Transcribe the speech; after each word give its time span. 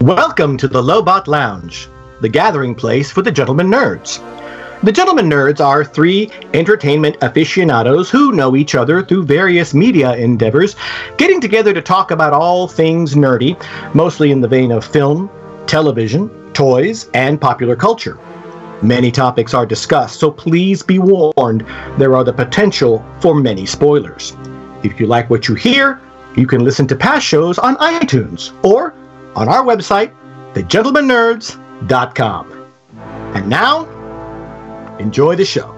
Welcome 0.00 0.56
to 0.58 0.68
the 0.68 0.80
Lobot 0.80 1.26
Lounge, 1.26 1.88
the 2.20 2.28
gathering 2.28 2.72
place 2.76 3.10
for 3.10 3.20
the 3.20 3.32
gentlemen 3.32 3.66
nerds. 3.66 4.22
The 4.84 4.92
gentlemen 4.92 5.28
nerds 5.28 5.58
are 5.58 5.84
three 5.84 6.30
entertainment 6.54 7.16
aficionados 7.20 8.08
who 8.08 8.30
know 8.30 8.54
each 8.54 8.76
other 8.76 9.02
through 9.02 9.24
various 9.24 9.74
media 9.74 10.14
endeavors, 10.14 10.76
getting 11.16 11.40
together 11.40 11.74
to 11.74 11.82
talk 11.82 12.12
about 12.12 12.32
all 12.32 12.68
things 12.68 13.16
nerdy, 13.16 13.60
mostly 13.92 14.30
in 14.30 14.40
the 14.40 14.46
vein 14.46 14.70
of 14.70 14.84
film, 14.84 15.28
television, 15.66 16.30
toys, 16.52 17.10
and 17.12 17.40
popular 17.40 17.74
culture. 17.74 18.20
Many 18.82 19.10
topics 19.10 19.52
are 19.52 19.66
discussed, 19.66 20.20
so 20.20 20.30
please 20.30 20.80
be 20.80 21.00
warned 21.00 21.66
there 21.98 22.14
are 22.14 22.22
the 22.22 22.32
potential 22.32 23.04
for 23.18 23.34
many 23.34 23.66
spoilers. 23.66 24.36
If 24.84 25.00
you 25.00 25.08
like 25.08 25.28
what 25.28 25.48
you 25.48 25.56
hear, 25.56 26.00
you 26.36 26.46
can 26.46 26.62
listen 26.62 26.86
to 26.86 26.94
past 26.94 27.26
shows 27.26 27.58
on 27.58 27.74
iTunes 27.78 28.52
or 28.64 28.94
on 29.38 29.48
our 29.48 29.62
website, 29.62 30.12
thegentlemennerds.com. 30.54 32.52
And 33.36 33.48
now, 33.48 33.86
enjoy 34.98 35.36
the 35.36 35.44
show. 35.44 35.72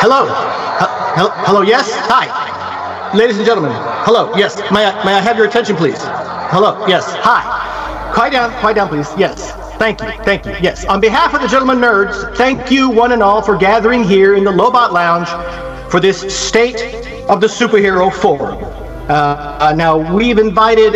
Hello. 0.00 0.26
Hello. 1.14 1.30
Hello. 1.46 1.62
Yes. 1.62 1.88
Hi. 1.92 2.26
Ladies 3.16 3.36
and 3.36 3.46
gentlemen. 3.46 3.70
Hello. 4.04 4.32
Yes. 4.36 4.56
May 4.72 4.84
I, 4.84 5.04
may 5.04 5.14
I 5.14 5.20
have 5.20 5.36
your 5.36 5.46
attention, 5.46 5.76
please? 5.76 6.02
Hello. 6.50 6.84
Yes. 6.88 7.04
Hi. 7.20 8.12
Quiet 8.14 8.32
down. 8.32 8.50
Quiet 8.58 8.74
down, 8.74 8.88
please. 8.88 9.08
Yes. 9.16 9.52
Thank 9.78 10.00
you. 10.00 10.08
Thank 10.24 10.44
you. 10.44 10.56
Yes. 10.60 10.84
On 10.86 11.00
behalf 11.00 11.34
of 11.34 11.40
the 11.40 11.46
gentlemen 11.46 11.78
nerds, 11.78 12.36
thank 12.36 12.72
you 12.72 12.90
one 12.90 13.12
and 13.12 13.22
all 13.22 13.42
for 13.42 13.56
gathering 13.56 14.02
here 14.02 14.34
in 14.34 14.42
the 14.42 14.50
Lobot 14.50 14.90
Lounge 14.90 15.28
for 15.94 16.00
this 16.00 16.36
State 16.36 16.82
of 17.28 17.40
the 17.40 17.46
Superhero 17.46 18.12
Forum. 18.12 18.58
Uh, 19.08 19.58
uh, 19.60 19.74
now, 19.76 19.96
we've 20.12 20.38
invited 20.38 20.94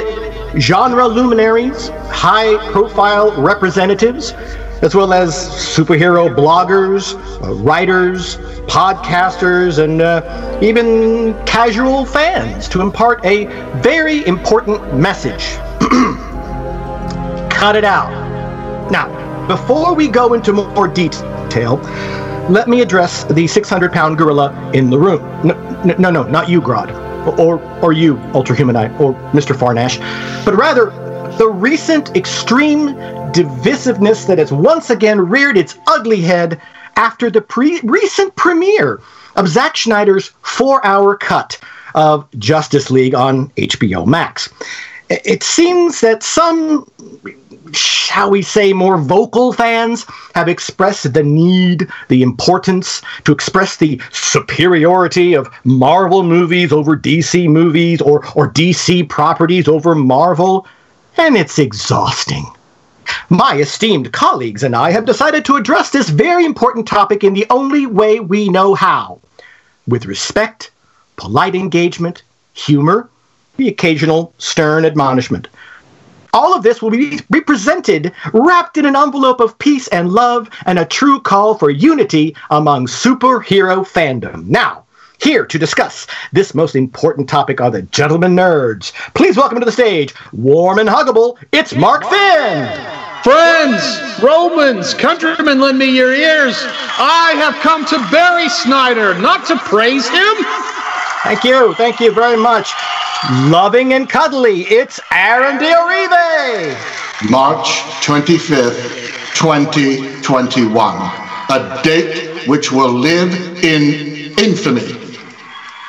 genre 0.60 1.06
luminaries, 1.06 1.90
high 2.10 2.56
profile 2.72 3.30
representatives, 3.40 4.32
as 4.82 4.96
well 4.96 5.12
as 5.12 5.36
superhero 5.36 6.34
bloggers, 6.34 7.14
uh, 7.44 7.55
writers, 7.62 8.38
podcasters, 8.66 9.78
and 9.78 10.02
uh, 10.02 10.58
even 10.60 11.33
casual 11.46 12.05
fans 12.05 12.68
to 12.68 12.80
impart 12.80 13.24
a 13.24 13.44
very 13.80 14.27
important 14.27 14.96
message. 14.96 15.44
Cut 17.52 17.77
it 17.77 17.84
out. 17.84 18.10
Now, 18.90 19.46
before 19.46 19.94
we 19.94 20.08
go 20.08 20.34
into 20.34 20.52
more 20.55 20.88
detail, 20.88 21.77
let 22.48 22.68
me 22.68 22.80
address 22.80 23.24
the 23.24 23.46
600 23.46 23.92
pound 23.92 24.18
gorilla 24.18 24.70
in 24.72 24.91
the 24.91 24.98
room. 24.98 25.22
No, 25.46 25.54
no, 25.98 26.10
no, 26.10 26.22
not 26.24 26.48
you, 26.48 26.60
Grodd. 26.60 26.90
Or, 27.38 27.60
or 27.82 27.92
you, 27.92 28.18
Ultra 28.32 28.56
Humanite, 28.56 28.98
or 28.98 29.12
Mr. 29.32 29.55
Farnash, 29.55 29.98
but 30.44 30.55
rather 30.55 30.86
the 31.36 31.48
recent 31.48 32.16
extreme 32.16 32.94
divisiveness 33.32 34.27
that 34.27 34.38
has 34.38 34.50
once 34.50 34.88
again 34.88 35.20
reared 35.20 35.58
its 35.58 35.78
ugly 35.86 36.22
head 36.22 36.60
after 36.96 37.30
the 37.30 37.40
pre- 37.40 37.80
recent 37.84 38.34
premiere 38.36 39.00
of 39.36 39.46
Zack 39.46 39.77
Snyder's 39.77 40.33
four 40.42 40.84
hour 40.86 41.16
cut 41.16 41.60
of 41.94 42.27
Justice 42.38 42.90
League 42.90 43.14
on 43.14 43.48
HBO 43.50 44.06
Max. 44.06 44.48
It 45.10 45.42
seems 45.42 46.00
that 46.00 46.22
some 46.22 46.90
shall 47.72 48.30
we 48.30 48.42
say, 48.42 48.72
more 48.72 48.98
vocal 48.98 49.52
fans 49.52 50.06
have 50.34 50.48
expressed 50.48 51.12
the 51.12 51.22
need, 51.22 51.88
the 52.08 52.22
importance 52.22 53.02
to 53.24 53.33
express 53.33 53.77
the 53.77 54.00
superiority 54.12 55.34
of 55.34 55.48
Marvel 55.64 56.22
movies 56.22 56.72
over 56.72 56.96
DC 56.96 57.48
movies 57.48 58.00
or, 58.00 58.24
or 58.34 58.50
DC 58.52 59.08
properties 59.08 59.69
over 59.69 59.94
Marvel, 59.94 60.66
and 61.16 61.36
it's 61.36 61.58
exhausting. 61.58 62.44
My 63.30 63.56
esteemed 63.56 64.12
colleagues 64.12 64.62
and 64.62 64.77
I 64.77 64.90
have 64.90 65.05
decided 65.05 65.45
to 65.46 65.56
address 65.56 65.90
this 65.90 66.08
very 66.08 66.45
important 66.45 66.86
topic 66.86 67.24
in 67.24 67.35
the 67.35 67.46
only 67.50 67.86
way 67.86 68.20
we 68.20 68.48
know 68.48 68.74
how 68.74 69.20
with 69.86 70.06
respect, 70.06 70.70
polite 71.17 71.55
engagement, 71.55 72.23
humor, 72.52 73.08
the 73.56 73.68
occasional 73.68 74.35
stern 74.39 74.85
admonishment. 74.85 75.48
All 76.33 76.55
of 76.55 76.62
this 76.62 76.83
will 76.83 76.90
be 76.90 77.20
represented, 77.30 78.12
wrapped 78.33 78.77
in 78.77 78.84
an 78.84 78.96
envelope 78.96 79.40
of 79.40 79.58
peace 79.58 79.89
and 79.89 80.11
love, 80.11 80.50
and 80.66 80.78
a 80.78 80.84
true 80.84 81.20
call 81.20 81.55
for 81.55 81.70
unity 81.70 82.36
among 82.50 82.86
superhero 82.86 83.86
fandom. 83.86 84.46
Now, 84.46 84.84
here 85.20 85.44
to 85.46 85.58
discuss 85.58 86.06
this 86.33 86.55
most 86.55 86.77
important 86.77 87.28
topic 87.28 87.61
are 87.61 87.70
the 87.70 87.83
gentlemen 87.83 88.36
nerds. 88.36 88.92
Please 89.14 89.36
welcome 89.36 89.58
to 89.58 89.64
the 89.64 89.72
stage, 89.72 90.14
warm 90.33 90.78
and 90.78 90.88
huggable, 90.88 91.36
it's 91.52 91.74
Mark 91.74 92.05
Finn. 92.05 92.68
Friends, 93.24 94.22
Romans, 94.22 94.94
countrymen, 94.94 95.61
lend 95.61 95.78
me 95.78 95.86
your 95.96 96.14
ears. 96.14 96.56
I 96.98 97.33
have 97.36 97.55
come 97.62 97.84
to 97.86 98.11
bury 98.12 98.48
Snyder, 98.48 99.18
not 99.18 99.46
to 99.48 99.56
praise 99.56 100.08
him. 100.08 100.34
Thank 101.24 101.42
you, 101.42 101.74
thank 101.74 101.98
you 101.98 102.12
very 102.12 102.36
much. 102.36 102.72
Loving 103.27 103.95
and 103.95 104.08
cuddly, 104.08 104.61
it's 104.62 105.01
Aaron 105.12 105.58
Diorive. 105.58 106.79
March 107.29 107.67
25th, 108.01 109.34
2021. 109.34 110.96
A 111.51 111.80
date 111.83 112.46
which 112.46 112.70
will 112.70 112.92
live 112.92 113.33
in 113.64 114.39
infamy. 114.39 114.83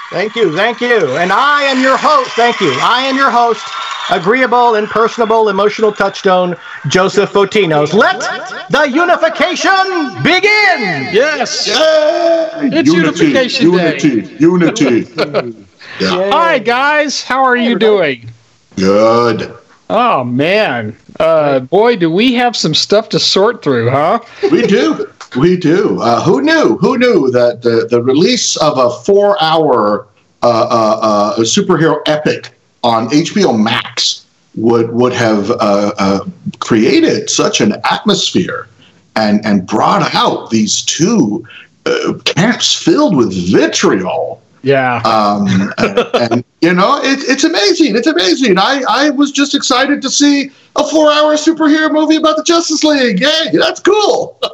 Thank 0.09 0.35
you, 0.35 0.55
thank 0.55 0.81
you. 0.81 1.17
And 1.17 1.31
I 1.31 1.63
am 1.63 1.83
your 1.83 1.97
host, 1.97 2.31
thank 2.31 2.59
you. 2.61 2.71
I 2.81 3.03
am 3.03 3.15
your 3.15 3.29
host, 3.29 3.63
agreeable 4.09 4.73
and 4.73 4.87
personable 4.87 5.49
emotional 5.49 5.91
touchstone, 5.91 6.55
Joseph 6.87 7.31
Fotinos. 7.31 7.93
Let 7.93 8.19
the 8.71 8.89
unification 8.89 10.23
begin! 10.23 11.13
Yes. 11.13 11.67
Yay! 11.67 12.69
It's 12.73 12.91
Unification 12.91 13.71
Day. 13.71 13.99
unity, 13.99 14.35
Unity. 14.39 15.65
yeah. 15.99 16.31
Hi, 16.31 16.59
guys. 16.59 17.23
How 17.23 17.43
are 17.43 17.57
you 17.57 17.77
doing? 17.77 18.29
Good. 18.75 19.55
Oh, 19.89 20.23
man. 20.23 20.95
Uh, 21.19 21.59
boy, 21.61 21.95
do 21.95 22.11
we 22.11 22.33
have 22.33 22.55
some 22.55 22.73
stuff 22.73 23.09
to 23.09 23.19
sort 23.19 23.61
through, 23.63 23.89
huh? 23.89 24.19
We 24.51 24.65
do. 24.67 25.09
We 25.37 25.57
do. 25.57 26.01
Uh, 26.01 26.23
who 26.23 26.41
knew? 26.41 26.77
Who 26.77 26.97
knew 26.97 27.29
that 27.31 27.61
the, 27.61 27.87
the 27.89 28.01
release 28.01 28.55
of 28.57 28.77
a 28.77 28.89
four 29.03 29.41
hour 29.41 30.07
uh, 30.41 30.47
uh, 30.47 30.99
uh, 31.01 31.35
superhero 31.39 32.01
epic 32.07 32.51
on 32.83 33.09
HBO 33.09 33.61
Max 33.61 34.25
would 34.55 34.91
would 34.91 35.13
have 35.13 35.51
uh, 35.51 35.91
uh, 35.97 36.25
created 36.59 37.29
such 37.29 37.61
an 37.61 37.75
atmosphere 37.89 38.67
and 39.15 39.45
and 39.45 39.67
brought 39.67 40.13
out 40.15 40.49
these 40.49 40.81
two 40.81 41.45
uh, 41.85 42.13
camps 42.25 42.73
filled 42.73 43.15
with 43.15 43.33
vitriol. 43.51 44.41
Yeah. 44.61 44.97
Um, 45.05 45.47
and, 45.77 46.31
and, 46.31 46.45
you 46.61 46.73
know, 46.73 46.99
it, 47.01 47.19
it's 47.27 47.43
amazing. 47.43 47.95
It's 47.95 48.07
amazing. 48.07 48.57
I, 48.57 48.83
I 48.89 49.09
was 49.09 49.31
just 49.31 49.55
excited 49.55 50.01
to 50.01 50.09
see 50.09 50.51
a 50.75 50.83
four 50.87 51.11
hour 51.11 51.35
superhero 51.35 51.91
movie 51.91 52.17
about 52.17 52.37
the 52.37 52.43
Justice 52.43 52.83
League. 52.83 53.19
Yay, 53.19 53.51
that's 53.53 53.79
cool. 53.79 54.39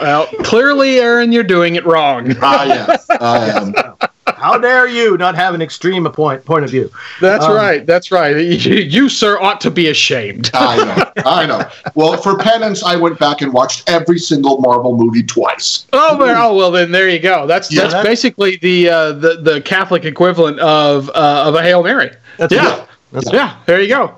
Well, 0.00 0.26
clearly, 0.44 1.00
Aaron, 1.00 1.32
you're 1.32 1.42
doing 1.42 1.74
it 1.74 1.84
wrong. 1.84 2.34
I 2.42 2.64
am. 2.64 2.96
I 3.20 3.50
am. 4.00 4.08
How 4.42 4.58
dare 4.58 4.88
you 4.88 5.16
not 5.16 5.36
have 5.36 5.54
an 5.54 5.62
extreme 5.62 6.04
point, 6.10 6.44
point 6.44 6.64
of 6.64 6.70
view? 6.70 6.90
That's 7.20 7.44
Um, 7.44 7.54
right. 7.54 7.86
That's 7.86 8.10
right. 8.10 8.36
You, 8.36 8.74
you, 8.74 9.08
sir, 9.08 9.40
ought 9.40 9.60
to 9.60 9.70
be 9.70 9.88
ashamed. 9.88 10.50
I 10.52 10.76
know. 10.84 11.22
I 11.24 11.46
know. 11.46 11.62
Well, 11.94 12.16
for 12.20 12.36
penance, 12.36 12.82
I 12.82 12.96
went 12.96 13.20
back 13.20 13.40
and 13.40 13.52
watched 13.52 13.88
every 13.88 14.18
single 14.18 14.58
Marvel 14.60 14.96
movie 14.96 15.22
twice. 15.22 15.86
Oh, 15.92 16.16
well, 16.18 16.50
oh, 16.52 16.56
well, 16.56 16.72
then 16.72 16.90
there 16.90 17.08
you 17.08 17.20
go. 17.20 17.46
That's 17.46 17.72
Yeah. 17.72 17.86
that's 17.86 18.04
basically 18.04 18.56
the 18.56 18.88
uh, 18.88 19.12
the 19.12 19.36
the 19.40 19.60
Catholic 19.60 20.04
equivalent 20.04 20.58
of 20.58 21.08
uh, 21.10 21.44
of 21.46 21.54
a 21.54 21.62
Hail 21.62 21.84
Mary. 21.84 22.10
That's 22.38 22.52
Yeah. 22.52 22.84
That's 23.12 23.32
Yeah, 23.32 23.56
there 23.66 23.80
you 23.80 23.88
go. 23.88 24.16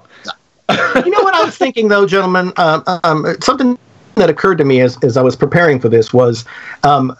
you 0.70 1.10
know 1.10 1.20
what 1.22 1.34
I 1.34 1.44
was 1.44 1.54
thinking 1.58 1.88
though, 1.88 2.06
gentlemen? 2.06 2.50
Um, 2.56 2.82
um, 3.04 3.26
something 3.42 3.78
that 4.14 4.30
occurred 4.30 4.56
to 4.58 4.64
me 4.64 4.80
as, 4.80 4.96
as 5.04 5.18
I 5.18 5.22
was 5.22 5.36
preparing 5.36 5.78
for 5.80 5.90
this 5.90 6.14
was, 6.14 6.44
um, 6.84 7.14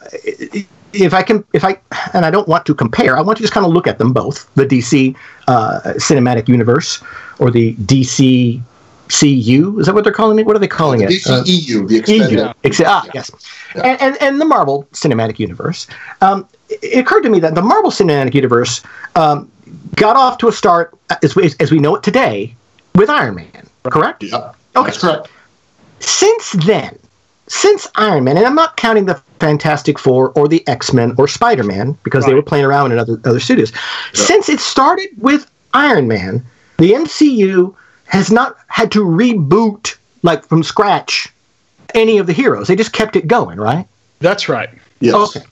if 0.94 1.14
I 1.14 1.23
can, 1.23 1.44
if 1.52 1.64
I, 1.64 1.79
and 2.12 2.25
I 2.25 2.31
don't 2.31 2.49
want 2.49 2.67
to 2.67 2.75
compare, 2.75 3.17
I 3.17 3.20
want 3.20 3.37
to 3.38 3.43
just 3.43 3.52
kind 3.52 3.67
of 3.67 3.73
look 3.73 3.87
at 3.87 3.99
them 3.99 4.12
both, 4.12 4.52
the 4.55 4.64
DC 4.67 5.14
uh, 5.49 5.81
cinematic 5.96 6.49
universe 6.49 7.02
or 7.38 7.50
the 7.50 7.75
DC 7.76 8.61
CU. 9.08 9.79
Is 9.79 9.87
that 9.87 9.94
what 9.94 10.05
they're 10.05 10.12
calling 10.12 10.38
it? 10.38 10.46
What 10.46 10.56
are 10.56 10.58
they 10.61 10.69
calling 10.69 11.00
The 11.00 11.06
it? 11.14 11.26
Uh, 11.26 11.43
DCEU, 11.44 11.88
the. 12.06 12.12
EU. 12.31 12.52
Ex- 12.64 12.81
ah, 12.85 13.06
yes. 13.14 13.31
And, 13.75 14.00
and, 14.00 14.23
and 14.23 14.41
the 14.41 14.44
Marvel 14.44 14.88
Cinematic 14.93 15.38
Universe. 15.38 15.87
Um, 16.20 16.49
it 16.70 16.79
it 16.82 16.99
occurred 17.00 17.23
to 17.23 17.31
me 17.31 17.41
that 17.41 17.55
the 17.55 17.62
Marvel 17.62 17.91
Cinematic 17.91 18.35
Universe 18.35 18.81
um, 19.17 19.50
got 19.96 20.17
off 20.17 20.38
to 20.38 20.49
a 20.49 20.52
start, 20.52 20.96
as 21.23 21.37
we, 21.37 21.52
as 21.61 21.70
we 21.70 21.79
know 21.79 21.94
it 21.96 22.02
today, 22.02 22.55
with 22.94 23.11
Iron 23.11 23.35
Man, 23.35 23.69
correct? 23.85 24.23
Yeah, 24.23 24.52
Okay. 24.76 24.87
that's 24.87 24.99
correct. 24.99 25.29
Since 26.00 26.52
then, 26.64 26.99
since 27.46 27.87
Iron 27.96 28.25
Man, 28.25 28.37
and 28.37 28.46
I'm 28.46 28.55
not 28.55 28.76
counting 28.76 29.06
the 29.06 29.14
Fantastic 29.38 29.99
Four 29.99 30.31
or 30.31 30.49
the 30.49 30.67
X 30.69 30.93
Men 30.93 31.14
or 31.19 31.29
Spider 31.29 31.64
Man 31.64 31.96
because 32.02 32.25
right. 32.25 32.31
they 32.31 32.35
were 32.35 32.43
playing 32.43 32.64
around 32.64 32.93
in 32.93 32.99
other 32.99 33.20
other 33.25 33.41
studios. 33.41 33.73
Since 34.12 34.49
it 34.49 34.61
started 34.61 35.08
with 35.19 35.50
Iron 35.75 36.08
Man, 36.08 36.44
the 36.79 36.93
MCU 36.93 37.75
has 38.06 38.31
not 38.31 38.56
had 38.69 38.91
to 38.93 39.00
reboot 39.00 39.96
like 40.23 40.44
from 40.46 40.62
scratch 40.62 41.29
any 41.94 42.19
of 42.19 42.26
the 42.26 42.32
heroes. 42.32 42.69
They 42.69 42.76
just 42.76 42.93
kept 42.93 43.17
it 43.17 43.26
going, 43.26 43.58
right? 43.58 43.87
That's 44.20 44.49
right. 44.49 44.70
Yes. 45.00 45.37
Okay. 45.37 45.46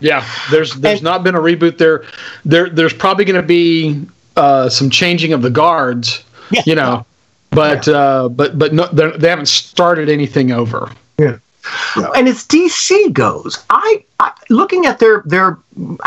Yeah, 0.00 0.26
there's 0.50 0.74
there's 0.74 0.98
and, 0.98 1.04
not 1.04 1.22
been 1.22 1.34
a 1.34 1.40
reboot 1.40 1.78
there. 1.78 2.04
There 2.44 2.68
there's 2.68 2.92
probably 2.92 3.24
going 3.24 3.40
to 3.40 3.46
be 3.46 4.04
uh, 4.36 4.68
some 4.68 4.90
changing 4.90 5.32
of 5.32 5.42
the 5.42 5.50
guards. 5.50 6.22
Yeah. 6.50 6.62
You 6.66 6.74
know, 6.74 7.06
but 7.50 7.86
yeah. 7.86 7.94
uh, 7.94 8.28
but 8.28 8.58
but 8.58 8.72
no, 8.72 8.86
they 8.88 9.28
haven't 9.28 9.48
started 9.48 10.08
anything 10.08 10.52
over. 10.52 10.90
Yeah. 11.18 11.38
And 12.14 12.28
as 12.28 12.44
DC 12.46 13.12
goes, 13.12 13.64
I, 13.70 14.04
I 14.20 14.32
looking 14.50 14.86
at 14.86 14.98
their 14.98 15.22
their 15.26 15.58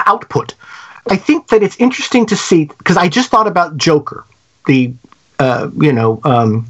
output, 0.08 0.56
I 1.08 1.18
think 1.18 1.48
that 1.48 1.64
it's 1.64 1.76
interesting 1.78 2.26
to 2.28 2.36
see 2.36 2.66
because 2.66 2.98
I 2.98 3.10
just 3.10 3.30
thought 3.30 3.48
about 3.48 3.78
Joker, 3.78 4.26
the 4.68 4.94
uh, 5.40 5.70
you 5.78 5.92
know 5.92 6.22
um, 6.24 6.66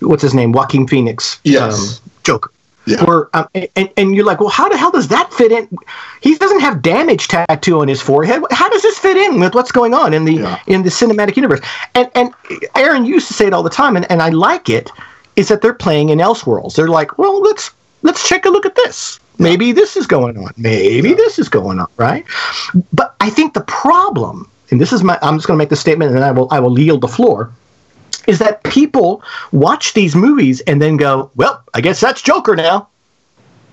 what's 0.00 0.22
his 0.22 0.34
name, 0.34 0.52
Joaquin 0.52 0.86
Phoenix, 0.86 1.40
yes. 1.44 2.00
um, 2.00 2.10
Joker. 2.22 2.50
Yeah. 2.86 3.02
Or 3.04 3.30
um, 3.32 3.48
and, 3.54 3.90
and 3.96 4.14
you're 4.14 4.26
like, 4.26 4.40
well, 4.40 4.50
how 4.50 4.68
the 4.68 4.76
hell 4.76 4.90
does 4.90 5.08
that 5.08 5.32
fit 5.32 5.50
in? 5.50 5.66
He 6.20 6.36
doesn't 6.36 6.60
have 6.60 6.82
damage 6.82 7.28
tattoo 7.28 7.80
on 7.80 7.88
his 7.88 8.02
forehead. 8.02 8.42
How 8.50 8.68
does 8.68 8.82
this 8.82 8.98
fit 8.98 9.16
in 9.16 9.40
with 9.40 9.54
what's 9.54 9.72
going 9.72 9.94
on 9.94 10.12
in 10.12 10.26
the 10.26 10.34
yeah. 10.34 10.60
in 10.66 10.82
the 10.82 10.90
cinematic 10.90 11.36
universe? 11.36 11.60
And 11.94 12.10
and 12.14 12.34
Aaron 12.76 13.06
used 13.06 13.26
to 13.28 13.34
say 13.34 13.46
it 13.46 13.54
all 13.54 13.62
the 13.62 13.70
time, 13.70 13.96
and, 13.96 14.10
and 14.10 14.20
I 14.20 14.28
like 14.28 14.68
it. 14.68 14.90
Is 15.36 15.48
that 15.48 15.62
they're 15.62 15.74
playing 15.74 16.10
in 16.10 16.18
Elseworlds? 16.18 16.76
They're 16.76 16.88
like, 16.88 17.18
well, 17.18 17.40
let's 17.42 17.70
let's 18.02 18.28
take 18.28 18.44
a 18.44 18.50
look 18.50 18.66
at 18.66 18.74
this. 18.74 19.18
Maybe 19.38 19.72
this 19.72 19.96
is 19.96 20.06
going 20.06 20.38
on. 20.38 20.52
Maybe 20.56 21.10
yeah. 21.10 21.14
this 21.16 21.38
is 21.38 21.48
going 21.48 21.80
on, 21.80 21.88
right? 21.96 22.24
But 22.92 23.16
I 23.20 23.30
think 23.30 23.54
the 23.54 23.62
problem, 23.62 24.48
and 24.70 24.80
this 24.80 24.92
is 24.92 25.02
my, 25.02 25.18
I'm 25.22 25.36
just 25.36 25.48
going 25.48 25.56
to 25.56 25.62
make 25.62 25.70
the 25.70 25.76
statement, 25.76 26.10
and 26.10 26.18
then 26.18 26.24
I 26.24 26.30
will 26.30 26.48
I 26.50 26.60
will 26.60 26.78
yield 26.78 27.00
the 27.00 27.08
floor 27.08 27.52
is 28.26 28.38
that 28.38 28.62
people 28.64 29.22
watch 29.52 29.92
these 29.94 30.14
movies 30.14 30.60
and 30.62 30.80
then 30.80 30.96
go, 30.96 31.30
well, 31.36 31.62
I 31.74 31.80
guess 31.80 32.00
that's 32.00 32.22
Joker 32.22 32.56
now. 32.56 32.88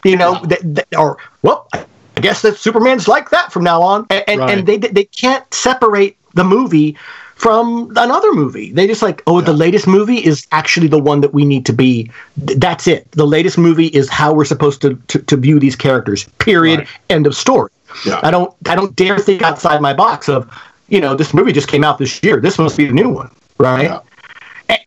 You 0.04 0.18
know, 0.18 0.34
yeah. 0.34 0.48
th- 0.48 0.62
th- 0.62 0.88
or, 0.98 1.18
well, 1.44 1.68
I 1.74 1.86
guess 2.22 2.42
that 2.42 2.58
Superman's 2.58 3.08
like 3.08 3.30
that 3.30 3.52
from 3.52 3.64
now 3.64 3.82
on. 3.82 4.08
And, 4.10 4.24
and, 4.28 4.40
right. 4.40 4.58
and 4.58 4.68
they, 4.68 4.78
they 4.78 5.06
can't 5.06 5.52
separate 5.54 6.18
the 6.34 6.44
movie 6.44 6.98
from 7.42 7.92
another 7.96 8.32
movie. 8.34 8.72
They 8.72 8.86
just 8.86 9.02
like, 9.02 9.24
oh, 9.26 9.40
yeah. 9.40 9.46
the 9.46 9.54
latest 9.54 9.88
movie 9.88 10.24
is 10.24 10.46
actually 10.52 10.88
the 10.88 11.00
one 11.00 11.22
that 11.22 11.34
we 11.34 11.44
need 11.44 11.66
to 11.66 11.74
be. 11.74 12.12
That's 12.38 12.86
it. 12.86 13.12
The 13.14 13.26
latest 13.26 13.58
movie 13.58 13.88
is 13.88 14.08
how 14.10 14.32
we're 14.32 14.46
supposed 14.46 14.80
to, 14.84 14.94
to, 15.08 15.18
to 15.24 15.38
view 15.38 15.60
these 15.60 15.76
characters. 15.76 16.26
Period. 16.38 16.82
Right. 16.82 16.88
End 17.10 17.26
of 17.26 17.36
story. 17.36 17.72
Yeah. 18.06 18.20
I 18.22 18.30
don't 18.30 18.56
I 18.70 18.76
don't 18.76 18.96
dare 18.96 19.18
think 19.18 19.42
outside 19.42 19.82
my 19.82 19.92
box 19.92 20.30
of, 20.30 20.48
you 20.88 21.02
know, 21.02 21.16
this 21.16 21.34
movie 21.34 21.52
just 21.52 21.68
came 21.68 21.84
out 21.84 21.98
this 21.98 22.22
year. 22.22 22.40
This 22.40 22.60
must 22.60 22.78
be 22.78 22.86
the 22.86 22.94
new 22.94 23.10
one. 23.10 23.32
Right. 23.58 23.86
Yeah. 23.86 24.02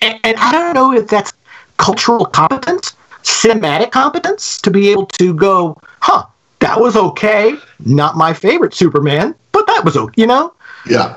And, 0.00 0.20
and 0.22 0.36
I 0.38 0.52
don't 0.52 0.74
know 0.74 0.92
if 0.92 1.08
that's 1.08 1.32
cultural 1.78 2.24
competence, 2.24 2.94
cinematic 3.24 3.90
competence 3.90 4.60
to 4.60 4.70
be 4.70 4.90
able 4.90 5.06
to 5.18 5.34
go, 5.34 5.76
huh, 6.00 6.24
that 6.60 6.80
was 6.80 6.94
okay. 6.94 7.56
Not 7.84 8.16
my 8.16 8.32
favorite 8.32 8.74
Superman, 8.74 9.34
but 9.50 9.66
that 9.66 9.84
was 9.84 9.96
okay, 9.96 10.22
you 10.22 10.28
know? 10.28 10.54
Yeah. 10.88 11.16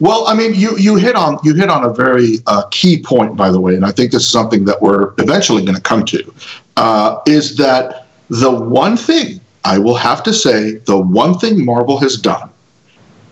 Well, 0.00 0.26
I 0.26 0.34
mean, 0.34 0.54
you 0.54 0.76
you 0.76 0.96
hit 0.96 1.16
on 1.16 1.38
you 1.42 1.54
hit 1.54 1.68
on 1.68 1.84
a 1.84 1.92
very 1.92 2.38
uh, 2.46 2.64
key 2.70 3.02
point, 3.02 3.36
by 3.36 3.50
the 3.50 3.60
way, 3.60 3.74
and 3.74 3.84
I 3.84 3.92
think 3.92 4.12
this 4.12 4.22
is 4.22 4.30
something 4.30 4.64
that 4.66 4.80
we're 4.82 5.14
eventually 5.18 5.64
going 5.64 5.76
to 5.76 5.82
come 5.82 6.04
to. 6.06 6.34
Uh, 6.76 7.20
is 7.26 7.56
that 7.56 8.06
the 8.28 8.50
one 8.50 8.96
thing 8.96 9.40
I 9.64 9.78
will 9.78 9.96
have 9.96 10.22
to 10.24 10.32
say? 10.32 10.76
The 10.76 10.98
one 10.98 11.38
thing 11.38 11.64
Marvel 11.64 11.98
has 11.98 12.16
done 12.16 12.50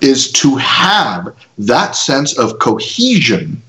is 0.00 0.32
to 0.32 0.56
have 0.56 1.34
that 1.58 1.94
sense 1.94 2.36
of 2.38 2.58
cohesion 2.58 3.62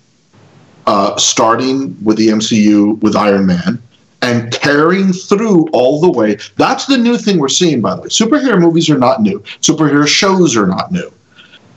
uh, 0.88 1.16
starting 1.18 1.96
with 2.04 2.18
the 2.18 2.30
MCU 2.30 3.02
with 3.02 3.16
Iron 3.16 3.46
Man 3.46 3.82
and 4.22 4.52
carrying 4.52 5.12
through 5.12 5.68
all 5.74 6.00
the 6.02 6.12
way. 6.12 6.38
That's 6.56 6.86
the 6.86 6.98
new 6.98 7.18
thing 7.18 7.40
we're 7.40 7.50
seeing, 7.50 7.82
by 7.82 7.96
the 7.96 8.02
way. 8.02 8.08
Superhero 8.08 8.60
movies 8.60 8.90
are 8.90 8.98
not 8.98 9.22
new, 9.22 9.40
superhero 9.62 10.08
shows 10.08 10.56
are 10.56 10.68
not 10.68 10.92
new. 10.92 11.12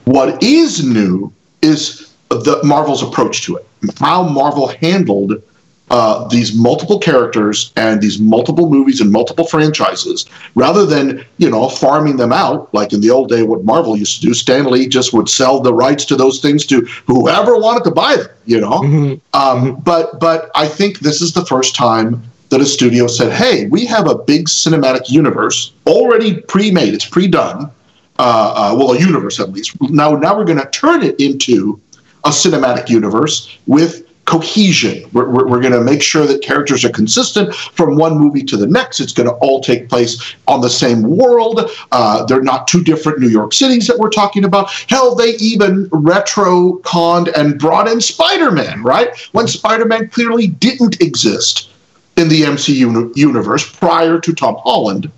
What 0.06 0.42
is 0.42 0.84
new 0.84 1.32
is 1.62 2.14
the 2.28 2.60
Marvel's 2.64 3.02
approach 3.02 3.42
to 3.42 3.56
it, 3.56 3.66
how 3.98 4.22
Marvel 4.28 4.68
handled 4.68 5.42
uh, 5.90 6.26
these 6.28 6.54
multiple 6.54 6.98
characters 6.98 7.72
and 7.76 8.00
these 8.00 8.18
multiple 8.18 8.68
movies 8.68 9.00
and 9.00 9.10
multiple 9.12 9.46
franchises 9.46 10.26
rather 10.54 10.84
than 10.84 11.24
you 11.38 11.48
know 11.48 11.68
farming 11.68 12.16
them 12.16 12.32
out 12.32 12.72
like 12.74 12.92
in 12.92 13.00
the 13.00 13.10
old 13.10 13.28
day 13.28 13.42
what 13.42 13.64
marvel 13.64 13.96
used 13.96 14.20
to 14.20 14.26
do. 14.26 14.34
Stan 14.34 14.64
lee 14.64 14.88
just 14.88 15.12
would 15.12 15.28
sell 15.28 15.60
the 15.60 15.72
rights 15.72 16.04
to 16.06 16.16
those 16.16 16.40
things 16.40 16.66
to 16.66 16.80
whoever 17.06 17.56
wanted 17.56 17.84
to 17.84 17.92
buy 17.92 18.16
them 18.16 18.28
you 18.46 18.60
know? 18.60 18.80
Mm-hmm. 18.80 19.40
Um, 19.40 19.76
but 19.80 20.18
but 20.18 20.50
i 20.56 20.66
think 20.66 21.00
this 21.00 21.20
is 21.20 21.32
the 21.32 21.46
first 21.46 21.76
time 21.76 22.20
that 22.48 22.60
a 22.60 22.66
studio 22.66 23.06
said 23.06 23.32
hey 23.32 23.66
we 23.68 23.86
have 23.86 24.08
a 24.08 24.16
big 24.16 24.48
cinematic 24.48 25.08
universe 25.08 25.72
already 25.86 26.40
pre-made 26.40 26.94
it's 26.94 27.06
pre-done 27.06 27.70
uh, 28.18 28.72
uh, 28.72 28.76
well 28.76 28.92
a 28.92 28.98
universe 28.98 29.40
at 29.40 29.50
least 29.52 29.78
now 29.80 30.14
now 30.14 30.36
we're 30.36 30.44
going 30.44 30.58
to 30.58 30.70
turn 30.70 31.02
it 31.02 31.18
into 31.20 31.80
a 32.24 32.30
cinematic 32.30 32.88
universe 32.88 33.56
with 33.66 34.06
cohesion. 34.26 35.08
We're, 35.12 35.30
we're, 35.30 35.46
we're 35.46 35.60
going 35.60 35.72
to 35.72 35.80
make 35.80 36.02
sure 36.02 36.26
that 36.26 36.42
characters 36.42 36.84
are 36.84 36.90
consistent 36.90 37.54
from 37.54 37.96
one 37.96 38.18
movie 38.18 38.42
to 38.42 38.56
the 38.56 38.66
next. 38.66 39.00
It's 39.00 39.12
going 39.12 39.28
to 39.28 39.34
all 39.36 39.60
take 39.60 39.88
place 39.88 40.34
on 40.46 40.60
the 40.60 40.68
same 40.68 41.02
world. 41.02 41.70
Uh, 41.92 42.26
they're 42.26 42.42
not 42.42 42.68
two 42.68 42.82
different 42.82 43.20
New 43.20 43.28
York 43.28 43.54
cities 43.54 43.86
that 43.86 43.98
we're 43.98 44.10
talking 44.10 44.44
about. 44.44 44.70
Hell, 44.88 45.14
they 45.14 45.36
even 45.36 45.88
retro 45.92 46.74
conned 46.84 47.28
and 47.28 47.58
brought 47.58 47.88
in 47.88 48.00
Spider 48.00 48.50
Man, 48.50 48.82
right? 48.82 49.16
When 49.32 49.46
Spider 49.46 49.86
Man 49.86 50.08
clearly 50.08 50.48
didn't 50.48 51.00
exist 51.00 51.70
in 52.16 52.28
the 52.28 52.42
MCU 52.42 53.16
universe 53.16 53.70
prior 53.70 54.18
to 54.18 54.32
Tom 54.32 54.56
Holland. 54.64 55.10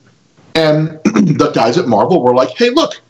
And 0.59 0.89
the 1.39 1.51
guys 1.55 1.79
at 1.79 1.89
Marvel 1.89 2.23
were 2.23 2.35
like, 2.35 2.51
hey, 2.51 2.71
look, 2.71 3.01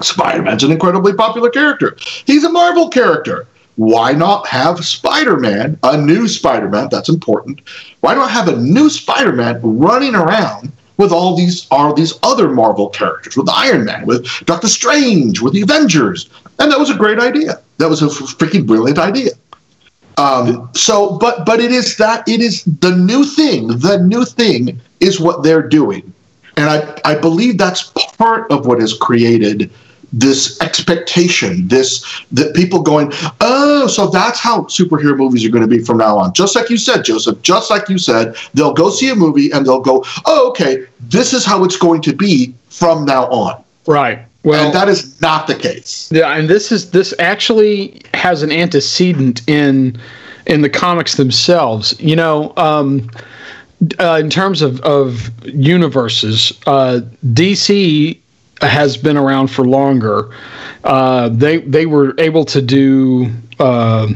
Spider 0.00 0.42
Man's 0.42 0.64
an 0.64 0.72
incredibly 0.72 1.14
popular 1.14 1.50
character. 1.50 1.96
He's 2.26 2.44
a 2.44 2.50
Marvel 2.50 2.88
character 2.88 3.46
why 3.78 4.10
not 4.10 4.44
have 4.48 4.84
Spider-Man, 4.84 5.78
a 5.84 5.96
new 5.96 6.26
Spider-Man? 6.26 6.88
That's 6.90 7.08
important. 7.08 7.60
Why 8.00 8.14
not 8.14 8.28
have 8.28 8.48
a 8.48 8.56
new 8.56 8.90
Spider-Man 8.90 9.60
running 9.62 10.16
around 10.16 10.72
with 10.96 11.12
all 11.12 11.36
these 11.36 11.68
all 11.70 11.94
these 11.94 12.12
other 12.24 12.48
Marvel 12.48 12.88
characters, 12.88 13.36
with 13.36 13.48
Iron 13.48 13.84
Man, 13.84 14.04
with 14.04 14.26
Doctor 14.46 14.66
Strange, 14.66 15.40
with 15.40 15.52
the 15.52 15.62
Avengers? 15.62 16.28
And 16.58 16.72
that 16.72 16.78
was 16.80 16.90
a 16.90 16.96
great 16.96 17.20
idea. 17.20 17.60
That 17.76 17.88
was 17.88 18.02
a 18.02 18.06
freaking 18.06 18.66
brilliant 18.66 18.98
idea. 18.98 19.30
Um, 20.16 20.68
so, 20.74 21.16
but 21.18 21.46
but 21.46 21.60
it 21.60 21.70
is 21.70 21.96
that 21.98 22.28
it 22.28 22.40
is 22.40 22.64
the 22.64 22.96
new 22.96 23.24
thing. 23.24 23.68
The 23.68 23.98
new 23.98 24.24
thing 24.24 24.80
is 24.98 25.20
what 25.20 25.44
they're 25.44 25.62
doing, 25.62 26.12
and 26.58 26.68
I 26.68 27.12
I 27.12 27.14
believe 27.14 27.56
that's 27.56 27.84
part 28.18 28.50
of 28.50 28.66
what 28.66 28.80
has 28.80 28.92
created 28.92 29.70
this 30.12 30.60
expectation, 30.60 31.68
this 31.68 32.04
that 32.32 32.54
people 32.54 32.82
going, 32.82 33.12
oh, 33.40 33.86
so 33.86 34.08
that's 34.08 34.40
how 34.40 34.62
superhero 34.62 35.16
movies 35.16 35.44
are 35.44 35.50
going 35.50 35.68
to 35.68 35.68
be 35.68 35.82
from 35.84 35.98
now 35.98 36.16
on. 36.18 36.32
Just 36.32 36.56
like 36.56 36.70
you 36.70 36.78
said, 36.78 37.04
Joseph. 37.04 37.40
Just 37.42 37.70
like 37.70 37.88
you 37.88 37.98
said, 37.98 38.36
they'll 38.54 38.72
go 38.72 38.90
see 38.90 39.10
a 39.10 39.14
movie 39.14 39.50
and 39.50 39.66
they'll 39.66 39.80
go, 39.80 40.04
oh, 40.24 40.48
okay, 40.50 40.86
this 41.00 41.32
is 41.32 41.44
how 41.44 41.64
it's 41.64 41.76
going 41.76 42.00
to 42.02 42.14
be 42.14 42.54
from 42.68 43.04
now 43.04 43.26
on. 43.26 43.62
Right. 43.86 44.20
Well, 44.44 44.66
and 44.66 44.74
that 44.74 44.88
is 44.88 45.20
not 45.20 45.46
the 45.46 45.54
case. 45.54 46.10
Yeah, 46.12 46.34
and 46.34 46.48
this 46.48 46.72
is 46.72 46.90
this 46.90 47.12
actually 47.18 48.00
has 48.14 48.42
an 48.42 48.50
antecedent 48.50 49.46
in 49.48 50.00
in 50.46 50.62
the 50.62 50.70
comics 50.70 51.16
themselves. 51.16 51.98
You 52.00 52.16
know. 52.16 52.52
Um, 52.56 53.10
uh, 53.98 54.18
in 54.20 54.30
terms 54.30 54.62
of, 54.62 54.80
of 54.80 55.30
universes, 55.46 56.52
uh, 56.66 57.00
DC 57.26 58.18
has 58.60 58.96
been 58.96 59.16
around 59.16 59.48
for 59.48 59.64
longer. 59.64 60.34
Uh, 60.84 61.28
they 61.28 61.58
they 61.58 61.86
were 61.86 62.14
able 62.18 62.44
to 62.44 62.60
do 62.60 63.30
uh, 63.60 64.08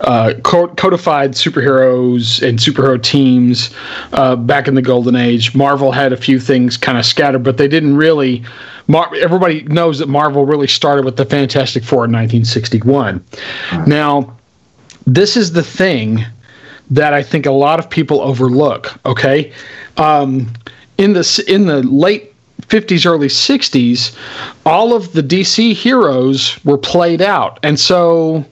uh, 0.00 0.34
codified 0.44 1.32
superheroes 1.32 2.46
and 2.46 2.58
superhero 2.58 3.02
teams 3.02 3.74
uh, 4.12 4.36
back 4.36 4.68
in 4.68 4.74
the 4.74 4.82
golden 4.82 5.16
age. 5.16 5.54
Marvel 5.56 5.90
had 5.90 6.12
a 6.12 6.16
few 6.16 6.38
things 6.38 6.76
kind 6.76 6.98
of 6.98 7.04
scattered, 7.04 7.42
but 7.42 7.56
they 7.56 7.68
didn't 7.68 7.96
really. 7.96 8.44
Mar- 8.86 9.14
everybody 9.16 9.64
knows 9.64 9.98
that 9.98 10.08
Marvel 10.08 10.46
really 10.46 10.68
started 10.68 11.04
with 11.04 11.16
the 11.16 11.26
Fantastic 11.26 11.84
Four 11.84 12.04
in 12.04 12.12
1961. 12.12 13.22
Now, 13.86 14.34
this 15.06 15.36
is 15.36 15.52
the 15.52 15.62
thing 15.62 16.24
that 16.90 17.12
I 17.12 17.22
think 17.22 17.46
a 17.46 17.52
lot 17.52 17.78
of 17.78 17.88
people 17.88 18.20
overlook. 18.20 18.98
Okay, 19.06 19.52
um, 19.96 20.52
in 20.96 21.12
the 21.12 21.44
in 21.48 21.66
the 21.66 21.82
late 21.82 22.34
50s, 22.62 23.06
early 23.06 23.28
60s, 23.28 24.16
all 24.66 24.94
of 24.94 25.12
the 25.12 25.22
DC 25.22 25.74
heroes 25.74 26.62
were 26.64 26.78
played 26.78 27.22
out. 27.22 27.58
And 27.62 27.80
so 27.80 28.44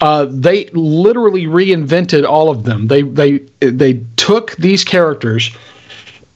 uh, 0.00 0.26
they 0.28 0.66
literally 0.72 1.44
reinvented 1.44 2.26
all 2.26 2.50
of 2.50 2.64
them. 2.64 2.88
They 2.88 3.02
they 3.02 3.38
they 3.60 4.00
took 4.16 4.56
these 4.56 4.82
characters 4.82 5.50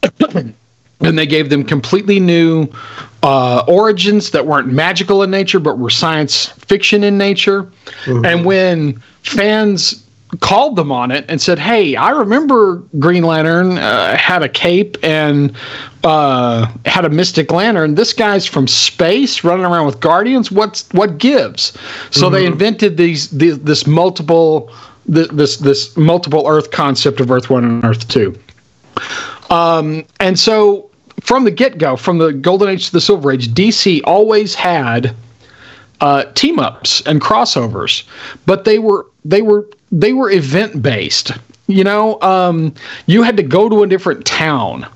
and 0.34 1.18
they 1.18 1.26
gave 1.26 1.50
them 1.50 1.64
completely 1.64 2.20
new 2.20 2.68
uh, 3.22 3.64
origins 3.66 4.30
that 4.30 4.46
weren't 4.46 4.68
magical 4.68 5.22
in 5.22 5.30
nature 5.30 5.58
but 5.58 5.78
were 5.78 5.90
science 5.90 6.46
fiction 6.46 7.02
in 7.02 7.16
nature. 7.16 7.64
Mm-hmm. 8.04 8.24
And 8.26 8.44
when 8.44 9.02
fans 9.22 10.03
called 10.40 10.76
them 10.76 10.92
on 10.92 11.10
it 11.10 11.24
and 11.28 11.40
said, 11.40 11.58
"Hey, 11.58 11.96
I 11.96 12.10
remember 12.10 12.82
Green 12.98 13.24
Lantern 13.24 13.78
uh, 13.78 14.16
had 14.16 14.42
a 14.42 14.48
cape 14.48 14.96
and 15.02 15.54
uh, 16.02 16.70
had 16.84 17.04
a 17.04 17.10
mystic 17.10 17.52
lantern. 17.52 17.94
This 17.94 18.12
guy's 18.12 18.46
from 18.46 18.66
space, 18.68 19.44
running 19.44 19.64
around 19.64 19.86
with 19.86 20.00
guardians. 20.00 20.50
What's 20.50 20.88
what 20.92 21.18
gives?" 21.18 21.72
So 22.10 22.26
mm-hmm. 22.26 22.34
they 22.34 22.46
invented 22.46 22.96
these, 22.96 23.30
these 23.30 23.58
this 23.60 23.86
multiple 23.86 24.72
this 25.06 25.58
this 25.58 25.96
multiple 25.96 26.44
Earth 26.46 26.70
concept 26.70 27.20
of 27.20 27.30
Earth 27.30 27.50
One 27.50 27.64
and 27.64 27.84
Earth 27.84 28.08
Two. 28.08 28.38
Um, 29.50 30.04
and 30.20 30.38
so 30.38 30.90
from 31.20 31.44
the 31.44 31.50
get 31.50 31.78
go, 31.78 31.96
from 31.96 32.18
the 32.18 32.32
Golden 32.32 32.68
Age 32.68 32.86
to 32.86 32.92
the 32.92 33.00
Silver 33.00 33.32
Age, 33.32 33.48
DC 33.48 34.00
always 34.04 34.54
had 34.54 35.14
uh, 36.00 36.24
team 36.34 36.58
ups 36.58 37.00
and 37.06 37.20
crossovers, 37.20 38.04
but 38.46 38.64
they 38.64 38.78
were 38.78 39.06
they 39.24 39.42
were 39.42 39.66
they 39.94 40.12
were 40.12 40.30
event 40.30 40.82
based. 40.82 41.32
You 41.66 41.84
know, 41.84 42.20
um, 42.20 42.74
you 43.06 43.22
had 43.22 43.36
to 43.38 43.42
go 43.42 43.68
to 43.68 43.82
a 43.82 43.86
different 43.86 44.26
town 44.26 44.86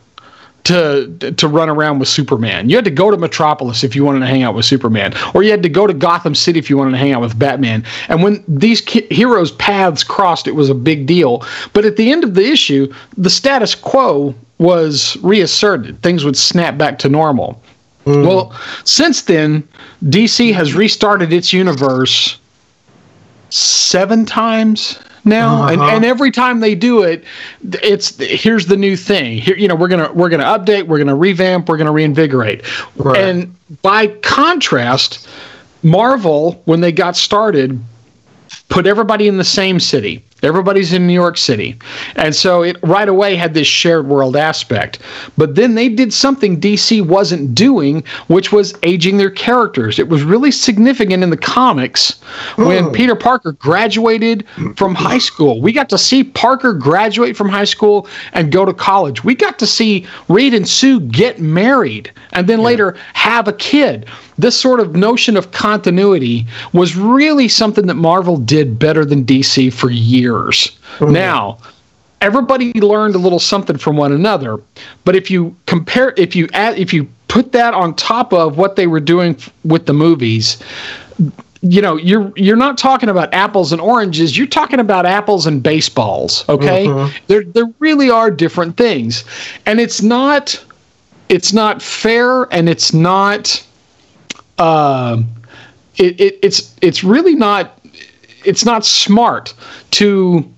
to 0.64 1.33
to 1.37 1.49
run 1.49 1.71
around 1.71 1.99
with 1.99 2.09
Superman. 2.09 2.69
You 2.69 2.76
had 2.76 2.85
to 2.85 2.90
go 2.90 3.11
to 3.11 3.17
Metropolis 3.17 3.85
if 3.85 3.97
you 3.97 4.05
wanted 4.05 4.21
to 4.21 4.26
hang 4.26 4.43
out 4.43 4.55
with 4.55 4.67
Superman, 4.67 5.14
or 5.33 5.43
you 5.43 5.50
had 5.50 5.62
to 5.62 5.69
go 5.69 5.87
to 5.87 5.95
Gotham 5.95 6.35
City 6.35 6.59
if 6.59 6.69
you 6.69 6.76
wanted 6.76 6.90
to 6.90 6.99
hang 6.99 7.12
out 7.12 7.23
with 7.23 7.38
Batman. 7.38 7.85
And 8.09 8.23
when 8.23 8.45
these 8.47 8.83
ki- 8.83 9.07
heroes' 9.11 9.52
paths 9.52 10.05
crossed, 10.05 10.47
it 10.47 10.57
was 10.57 10.69
a 10.69 10.75
big 10.75 11.07
deal. 11.07 11.47
But 11.73 11.87
at 11.87 11.97
the 11.97 12.12
end 12.12 12.25
of 12.25 12.35
the 12.35 12.45
issue, 12.45 12.93
the 13.17 13.31
status 13.31 13.75
quo 13.75 14.35
was 14.59 15.17
reasserted. 15.23 16.02
Things 16.02 16.25
would 16.25 16.37
snap 16.37 16.76
back 16.76 16.99
to 16.99 17.09
normal. 17.09 17.62
Mm. 18.05 18.26
Well, 18.26 18.55
since 18.85 19.23
then, 19.23 19.67
DC 20.05 20.52
has 20.52 20.75
restarted 20.75 21.33
its 21.33 21.52
universe 21.52 22.37
seven 23.50 24.25
times 24.26 24.99
now 25.25 25.62
uh-huh. 25.62 25.73
and, 25.73 25.83
and 25.83 26.05
every 26.05 26.31
time 26.31 26.61
they 26.61 26.75
do 26.75 27.02
it 27.02 27.25
it's 27.62 28.17
here's 28.19 28.67
the 28.67 28.76
new 28.76 28.97
thing 28.97 29.38
here 29.38 29.57
you 29.57 29.69
know 29.69 29.75
we're 29.75 29.88
gonna 29.88 30.12
we're 30.12 30.28
gonna 30.28 30.45
update 30.45 30.87
we're 30.87 30.99
gonna 30.99 31.14
revamp 31.14 31.69
we're 31.69 31.76
gonna 31.76 31.93
reinvigorate 31.93 32.62
right. 32.97 33.19
and 33.19 33.55
by 33.83 34.07
contrast 34.07 35.28
marvel 35.83 36.61
when 36.64 36.81
they 36.81 36.93
got 36.93 37.17
started 37.17 37.81
put 38.69 38.87
everybody 38.87 39.28
in 39.28 39.37
the 39.37 39.45
same 39.45 39.81
city 39.81 40.23
Everybody's 40.42 40.92
in 40.92 41.07
New 41.07 41.14
York 41.14 41.37
City. 41.37 41.76
And 42.16 42.35
so 42.35 42.62
it 42.62 42.76
right 42.83 43.09
away 43.09 43.35
had 43.35 43.54
this 43.54 43.66
shared 43.66 44.07
world 44.07 44.37
aspect. 44.37 45.00
But 45.37 45.57
then 45.57 45.75
they 45.75 45.88
did 45.88 46.12
something 46.12 46.61
DC 46.61 47.04
wasn't 47.04 47.54
doing, 47.54 48.04
which 48.28 48.52
was 48.52 48.75
aging 48.83 49.16
their 49.16 49.30
characters. 49.30 49.99
It 49.99 50.09
was 50.09 50.23
really 50.23 50.50
significant 50.50 51.23
in 51.23 51.30
the 51.30 51.37
comics 51.37 52.21
when 52.57 52.85
oh. 52.85 52.90
Peter 52.90 53.16
Parker 53.16 53.52
graduated 53.52 54.47
from 54.76 54.95
high 54.95 55.18
school. 55.18 55.61
We 55.61 55.73
got 55.73 55.88
to 55.90 55.99
see 55.99 56.23
Parker 56.23 56.73
graduate 56.73 57.37
from 57.37 57.49
high 57.49 57.64
school 57.64 58.07
and 58.33 58.52
go 58.52 58.64
to 58.64 58.73
college. 58.73 59.25
We 59.25 59.35
got 59.35 59.59
to 59.59 59.66
see 59.66 60.07
Reed 60.28 60.54
and 60.54 60.68
Sue 60.68 61.00
get 61.00 61.40
married 61.40 62.12
and 62.33 62.47
then 62.47 62.61
yeah. 62.61 62.64
later 62.64 62.97
have 63.14 63.49
a 63.49 63.52
kid 63.52 64.07
this 64.38 64.59
sort 64.59 64.80
of 64.80 64.95
notion 64.95 65.37
of 65.37 65.50
continuity 65.50 66.47
was 66.73 66.97
really 66.97 67.49
something 67.49 67.87
that 67.87 67.95
Marvel 67.95 68.37
did 68.37 68.78
better 68.78 69.04
than 69.04 69.25
DC 69.25 69.73
for 69.73 69.90
years. 69.90 70.78
Mm-hmm. 70.99 71.12
Now, 71.12 71.59
everybody 72.21 72.73
learned 72.80 73.14
a 73.14 73.18
little 73.18 73.40
something 73.40 73.76
from 73.76 73.97
one 73.97 74.12
another, 74.12 74.61
but 75.04 75.16
if 75.16 75.30
you 75.30 75.54
compare 75.66 76.14
if 76.16 76.35
you 76.37 76.49
add 76.54 76.78
if 76.78 76.92
you 76.92 77.09
put 77.28 77.52
that 77.52 77.75
on 77.75 77.95
top 77.95 78.33
of 78.33 78.57
what 78.57 78.76
they 78.76 78.87
were 78.87 79.00
doing 79.00 79.37
with 79.64 79.87
the 79.87 79.92
movies, 79.92 80.62
you 81.61 81.83
know 81.83 81.97
you're 81.97 82.33
you're 82.37 82.57
not 82.57 82.78
talking 82.78 83.09
about 83.09 83.33
apples 83.35 83.73
and 83.73 83.80
oranges 83.80 84.38
you're 84.38 84.47
talking 84.47 84.78
about 84.78 85.04
apples 85.04 85.45
and 85.45 85.61
baseballs 85.61 86.49
okay 86.49 86.87
mm-hmm. 86.87 87.12
there 87.26 87.42
there 87.42 87.66
really 87.80 88.09
are 88.09 88.30
different 88.30 88.76
things 88.76 89.25
and 89.66 89.80
it's 89.80 90.00
not 90.00 90.64
it's 91.28 91.52
not 91.52 91.83
fair 91.83 92.45
and 92.54 92.68
it's 92.68 92.95
not 92.95 93.64
uh, 94.59 95.23
it, 95.97 96.21
it, 96.21 96.38
it's 96.43 96.75
it's 96.81 97.03
really 97.03 97.35
not 97.35 97.79
it's 98.45 98.65
not 98.65 98.85
smart 98.85 99.55
to 99.93 100.49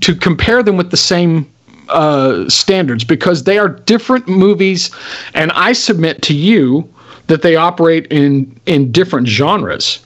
to 0.00 0.14
compare 0.14 0.62
them 0.62 0.76
with 0.76 0.90
the 0.90 0.96
same 0.96 1.50
uh, 1.88 2.48
standards 2.48 3.04
because 3.04 3.44
they 3.44 3.58
are 3.58 3.68
different 3.68 4.28
movies, 4.28 4.90
and 5.34 5.50
I 5.52 5.72
submit 5.72 6.22
to 6.22 6.34
you 6.34 6.88
that 7.26 7.42
they 7.42 7.56
operate 7.56 8.06
in 8.06 8.58
in 8.66 8.92
different 8.92 9.26
genres 9.26 10.00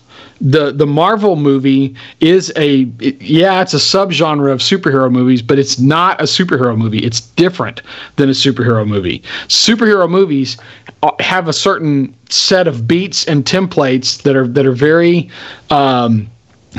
the 0.44 0.72
the 0.72 0.86
Marvel 0.86 1.36
movie 1.36 1.96
is 2.20 2.52
a 2.54 2.82
it, 3.00 3.20
yeah, 3.20 3.62
it's 3.62 3.72
a 3.72 3.78
subgenre 3.78 4.52
of 4.52 4.60
superhero 4.60 5.10
movies, 5.10 5.40
but 5.40 5.58
it's 5.58 5.78
not 5.78 6.20
a 6.20 6.24
superhero 6.24 6.76
movie. 6.76 6.98
It's 6.98 7.22
different 7.22 7.80
than 8.16 8.28
a 8.28 8.32
superhero 8.32 8.86
movie. 8.86 9.20
Superhero 9.48 10.08
movies 10.08 10.58
uh, 11.02 11.12
have 11.20 11.48
a 11.48 11.52
certain 11.52 12.14
set 12.28 12.68
of 12.68 12.86
beats 12.86 13.26
and 13.26 13.44
templates 13.44 14.22
that 14.22 14.36
are 14.36 14.46
that 14.46 14.66
are 14.66 14.72
very 14.72 15.30
um, 15.70 16.30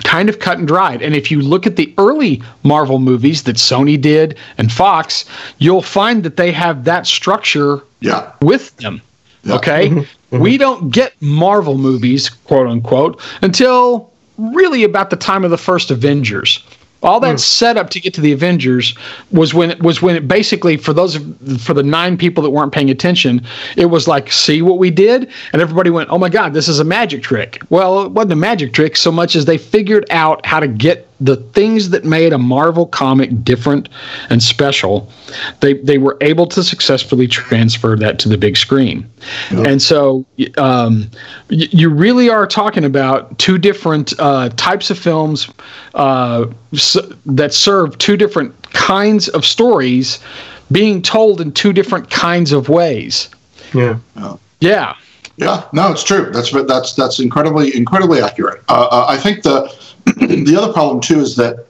kind 0.03 0.29
of 0.29 0.38
cut 0.38 0.60
and 0.60 0.67
dried. 0.67 1.01
And 1.01 1.15
if 1.15 1.31
you 1.31 1.41
look 1.41 1.65
at 1.65 1.75
the 1.75 1.91
early 1.98 2.43
Marvel 2.62 3.00
movies 3.00 3.43
that 3.43 3.55
Sony 3.55 4.00
did 4.00 4.38
and 4.60 4.72
Fox, 4.72 5.25
you'll 5.57 5.81
find 5.81 6.22
that 6.22 6.38
they 6.38 6.51
have 6.51 6.84
that 6.84 7.07
structure 7.07 7.81
yeah. 8.00 8.31
with 8.41 8.77
them. 8.77 9.01
Yeah. 9.43 9.55
Okay. 9.55 9.89
Mm-hmm. 9.89 10.01
Mm-hmm. 10.32 10.44
We 10.44 10.58
don't 10.58 10.89
get 10.89 11.13
Marvel 11.22 11.77
movies, 11.77 12.29
quote 12.29 12.67
unquote, 12.67 13.22
until 13.41 14.12
really 14.38 14.84
about 14.84 15.10
the 15.10 15.15
time 15.15 15.44
of 15.44 15.51
the 15.51 15.58
first 15.58 15.91
Avengers. 15.91 16.63
All 17.03 17.20
that 17.20 17.36
mm. 17.36 17.39
setup 17.39 17.91
to 17.91 18.00
get 18.00 18.15
to 18.15 18.22
the 18.22 18.32
Avengers 18.32 18.96
was 19.32 19.53
when 19.53 19.70
it 19.70 19.84
was 19.84 20.01
when 20.01 20.15
it 20.15 20.27
basically 20.27 20.75
for 20.75 20.91
those 20.91 21.17
for 21.60 21.75
the 21.75 21.84
nine 21.84 22.17
people 22.17 22.41
that 22.41 22.50
weren't 22.50 22.72
paying 22.72 22.89
attention, 22.89 23.46
it 23.77 23.88
was 23.88 24.08
like, 24.08 24.32
see 24.32 24.63
what 24.63 24.79
we 24.79 24.89
did, 24.89 25.32
and 25.53 25.62
everybody 25.62 25.91
went, 25.91 26.10
oh 26.10 26.17
my 26.17 26.29
god, 26.29 26.55
this 26.55 26.67
is 26.67 26.79
a 26.79 26.84
magic 26.84 27.22
trick. 27.22 27.62
Well, 27.70 28.01
it 28.01 28.12
wasn't 28.12 28.34
a 28.34 28.38
magic 28.38 28.74
trick 28.74 28.96
so 28.96 29.12
much 29.12 29.36
as 29.36 29.46
they 29.46 29.60
figured 29.60 30.05
out 30.10 30.44
how 30.48 30.60
to 30.60 30.67
get 30.67 31.08
the 31.19 31.38
things 31.38 31.89
that 31.91 32.03
made 32.03 32.34
a 32.34 32.38
Marvel 32.38 32.86
comic 32.86 33.43
different 33.43 33.89
and 34.29 34.43
special, 34.43 35.10
they 35.62 35.74
they 35.75 35.98
were 35.98 36.17
able 36.22 36.45
to 36.48 36.63
successfully 36.63 37.27
transfer 37.27 37.95
that 37.95 38.19
to 38.19 38.29
the 38.29 38.38
big 38.38 38.57
screen, 38.57 39.10
yep. 39.51 39.67
and 39.67 39.81
so 39.81 40.25
um, 40.57 41.10
y- 41.50 41.69
you 41.72 41.89
really 41.89 42.29
are 42.29 42.45
talking 42.45 42.84
about 42.84 43.38
two 43.39 43.57
different 43.57 44.13
uh, 44.19 44.50
types 44.50 44.89
of 44.89 45.00
films 45.00 45.50
uh, 45.93 46.45
s- 46.74 46.98
that 47.25 47.53
serve 47.53 47.98
two 47.98 48.17
different 48.17 48.53
kinds 48.74 49.27
of 49.29 49.45
stories 49.45 50.19
being 50.72 51.01
told 51.01 51.41
in 51.41 51.51
two 51.51 51.72
different 51.74 52.10
kinds 52.10 52.51
of 52.51 52.69
ways. 52.69 53.29
Yeah. 53.74 54.00
Yeah. 54.60 54.95
Yeah. 55.38 55.67
No, 55.74 55.91
it's 55.91 56.03
true. 56.03 56.31
That's 56.31 56.51
that's 56.65 56.93
that's 56.93 57.19
incredibly 57.19 57.75
incredibly 57.75 58.22
accurate. 58.22 58.63
Uh, 58.69 58.88
uh 58.91 59.05
I 59.07 59.17
think 59.17 59.43
the 59.43 59.74
the 60.15 60.55
other 60.57 60.74
problem 60.74 61.01
too 61.01 61.19
is 61.19 61.36
that 61.36 61.65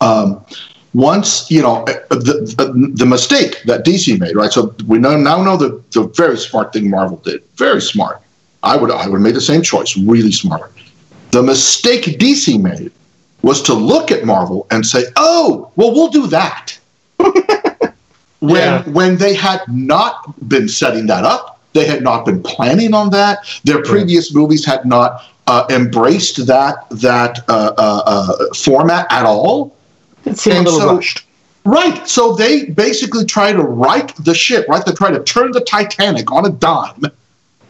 um, 0.00 0.44
once 0.94 1.50
you 1.50 1.62
know 1.62 1.84
uh, 1.84 1.94
the, 2.10 2.54
the, 2.56 2.92
the 2.94 3.06
mistake 3.06 3.62
that 3.64 3.84
DC 3.84 4.18
made, 4.18 4.36
right? 4.36 4.52
So 4.52 4.74
we 4.86 4.98
know 4.98 5.16
now 5.16 5.42
know 5.42 5.56
the 5.56 5.82
the 5.92 6.04
very 6.08 6.36
smart 6.36 6.72
thing 6.72 6.90
Marvel 6.90 7.18
did, 7.18 7.42
very 7.56 7.80
smart. 7.80 8.20
I 8.62 8.76
would 8.76 8.90
I 8.90 9.06
would 9.08 9.16
have 9.16 9.22
made 9.22 9.34
the 9.34 9.40
same 9.40 9.62
choice, 9.62 9.96
really 9.96 10.32
smart. 10.32 10.72
The 11.30 11.42
mistake 11.42 12.04
DC 12.04 12.60
made 12.60 12.92
was 13.42 13.62
to 13.62 13.74
look 13.74 14.10
at 14.10 14.24
Marvel 14.24 14.66
and 14.70 14.86
say, 14.86 15.04
"Oh, 15.16 15.70
well, 15.76 15.92
we'll 15.92 16.10
do 16.10 16.26
that." 16.28 16.78
when 18.40 18.56
yeah. 18.56 18.82
when 18.84 19.16
they 19.16 19.34
had 19.34 19.62
not 19.68 20.34
been 20.48 20.68
setting 20.68 21.06
that 21.06 21.24
up, 21.24 21.60
they 21.72 21.86
had 21.86 22.02
not 22.02 22.24
been 22.24 22.42
planning 22.42 22.92
on 22.92 23.10
that. 23.10 23.38
Their 23.64 23.82
previous 23.82 24.34
movies 24.34 24.64
had 24.64 24.84
not 24.84 25.24
uh, 25.46 25.66
embraced 25.70 26.46
that 26.46 26.88
that 26.90 27.40
uh, 27.48 27.72
uh, 27.76 28.02
uh, 28.06 28.54
format 28.54 29.06
at 29.10 29.24
all. 29.24 29.76
It 30.24 30.38
seemed 30.38 30.58
and 30.58 30.66
a 30.66 30.70
little 30.70 30.88
so, 30.88 30.96
rushed. 30.96 31.26
Right. 31.64 32.08
So 32.08 32.34
they 32.34 32.66
basically 32.66 33.24
try 33.24 33.52
to 33.52 33.62
right 33.62 34.14
the 34.16 34.34
ship, 34.34 34.66
right? 34.68 34.84
They 34.84 34.92
try 34.92 35.10
to 35.10 35.22
turn 35.22 35.52
the 35.52 35.60
Titanic 35.60 36.30
on 36.32 36.44
a 36.46 36.50
dime 36.50 37.04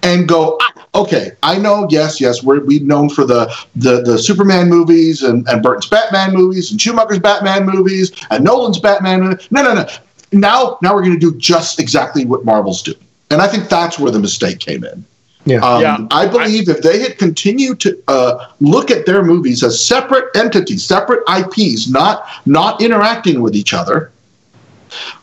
and 0.02 0.26
go, 0.26 0.58
ah, 0.60 0.86
okay, 0.94 1.32
I 1.42 1.58
know, 1.58 1.86
yes, 1.90 2.20
yes, 2.20 2.42
we're, 2.42 2.64
we've 2.64 2.82
known 2.82 3.08
for 3.08 3.24
the, 3.24 3.54
the, 3.76 4.02
the 4.02 4.18
Superman 4.18 4.68
movies 4.68 5.22
and, 5.22 5.46
and 5.48 5.62
Burton's 5.62 5.86
Batman 5.86 6.32
movies 6.34 6.70
and 6.70 6.80
Schumacher's 6.80 7.20
Batman 7.20 7.66
movies 7.66 8.12
and 8.30 8.42
Nolan's 8.42 8.80
Batman. 8.80 9.38
No, 9.50 9.62
no, 9.62 9.74
no. 9.74 9.86
Now, 10.32 10.78
now 10.82 10.94
we're 10.94 11.02
going 11.02 11.18
to 11.18 11.30
do 11.30 11.36
just 11.38 11.78
exactly 11.78 12.24
what 12.24 12.44
Marvel's 12.44 12.82
doing. 12.82 12.98
And 13.30 13.40
I 13.40 13.46
think 13.46 13.68
that's 13.68 13.98
where 13.98 14.10
the 14.10 14.18
mistake 14.18 14.58
came 14.58 14.84
in 14.84 15.04
Yeah. 15.44 15.58
Um, 15.58 15.82
Yeah. 15.82 16.06
I 16.10 16.26
believe 16.26 16.68
if 16.68 16.82
they 16.82 17.00
had 17.00 17.18
continued 17.18 17.80
to 17.80 18.00
uh, 18.08 18.46
look 18.60 18.90
at 18.90 19.06
their 19.06 19.24
movies 19.24 19.62
as 19.62 19.84
separate 19.84 20.34
entities, 20.36 20.84
separate 20.84 21.22
IPs, 21.28 21.88
not 21.88 22.26
not 22.46 22.80
interacting 22.80 23.40
with 23.40 23.56
each 23.56 23.74
other, 23.74 24.12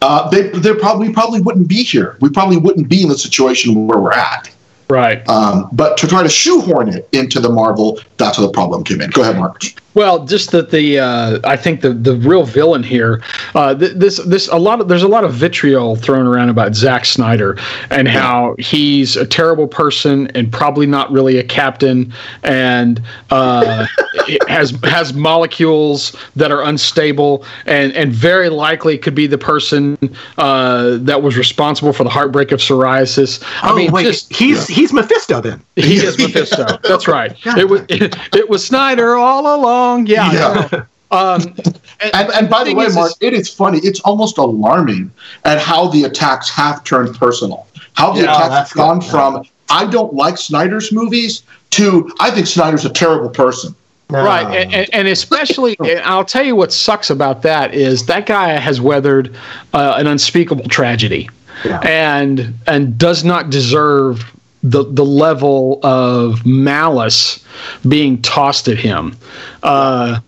uh, 0.01 0.29
they 0.29 0.49
they 0.49 0.73
probably 0.73 1.07
we 1.07 1.13
probably 1.13 1.41
wouldn't 1.41 1.67
be 1.67 1.83
here. 1.83 2.17
We 2.19 2.29
probably 2.29 2.57
wouldn't 2.57 2.89
be 2.89 3.03
in 3.03 3.09
the 3.09 3.17
situation 3.17 3.87
where 3.87 3.99
we're 3.99 4.13
at. 4.13 4.49
Right. 4.89 5.27
Um, 5.29 5.69
but 5.71 5.97
to 5.99 6.07
try 6.07 6.23
to 6.23 6.29
shoehorn 6.29 6.89
it 6.89 7.07
into 7.11 7.39
the 7.39 7.49
Marvel, 7.49 7.99
that's 8.17 8.39
where 8.39 8.47
the 8.47 8.53
problem 8.53 8.83
came 8.83 9.01
in. 9.01 9.11
Go 9.11 9.21
ahead, 9.21 9.37
Mark. 9.37 9.61
Well, 9.95 10.25
just 10.25 10.51
that 10.51 10.69
the 10.69 10.99
uh, 10.99 11.39
I 11.43 11.57
think 11.57 11.81
the 11.81 11.93
the 11.93 12.15
real 12.15 12.43
villain 12.43 12.83
here, 12.83 13.23
uh, 13.55 13.73
th- 13.73 13.93
this 13.93 14.17
this 14.17 14.47
a 14.49 14.57
lot 14.57 14.79
of 14.79 14.87
there's 14.87 15.03
a 15.03 15.07
lot 15.07 15.23
of 15.23 15.33
vitriol 15.33 15.95
thrown 15.95 16.27
around 16.27 16.49
about 16.49 16.75
Zack 16.75 17.05
Snyder 17.05 17.57
and 17.89 18.07
how 18.07 18.55
he's 18.59 19.15
a 19.15 19.25
terrible 19.25 19.67
person 19.67 20.27
and 20.35 20.51
probably 20.51 20.85
not 20.85 21.11
really 21.11 21.37
a 21.37 21.43
captain 21.43 22.13
and 22.43 23.01
uh, 23.31 23.87
has 24.47 24.71
has 24.83 25.13
molecules 25.13 26.15
that 26.35 26.51
are 26.51 26.61
unstable 26.61 27.43
and 27.65 27.91
and 27.93 28.13
very 28.13 28.49
likely 28.49 28.95
could 28.95 29.15
be 29.15 29.25
the 29.25 29.39
person 29.39 29.97
uh, 30.37 30.97
that 30.97 31.23
was 31.23 31.35
responsible 31.35 31.93
for 31.93 32.03
the 32.03 32.11
heartbreak 32.11 32.51
of 32.51 32.59
psoriasis. 32.59 33.43
I 33.63 33.71
oh 33.71 33.75
mean, 33.75 33.91
wait, 33.91 34.03
just 34.03 34.31
he's 34.33 34.67
he's 34.67 34.93
Mephisto 34.93 35.41
then. 35.41 35.63
he 35.75 35.95
is 35.95 36.17
Mephisto. 36.19 36.77
That's 36.83 37.07
right. 37.07 37.35
It 37.59 37.67
was 37.67 37.81
it, 37.89 38.15
it 38.33 38.47
was 38.47 38.65
Snyder 38.65 39.15
all 39.15 39.55
along. 39.55 39.78
Yeah. 40.05 40.67
Yeah. 40.71 40.83
Um, 41.11 41.55
And, 42.01 42.29
and 42.31 42.49
by 42.49 42.59
the 42.59 42.67
thing 42.67 42.77
way, 42.77 42.85
is- 42.85 42.95
Mark, 42.95 43.11
it 43.19 43.33
is 43.33 43.49
funny. 43.53 43.79
It's 43.83 43.99
almost 44.01 44.37
alarming 44.37 45.11
at 45.43 45.59
how 45.59 45.89
the 45.89 46.05
attacks 46.05 46.49
have 46.49 46.81
turned 46.85 47.13
personal. 47.17 47.67
How 47.95 48.13
the 48.13 48.21
Yeah, 48.21 48.35
attacks 48.37 48.69
have 48.69 48.77
gone 48.77 48.99
good. 48.99 49.09
from 49.09 49.43
I 49.69 49.85
don't 49.85 50.13
like 50.13 50.37
Snyder's 50.37 50.93
movies 50.93 51.43
to 51.71 52.09
I 52.21 52.31
think 52.31 52.47
Snyder's 52.47 52.85
a 52.85 52.89
terrible 52.89 53.27
person. 53.29 53.75
right, 54.09 54.45
and, 54.55 54.73
and- 54.73 54.89
and 54.93 55.07
especially, 55.09 55.75
and 55.83 55.99
I'll 56.05 56.23
tell 56.23 56.45
you 56.45 56.55
what 56.55 56.71
sucks 56.71 57.09
about 57.09 57.41
that 57.41 57.73
is 57.73 58.05
that 58.05 58.25
guy 58.25 58.51
has 58.51 58.79
weathered 58.79 59.35
uh, 59.73 59.95
an 59.97 60.07
unspeakable 60.07 60.69
tragedy, 60.69 61.29
Yeah. 61.65 61.81
and 61.81 62.53
and 62.65 62.97
does 62.97 63.25
not 63.25 63.49
deserve 63.49 64.23
the 64.63 64.83
the 64.83 65.05
level 65.05 65.79
of 65.83 66.45
malice 66.45 67.43
being 67.87 68.21
tossed 68.21 68.67
at 68.67 68.77
him. 68.77 69.15
Uh, 69.63 70.19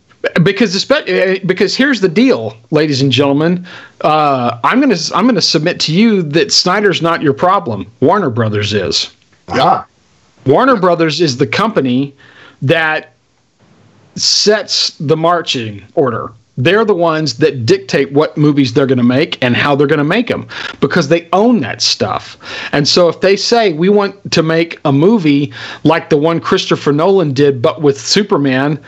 because 0.44 0.76
espe- 0.76 1.46
because 1.48 1.76
here's 1.76 2.02
the 2.02 2.10
deal, 2.10 2.56
ladies 2.70 3.02
and 3.02 3.12
gentlemen. 3.12 3.66
Uh, 4.02 4.60
I'm 4.64 4.80
gonna 4.80 4.98
I'm 5.16 5.26
gonna 5.26 5.42
submit 5.42 5.80
to 5.82 5.94
you 5.94 6.22
that 6.24 6.52
Snyder's 6.52 7.02
not 7.02 7.22
your 7.22 7.34
problem. 7.34 7.88
Warner 8.00 8.30
Brothers 8.30 8.74
is. 8.74 9.12
Yeah. 9.54 9.84
Warner 10.46 10.78
Brothers 10.78 11.22
is 11.22 11.38
the 11.38 11.48
company 11.48 12.14
that 12.62 13.14
sets 14.16 14.96
the 14.98 15.18
marching 15.18 15.84
order. 15.96 16.32
They're 16.58 16.86
the 16.86 16.93
ones 16.93 17.38
that 17.38 17.65
dictate 17.65 18.12
what 18.12 18.38
movies 18.38 18.74
they're 18.74 18.86
going 18.86 18.98
to 18.98 19.03
make 19.03 19.41
and 19.41 19.55
how 19.55 19.75
they're 19.75 19.88
going 19.88 20.00
to 20.00 20.03
make 20.03 20.27
them 20.27 20.48
because 20.81 21.08
they 21.08 21.29
own 21.31 21.62
that 21.62 21.81
stuff. 21.81 22.38
And 22.74 22.88
so 22.88 23.08
if 23.08 23.22
they 23.22 23.38
say 23.38 23.74
we 23.74 23.88
want 23.89 24.31
to 24.31 24.43
make 24.43 24.79
a 24.84 24.91
movie 24.91 25.53
like 25.84 26.10
the 26.10 26.17
one 26.17 26.41
Christopher 26.41 26.91
Nolan 26.91 27.34
did 27.34 27.62
but 27.62 27.81
with 27.81 28.00
Superman 28.00 28.79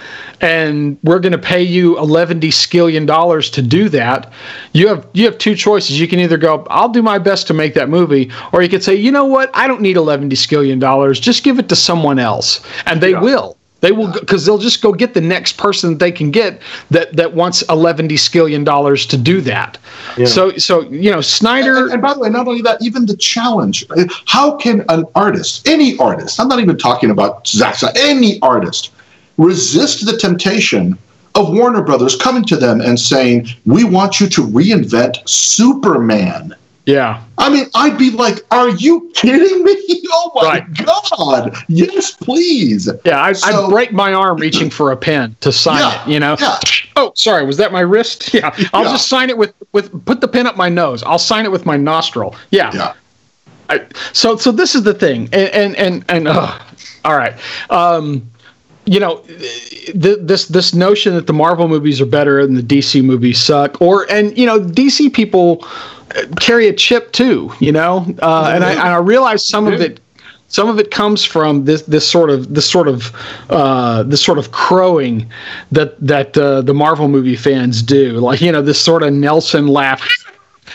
and 0.41 0.97
we're 1.03 1.19
going 1.19 1.31
to 1.31 1.37
pay 1.37 1.63
you 1.63 1.97
11 1.99 2.41
skillion 2.41 3.07
dollars 3.07 3.49
to 3.51 3.61
do 3.61 3.87
that, 3.89 4.31
you 4.73 4.87
have 4.89 5.07
you 5.13 5.25
have 5.25 5.37
two 5.37 5.55
choices. 5.55 5.99
You 5.99 6.07
can 6.07 6.19
either 6.19 6.37
go 6.37 6.67
I'll 6.69 6.89
do 6.89 7.01
my 7.01 7.17
best 7.17 7.47
to 7.47 7.53
make 7.53 7.73
that 7.75 7.89
movie 7.89 8.29
or 8.51 8.61
you 8.61 8.69
could 8.69 8.83
say, 8.83 8.93
"You 8.93 9.11
know 9.11 9.25
what? 9.25 9.49
I 9.53 9.67
don't 9.67 9.81
need 9.81 9.95
11 9.95 10.29
skillion 10.31 10.79
dollars. 10.79 11.19
Just 11.19 11.43
give 11.43 11.59
it 11.59 11.69
to 11.69 11.75
someone 11.75 12.19
else." 12.19 12.61
And 12.85 13.01
they 13.01 13.13
will. 13.13 13.57
They 13.83 13.91
will 13.91 14.07
because 14.13 14.45
they'll 14.45 14.57
just 14.69 14.81
go 14.81 14.93
get 14.93 15.13
the 15.13 15.19
next 15.19 15.57
person 15.57 15.89
that 15.89 15.99
they 15.99 16.11
can 16.11 16.31
get 16.31 16.61
that 16.89 17.13
that 17.17 17.33
wants 17.33 17.63
eleven 17.63 18.07
skillion 18.07 18.63
dollars 18.63 19.05
to 19.07 19.17
do 19.17 19.41
that. 19.41 19.77
So 20.25 20.55
so 20.55 20.83
you 20.83 21.11
know 21.11 21.19
Snyder. 21.19 21.75
And, 21.75 21.91
and 21.91 22.01
by 22.01 22.13
the 22.13 22.21
way, 22.21 22.29
not 22.29 22.47
only 22.47 22.61
that, 22.61 22.81
even 22.81 23.05
the 23.07 23.17
challenge. 23.17 23.85
How 24.25 24.55
can 24.55 24.85
an 24.87 25.03
artist, 25.15 25.67
any 25.67 25.97
artist, 25.97 26.39
I'm 26.39 26.47
not 26.47 26.61
even 26.61 26.77
talking 26.77 27.09
about 27.09 27.45
Zack 27.45 27.75
Snyder, 27.75 27.99
any 27.99 28.39
artist, 28.41 28.91
resist 29.37 30.05
the 30.05 30.17
temptation 30.17 30.97
of 31.35 31.51
Warner 31.51 31.81
Brothers 31.81 32.15
coming 32.15 32.45
to 32.45 32.55
them 32.55 32.79
and 32.79 32.97
saying, 32.97 33.49
"We 33.65 33.83
want 33.83 34.21
you 34.21 34.29
to 34.29 34.41
reinvent 34.43 35.27
Superman." 35.27 36.55
Yeah. 36.85 37.23
I 37.37 37.49
mean, 37.49 37.65
I'd 37.75 37.97
be 37.97 38.11
like, 38.11 38.39
"Are 38.51 38.69
you 38.69 39.11
kidding 39.15 39.63
me? 39.63 39.75
Oh 40.15 40.31
my 40.35 40.41
Right. 40.59 40.73
god! 40.85 41.55
Yes, 41.67 42.11
please." 42.11 42.87
Yeah, 43.03 43.19
I, 43.21 43.33
So- 43.33 43.65
I'd 43.65 43.69
break 43.71 43.91
my 43.93 44.13
arm 44.13 44.37
reaching 44.37 44.69
for 44.69 44.91
a 44.91 44.97
pen 44.97 45.35
to 45.41 45.51
sign 45.51 45.79
Yeah, 45.79 46.03
it. 46.03 46.09
You 46.11 46.19
know. 46.19 46.35
yeah. 46.39 46.59
Oh, 46.95 47.11
sorry. 47.15 47.45
Was 47.45 47.57
that 47.57 47.71
my 47.71 47.79
wrist? 47.81 48.31
Yeah. 48.33 48.55
I'll 48.73 48.83
Yeah. 48.83 48.91
just 48.91 49.07
sign 49.07 49.29
it 49.31 49.37
with 49.37 49.53
with 49.71 50.05
put 50.05 50.21
the 50.21 50.27
pen 50.27 50.45
up 50.45 50.55
my 50.55 50.69
nose. 50.69 51.01
I'll 51.03 51.17
sign 51.19 51.45
it 51.45 51.51
with 51.51 51.65
my 51.65 51.77
nostril. 51.77 52.35
Yeah. 52.51 52.71
Yeah. 52.73 52.93
I, 53.69 53.85
so 54.11 54.35
so 54.37 54.51
this 54.51 54.75
is 54.75 54.83
the 54.83 54.93
thing, 54.93 55.29
and 55.33 55.49
and 55.49 55.75
and, 55.77 56.05
and 56.09 56.27
uh, 56.27 56.59
all 57.05 57.17
right. 57.17 57.33
Um, 57.71 58.29
you 58.85 58.99
know, 58.99 59.17
th- 59.19 60.19
this 60.21 60.47
this 60.47 60.73
notion 60.73 61.15
that 61.15 61.27
the 61.27 61.33
Marvel 61.33 61.67
movies 61.67 62.01
are 62.01 62.05
better 62.05 62.39
and 62.39 62.57
the 62.57 62.61
DC 62.61 63.03
movies 63.03 63.39
suck, 63.39 63.81
or 63.81 64.09
and 64.11 64.37
you 64.37 64.45
know, 64.45 64.59
DC 64.59 65.13
people 65.13 65.65
uh, 66.15 66.25
carry 66.39 66.67
a 66.67 66.73
chip 66.73 67.11
too. 67.11 67.51
You 67.59 67.71
know, 67.71 68.05
uh, 68.21 68.51
and 68.53 68.63
I, 68.63 68.71
and 68.71 68.81
I 68.81 68.97
realize 68.97 69.45
some 69.45 69.67
of 69.67 69.81
it. 69.81 69.99
Some 70.49 70.69
of 70.69 70.77
it 70.77 70.91
comes 70.91 71.25
from 71.25 71.65
this 71.65 71.81
this 71.83 72.07
sort 72.07 72.29
of 72.29 72.53
this 72.53 72.69
sort 72.69 72.87
of 72.87 73.11
uh, 73.49 74.03
this 74.03 74.23
sort 74.23 74.37
of 74.37 74.51
crowing 74.51 75.27
that 75.71 75.99
that 75.99 76.37
uh, 76.37 76.61
the 76.61 76.75
Marvel 76.75 77.07
movie 77.07 77.35
fans 77.35 77.81
do, 77.81 78.19
like 78.19 78.39
you 78.39 78.51
know 78.51 78.61
this 78.61 78.79
sort 78.79 79.01
of 79.01 79.13
Nelson 79.13 79.67
laugh 79.67 80.07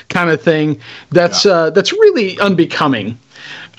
kind 0.08 0.30
of 0.30 0.42
thing. 0.42 0.80
That's 1.10 1.46
uh, 1.46 1.70
that's 1.70 1.92
really 1.92 2.40
unbecoming, 2.40 3.16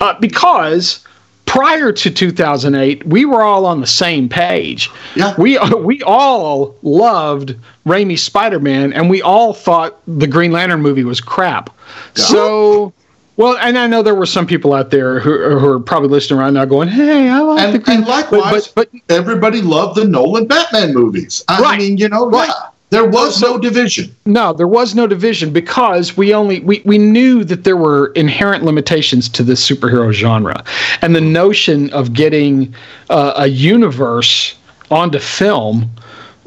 uh, 0.00 0.18
because 0.18 1.04
prior 1.50 1.90
to 1.90 2.10
2008, 2.10 3.04
we 3.06 3.24
were 3.24 3.42
all 3.42 3.66
on 3.66 3.80
the 3.80 3.86
same 3.86 4.28
page. 4.28 4.88
Yeah. 5.16 5.34
We 5.36 5.58
we 5.78 6.00
all 6.02 6.76
loved 6.82 7.56
Raimi's 7.86 8.22
Spider-Man, 8.22 8.92
and 8.92 9.10
we 9.10 9.20
all 9.20 9.52
thought 9.52 9.98
the 10.06 10.26
Green 10.28 10.52
Lantern 10.52 10.80
movie 10.80 11.04
was 11.04 11.20
crap. 11.20 11.70
So. 12.14 12.92
Well, 13.36 13.56
and 13.56 13.78
I 13.78 13.86
know 13.86 14.02
there 14.02 14.14
were 14.14 14.26
some 14.26 14.46
people 14.46 14.74
out 14.74 14.90
there 14.90 15.18
who, 15.18 15.58
who 15.58 15.66
are 15.72 15.80
probably 15.80 16.10
listening 16.10 16.38
right 16.40 16.52
now 16.52 16.66
going, 16.66 16.88
"Hey, 16.88 17.30
I 17.30 17.38
like 17.40 17.56
the 17.68 17.74
And, 17.76 17.84
Green." 17.84 17.96
and 17.98 18.06
likewise, 18.06 18.68
but, 18.68 18.90
but 18.92 19.00
everybody 19.14 19.62
loved 19.62 19.96
the 19.98 20.04
Nolan 20.04 20.46
Batman 20.46 20.92
movies. 20.92 21.42
I 21.48 21.58
Right. 21.62 21.78
mean, 21.78 21.96
you 21.96 22.10
know, 22.10 22.28
Right. 22.28 22.48
yeah, 22.50 22.68
there 22.90 23.04
was 23.08 23.40
no 23.40 23.56
division. 23.58 24.14
No, 24.26 24.52
there 24.52 24.66
was 24.68 24.94
no 24.94 25.06
division 25.06 25.52
because 25.52 26.16
we 26.16 26.34
only 26.34 26.60
we, 26.60 26.82
we 26.84 26.98
knew 26.98 27.44
that 27.44 27.64
there 27.64 27.76
were 27.76 28.08
inherent 28.14 28.64
limitations 28.64 29.28
to 29.30 29.42
this 29.42 29.66
superhero 29.68 30.12
genre, 30.12 30.62
and 31.02 31.14
the 31.14 31.20
notion 31.20 31.90
of 31.92 32.12
getting 32.12 32.74
uh, 33.08 33.32
a 33.36 33.46
universe 33.46 34.56
onto 34.90 35.18
film 35.18 35.88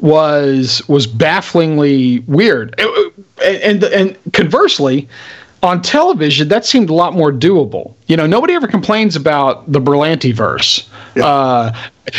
was 0.00 0.86
was 0.88 1.06
bafflingly 1.06 2.20
weird. 2.26 2.74
It- 2.78 3.14
and 3.42 3.82
and 3.84 4.16
conversely, 4.32 5.08
on 5.62 5.82
television, 5.82 6.48
that 6.48 6.64
seemed 6.64 6.88
a 6.88 6.94
lot 6.94 7.14
more 7.14 7.32
doable. 7.32 7.94
You 8.06 8.16
know, 8.16 8.26
nobody 8.26 8.54
ever 8.54 8.68
complains 8.68 9.16
about 9.16 9.70
the 9.70 9.80
Berlanti 9.80 10.32
verse. 10.32 10.88
Uh, 11.16 11.72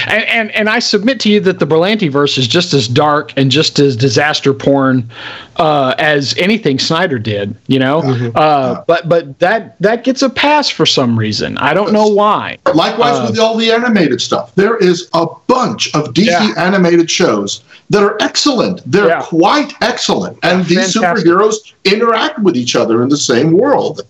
and, 0.08 0.24
and 0.24 0.52
and 0.52 0.70
I 0.70 0.80
submit 0.80 1.20
to 1.22 1.30
you 1.30 1.40
that 1.42 1.60
the 1.60 1.68
Berlanti 1.68 2.10
verse 2.12 2.38
is 2.38 2.48
just 2.48 2.74
as 2.74 2.88
dark 2.88 3.34
and 3.38 3.52
just 3.52 3.78
as 3.78 3.96
disaster 3.96 4.54
porn 4.54 5.10
uh, 5.58 5.94
as 6.00 6.36
anything 6.38 6.80
Snyder 6.80 7.20
did. 7.20 7.56
You 7.68 7.80
know, 7.80 8.00
uh, 8.36 8.84
but 8.88 9.08
but 9.08 9.38
that 9.40 9.80
that 9.80 10.04
gets 10.04 10.22
a 10.22 10.30
pass 10.30 10.70
for 10.70 10.86
some 10.86 11.18
reason. 11.20 11.58
I 11.60 11.74
don't 11.74 11.94
know 11.94 12.08
why. 12.08 12.58
Likewise 12.74 13.30
with 13.30 13.40
all 13.40 13.56
the 13.58 13.72
animated 13.72 14.22
stuff. 14.22 14.54
There 14.56 14.78
is 14.78 15.08
a 15.14 15.28
bunch 15.48 15.94
of 15.94 16.14
DC 16.14 16.26
Yeah. 16.28 16.54
animated 16.58 17.10
shows 17.12 17.62
that 17.92 18.02
are 18.02 18.18
excellent. 18.22 18.82
They're 18.92 19.08
Yeah. 19.08 19.22
quite 19.22 19.74
excellent. 19.82 20.40
And 20.42 20.66
these 20.66 20.94
fantastic. 20.94 21.28
superheroes 21.28 21.56
interact 21.84 22.40
with 22.40 22.56
each 22.58 22.76
other 22.76 23.04
in 23.04 23.10
the 23.10 23.18
same 23.18 23.52
world. 23.52 24.02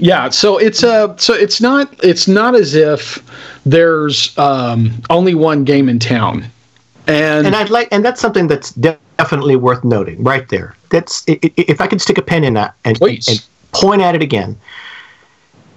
Yeah, 0.00 0.30
so 0.30 0.56
it's 0.56 0.82
a 0.82 1.14
so 1.18 1.34
it's 1.34 1.60
not 1.60 1.94
it's 2.02 2.26
not 2.26 2.54
as 2.54 2.74
if 2.74 3.22
there's 3.66 4.36
um, 4.38 4.90
only 5.10 5.34
one 5.34 5.64
game 5.64 5.88
in 5.88 5.98
town, 5.98 6.46
and, 7.06 7.46
and 7.46 7.54
I'd 7.54 7.70
like, 7.70 7.88
and 7.92 8.04
that's 8.04 8.20
something 8.20 8.46
that's 8.46 8.72
definitely 8.72 9.56
worth 9.56 9.84
noting 9.84 10.22
right 10.24 10.48
there. 10.48 10.74
That's 10.88 11.22
if 11.26 11.80
I 11.80 11.86
could 11.86 12.00
stick 12.00 12.16
a 12.16 12.22
pin 12.22 12.44
in 12.44 12.54
that 12.54 12.74
and, 12.84 12.96
Please. 12.96 13.28
and 13.28 13.44
point 13.72 14.00
at 14.00 14.14
it 14.14 14.22
again. 14.22 14.58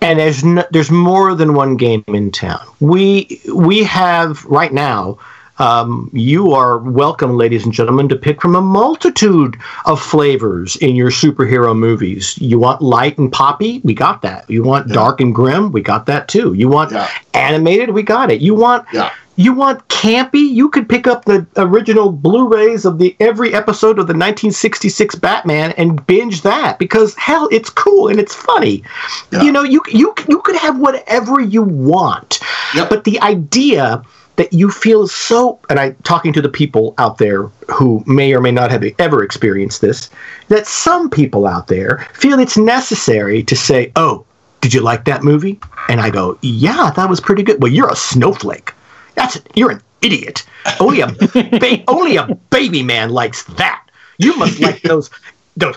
And 0.01 0.19
there's 0.19 0.43
no, 0.43 0.65
there's 0.71 0.91
more 0.91 1.33
than 1.33 1.53
one 1.53 1.77
game 1.77 2.03
in 2.07 2.31
town. 2.31 2.65
We 2.79 3.41
we 3.53 3.83
have 3.83 4.43
right 4.45 4.73
now 4.73 5.17
um, 5.63 6.10
you 6.12 6.52
are 6.52 6.78
welcome, 6.78 7.38
ladies 7.38 7.63
and 7.63 7.73
gentlemen, 7.73 8.10
to 8.10 8.17
pick 8.17 8.41
from 8.41 8.54
a 8.56 8.62
multitude 8.62 9.56
of 9.86 10.02
flavors 10.02 10.76
in 10.78 10.93
your 10.93 11.10
superhero 11.10 11.73
movies. 11.78 12.38
You 12.38 12.60
want 12.60 12.82
light 12.82 13.17
and 13.17 13.32
poppy? 13.32 13.80
We 13.86 13.93
got 13.93 14.21
that. 14.23 14.49
You 14.49 14.62
want 14.63 14.89
Yeah. 14.89 14.95
dark 14.95 15.21
and 15.21 15.34
grim? 15.34 15.71
We 15.71 15.80
got 15.82 16.06
that 16.08 16.28
too. 16.28 16.54
You 16.54 16.67
want 16.67 16.91
Yeah. 16.91 17.08
animated? 17.34 17.91
We 17.91 18.04
got 18.04 18.30
it. 18.30 18.41
You 18.41 18.56
want 18.56 18.84
Yeah. 18.91 19.10
you 19.38 19.54
want 19.54 19.88
campy? 19.88 20.47
You 20.54 20.67
could 20.67 20.89
pick 20.89 21.08
up 21.08 21.23
the 21.23 21.45
original 21.56 22.12
Blu-rays 22.12 22.84
of 22.84 22.97
the 22.99 23.15
every 23.21 23.54
episode 23.54 23.97
of 23.99 24.08
the 24.08 24.13
1966 24.13 25.15
Batman 25.15 25.71
and 25.78 26.06
binge 26.06 26.41
that 26.41 26.78
because 26.78 27.15
hell, 27.15 27.47
it's 27.54 27.69
cool 27.69 28.10
and 28.10 28.19
it's 28.19 28.36
funny. 28.36 28.84
Yeah. 29.32 29.43
You 29.43 29.52
know, 29.54 29.63
you 29.63 29.82
you 29.89 30.13
you 30.28 30.39
could 30.41 30.58
have 30.58 30.78
whatever 30.78 31.39
you 31.39 31.62
want, 31.63 32.41
Yep. 32.76 32.89
but 32.89 33.06
the 33.06 33.21
idea 33.21 34.02
that 34.36 34.52
you 34.52 34.69
feel 34.72 35.08
so 35.08 35.60
and 35.69 35.80
i'm 35.80 35.96
talking 36.04 36.34
to 36.34 36.41
the 36.41 36.50
people 36.50 36.93
out 36.98 37.17
there 37.17 37.43
who 37.72 38.04
may 38.08 38.34
or 38.34 38.41
may 38.41 38.52
not 38.52 38.72
have 38.72 38.84
ever 39.00 39.24
experienced 39.24 39.82
this 39.82 40.10
that 40.48 40.67
some 40.67 41.10
people 41.10 41.46
out 41.46 41.67
there 41.67 42.08
feel 42.13 42.39
it's 42.39 42.58
necessary 42.58 43.43
to 43.43 43.56
say 43.56 43.91
oh 43.96 44.26
did 44.63 44.74
you 44.74 44.80
like 44.80 45.04
that 45.04 45.24
movie? 45.24 45.60
And 45.89 46.00
i 46.00 46.10
go 46.10 46.38
yeah 46.41 46.89
that 46.96 47.10
was 47.10 47.19
pretty 47.19 47.43
good. 47.43 47.62
Well 47.62 47.72
you're 47.72 47.91
a 47.91 47.96
snowflake. 47.96 48.74
That's 49.15 49.39
you're 49.56 49.72
an 49.72 49.82
idiot. 50.02 50.46
Only 50.80 51.02
a 51.02 51.08
ba- 51.08 51.84
only 51.89 52.15
a 52.15 52.34
baby 52.50 52.82
man 52.82 53.10
likes 53.10 53.43
that. 53.43 53.86
You 54.19 54.36
must 54.38 54.62
like 54.62 54.82
those 54.84 55.10
those 55.58 55.76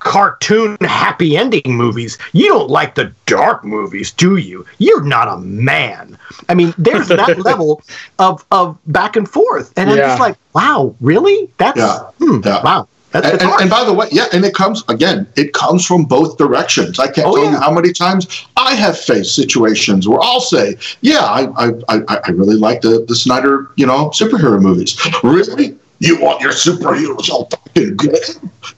cartoon 0.00 0.76
happy 0.80 1.36
ending 1.36 1.62
movies. 1.66 2.18
You 2.32 2.48
don't 2.48 2.70
like 2.70 2.94
the 2.94 3.12
dark 3.26 3.64
movies, 3.64 4.10
do 4.10 4.36
you? 4.36 4.66
You're 4.78 5.02
not 5.04 5.28
a 5.28 5.38
man. 5.38 6.18
I 6.48 6.54
mean, 6.54 6.74
there's 6.78 7.08
that 7.08 7.38
level 7.44 7.82
of 8.18 8.44
of 8.50 8.76
back 8.86 9.16
and 9.16 9.28
forth, 9.28 9.72
and 9.76 9.90
I'm 9.90 9.96
just 9.96 10.20
like, 10.20 10.36
wow, 10.54 10.94
really? 11.00 11.48
That's 11.58 11.78
Yeah. 11.78 11.98
hmm, 12.18 12.40
Yeah. 12.44 12.62
wow. 12.62 12.88
That's, 13.12 13.24
And, 13.26 13.32
that's 13.32 13.42
and, 13.42 13.50
hard. 13.50 13.60
and 13.62 13.70
by 13.70 13.82
the 13.84 13.92
way, 13.92 14.06
yeah, 14.12 14.26
and 14.32 14.44
it 14.44 14.54
comes 14.54 14.84
again. 14.88 15.26
It 15.36 15.52
comes 15.52 15.84
from 15.84 16.04
both 16.04 16.38
directions. 16.38 17.00
I 17.00 17.06
can't 17.08 17.26
Oh, 17.26 17.34
tell 17.34 17.44
yeah. 17.44 17.50
you 17.52 17.56
how 17.58 17.72
many 17.72 17.92
times 17.92 18.46
I 18.56 18.74
have 18.76 18.96
faced 18.96 19.34
situations 19.34 20.06
where 20.06 20.20
I'll 20.22 20.40
say, 20.40 20.76
"Yeah, 21.00 21.24
I, 21.24 21.48
I, 21.56 21.72
I, 21.88 22.20
I 22.26 22.30
really 22.30 22.54
like 22.54 22.82
the 22.82 23.04
the 23.08 23.16
Snyder, 23.16 23.68
you 23.74 23.84
know, 23.84 24.10
superhero 24.10 24.60
movies. 24.62 24.96
Really, 25.24 25.76
you 26.00 26.20
want 26.20 26.40
your 26.40 26.52
superheroes 26.52 27.30
all 27.30 27.46
fucking 27.46 27.96
good? 27.96 28.18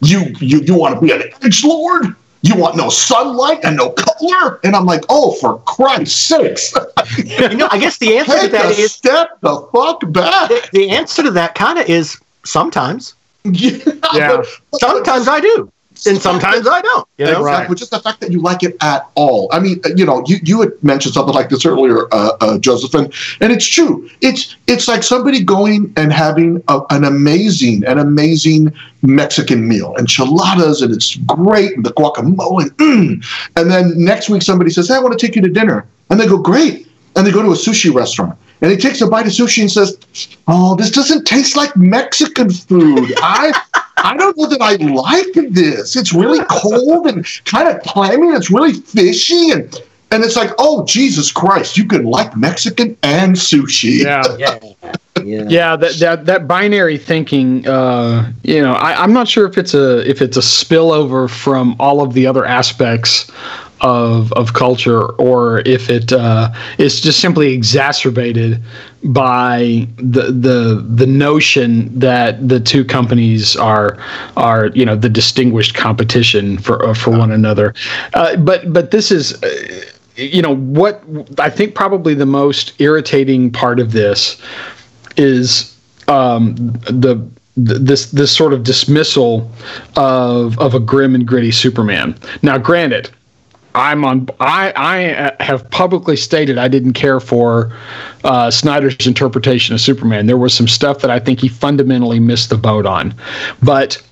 You, 0.01 0.21
you, 0.41 0.61
you 0.61 0.75
want 0.77 0.95
to 0.97 1.01
be 1.01 1.11
an 1.13 1.23
edge 1.43 1.65
lord? 1.65 2.15
You 2.45 2.57
want 2.57 2.77
no 2.77 2.89
sunlight 2.91 3.61
and 3.65 3.77
no 3.77 3.91
color?" 3.91 4.59
And 4.65 4.75
I'm 4.75 4.85
like, 4.85 5.05
"Oh, 5.09 5.33
for 5.35 5.59
Christ's 5.61 6.17
sakes, 6.17 6.75
you 7.19 7.57
know, 7.57 7.69
I 7.71 7.79
guess 7.79 7.99
the 7.99 8.19
answer 8.19 8.33
to 8.35 8.41
take 8.41 8.51
that 8.53 8.65
a 8.67 8.81
is 8.81 8.93
step 8.93 9.41
the 9.43 9.61
fuck 9.73 10.01
back." 10.13 10.49
the, 10.51 10.69
the 10.73 10.91
answer 10.91 11.23
to 11.23 11.31
that 11.31 11.55
kind 11.55 11.79
of 11.79 11.89
is 11.89 12.19
sometimes. 12.45 13.15
Yeah, 13.45 13.79
Yeah. 14.15 14.37
but- 14.37 14.47
but- 14.73 14.81
Sometimes 14.81 15.27
I 15.29 15.41
do, 15.41 15.71
and 16.07 16.21
sometimes 16.21 16.67
I 16.67 16.81
don't. 16.81 17.09
You 17.19 17.27
know, 17.27 17.41
Exactly. 17.41 17.69
But 17.69 17.79
just 17.79 17.91
the 17.91 18.01
fact 18.01 18.21
that 18.21 18.33
you 18.33 18.41
like 18.41 18.63
it 18.63 18.77
at 18.81 19.09
all. 19.15 19.49
I 19.53 19.61
mean, 19.61 19.81
you 19.97 20.05
know, 20.05 20.25
you, 20.27 20.39
you 20.43 20.61
had 20.61 20.71
mentioned 20.83 21.15
something 21.15 21.35
like 21.35 21.49
this 21.49 21.65
earlier, 21.65 22.07
uh, 22.13 22.37
uh, 22.41 22.59
Josephine, 22.59 23.11
and 23.41 23.53
it's 23.53 23.67
true. 23.67 24.09
It's 24.21 24.57
it's 24.67 24.89
like 24.89 25.03
somebody 25.03 25.43
going 25.43 25.93
and 25.97 26.13
having 26.13 26.63
a, 26.69 26.81
an 26.91 27.05
amazing, 27.05 27.85
an 27.85 27.99
amazing 27.99 28.73
Mexican 29.03 29.69
meal, 29.69 29.95
enchiladas, 29.99 30.83
and 30.83 30.93
it's 30.93 31.17
great, 31.17 31.77
and 31.77 31.85
the 31.85 31.93
guacamole, 31.93 32.71
mm. 32.71 33.25
and 33.57 33.71
then 33.71 33.93
next 33.97 34.29
week 34.29 34.43
somebody 34.43 34.71
says, 34.71 34.89
"Hey, 34.89 34.95
I 34.95 34.99
want 34.99 35.19
to 35.19 35.27
take 35.27 35.37
you 35.37 35.43
to 35.43 35.51
dinner," 35.51 35.87
and 36.11 36.19
they 36.19 36.27
go, 36.27 36.39
"Great," 36.39 36.89
and 37.17 37.27
they 37.27 37.31
go 37.31 37.43
to 37.43 37.49
a 37.49 37.57
sushi 37.57 37.93
restaurant. 37.93 38.39
And 38.61 38.71
he 38.71 38.77
takes 38.77 39.01
a 39.01 39.09
bite 39.09 39.27
of 39.27 39.33
sushi 39.33 39.61
and 39.61 39.71
says, 39.71 39.99
"Oh, 40.47 40.77
this 40.77 40.91
doesn't 40.91 41.27
taste 41.27 41.57
like 41.57 41.77
Mexican 41.77 42.49
food. 42.49 43.13
I, 43.17 43.53
I 44.03 44.17
don't 44.17 44.37
know 44.37 44.47
that 44.47 44.61
I 44.61 44.77
like 44.77 45.53
this. 45.55 45.97
It's 45.97 46.13
really 46.13 46.45
cold 46.51 47.07
and 47.07 47.27
kind 47.45 47.69
of 47.69 47.83
clammy. 47.83 48.29
And 48.29 48.37
it's 48.37 48.51
really 48.51 48.75
fishy, 48.75 49.51
and 49.51 49.81
and 50.11 50.23
it's 50.23 50.37
like, 50.37 50.51
oh 50.59 50.85
Jesus 50.85 51.33
Christ, 51.33 51.77
you 51.77 51.87
can 51.87 52.05
like 52.05 52.37
Mexican 52.37 52.97
and 53.03 53.35
sushi. 53.35 54.03
Yeah. 54.03 54.23
yeah, 54.39 54.59
yeah. 55.25 55.45
yeah 55.49 55.77
that, 55.77 55.95
that 56.01 56.27
that 56.27 56.49
binary 56.49 56.99
thinking 56.99 57.67
uh, 57.67 58.33
you 58.43 58.61
know 58.61 58.75
I, 58.75 59.03
i'm 59.03 59.13
not 59.13 59.29
sure 59.29 59.47
if 59.47 59.59
it's 59.59 59.75
a 59.75 60.09
if 60.09 60.21
it's 60.23 60.37
a 60.37 60.41
spillover 60.41 61.31
from 61.31 61.77
all 61.79 62.03
of 62.03 62.15
the 62.15 62.27
other 62.27 62.45
aspects 62.45 63.31
of 63.83 64.33
of 64.33 64.55
culture 64.55 65.05
or 65.13 65.61
if 65.61 65.91
it 65.91 66.13
uh, 66.13 66.53
is 66.79 67.01
just 67.01 67.21
simply 67.21 67.53
exacerbated 67.53 68.63
by 69.05 69.87
the 69.97 70.31
the 70.33 70.85
the 70.89 71.07
notion 71.07 71.97
that 71.99 72.49
the 72.49 72.61
two 72.61 72.85
companies 72.85 73.57
are 73.57 73.99
are 74.37 74.69
you 74.69 74.87
know 74.87 74.97
the 74.97 75.09
distinguished 75.09 75.75
competition 75.75 76.57
for 76.59 76.85
uh, 76.85 76.95
for 76.95 77.11
one 77.11 77.33
another 77.33 77.75
uh, 78.15 78.37
but 78.37 78.73
but 78.73 78.93
this 78.93 79.11
is 79.11 79.43
uh, 79.43 79.85
you 80.17 80.43
know 80.43 80.55
what 80.55 81.03
I 81.39 81.51
think 81.51 81.75
probably 81.75 82.15
the 82.15 82.27
most 82.27 82.81
irritating 82.81 83.51
part 83.51 83.81
of 83.81 83.93
this 83.93 84.41
is 85.17 85.77
um, 86.09 86.55
the 86.85 87.29
this 87.57 88.11
this 88.11 88.35
sort 88.35 88.53
of 88.53 88.63
dismissal 88.63 89.51
of 89.97 90.59
of 90.59 90.75
a 90.75 90.81
grim 90.81 91.15
and 91.15 91.27
gritty 91.27 91.51
Superman. 91.51 92.17
Now, 92.43 92.59
granted, 92.59 93.11
I'm 93.75 94.05
on. 94.05 94.29
I 94.41 94.73
I 94.77 95.43
have 95.43 95.69
publicly 95.71 96.17
stated 96.17 96.59
I 96.59 96.69
didn't 96.69 96.93
care 96.93 97.21
for 97.21 97.75
uh, 98.25 98.51
Snyder's 98.51 99.07
interpretation 99.07 99.75
of 99.75 99.81
Superman. 99.81 100.27
There 100.27 100.37
was 100.37 100.55
some 100.55 100.69
stuff 100.69 101.01
that 101.01 101.11
I 101.11 101.19
think 101.19 101.41
he 101.41 101.49
fundamentally 101.49 102.21
missed 102.21 102.51
the 102.51 102.59
boat 102.59 102.87
on, 102.87 103.15
but 103.63 104.03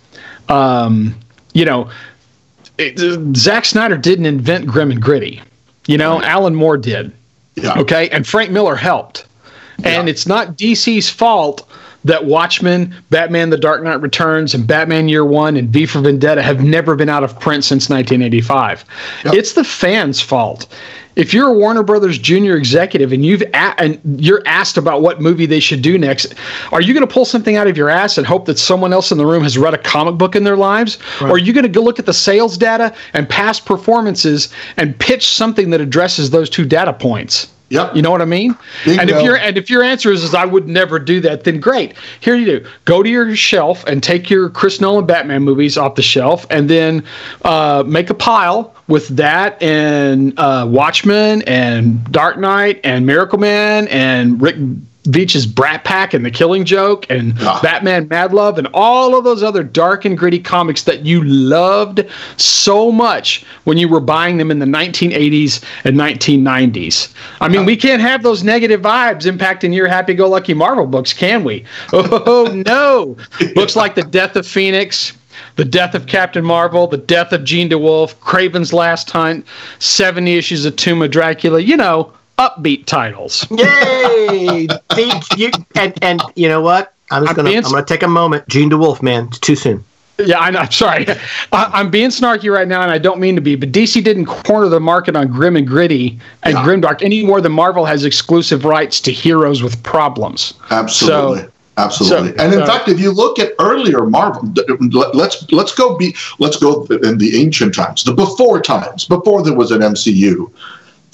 um, 0.48 1.14
you 1.52 1.64
know, 1.64 1.90
it, 2.78 2.98
Zack 3.36 3.64
Snyder 3.64 3.98
didn't 3.98 4.26
invent 4.26 4.66
grim 4.66 4.90
and 4.90 5.00
gritty. 5.00 5.42
You 5.86 5.98
know, 5.98 6.22
Alan 6.22 6.54
Moore 6.54 6.78
did. 6.78 7.12
Yeah. 7.56 7.78
Okay, 7.78 8.08
and 8.10 8.26
Frank 8.26 8.50
Miller 8.50 8.76
helped. 8.76 9.26
And 9.84 10.06
Yeah. 10.08 10.10
it's 10.10 10.26
not 10.26 10.56
DC's 10.56 11.08
fault 11.08 11.68
that 12.04 12.24
Watchmen, 12.24 12.94
Batman: 13.10 13.50
The 13.50 13.58
Dark 13.58 13.82
Knight 13.82 14.00
Returns, 14.00 14.54
and 14.54 14.66
Batman 14.66 15.08
Year 15.08 15.24
One 15.24 15.56
and 15.56 15.68
V 15.68 15.84
for 15.86 16.00
Vendetta 16.00 16.40
have 16.42 16.62
never 16.64 16.94
been 16.96 17.10
out 17.10 17.22
of 17.22 17.38
print 17.38 17.62
since 17.64 17.90
1985. 17.90 18.84
Yep. 19.26 19.34
It's 19.34 19.52
the 19.52 19.64
fans' 19.64 20.20
fault. 20.20 20.66
If 21.16 21.34
you're 21.34 21.48
a 21.48 21.52
Warner 21.52 21.82
Brothers 21.82 22.16
junior 22.16 22.56
executive 22.56 23.12
and 23.12 23.26
you've 23.26 23.42
a- 23.42 23.78
and 23.78 23.98
you're 24.16 24.42
asked 24.46 24.78
about 24.78 25.02
what 25.02 25.20
movie 25.20 25.44
they 25.44 25.60
should 25.60 25.82
do 25.82 25.98
next, 25.98 26.34
are 26.72 26.80
you 26.80 26.94
going 26.94 27.06
to 27.06 27.12
pull 27.12 27.26
something 27.26 27.56
out 27.56 27.66
of 27.66 27.76
your 27.76 27.90
ass 27.90 28.16
and 28.16 28.26
hope 28.26 28.46
that 28.46 28.58
someone 28.58 28.92
else 28.94 29.12
in 29.12 29.18
the 29.18 29.26
room 29.26 29.42
has 29.42 29.58
read 29.58 29.74
a 29.74 29.78
comic 29.78 30.14
book 30.14 30.34
in 30.34 30.44
their 30.44 30.56
lives, 30.56 30.96
or 31.20 31.30
are 31.32 31.38
you 31.38 31.52
going 31.52 31.64
to 31.64 31.68
go 31.68 31.82
look 31.82 31.98
at 31.98 32.06
the 32.06 32.14
sales 32.14 32.56
data 32.56 32.94
and 33.12 33.28
past 33.28 33.66
performances 33.66 34.48
and 34.78 34.98
pitch 34.98 35.28
something 35.28 35.68
that 35.70 35.82
addresses 35.82 36.30
those 36.30 36.48
two 36.48 36.64
data 36.64 36.94
points? 36.94 37.48
Yep. 37.70 37.94
You 37.94 38.02
know 38.02 38.10
what 38.10 38.20
I 38.20 38.24
mean? 38.24 38.56
And 38.84 39.08
if 39.08 39.22
your 39.22 39.36
and 39.36 39.56
if 39.56 39.70
your 39.70 39.84
answer 39.84 40.10
is, 40.10 40.24
is 40.24 40.34
I 40.34 40.44
would 40.44 40.68
never 40.68 40.98
do 40.98 41.20
that, 41.20 41.44
then 41.44 41.60
great. 41.60 41.94
Here 42.18 42.34
you 42.34 42.44
do. 42.44 42.66
Go 42.84 43.00
to 43.00 43.08
your 43.08 43.34
shelf 43.36 43.84
and 43.86 44.02
take 44.02 44.28
your 44.28 44.50
Chris 44.50 44.80
Nolan 44.80 45.06
Batman 45.06 45.42
movies 45.42 45.78
off 45.78 45.94
the 45.94 46.02
shelf, 46.02 46.46
and 46.50 46.68
then 46.68 47.04
uh, 47.42 47.84
make 47.86 48.10
a 48.10 48.14
pile 48.14 48.74
with 48.88 49.06
that 49.16 49.62
and 49.62 50.36
uh, 50.36 50.66
Watchmen 50.68 51.42
and 51.42 52.04
Dark 52.10 52.38
Knight 52.38 52.80
and 52.82 53.06
Miracle 53.06 53.38
Man 53.38 53.86
and 53.86 54.42
Rick 54.42 54.56
Veitch's 55.04 55.46
Brat 55.46 55.84
Pack 55.84 56.12
and 56.12 56.24
The 56.26 56.30
Killing 56.30 56.64
Joke 56.64 57.06
and 57.08 57.34
Ah. 57.40 57.58
Batman 57.62 58.06
Mad 58.08 58.34
Love 58.34 58.58
and 58.58 58.68
all 58.74 59.16
of 59.16 59.24
those 59.24 59.42
other 59.42 59.62
dark 59.62 60.04
and 60.04 60.16
gritty 60.16 60.38
comics 60.38 60.82
that 60.84 61.06
you 61.06 61.24
loved 61.24 62.04
so 62.36 62.92
much 62.92 63.44
when 63.64 63.78
you 63.78 63.88
were 63.88 64.00
buying 64.00 64.36
them 64.36 64.50
in 64.50 64.58
the 64.58 64.66
1980s 64.66 65.62
and 65.84 65.96
1990s. 65.96 67.08
I 67.40 67.48
mean, 67.48 67.64
we 67.64 67.76
can't 67.76 68.02
have 68.02 68.22
those 68.22 68.42
negative 68.44 68.82
vibes 68.82 69.22
impacting 69.22 69.74
your 69.74 69.88
happy 69.88 70.12
go 70.14 70.28
lucky 70.28 70.52
Marvel 70.54 70.86
books, 70.86 71.12
can 71.12 71.44
we? 71.44 71.64
Oh, 71.92 72.62
no. 72.66 73.16
Books 73.54 73.76
like 73.76 73.94
The 73.94 74.02
Death 74.02 74.36
of 74.36 74.46
Phoenix. 74.46 75.12
The 75.56 75.64
Death 75.64 75.94
of 75.94 76.06
Captain 76.06 76.44
Marvel, 76.44 76.86
The 76.86 76.96
Death 76.98 77.32
of 77.32 77.44
Jean 77.44 77.68
DeWolff, 77.70 78.14
Kraven's 78.16 78.72
Last 78.72 79.10
Hunt, 79.10 79.46
70 79.78 80.36
issues 80.36 80.64
of 80.64 80.76
Tomb 80.76 81.02
of 81.02 81.10
Dracula, 81.10 81.60
you 81.60 81.76
know, 81.76 82.12
upbeat 82.40 82.86
titles. 82.86 83.46
Yay! 83.50 84.66
See, 84.94 85.12
you, 85.36 85.50
and 85.76 85.92
and 86.02 86.22
you 86.34 86.48
know 86.48 86.60
what? 86.62 86.94
I'm 87.10 87.22
just 87.22 87.30
I'm 87.30 87.36
gonna 87.36 87.50
being- 87.50 87.64
I'm 87.64 87.70
gonna 87.70 87.84
take 87.84 88.02
a 88.02 88.08
moment. 88.08 88.48
Jean 88.48 88.70
DeWolff, 88.70 89.02
man, 89.02 89.26
it's 89.26 89.38
too 89.38 89.56
soon. 89.56 89.84
Yeah, 90.18 90.38
I 90.38 90.50
know. 90.50 90.60
I'm 90.60 90.70
sorry. 90.70 91.06
I, 91.52 91.70
I'm 91.72 91.90
being 91.90 92.10
snarky 92.10 92.52
right 92.52 92.68
now, 92.68 92.82
and 92.82 92.90
I 92.90 92.98
don't 92.98 93.20
mean 93.20 93.34
to 93.36 93.40
be. 93.40 93.56
But 93.56 93.72
DC 93.72 94.02
didn't 94.04 94.26
corner 94.26 94.68
the 94.68 94.80
market 94.80 95.16
on 95.16 95.28
grim 95.28 95.56
and 95.56 95.66
gritty 95.66 96.18
and 96.42 96.54
Yeah. 96.54 96.64
grimdark 96.64 97.02
any 97.02 97.24
more 97.24 97.40
than 97.40 97.52
Marvel 97.52 97.84
has 97.86 98.04
exclusive 98.04 98.64
rights 98.64 99.00
to 99.02 99.12
heroes 99.12 99.62
with 99.62 99.82
problems. 99.82 100.54
Absolutely. 100.70 101.40
So- 101.42 101.50
Absolutely. 101.78 102.36
so- 102.36 102.44
and 102.44 102.52
in 102.52 102.60
so- 102.60 102.66
fact, 102.66 102.88
if 102.88 103.00
you 103.00 103.10
look 103.12 103.38
at 103.38 103.52
earlier 103.58 104.04
Marvel, 104.04 104.52
let's 105.14 105.50
let's 105.50 105.74
go 105.74 105.96
be 105.96 106.14
let's 106.38 106.58
go 106.58 106.84
in 107.02 107.16
the 107.16 107.40
ancient 107.40 107.74
times, 107.74 108.04
the 108.04 108.12
before 108.12 108.60
times, 108.60 109.06
before 109.06 109.42
there 109.42 109.54
was 109.54 109.70
an 109.70 109.80
MCU. 109.80 110.50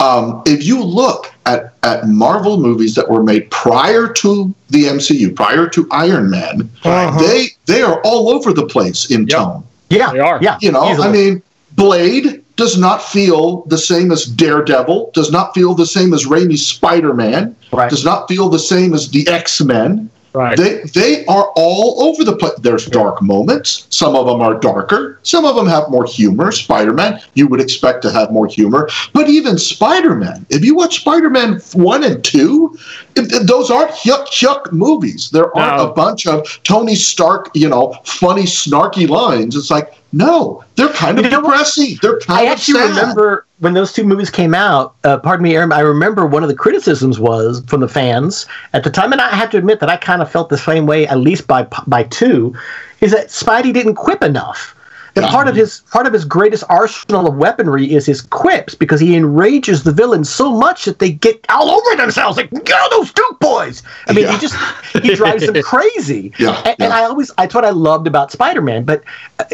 Um, 0.00 0.42
if 0.44 0.62
you 0.64 0.82
look 0.82 1.32
at, 1.46 1.72
at 1.82 2.06
Marvel 2.09 2.59
movies 2.59 2.94
that 2.96 3.09
were 3.11 3.22
made 3.22 3.50
prior 3.50 4.09
to 4.09 4.54
the 4.68 4.85
MCU, 4.85 5.35
prior 5.35 5.66
to 5.68 5.88
Iron 5.90 6.28
Man, 6.30 6.68
Uh-huh. 6.85 7.18
they 7.22 7.48
they 7.66 7.82
are 7.82 8.00
all 8.02 8.28
over 8.30 8.52
the 8.52 8.66
place 8.66 9.11
in 9.11 9.22
Yep. 9.26 9.28
tone. 9.38 9.62
Yeah, 9.88 10.12
They 10.12 10.18
are. 10.20 10.38
Yeah, 10.42 10.59
You 10.61 10.72
know, 10.72 10.90
easily. 10.90 11.09
I 11.09 11.12
mean, 11.12 11.42
Blade 11.76 12.42
does 12.56 12.76
not 12.78 13.02
feel 13.02 13.64
the 13.68 13.78
same 13.78 14.11
as 14.12 14.24
Daredevil, 14.24 15.11
does 15.14 15.30
not 15.30 15.54
feel 15.54 15.74
the 15.74 15.87
same 15.87 16.12
as 16.14 16.24
Raimi's 16.26 16.66
Spider 16.66 17.12
Man, 17.14 17.54
Right. 17.72 17.88
does 17.90 18.04
not 18.04 18.28
feel 18.28 18.48
the 18.48 18.59
same 18.59 18.92
as 18.94 19.09
the 19.11 19.26
X 19.28 19.61
Men. 19.62 20.11
Right. 20.37 20.55
They 20.55 20.83
they 20.92 21.25
are 21.27 21.51
all 21.57 22.03
over 22.03 22.22
the 22.22 22.37
place. 22.37 22.53
There's 22.61 22.85
dark 22.85 23.22
moments. 23.22 23.87
Some 23.88 24.14
of 24.14 24.27
them 24.27 24.42
are 24.42 24.61
darker. 24.61 25.18
Some 25.22 25.46
of 25.46 25.57
them 25.57 25.66
have 25.66 25.88
more 25.88 26.05
humor. 26.05 26.53
Spider-Man, 26.53 27.20
you 27.33 27.46
would 27.49 27.59
expect 27.59 28.03
to 28.03 28.11
have 28.11 28.31
more 28.31 28.46
humor. 28.46 28.90
But 29.14 29.31
even 29.31 29.57
Spider-Man, 29.57 30.44
if 30.51 30.62
you 30.62 30.75
watch 30.75 31.01
Spider-Man 31.01 31.61
one 31.72 32.05
and 32.05 32.22
two, 32.22 32.77
if, 33.16 33.33
if 33.33 33.44
those 33.46 33.70
aren't 33.70 33.92
yuck 33.92 34.27
yuck 34.27 34.70
movies. 34.72 35.31
There 35.31 35.57
aren't 35.57 35.79
No. 35.79 35.90
a 35.90 35.94
bunch 35.94 36.27
of 36.27 36.46
Tony 36.64 36.96
Stark, 36.96 37.51
you 37.55 37.70
know, 37.70 37.96
funny 38.05 38.42
snarky 38.44 39.09
lines. 39.09 39.57
It's 39.57 39.70
like 39.70 39.94
no, 40.12 40.62
they're 40.75 40.92
kind 40.92 41.18
of 41.18 41.25
You 41.25 41.31
know 41.31 41.40
depressing. 41.40 41.96
They're 42.03 42.20
kind 42.20 42.40
I 42.40 42.42
of 42.44 42.49
actually 42.59 42.81
sad. 42.81 42.90
remember 42.90 43.45
when 43.59 43.75
those 43.75 43.92
two 43.92 44.05
movies 44.05 44.31
came 44.31 44.55
out. 44.55 44.95
Uh, 45.05 45.19
pardon 45.19 45.45
me, 45.45 45.57
Aaron. 45.57 45.73
I 45.73 45.81
remember 45.81 46.27
one 46.27 46.42
of 46.42 46.49
the 46.49 46.55
criticisms 46.55 47.19
was 47.19 47.62
from 47.66 47.81
the 47.81 47.88
fans 47.88 48.47
at 48.73 48.85
the 48.85 48.90
time, 48.90 49.12
and 49.12 49.21
I 49.21 49.35
have 49.35 49.51
to 49.51 49.59
admit 49.59 49.81
that 49.81 49.88
I 49.88 49.97
kind 49.97 50.23
of 50.23 50.31
felt 50.31 50.49
the 50.49 50.59
same 50.59 50.87
way, 50.87 51.07
at 51.07 51.19
least 51.19 51.47
by 51.47 51.66
by 51.87 52.05
two, 52.05 52.55
is 53.01 53.12
that 53.12 53.29
Spidey 53.29 53.73
didn't 53.73 53.95
quip 53.95 54.23
enough. 54.23 54.76
And 55.16 55.24
Yeah. 55.24 55.31
part 55.33 55.48
of 55.48 55.57
his 55.57 55.81
part 55.90 56.07
of 56.07 56.12
his 56.12 56.24
greatest 56.26 56.62
arsenal 56.68 57.26
of 57.26 57.37
weaponry 57.37 57.90
is 57.92 58.05
his 58.05 58.20
quips 58.20 58.74
because 58.74 59.00
he 59.00 59.16
enrages 59.16 59.83
the 59.83 59.90
villains 59.92 60.29
so 60.29 60.52
much 60.55 60.85
that 60.85 60.98
they 60.98 61.11
get 61.11 61.44
all 61.48 61.70
over 61.70 61.96
themselves 61.96 62.37
like 62.37 62.50
go 62.50 62.87
those 62.90 63.12
Duke 63.12 63.40
boys. 63.40 63.83
I 64.09 64.12
mean, 64.12 64.24
Yeah. 64.24 64.33
he 64.33 64.38
just 64.38 64.55
he 65.02 65.14
drives 65.14 65.46
them 65.46 65.61
crazy. 65.62 66.33
Yeah, 66.38 66.61
and, 66.66 66.76
and. 66.81 66.92
I 66.92 67.05
always 67.05 67.31
that's 67.38 67.55
what 67.55 67.64
I 67.64 67.70
loved 67.70 68.07
about 68.07 68.31
Spider 68.31 68.61
Man. 68.61 68.85
But 68.85 69.02
uh, 69.40 69.44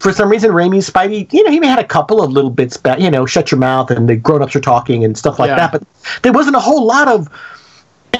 for 0.00 0.12
some 0.12 0.28
reason, 0.28 0.52
Raimi's 0.52 0.88
Spidey, 0.88 1.32
you 1.32 1.42
know, 1.44 1.50
he 1.50 1.58
had 1.66 1.78
a 1.80 1.84
couple 1.84 2.22
of 2.22 2.30
little 2.30 2.50
bits 2.50 2.76
back, 2.76 3.00
you 3.00 3.10
know, 3.10 3.26
shut 3.26 3.50
your 3.50 3.58
mouth 3.58 3.90
and 3.90 4.08
the 4.08 4.16
grown 4.16 4.42
ups 4.42 4.54
are 4.54 4.60
talking 4.60 5.04
and 5.04 5.18
stuff 5.18 5.38
like 5.40 5.50
that. 5.50 5.72
But 5.72 5.82
there 6.22 6.32
wasn't 6.32 6.56
a 6.56 6.60
whole 6.60 6.84
lot 6.86 7.08
of. 7.08 7.28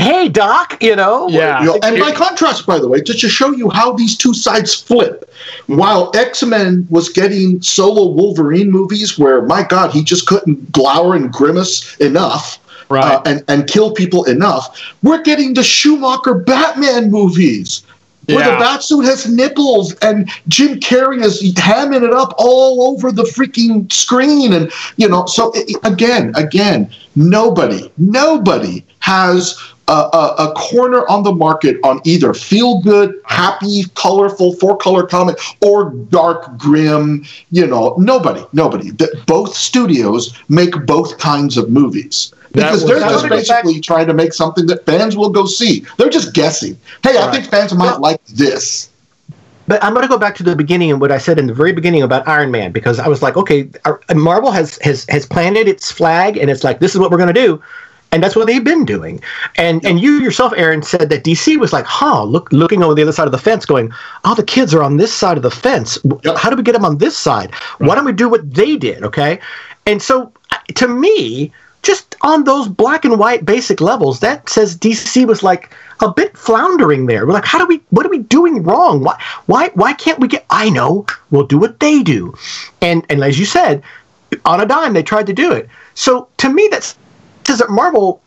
Hey 0.01 0.29
Doc, 0.29 0.83
you 0.83 0.97
know. 0.97 1.29
Yeah. 1.29 1.61
You 1.61 1.67
know, 1.67 1.79
and 1.83 1.99
by 2.01 2.13
contrast, 2.13 2.67
by 2.67 2.79
the 2.79 2.89
way, 2.89 3.03
just 3.03 3.21
to 3.21 3.29
show 3.29 3.53
you 3.53 3.69
how 3.71 3.93
these 3.93 4.17
two 4.17 4.33
sides 4.33 4.75
flip, 4.75 5.31
while 5.67 6.11
X 6.15 6.43
Men 6.43 6.87
was 6.91 7.09
getting 7.11 7.61
solo 7.61 8.09
Wolverine 8.11 8.71
movies 8.71 9.19
where, 9.19 9.43
my 9.43 9.63
God, 9.63 9.91
he 9.91 10.03
just 10.03 10.27
couldn't 10.27 10.73
glower 10.73 11.15
and 11.17 11.31
grimace 11.33 11.97
enough. 11.97 12.59
Right. 12.89 13.05
uh, 13.05 13.23
and, 13.25 13.45
and 13.47 13.69
kill 13.69 13.93
people 13.93 14.25
enough. 14.25 14.77
We're 15.05 15.23
getting 15.23 15.55
the 15.55 15.63
Schumacher 15.63 16.35
Batman 16.35 17.09
movies 17.09 17.85
where 18.27 18.41
Yeah. 18.41 18.59
the 18.59 18.65
Batsuit 18.65 19.05
has 19.05 19.29
nipples 19.31 19.95
and 20.03 20.29
Jim 20.49 20.81
Carrey 20.81 21.23
is 21.23 21.41
hamming 21.55 22.03
it 22.03 22.13
up 22.13 22.35
all 22.37 22.91
over 22.91 23.13
the 23.13 23.23
freaking 23.23 23.93
screen. 23.93 24.53
And, 24.53 24.73
you 24.97 25.09
know, 25.09 25.25
so 25.27 25.53
i- 25.55 25.65
i- 25.85 25.89
again, 25.89 26.33
again, 26.35 26.91
nobody, 27.15 27.89
nobody 27.97 28.83
has 28.99 29.57
a, 29.90 30.09
a, 30.16 30.35
a 30.50 30.55
corner 30.55 31.07
on 31.09 31.22
the 31.24 31.33
market 31.33 31.76
on 31.85 32.00
either 32.05 32.33
feel 32.33 32.81
good, 32.81 33.20
happy, 33.24 33.85
colorful, 33.94 34.55
four 34.55 34.76
color 34.76 35.05
comic 35.07 35.37
or 35.61 35.90
dark, 36.11 36.57
grim, 36.57 37.24
you 37.50 37.66
know, 37.66 37.94
nobody, 37.98 38.42
nobody. 38.53 38.90
That 38.92 39.24
both 39.26 39.55
studios 39.55 40.33
make 40.48 40.74
both 40.87 41.18
kinds 41.18 41.57
of 41.57 41.70
movies. 41.70 42.33
Because 42.53 42.87
they're 42.87 43.00
just 43.00 43.22
was- 43.29 43.31
basically 43.31 43.81
trying 43.81 44.07
to 44.07 44.14
make 44.14 44.33
something 44.33 44.66
that 44.66 44.87
fans 44.87 45.16
will 45.16 45.31
go 45.31 45.44
see. 45.46 45.85
They're 45.98 46.09
just 46.09 46.35
guessing. 46.35 46.76
Hey, 47.03 47.16
I 47.16 47.26
Right. 47.26 47.35
think 47.35 47.50
fans 47.50 47.74
might 47.74 48.00
like 48.00 48.24
this. 48.26 48.88
But 49.68 49.83
I'm 49.85 49.92
going 49.94 50.03
to 50.05 50.09
go 50.09 50.18
back 50.18 50.35
to 50.37 50.42
the 50.42 50.57
beginning 50.57 50.90
and 50.90 51.00
what 51.00 51.12
I 51.12 51.18
said 51.18 51.38
in 51.38 51.46
the 51.46 51.55
very 51.55 51.72
beginning 51.72 52.03
about 52.03 52.26
Iron 52.26 52.50
Man 52.50 52.72
because 52.72 52.98
I 52.98 53.07
was 53.07 53.22
like, 53.22 53.37
okay, 53.37 53.68
our- 53.85 54.00
Marvel 54.14 54.50
has 54.50 54.79
has 54.83 55.07
has 55.09 55.26
planted 55.26 55.68
its 55.68 55.92
flag 55.92 56.37
and 56.37 56.50
it's 56.50 56.64
like 56.64 56.81
this 56.81 56.92
is 56.92 56.98
what 57.00 57.11
we're 57.12 57.18
going 57.18 57.33
to 57.33 57.40
do, 57.46 57.62
and 58.12 58.23
that's 58.23 58.35
what 58.37 58.46
they've 58.46 58.64
been 58.64 58.85
doing. 58.85 59.20
And 59.57 59.85
and 59.85 60.01
you 60.01 60.20
yourself, 60.20 60.53
Aaron, 60.57 60.83
said 60.83 61.11
that 61.11 61.25
DC 61.25 61.57
was 61.59 61.73
like, 61.73 61.85
huh, 61.85 62.25
look, 62.25 62.51
looking 62.53 62.83
over 62.83 62.94
the 62.94 63.03
other 63.03 63.12
side 63.12 63.27
of 63.27 63.33
the 63.33 63.38
fence, 63.38 63.64
going, 63.64 63.92
oh, 64.25 64.35
the 64.35 64.42
kids 64.42 64.75
are 64.75 64.83
on 64.83 64.96
this 64.96 65.12
side 65.12 65.37
of 65.37 65.42
the 65.42 65.51
fence. 65.51 65.99
Yep. 66.05 66.37
How 66.37 66.51
do 66.51 66.57
we 66.57 66.62
get 66.62 66.73
them 66.73 66.85
on 66.85 66.99
this 66.99 67.16
side? 67.16 67.55
Why 67.79 67.94
don't 67.94 68.05
we 68.05 68.12
do 68.12 68.29
what 68.29 68.53
they 68.53 68.77
did? 68.77 69.03
Okay, 69.05 69.40
and 69.87 70.03
so 70.03 70.33
to 70.75 70.88
me. 70.88 71.53
Just 71.83 72.14
on 72.20 72.44
those 72.44 72.68
black 72.68 73.07
and 73.07 73.18
white 73.18 73.46
basic 73.46 73.81
levels, 73.81 74.20
that 74.20 74.51
says 74.51 74.77
DC 74.77 75.27
was 75.27 75.42
like 75.42 75.75
a 76.01 76.12
bit 76.12 76.37
floundering 76.37 77.07
there. 77.07 77.27
We're 77.27 77.33
like, 77.33 77.46
how 77.46 77.59
do 77.59 77.64
we? 77.64 77.81
What 77.88 78.05
are 78.05 78.11
we 78.11 78.18
doing 78.18 78.62
wrong? 78.62 79.03
Why? 79.03 79.16
Why? 79.46 79.70
Why 79.73 79.94
can't 79.94 80.18
we 80.18 80.29
get? 80.29 80.44
I 80.51 80.68
know. 80.68 81.07
We'll 81.31 81.46
do 81.46 81.57
what 81.57 81.81
they 81.81 82.03
do, 82.03 82.35
and 82.83 83.07
and 83.09 83.25
as 83.25 83.38
you 83.38 83.46
said, 83.46 83.83
on 84.44 84.61
a 84.61 84.66
dime 84.66 84.92
they 84.92 85.03
tried 85.03 85.27
to 85.29 85.33
do 85.33 85.53
it. 85.53 85.70
So 85.94 86.29
to 86.37 86.53
me, 86.53 86.68
that 86.70 86.94
that 87.59 87.71
Marvel, 87.71 88.21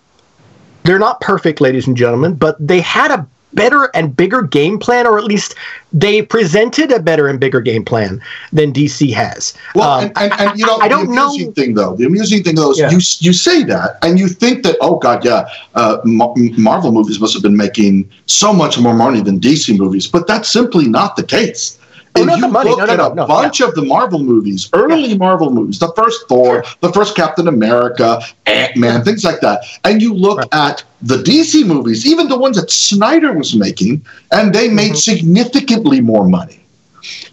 they're 0.84 1.00
not 1.00 1.22
perfect, 1.22 1.62
ladies 1.62 1.88
and 1.88 1.96
gentlemen, 1.98 2.34
but 2.36 2.56
they 2.60 2.82
had 2.82 3.12
a 3.12 3.26
better 3.54 3.92
and 3.94 4.18
bigger 4.18 4.42
game 4.42 4.80
plan, 4.80 5.06
or 5.06 5.20
at 5.20 5.26
least 5.26 5.54
they 5.94 6.24
presented 6.24 6.92
a 6.92 7.00
better 7.00 7.28
and 7.28 7.40
bigger 7.40 7.62
game 7.62 7.86
plan 7.86 8.20
than 8.52 8.74
DC 8.74 9.14
has. 9.14 9.54
Well, 9.76 9.90
Um, 9.92 10.04
and, 10.06 10.18
and, 10.18 10.34
and 10.50 10.60
you 10.60 10.66
know, 10.66 10.78
I 10.78 10.88
don't 10.88 11.08
the 11.10 11.14
know. 11.16 11.28
amusing 11.28 11.54
thing 11.54 11.76
though, 11.76 11.96
the 11.96 12.06
amusing 12.06 12.44
thing 12.44 12.56
though 12.56 12.72
is 12.72 12.80
Yeah. 12.80 12.90
you 12.90 12.98
you 13.20 13.32
say 13.32 13.64
that 13.66 13.98
and 14.02 14.18
you 14.18 14.28
think 14.28 14.64
that 14.64 14.76
oh 14.82 14.96
god, 14.98 15.24
yeah, 15.24 15.46
uh, 15.76 15.98
Marvel 16.04 16.92
movies 16.92 17.20
must 17.20 17.34
have 17.34 17.44
been 17.44 17.56
making 17.56 18.10
so 18.26 18.52
much 18.54 18.80
more 18.80 18.96
money 18.96 19.22
than 19.22 19.40
DC 19.40 19.78
movies, 19.78 20.08
but 20.08 20.26
that's 20.26 20.50
simply 20.50 20.88
not 20.88 21.16
the 21.16 21.24
case. 21.24 21.78
Oh, 22.16 22.28
if 22.28 22.36
you 22.36 22.44
the 22.44 22.48
money. 22.48 22.70
look 22.70 22.78
No, 22.78 22.86
no, 22.86 22.94
at 22.94 23.00
a 23.00 23.14
no, 23.14 23.26
bunch 23.26 23.60
of 23.62 23.74
the 23.76 23.82
Marvel 23.84 24.20
movies, 24.20 24.70
early 24.74 25.18
Marvel 25.18 25.52
movies, 25.52 25.80
the 25.80 25.92
first 25.96 26.28
Thor, 26.28 26.64
the 26.82 26.92
first 26.92 27.16
Captain 27.16 27.48
America, 27.48 28.22
Ant 28.46 28.76
Man, 28.76 29.04
things 29.04 29.24
like 29.24 29.40
that, 29.42 29.64
and 29.84 30.02
you 30.02 30.14
look 30.14 30.38
Right. 30.38 30.48
at 30.52 30.84
the 31.02 31.18
DC 31.24 31.64
movies, 31.64 32.06
even 32.06 32.28
the 32.28 32.38
ones 32.38 32.58
that 32.58 32.70
Snyder 32.72 33.34
was 33.34 33.56
making, 33.56 34.06
and 34.32 34.54
they 34.54 34.70
made 34.70 34.94
Mm-hmm. 34.94 34.96
significantly 34.96 36.02
more 36.02 36.28
money. 36.28 36.60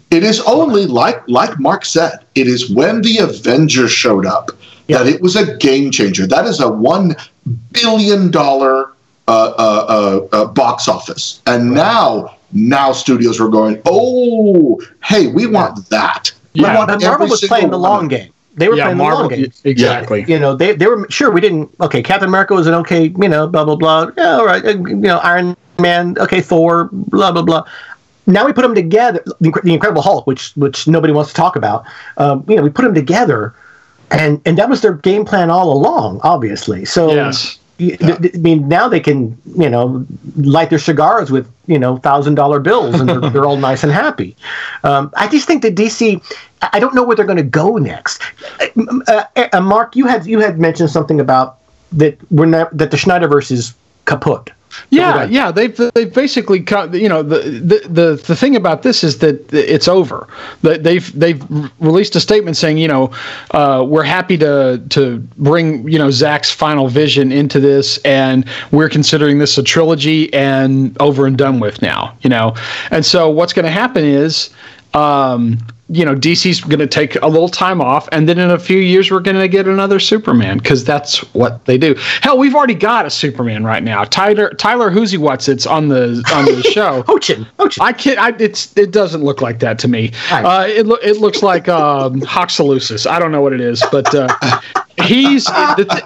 It 0.09 0.23
is 0.23 0.39
only 0.41 0.85
like 0.85 1.21
like 1.27 1.59
Mark 1.59 1.85
said, 1.85 2.19
it 2.35 2.47
is 2.47 2.69
when 2.69 3.01
the 3.01 3.19
Avengers 3.19 3.91
showed 3.91 4.25
up 4.25 4.51
Yeah. 4.87 4.99
that 4.99 5.07
it 5.07 5.21
was 5.21 5.35
a 5.35 5.55
game 5.57 5.91
changer. 5.91 6.25
That 6.27 6.45
is 6.45 6.59
a 6.59 6.69
one 6.69 7.15
billion 7.71 8.31
dollar 8.31 8.91
uh, 9.27 9.31
uh, 9.31 9.85
uh, 9.87 10.27
uh, 10.35 10.45
box 10.45 10.87
office, 10.87 11.41
and 11.45 11.73
now 11.73 12.35
now 12.53 12.91
studios 12.91 13.39
were 13.39 13.49
going, 13.49 13.81
oh, 13.85 14.81
hey, 15.03 15.27
we 15.27 15.45
want 15.45 15.89
that. 15.89 16.31
We 16.53 16.61
Yeah. 16.61 16.75
want 16.77 16.87
But 16.89 17.01
Marvel 17.01 17.27
was 17.27 17.41
playing 17.41 17.69
the 17.69 17.79
long 17.79 18.07
game. 18.07 18.31
They 18.55 18.67
were 18.67 18.75
yeah, 18.75 18.85
playing 18.85 18.97
Marvel. 18.97 19.29
the 19.29 19.35
long 19.35 19.41
game. 19.43 19.51
Exactly. 19.63 20.25
you 20.27 20.37
know, 20.37 20.55
they, 20.55 20.73
they 20.73 20.87
were 20.87 21.07
sure 21.09 21.31
we 21.31 21.39
didn't. 21.41 21.73
Okay, 21.79 22.03
Captain 22.03 22.27
America 22.27 22.53
was 22.53 22.67
an 22.67 22.73
okay, 22.75 23.05
you 23.05 23.29
know, 23.29 23.47
blah 23.47 23.63
blah 23.63 23.75
blah. 23.75 24.11
Yeah, 24.17 24.37
all 24.37 24.45
right, 24.45 24.63
uh, 24.65 24.71
you 24.77 24.95
know, 24.95 25.19
Iron 25.19 25.55
Man, 25.79 26.15
okay, 26.19 26.41
Thor, 26.41 26.89
blah 26.91 27.31
blah 27.31 27.43
blah. 27.43 27.63
Now 28.27 28.45
we 28.45 28.53
put 28.53 28.61
them 28.61 28.75
together. 28.75 29.23
The, 29.39 29.51
the 29.63 29.73
Incredible 29.73 30.01
Hulk, 30.01 30.27
which 30.27 30.51
which 30.55 30.87
nobody 30.87 31.13
wants 31.13 31.31
to 31.31 31.35
talk 31.35 31.55
about. 31.55 31.85
Um, 32.17 32.43
you 32.47 32.55
know, 32.57 32.61
we 32.61 32.69
put 32.69 32.83
them 32.83 32.93
together, 32.93 33.55
and 34.11 34.41
and 34.45 34.57
that 34.57 34.69
was 34.69 34.81
their 34.81 34.93
game 34.93 35.23
plan 35.25 35.49
all 35.49 35.71
along, 35.71 36.19
obviously. 36.23 36.83
So. 36.85 37.13
Yes. 37.13 37.57
Y- 37.81 37.95
th- 37.95 38.21
th- 38.21 38.35
I 38.35 38.37
mean, 38.37 38.67
now 38.67 38.87
they 38.87 38.99
can, 38.99 39.35
you 39.57 39.67
know, 39.67 40.05
light 40.37 40.69
their 40.69 40.77
cigars 40.77 41.31
with, 41.31 41.51
you 41.65 41.79
know, 41.79 41.97
thousand 41.97 42.35
dollar 42.35 42.59
bills, 42.59 42.99
and 42.99 43.09
they're, 43.09 43.29
they're 43.31 43.45
all 43.45 43.57
nice 43.57 43.83
and 43.83 43.91
happy. 43.91 44.35
Um, 44.83 45.11
I 45.17 45.27
just 45.27 45.47
think 45.47 45.63
that 45.63 45.73
DC, 45.73 46.21
I 46.61 46.79
don't 46.79 46.93
know 46.93 47.03
where 47.03 47.15
they're 47.15 47.25
going 47.25 47.37
to 47.37 47.43
go 47.43 47.77
next. 47.77 48.21
Uh, 48.77 48.99
uh, 49.07 49.23
uh, 49.51 49.61
Mark, 49.61 49.95
you 49.95 50.05
had 50.05 50.27
you 50.27 50.39
had 50.39 50.59
mentioned 50.59 50.91
something 50.91 51.19
about 51.19 51.57
that 51.93 52.19
we're 52.31 52.45
not 52.45 52.75
that 52.77 52.91
the 52.91 52.97
Snyderverse 52.97 53.51
is 53.51 53.73
kaput. 54.05 54.51
Yeah, 54.89 55.25
yeah. 55.25 55.51
They've 55.51 55.75
they've 55.93 56.13
basically 56.13 56.61
cut. 56.61 56.93
You 56.93 57.09
know, 57.09 57.23
the 57.23 57.39
the 57.39 57.87
the, 57.87 58.23
the 58.27 58.35
thing 58.35 58.55
about 58.55 58.83
this 58.83 59.03
is 59.03 59.19
that 59.19 59.53
it's 59.53 59.87
over. 59.87 60.27
That 60.61 60.83
they've 60.83 61.19
they've 61.19 61.43
released 61.79 62.15
a 62.15 62.19
statement 62.19 62.57
saying, 62.57 62.77
you 62.77 62.87
know, 62.87 63.11
uh, 63.51 63.85
we're 63.87 64.03
happy 64.03 64.37
to 64.37 64.81
to 64.89 65.19
bring 65.37 65.87
you 65.87 65.97
know 65.97 66.09
Zack's 66.09 66.51
final 66.51 66.87
vision 66.87 67.31
into 67.31 67.59
this, 67.59 67.97
and 67.99 68.45
we're 68.71 68.89
considering 68.89 69.39
this 69.39 69.57
a 69.57 69.63
trilogy 69.63 70.33
and 70.33 70.99
over 71.01 71.25
and 71.25 71.37
done 71.37 71.59
with 71.59 71.81
now. 71.81 72.15
You 72.21 72.29
know, 72.29 72.55
and 72.91 73.05
so 73.05 73.29
what's 73.29 73.53
going 73.53 73.65
to 73.65 73.71
happen 73.71 74.05
is. 74.05 74.49
Um, 74.93 75.57
you 75.91 76.05
know, 76.05 76.15
DC's 76.15 76.61
going 76.61 76.79
to 76.79 76.87
take 76.87 77.15
a 77.21 77.27
little 77.27 77.49
time 77.49 77.81
off, 77.81 78.07
and 78.13 78.27
then 78.27 78.39
in 78.39 78.49
a 78.49 78.57
few 78.59 78.77
years 78.77 79.11
we're 79.11 79.19
going 79.19 79.37
to 79.37 79.47
get 79.47 79.67
another 79.67 79.99
Superman 79.99 80.57
because 80.57 80.85
that's 80.85 81.19
what 81.33 81.65
they 81.65 81.77
do. 81.77 81.95
Hell, 82.21 82.37
we've 82.37 82.55
already 82.55 82.75
got 82.75 83.05
a 83.05 83.09
Superman 83.09 83.65
right 83.65 83.83
now. 83.83 84.05
Tyler 84.05 84.51
Tyler 84.51 84.89
Who's 84.89 85.17
What's 85.17 85.49
it's 85.49 85.65
on 85.65 85.89
the 85.89 86.23
on 86.33 86.45
the 86.45 86.63
show. 86.73 87.03
Hochin, 87.03 87.45
Hochin. 87.59 87.81
I 87.81 87.91
can't. 87.91 88.17
I, 88.17 88.33
it's 88.39 88.75
it 88.77 88.91
doesn't 88.91 89.23
look 89.23 89.41
like 89.41 89.59
that 89.59 89.77
to 89.79 89.87
me. 89.89 90.11
Uh, 90.31 90.65
it 90.69 90.85
lo- 90.85 90.99
it 91.03 91.17
looks 91.17 91.43
like 91.43 91.67
um, 91.67 92.21
Hoxalusis. 92.21 93.05
I 93.05 93.19
don't 93.19 93.31
know 93.31 93.41
what 93.41 93.51
it 93.53 93.61
is, 93.61 93.83
but 93.91 94.13
uh, 94.15 94.27
he's 95.03 95.45
the, 95.45 95.85
th- 95.89 96.03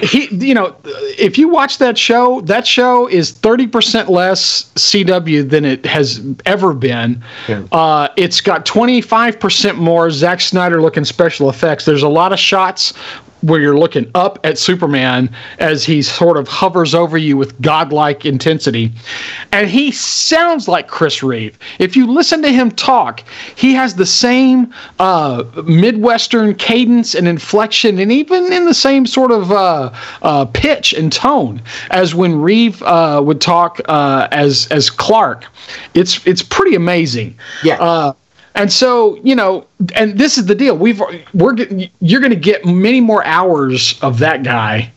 he 0.00 0.26
you 0.34 0.54
know 0.54 0.74
if 1.18 1.36
you 1.36 1.48
watch 1.48 1.76
that 1.76 1.98
show 1.98 2.40
that 2.42 2.66
show 2.66 3.06
is 3.08 3.30
30% 3.30 4.08
less 4.08 4.64
cw 4.74 5.50
than 5.50 5.66
it 5.66 5.84
has 5.84 6.24
ever 6.46 6.72
been 6.72 7.22
yeah. 7.46 7.62
uh, 7.72 8.08
it's 8.16 8.40
got 8.40 8.64
25% 8.64 9.76
more 9.76 10.10
Zack 10.10 10.40
Snyder 10.40 10.80
looking 10.80 11.04
special 11.04 11.50
effects 11.50 11.84
there's 11.84 12.02
a 12.02 12.08
lot 12.08 12.32
of 12.32 12.38
shots 12.38 12.94
where 13.42 13.60
you're 13.60 13.76
looking 13.76 14.10
up 14.14 14.38
at 14.44 14.58
Superman 14.58 15.30
as 15.58 15.84
he 15.84 16.02
sort 16.02 16.36
of 16.36 16.48
hovers 16.48 16.94
over 16.94 17.18
you 17.18 17.36
with 17.36 17.60
godlike 17.60 18.24
intensity. 18.24 18.90
And 19.52 19.68
he 19.68 19.90
sounds 19.92 20.68
like 20.68 20.88
Chris 20.88 21.22
Reeve. 21.22 21.58
If 21.78 21.96
you 21.96 22.06
listen 22.10 22.42
to 22.42 22.52
him 22.52 22.70
talk, 22.70 23.22
he 23.54 23.74
has 23.74 23.94
the 23.94 24.06
same 24.06 24.72
uh, 24.98 25.44
Midwestern 25.66 26.54
cadence 26.54 27.14
and 27.14 27.28
inflection, 27.28 27.98
and 27.98 28.10
even 28.10 28.52
in 28.52 28.64
the 28.64 28.74
same 28.74 29.06
sort 29.06 29.30
of 29.30 29.52
uh, 29.52 29.92
uh, 30.22 30.44
pitch 30.46 30.92
and 30.92 31.12
tone 31.12 31.60
as 31.90 32.14
when 32.14 32.40
Reeve 32.40 32.82
uh, 32.82 33.20
would 33.24 33.40
talk 33.40 33.80
uh, 33.88 34.28
as 34.30 34.66
as 34.70 34.88
Clark. 34.88 35.44
It's 35.94 36.24
it's 36.26 36.42
pretty 36.42 36.74
amazing. 36.74 37.36
Yeah 37.62 37.82
uh, 37.82 38.12
and 38.54 38.72
so, 38.72 39.16
you 39.22 39.34
know, 39.34 39.66
and 39.94 40.18
this 40.18 40.36
is 40.36 40.46
the 40.46 40.54
deal. 40.54 40.76
We've 40.76 41.02
we're 41.32 41.54
getting 41.54 41.90
you're 42.00 42.20
going 42.20 42.30
to 42.30 42.36
get 42.36 42.64
many 42.64 43.00
more 43.00 43.24
hours 43.24 43.98
of 44.02 44.18
that 44.18 44.42
guy, 44.42 44.92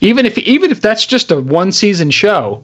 even 0.00 0.26
if 0.26 0.36
even 0.38 0.70
if 0.70 0.80
that's 0.80 1.06
just 1.06 1.30
a 1.30 1.40
one 1.40 1.72
season 1.72 2.10
show. 2.10 2.62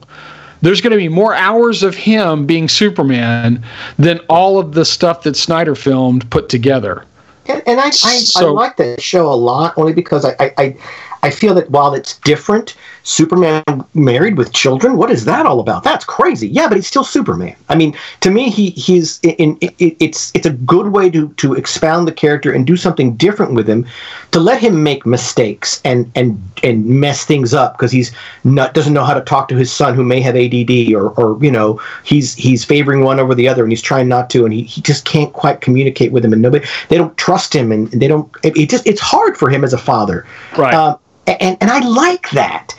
There's 0.61 0.79
going 0.79 0.91
to 0.91 0.97
be 0.97 1.09
more 1.09 1.35
hours 1.35 1.83
of 1.83 1.93
him 1.93 2.45
being 2.45 2.69
Superman 2.69 3.61
than 3.99 4.19
all 4.29 4.57
of 4.59 4.71
the 4.71 4.85
stuff 4.85 5.23
that 5.23 5.35
Snyder 5.35 5.75
filmed 5.75 6.29
put 6.31 6.47
together. 6.47 7.03
And, 7.47 7.61
and 7.67 7.81
I, 7.81 7.87
I, 7.87 7.91
so, 7.91 8.47
I 8.47 8.51
like 8.51 8.77
that 8.77 9.01
show 9.01 9.29
a 9.29 9.35
lot 9.35 9.73
only 9.77 9.91
because 9.91 10.23
I, 10.23 10.35
I, 10.39 10.53
I 10.57 10.77
feel 11.29 11.53
that 11.55 11.69
while 11.69 11.93
it's 11.93 12.17
different, 12.19 12.75
Superman 13.03 13.63
married 13.93 14.37
with 14.37 14.53
children, 14.53 14.97
what 14.97 15.11
is 15.11 15.25
that 15.25 15.45
all 15.45 15.59
about? 15.59 15.83
That's 15.83 16.05
crazy. 16.05 16.47
Yeah, 16.47 16.67
but 16.67 16.75
he's 16.75 16.87
still 16.87 17.03
Superman. 17.03 17.55
I 17.69 17.75
mean, 17.75 17.95
to 18.21 18.29
me, 18.31 18.49
he 18.49 18.71
he's 18.71 19.19
in, 19.21 19.57
in 19.57 19.73
it's 19.79 20.31
it's 20.33 20.45
a 20.45 20.51
good 20.51 20.87
way 20.87 21.09
to 21.09 21.29
to 21.29 21.53
expound 21.53 22.07
the 22.07 22.13
character 22.13 22.51
and 22.51 22.65
do 22.65 22.77
something 22.77 23.15
different 23.15 23.53
with 23.53 23.67
him, 23.67 23.85
to 24.31 24.39
let 24.39 24.61
him 24.61 24.83
make 24.83 25.05
mistakes 25.05 25.81
and 25.83 26.11
and 26.15 26.41
and 26.63 26.85
mess 26.85 27.25
things 27.25 27.53
up 27.53 27.77
because 27.77 27.91
he's 27.91 28.11
not 28.43 28.73
doesn't 28.73 28.93
know 28.93 29.03
how 29.03 29.13
to 29.13 29.21
talk 29.21 29.47
to 29.49 29.55
his 29.55 29.71
son 29.71 29.95
who 29.95 30.03
may 30.03 30.21
have 30.21 30.35
ADD 30.35 30.93
or 30.93 31.09
or 31.19 31.43
you 31.43 31.51
know 31.51 31.81
he's 32.03 32.35
he's 32.35 32.63
favoring 32.63 33.03
one 33.03 33.19
over 33.19 33.35
the 33.35 33.47
other 33.47 33.63
and 33.63 33.71
he's 33.71 33.81
trying 33.81 34.07
not 34.07 34.29
to 34.29 34.45
and 34.45 34.53
he, 34.53 34.63
he 34.63 34.81
just 34.81 35.05
can't 35.05 35.33
quite 35.33 35.61
communicate 35.61 36.11
with 36.11 36.23
him 36.23 36.33
and 36.33 36.41
nobody 36.41 36.65
they 36.89 36.97
don't 36.97 37.17
trust 37.17 37.53
him 37.53 37.71
and 37.71 37.89
they 37.91 38.07
don't 38.07 38.33
it, 38.43 38.55
it 38.57 38.69
just 38.69 38.85
it's 38.87 39.01
hard 39.01 39.37
for 39.37 39.49
him 39.49 39.63
as 39.63 39.73
a 39.73 39.77
father. 39.77 40.25
Right. 40.57 40.73
Uh, 40.73 40.97
and 41.27 41.57
and 41.59 41.69
I 41.69 41.79
like 41.79 42.29
that. 42.31 42.75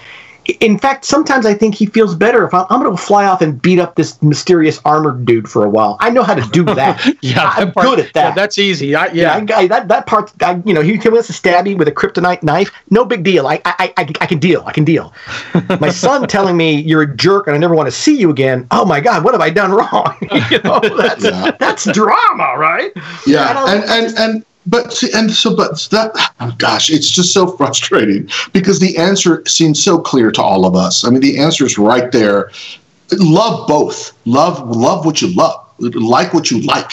In 0.61 0.79
fact, 0.79 1.07
sometimes 1.07 1.47
I 1.47 1.55
think 1.55 1.75
he 1.75 1.87
feels 1.87 2.15
better 2.15 2.47
if 2.47 2.53
I'm, 2.53 2.67
I'm 2.69 2.83
going 2.83 2.95
to 2.95 3.03
fly 3.03 3.25
off 3.25 3.41
and 3.41 3.61
beat 3.63 3.79
up 3.79 3.95
this 3.95 4.23
mysterious 4.23 4.79
armored 4.85 5.25
dude 5.25 5.49
for 5.49 5.65
a 5.65 5.71
while. 5.71 5.97
I 6.01 6.11
know 6.11 6.23
how 6.23 6.35
to 6.35 6.47
do 6.51 6.65
that. 6.75 7.17
yeah, 7.23 7.55
I'm 7.57 7.73
part, 7.73 7.87
good 7.87 8.01
at 8.01 8.13
that. 8.13 8.29
Yeah, 8.29 8.35
that's 8.35 8.59
easy. 8.59 8.95
I, 8.95 9.07
yeah, 9.07 9.43
yeah 9.49 9.57
I, 9.57 9.67
that 9.69 9.89
that 9.89 10.07
part. 10.07 10.33
I, 10.43 10.61
you 10.67 10.75
know, 10.75 10.83
he 10.83 10.99
wants 11.09 11.29
to 11.29 11.33
stab 11.33 11.65
me 11.65 11.75
with 11.75 11.89
a 11.89 11.93
kryptonite 11.93 12.43
knife. 12.43 12.71
No 12.91 13.07
big 13.07 13.23
deal. 13.23 13.47
I 13.47 13.63
I, 13.65 13.95
I, 13.97 14.13
I 14.21 14.27
can 14.27 14.39
deal. 14.39 14.63
I 14.67 14.73
can 14.73 14.85
deal. 14.85 15.15
My 15.81 15.89
son 15.89 16.27
telling 16.29 16.57
me 16.57 16.79
you're 16.81 17.03
a 17.03 17.17
jerk 17.17 17.47
and 17.47 17.57
I 17.57 17.59
never 17.59 17.75
want 17.75 17.87
to 17.87 17.93
see 17.93 18.17
you 18.17 18.31
again. 18.31 18.67
Oh 18.71 18.85
my 18.85 19.01
God, 19.01 19.25
what 19.25 19.33
have 19.33 19.41
I 19.41 19.51
done 19.51 19.73
wrong? 19.73 20.17
you 20.51 20.61
know, 20.63 20.81
that's 20.81 21.25
yeah. 21.25 21.53
that's 21.53 21.91
drama, 21.93 22.55
right? 22.59 22.93
Yeah, 23.27 23.65
and 23.67 23.85
and 23.85 24.19
and 24.19 24.45
but 24.67 25.03
and 25.15 25.31
so, 25.31 25.55
but 25.55 25.87
that, 25.91 26.13
oh 26.41 26.55
gosh, 26.59 26.91
it's 26.91 27.11
just 27.11 27.33
so 27.33 27.47
frustrating 27.47 28.29
because 28.53 28.81
the 28.81 28.97
answer 28.97 29.43
seems 29.47 29.83
so 29.83 29.99
clear 29.99 30.31
to 30.33 30.43
all 30.43 30.65
of 30.65 30.75
us. 30.75 31.05
I 31.05 31.11
mean, 31.11 31.21
the 31.21 31.39
answer 31.39 31.65
is 31.67 31.77
right 31.79 32.11
there. 32.13 32.51
Love 33.13 33.69
both. 33.69 34.13
Love, 34.25 34.69
love 34.69 35.05
what 35.05 35.21
you 35.21 35.29
love. 35.35 35.61
Like 35.79 36.33
what 36.33 36.51
you 36.51 36.61
like. 36.63 36.93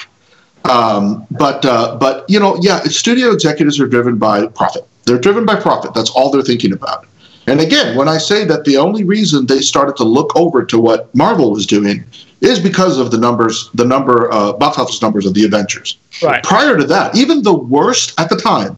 Um, 0.66 1.26
but, 1.32 1.66
uh, 1.66 1.98
but 1.98 2.30
you 2.30 2.40
know, 2.40 2.58
yeah, 2.62 2.82
studio 2.84 3.32
executives 3.32 3.80
are 3.80 3.88
driven 3.88 4.18
by 4.18 4.48
profit. 4.48 4.88
They're 5.06 5.18
driven 5.18 5.46
by 5.46 5.56
profit. 5.56 5.94
That's 5.94 6.10
all 6.12 6.30
they're 6.30 6.42
thinking 6.42 6.74
about. 6.74 7.08
And 7.48 7.60
again, 7.60 7.98
when 7.98 8.08
I 8.08 8.18
say 8.18 8.46
that 8.46 8.66
the 8.66 8.78
only 8.78 9.04
reason 9.04 9.46
they 9.46 9.62
started 9.62 9.96
to 9.98 10.04
look 10.04 10.36
over 10.36 10.64
to 10.66 10.80
what 10.80 11.14
Marvel 11.16 11.52
was 11.52 11.66
doing 11.66 12.06
is 12.42 12.60
because 12.60 12.98
of 12.98 13.12
the 13.12 13.18
numbers, 13.18 13.70
the 13.74 13.86
number, 13.86 14.32
uh, 14.34 14.52
box 14.54 14.78
office 14.78 15.02
numbers 15.02 15.26
of 15.26 15.34
the 15.34 15.46
Avengers. 15.46 15.98
Right. 16.22 16.44
Prior 16.44 16.78
to 16.78 16.84
that, 16.86 17.16
even 17.16 17.44
the 17.44 17.56
worst 17.56 18.20
at 18.20 18.30
the 18.30 18.36
time, 18.36 18.76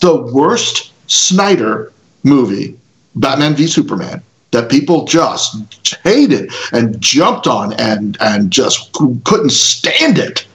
the 0.00 0.16
worst 0.32 0.92
Snyder 1.08 1.92
movie, 2.24 2.78
Batman 3.14 3.54
v 3.54 3.66
Superman, 3.66 4.22
that 4.50 4.70
people 4.70 5.04
just 5.04 5.96
hated 6.02 6.50
and 6.72 7.00
jumped 7.00 7.46
on 7.46 7.72
and 7.74 8.16
and 8.20 8.50
just 8.50 8.92
couldn't 8.92 9.50
stand 9.50 10.18
it. 10.18 10.46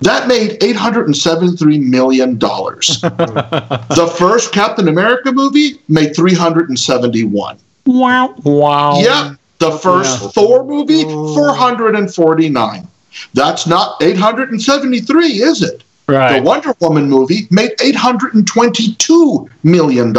That 0.00 0.28
made 0.28 0.60
$873 0.60 1.82
million. 1.82 2.38
the 2.38 4.14
first 4.18 4.52
Captain 4.52 4.88
America 4.88 5.32
movie 5.32 5.80
made 5.88 6.14
371. 6.14 7.58
Wow. 7.86 8.34
Wow. 8.44 8.98
Yep. 8.98 9.38
The 9.64 9.78
first 9.78 10.22
yeah. 10.22 10.28
Thor 10.28 10.64
movie, 10.64 11.04
449. 11.04 12.88
That's 13.32 13.66
not 13.66 14.02
873, 14.02 15.26
is 15.26 15.62
it? 15.62 15.84
Right. 16.06 16.38
The 16.38 16.42
Wonder 16.42 16.74
Woman 16.80 17.08
movie 17.08 17.46
made 17.50 17.70
$822 17.78 19.48
million. 19.62 20.14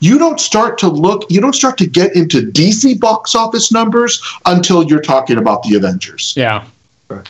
You 0.00 0.18
don't 0.18 0.40
start 0.40 0.78
to 0.78 0.88
look, 0.88 1.30
you 1.30 1.42
don't 1.42 1.54
start 1.54 1.76
to 1.78 1.86
get 1.86 2.16
into 2.16 2.40
DC 2.50 2.98
box 2.98 3.34
office 3.34 3.70
numbers 3.70 4.22
until 4.46 4.82
you're 4.82 5.02
talking 5.02 5.36
about 5.36 5.62
the 5.62 5.74
Avengers. 5.74 6.32
Yeah. 6.36 6.64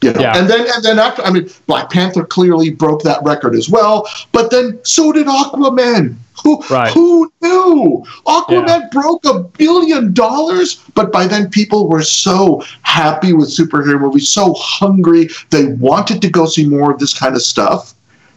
You 0.02 0.12
know? 0.12 0.20
yeah. 0.20 0.36
And 0.36 0.48
then 0.48 0.66
and 0.74 0.84
then 0.84 0.98
after 0.98 1.22
I 1.22 1.30
mean 1.30 1.48
Black 1.66 1.90
Panther 1.90 2.24
clearly 2.24 2.70
broke 2.70 3.02
that 3.02 3.22
record 3.22 3.54
as 3.54 3.68
well, 3.68 4.08
but 4.32 4.50
then 4.50 4.78
so 4.84 5.12
did 5.12 5.26
Aquaman. 5.26 6.16
Who 6.42 6.62
right. 6.68 6.92
who 6.92 7.32
knew? 7.42 8.04
Aquaman 8.26 8.66
yeah. 8.66 8.88
broke 8.90 9.24
a 9.24 9.40
billion 9.40 10.12
dollars, 10.12 10.82
but 10.94 11.12
by 11.12 11.26
then 11.26 11.48
people 11.48 11.88
were 11.88 12.02
so 12.02 12.62
happy 12.82 13.32
with 13.32 13.48
superhero 13.48 14.00
movies, 14.00 14.28
so 14.28 14.54
hungry, 14.58 15.28
they 15.50 15.66
wanted 15.66 16.20
to 16.22 16.30
go 16.30 16.46
see 16.46 16.68
more 16.68 16.92
of 16.92 16.98
this 16.98 17.16
kind 17.16 17.34
of 17.34 17.42
stuff. 17.42 17.94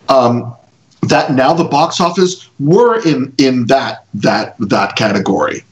Um, 0.09 0.55
that 1.03 1.33
now 1.33 1.53
the 1.53 1.63
box 1.63 1.99
office 1.99 2.49
were 2.59 3.01
in 3.05 3.33
in 3.37 3.67
that 3.67 4.05
that 4.13 4.55
that 4.59 4.95
category. 4.95 5.63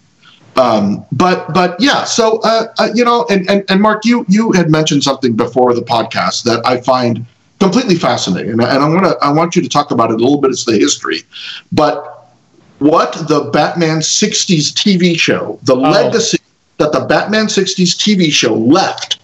Um, 0.55 1.05
but 1.11 1.53
but 1.53 1.79
yeah, 1.79 2.05
so 2.05 2.39
uh, 2.43 2.67
uh, 2.79 2.89
you 2.93 3.03
know, 3.03 3.25
and, 3.29 3.49
and 3.49 3.63
and 3.69 3.81
Mark, 3.81 4.05
you 4.05 4.25
you 4.29 4.51
had 4.53 4.69
mentioned 4.69 5.03
something 5.03 5.35
before 5.35 5.73
the 5.73 5.81
podcast 5.81 6.43
that 6.43 6.65
I 6.65 6.79
find 6.81 7.25
completely 7.59 7.95
fascinating, 7.95 8.51
and, 8.51 8.61
and 8.61 8.83
I 8.83 8.87
want 8.87 9.05
to 9.05 9.17
I 9.21 9.31
want 9.31 9.55
you 9.55 9.61
to 9.61 9.69
talk 9.69 9.91
about 9.91 10.11
it 10.11 10.15
a 10.15 10.23
little 10.23 10.39
bit. 10.39 10.51
It's 10.51 10.65
the 10.65 10.77
history, 10.77 11.23
but 11.71 12.31
what 12.79 13.13
the 13.27 13.49
Batman 13.51 13.99
'60s 13.99 14.71
TV 14.73 15.19
show, 15.19 15.59
the 15.63 15.75
oh. 15.75 15.79
legacy 15.79 16.37
that 16.77 16.93
the 16.93 17.01
Batman 17.01 17.47
'60s 17.47 17.95
TV 17.95 18.31
show 18.31 18.53
left 18.53 19.19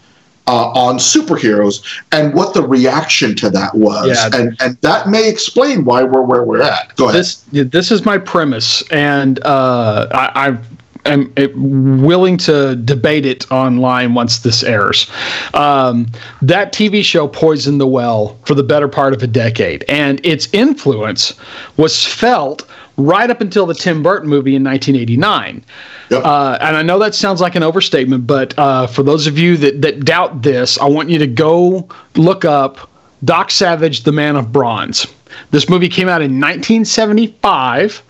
uh, 0.47 0.69
on 0.71 0.97
superheroes 0.97 1.81
and 2.11 2.33
what 2.33 2.53
the 2.53 2.61
reaction 2.61 3.35
to 3.37 3.49
that 3.49 3.73
was. 3.73 4.07
Yeah. 4.07 4.37
And, 4.37 4.57
and 4.59 4.75
that 4.81 5.07
may 5.07 5.29
explain 5.29 5.85
why 5.85 6.03
we're 6.03 6.23
where 6.23 6.43
we're 6.43 6.61
at. 6.61 6.95
Go 6.97 7.05
ahead. 7.05 7.19
This, 7.19 7.45
this 7.51 7.91
is 7.91 8.05
my 8.05 8.17
premise. 8.17 8.83
And 8.91 9.41
uh, 9.45 10.07
I, 10.11 10.47
I've 10.47 10.80
am 11.05 12.01
willing 12.01 12.37
to 12.37 12.75
debate 12.75 13.25
it 13.25 13.51
online 13.51 14.13
once 14.13 14.39
this 14.39 14.63
airs. 14.63 15.09
Um, 15.53 16.07
that 16.41 16.73
TV 16.73 17.03
show 17.03 17.27
poisoned 17.27 17.79
the 17.79 17.87
well 17.87 18.37
for 18.45 18.53
the 18.53 18.63
better 18.63 18.87
part 18.87 19.13
of 19.13 19.23
a 19.23 19.27
decade, 19.27 19.83
and 19.87 20.23
its 20.25 20.47
influence 20.53 21.33
was 21.77 22.05
felt 22.05 22.67
right 22.97 23.29
up 23.29 23.41
until 23.41 23.65
the 23.65 23.73
Tim 23.73 24.03
Burton 24.03 24.29
movie 24.29 24.55
in 24.55 24.63
1989. 24.63 25.63
Yep. 26.09 26.25
Uh, 26.25 26.57
and 26.61 26.75
I 26.75 26.81
know 26.81 26.99
that 26.99 27.15
sounds 27.15 27.41
like 27.41 27.55
an 27.55 27.63
overstatement, 27.63 28.27
but 28.27 28.57
uh, 28.57 28.87
for 28.87 29.03
those 29.03 29.27
of 29.27 29.37
you 29.37 29.57
that, 29.57 29.81
that 29.81 30.05
doubt 30.05 30.41
this, 30.41 30.77
I 30.77 30.85
want 30.85 31.09
you 31.09 31.17
to 31.19 31.27
go 31.27 31.87
look 32.15 32.45
up 32.45 32.89
Doc 33.23 33.51
Savage, 33.51 34.03
The 34.03 34.11
Man 34.11 34.35
of 34.35 34.51
Bronze. 34.51 35.07
This 35.51 35.69
movie 35.69 35.89
came 35.89 36.09
out 36.09 36.21
in 36.21 36.39
1975 36.39 38.03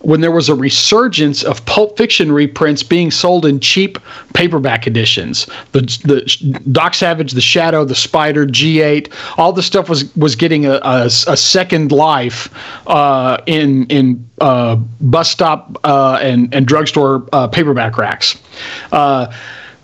when 0.00 0.20
there 0.20 0.30
was 0.30 0.48
a 0.48 0.54
resurgence 0.54 1.42
of 1.42 1.64
Pulp 1.66 1.96
Fiction 1.96 2.30
reprints 2.32 2.82
being 2.82 3.10
sold 3.10 3.44
in 3.44 3.60
cheap 3.60 3.98
paperback 4.34 4.86
editions. 4.86 5.46
The 5.72 5.80
the 6.04 6.60
Doc 6.72 6.94
Savage, 6.94 7.32
The 7.32 7.40
Shadow, 7.40 7.84
The 7.84 7.94
Spider, 7.94 8.46
G8, 8.46 9.12
all 9.38 9.52
the 9.52 9.62
stuff 9.62 9.88
was 9.88 10.14
was 10.16 10.36
getting 10.36 10.66
a, 10.66 10.80
a, 10.82 11.06
a 11.06 11.36
second 11.36 11.92
life 11.92 12.48
uh, 12.86 13.38
in 13.46 13.86
in 13.86 14.28
uh, 14.40 14.76
bus 14.76 15.30
stop 15.30 15.78
uh, 15.84 16.18
and 16.22 16.52
and 16.54 16.66
drugstore 16.66 17.26
uh, 17.32 17.48
paperback 17.48 17.98
racks. 17.98 18.40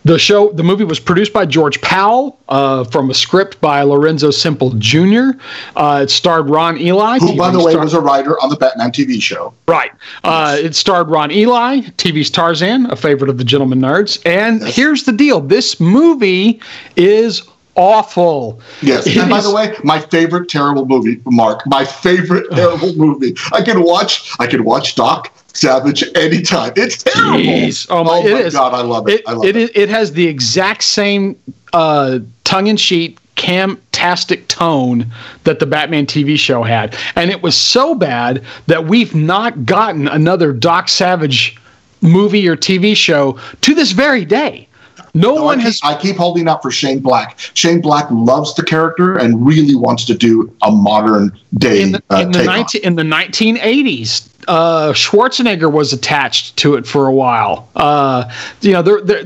The 0.05 0.19
show, 0.19 0.53
the 0.53 0.63
movie 0.63 0.85
was 0.85 1.01
produced 1.01 1.33
by 1.33 1.47
George 1.47 1.81
Pal 1.81 2.39
uh, 2.51 2.85
from 2.85 3.09
a 3.11 3.15
script 3.15 3.59
by 3.63 3.81
Lorenzo 3.83 4.31
Semple 4.31 4.71
Jr. 4.77 5.31
Uh, 5.77 6.01
it 6.03 6.11
starred 6.11 6.51
Ron 6.51 6.77
Ely, 6.79 7.19
Who, 7.21 7.37
by 7.37 7.51
the 7.51 7.59
way, 7.63 7.73
Tar- 7.73 7.83
was 7.83 7.95
a 7.95 8.01
writer 8.03 8.35
on 8.43 8.51
the 8.51 8.57
Batman 8.57 8.93
TV 8.93 9.21
show. 9.23 9.55
right. 9.67 9.93
Uh, 10.23 10.57
it 10.61 10.75
starred 10.75 11.09
Ron 11.09 11.31
Ely, 11.31 11.79
TV's 11.97 12.29
Tarzan, 12.31 12.91
a 12.91 12.97
favorite 12.97 13.31
of 13.31 13.39
the 13.39 13.45
Gentleman 13.45 13.81
Nerds. 13.81 14.21
And 14.27 14.63
here's 14.63 15.05
the 15.05 15.13
deal: 15.13 15.41
this 15.41 15.81
movie 15.81 16.61
is 16.97 17.43
awful. 17.77 18.61
Yes. 18.83 19.07
It 19.07 19.17
and 19.17 19.31
by 19.31 19.39
is- 19.39 19.45
the 19.45 19.55
way, 19.55 19.75
my 19.85 20.01
favorite 20.01 20.49
terrible 20.49 20.87
movie, 20.87 21.21
Mark, 21.27 21.63
my 21.67 21.85
favorite 21.85 22.51
terrible 22.51 22.95
movie. 22.95 23.35
I 23.53 23.63
can 23.63 23.83
watch 23.83 24.31
I 24.39 24.47
can 24.47 24.65
watch 24.65 24.95
Doc 24.95 25.33
Savage 25.53 26.03
anytime. 26.17 26.73
It's 26.77 27.03
terrible. 27.03 27.39
Jeez. 27.39 27.87
Oh 27.91 28.03
my, 28.05 28.19
it 28.19 28.27
is. 28.47 28.55
god, 28.55 28.75
I 28.75 28.83
love 28.83 29.09
it. 29.09 29.21
It, 29.21 29.29
I 29.29 29.33
love 29.33 29.45
it, 29.45 29.57
it. 29.57 29.63
is- 29.63 29.71
it 29.75 29.89
has 29.89 30.13
the 30.13 30.27
exact 30.27 30.83
same 30.85 31.37
uh, 31.73 32.19
tongue-in-cheek, 32.45 33.19
camtastic 33.37 34.47
tone 34.49 35.07
that 35.45 35.59
the 35.59 35.67
Batman 35.67 36.07
TV 36.07 36.39
show 36.39 36.63
had, 36.63 36.97
and 37.17 37.31
it 37.31 37.43
was 37.43 37.57
so 37.57 37.95
bad 37.95 38.43
that 38.67 38.87
we've 38.87 39.15
not 39.15 39.65
gotten 39.65 40.09
another 40.09 40.53
Doc 40.53 40.89
Savage 40.89 41.57
movie 42.01 42.47
or 42.49 42.57
TV 42.57 42.97
show 42.97 43.39
to 43.63 43.75
this 43.75 43.93
very 43.93 44.25
day. 44.25 44.69
No, 45.15 45.35
No, 45.37 45.45
one 45.45 45.61
I, 45.61 45.63
has. 45.63 45.81
I 45.83 45.97
keep 45.97 46.17
holding 46.17 46.49
out 46.49 46.63
for 46.63 46.71
Shane 46.71 47.01
Black. 47.01 47.39
Shane 47.55 47.81
Black 47.81 48.07
loves 48.11 48.55
the 48.55 48.65
character 48.65 49.17
and 49.17 49.47
really 49.47 49.75
wants 49.75 50.05
to 50.07 50.15
do 50.15 50.55
a 50.63 50.71
modern 50.71 51.33
day 51.57 51.83
in 51.83 51.93
the, 51.93 52.03
uh, 52.11 52.21
in 52.21 52.33
the 52.33 52.39
take 52.41 52.49
on 52.49 52.57
19, 52.57 52.83
in 52.83 52.97
the 52.97 53.03
1980s 53.03 54.29
uh, 54.49 54.93
Schwarzenegger 54.93 55.71
was 55.71 55.93
attached 55.93 56.57
to 56.59 56.75
it 56.75 56.87
for 56.87 57.07
a 57.07 57.13
while. 57.13 57.69
Uh, 57.77 58.31
you 58.61 58.73
know, 58.73 58.83
there, 58.83 59.01
there, 59.01 59.25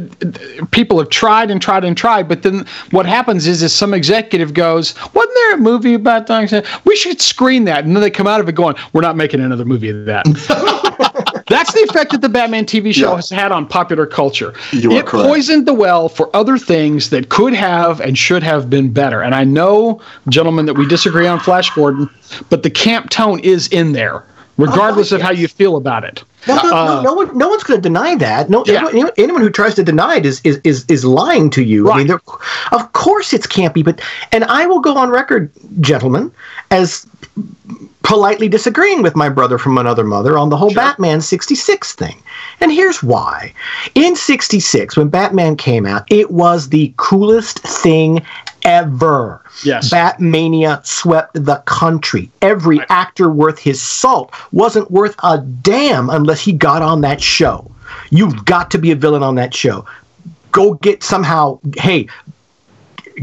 people 0.71 0.99
have 0.99 1.11
tried 1.11 1.51
and 1.51 1.61
tried 1.61 1.85
and 1.85 1.97
tried, 1.97 2.29
but 2.29 2.43
then 2.43 2.67
what 2.91 3.07
happens 3.07 3.47
is, 3.47 3.63
is 3.63 3.75
some 3.75 3.95
executive 3.95 4.55
goes, 4.55 4.95
"Wasn't 5.15 5.35
there 5.35 5.55
a 5.55 5.59
movie 5.59 5.95
about 5.95 6.27
that? 6.29 6.81
We 6.85 6.97
should 6.97 7.21
screen 7.21 7.65
that." 7.65 7.85
And 7.85 7.95
then 7.95 8.03
they 8.03 8.11
come 8.11 8.27
out 8.27 8.41
of 8.41 8.49
it 8.49 8.55
going, 8.55 8.77
"We're 8.93 9.03
not 9.03 9.17
making 9.17 9.41
another 9.41 9.65
movie 9.65 9.91
of 9.91 10.05
that." 10.07 10.27
That's 11.49 11.73
the 11.73 11.81
effect 11.81 12.13
that 12.13 12.21
the 12.21 12.29
Batman 12.29 12.67
TV 12.67 12.93
show 12.95 13.11
Yeah. 13.11 13.17
has 13.17 13.31
had 13.31 13.53
on 13.53 13.67
popular 13.67 14.07
culture. 14.07 14.53
You 14.73 14.93
are 14.93 14.99
it 15.01 15.07
poisoned 15.07 15.67
the 15.67 15.75
well 15.75 16.09
for 16.09 16.35
other 16.37 16.59
things 16.59 17.11
that 17.11 17.29
could 17.29 17.55
have 17.55 18.01
and 18.01 18.17
should 18.19 18.43
have 18.43 18.69
been 18.69 18.91
better. 18.93 19.23
And 19.23 19.35
I 19.35 19.45
know, 19.45 20.01
gentlemen, 20.29 20.67
that 20.67 20.75
we 20.75 20.87
disagree 20.87 21.27
on 21.27 21.41
Flash 21.41 21.71
Gordon, 21.75 22.09
but 22.51 22.63
the 22.63 22.71
camp 22.71 23.11
tone 23.11 23.41
is 23.41 23.69
in 23.69 23.93
there, 23.93 24.25
regardless 24.59 25.13
of 25.13 25.21
how 25.23 25.31
you 25.33 25.49
feel 25.49 25.77
about 25.77 26.05
it. 26.05 26.23
No, 26.47 26.55
no, 26.57 26.63
Uh, 26.73 26.85
no, 26.85 27.03
no 27.03 27.13
one, 27.15 27.37
no 27.37 27.49
one's 27.49 27.63
going 27.65 27.79
to 27.79 27.83
deny 27.89 28.15
that. 28.17 28.49
No, 28.49 28.63
Yeah. 28.67 28.87
anyone, 28.89 29.11
anyone 29.19 29.43
who 29.43 29.51
tries 29.51 29.75
to 29.75 29.83
deny 29.83 30.17
it 30.17 30.25
is 30.27 30.41
is 30.45 30.61
is, 30.65 30.85
is 30.89 31.05
lying 31.05 31.51
to 31.51 31.63
you. 31.63 31.91
I 31.91 31.99
mean, 31.99 32.11
of 32.73 32.93
course 32.93 33.33
it's 33.33 33.47
campy, 33.47 33.85
but 33.85 34.01
and 34.33 34.45
I 34.45 34.67
will 34.67 34.81
go 34.81 34.95
on 34.97 35.11
record, 35.11 35.51
gentlemen, 35.81 36.31
as 36.71 37.07
politely 38.03 38.49
disagreeing 38.49 39.03
with 39.03 39.17
my 39.17 39.29
brother 39.29 39.59
from 39.59 39.77
another 39.77 40.05
mother 40.05 40.39
on 40.39 40.49
the 40.49 40.57
whole 40.57 40.73
Batman 40.73 41.21
66 41.21 41.95
thing. 41.95 42.23
And 42.61 42.73
here's 42.73 43.03
why. 43.03 43.53
In 43.95 44.17
66, 44.17 44.97
when 44.97 45.09
Batman 45.09 45.57
came 45.57 45.85
out, 45.85 46.11
it 46.11 46.31
was 46.31 46.69
the 46.69 46.93
coolest 46.97 47.59
thing 47.61 48.23
ever. 48.63 49.43
Yes. 49.65 49.93
Batmania 49.93 50.85
swept 50.87 51.35
the 51.35 51.57
country. 51.67 52.31
Every 52.43 52.81
actor 52.89 53.31
worth 53.31 53.59
his 53.59 53.83
salt 53.83 54.33
wasn't 54.53 54.91
worth 54.91 55.17
a 55.23 55.39
damn 55.39 56.11
unless 56.11 56.41
he 56.41 56.53
got 56.53 56.83
on 56.83 57.01
that 57.03 57.21
show. 57.21 57.71
You've 58.11 58.45
got 58.45 58.71
to 58.73 58.79
be 58.79 58.91
a 58.91 58.97
villain 58.97 59.23
on 59.23 59.35
that 59.37 59.55
show. 59.55 59.87
Go 60.53 60.75
get 60.75 61.03
somehow, 61.03 61.61
hey, 61.77 62.09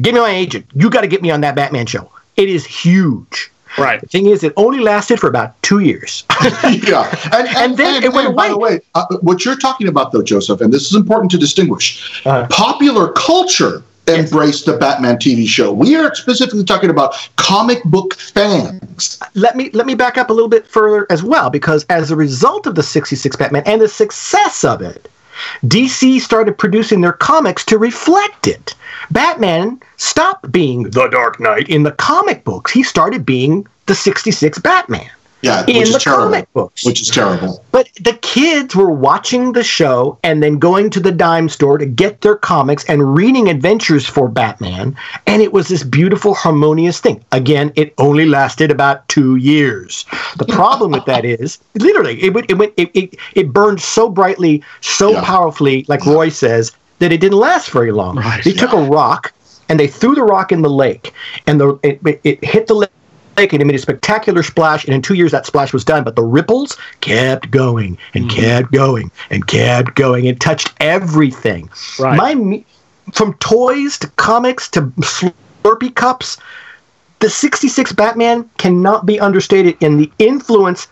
give 0.02 0.14
me 0.14 0.22
my 0.22 0.32
agent. 0.32 0.66
You 0.74 0.90
got 0.90 1.02
to 1.02 1.08
get 1.08 1.22
me 1.22 1.32
on 1.32 1.42
that 1.42 1.56
Batman 1.56 1.86
show. 1.86 2.12
It 2.36 2.50
is 2.50 2.66
huge. 2.66 3.52
Right. 3.78 4.02
The 4.02 4.08
thing 4.08 4.28
is, 4.28 4.44
it 4.44 4.54
only 4.58 4.80
lasted 4.80 5.20
for 5.20 5.28
about 5.28 5.62
two 5.62 5.80
years. 5.80 6.24
yeah, 6.64 7.10
and, 7.34 7.48
and, 7.48 7.58
And 7.58 7.78
then 7.78 7.96
and- 7.96 8.06
it 8.06 8.14
went 8.14 8.28
and 8.28 8.36
by 8.36 8.50
the 8.50 8.58
way, 8.58 8.80
uh, 8.96 9.06
what 9.22 9.46
you're 9.46 9.58
talking 9.58 9.88
about, 9.88 10.12
though, 10.12 10.24
Joseph, 10.24 10.62
and 10.62 10.74
this 10.74 10.86
is 10.86 10.96
important 10.96 11.32
to 11.32 11.38
distinguish. 11.38 12.22
Uh-huh. 12.26 12.48
Popular 12.50 13.12
culture 13.14 13.84
embraced 14.08 14.66
the 14.66 14.78
Batman 14.78 15.18
TV 15.18 15.48
show. 15.48 15.74
We 15.74 15.96
are 15.96 16.14
specifically 16.14 16.64
talking 16.64 16.90
about 16.90 17.16
comic 17.38 17.84
book 17.86 18.14
fans. 18.16 19.20
let 19.34 19.56
me 19.56 19.70
let 19.72 19.86
me 19.88 19.96
back 19.96 20.18
up 20.18 20.30
a 20.30 20.34
little 20.34 20.50
bit 20.50 20.68
further 20.68 21.08
as 21.10 21.24
well 21.24 21.50
because 21.50 21.86
as 21.90 22.12
a 22.12 22.16
result 22.16 22.68
of 22.68 22.76
the 22.76 22.84
66 22.84 23.36
Batman 23.36 23.64
and 23.66 23.82
the 23.82 23.88
success 23.88 24.64
of 24.64 24.82
it 24.82 25.10
DC 25.64 26.20
started 26.20 26.58
producing 26.58 27.02
their 27.02 27.14
comics 27.14 27.66
to 27.66 27.78
reflect 27.78 28.48
it. 28.48 28.76
Batman 29.12 29.82
stopped 29.98 30.52
being 30.52 30.84
the 30.84 31.08
Dark 31.08 31.40
Knight 31.40 31.70
in 31.70 31.84
the 31.84 31.92
comic 31.92 32.44
books. 32.44 32.72
He 32.72 32.84
started 32.84 33.26
being 33.26 33.68
the 33.86 33.96
66 33.96 34.60
Batman 34.60 35.10
Yeah, 35.46 35.66
in 35.68 35.78
which 35.78 35.90
is 35.90 36.04
terrible. 36.04 36.44
books. 36.54 36.86
Which 36.86 37.02
is 37.02 37.10
terrible. 37.10 37.64
But 37.72 37.90
the 38.02 38.14
kids 38.22 38.76
were 38.76 38.92
watching 38.92 39.54
the 39.54 39.64
show 39.64 40.18
and 40.24 40.42
then 40.44 40.60
going 40.60 40.90
to 40.92 41.00
the 41.00 41.12
dime 41.12 41.50
store 41.50 41.78
to 41.78 41.86
get 41.86 42.22
their 42.22 42.36
comics 42.36 42.84
and 42.86 43.16
reading 43.16 43.50
adventures 43.50 44.06
for 44.08 44.28
Batman. 44.28 44.96
And 45.28 45.42
it 45.42 45.54
was 45.54 45.68
this 45.68 45.84
beautiful, 45.84 46.34
harmonious 46.34 47.00
thing. 47.00 47.24
Again, 47.32 47.72
it 47.76 47.94
only 47.98 48.26
lasted 48.26 48.72
about 48.72 49.08
two 49.08 49.36
years. 49.38 50.06
The 50.38 50.46
problem 50.46 50.92
with 50.92 51.06
that 51.06 51.26
is, 51.26 51.60
literally, 51.76 52.22
it 52.24 52.34
went, 52.34 52.50
it, 52.50 52.56
went, 52.56 52.74
it, 52.78 52.90
it, 52.94 53.16
it 53.36 53.54
burned 53.54 53.82
so 53.82 54.10
brightly, 54.10 54.64
so 54.82 55.12
Yeah. 55.12 55.24
powerfully, 55.24 55.86
like 55.88 56.06
Roy 56.06 56.30
says, 56.30 56.72
that 57.00 57.12
it 57.12 57.20
didn't 57.20 57.38
last 57.38 57.72
very 57.72 57.92
long. 57.92 58.16
Right, 58.18 58.44
they 58.44 58.54
took 58.54 58.74
a 58.74 58.82
rock 58.82 59.34
and 59.68 59.80
they 59.80 59.88
threw 59.88 60.16
the 60.16 60.24
rock 60.24 60.52
in 60.52 60.62
the 60.62 60.70
lake, 60.70 61.14
and 61.48 61.60
the 61.60 61.80
it, 61.84 62.00
it, 62.06 62.22
it 62.24 62.46
hit 62.46 62.68
the 62.68 62.76
lake 62.76 62.90
and 63.38 63.62
it 63.62 63.66
made 63.66 63.76
a 63.76 63.80
spectacular 63.80 64.44
splash. 64.44 64.86
And 64.86 64.94
in 64.94 65.02
two 65.02 65.14
years, 65.14 65.32
that 65.32 65.46
splash 65.46 65.74
was 65.74 65.84
done. 65.84 66.04
But 66.04 66.16
the 66.16 66.24
ripples 66.24 66.78
kept 67.02 67.52
going 67.52 67.98
and 68.14 68.26
mm-hmm. 68.26 68.40
kept 68.40 68.72
going 68.72 69.12
and 69.30 69.46
kept 69.48 69.96
going. 69.96 70.28
and 70.28 70.40
touched 70.40 70.74
everything. 70.80 71.70
Right. 72.00 72.18
My 72.18 72.64
from 73.14 73.34
toys 73.36 73.98
to 74.00 74.08
comics 74.12 74.70
to 74.70 74.82
Slurpee 74.82 75.94
cups, 75.96 76.38
the 77.20 77.30
'66 77.30 77.92
Batman 77.94 78.50
cannot 78.58 79.06
be 79.06 79.20
understated 79.20 79.78
in 79.82 79.98
the 79.98 80.12
influence, 80.20 80.88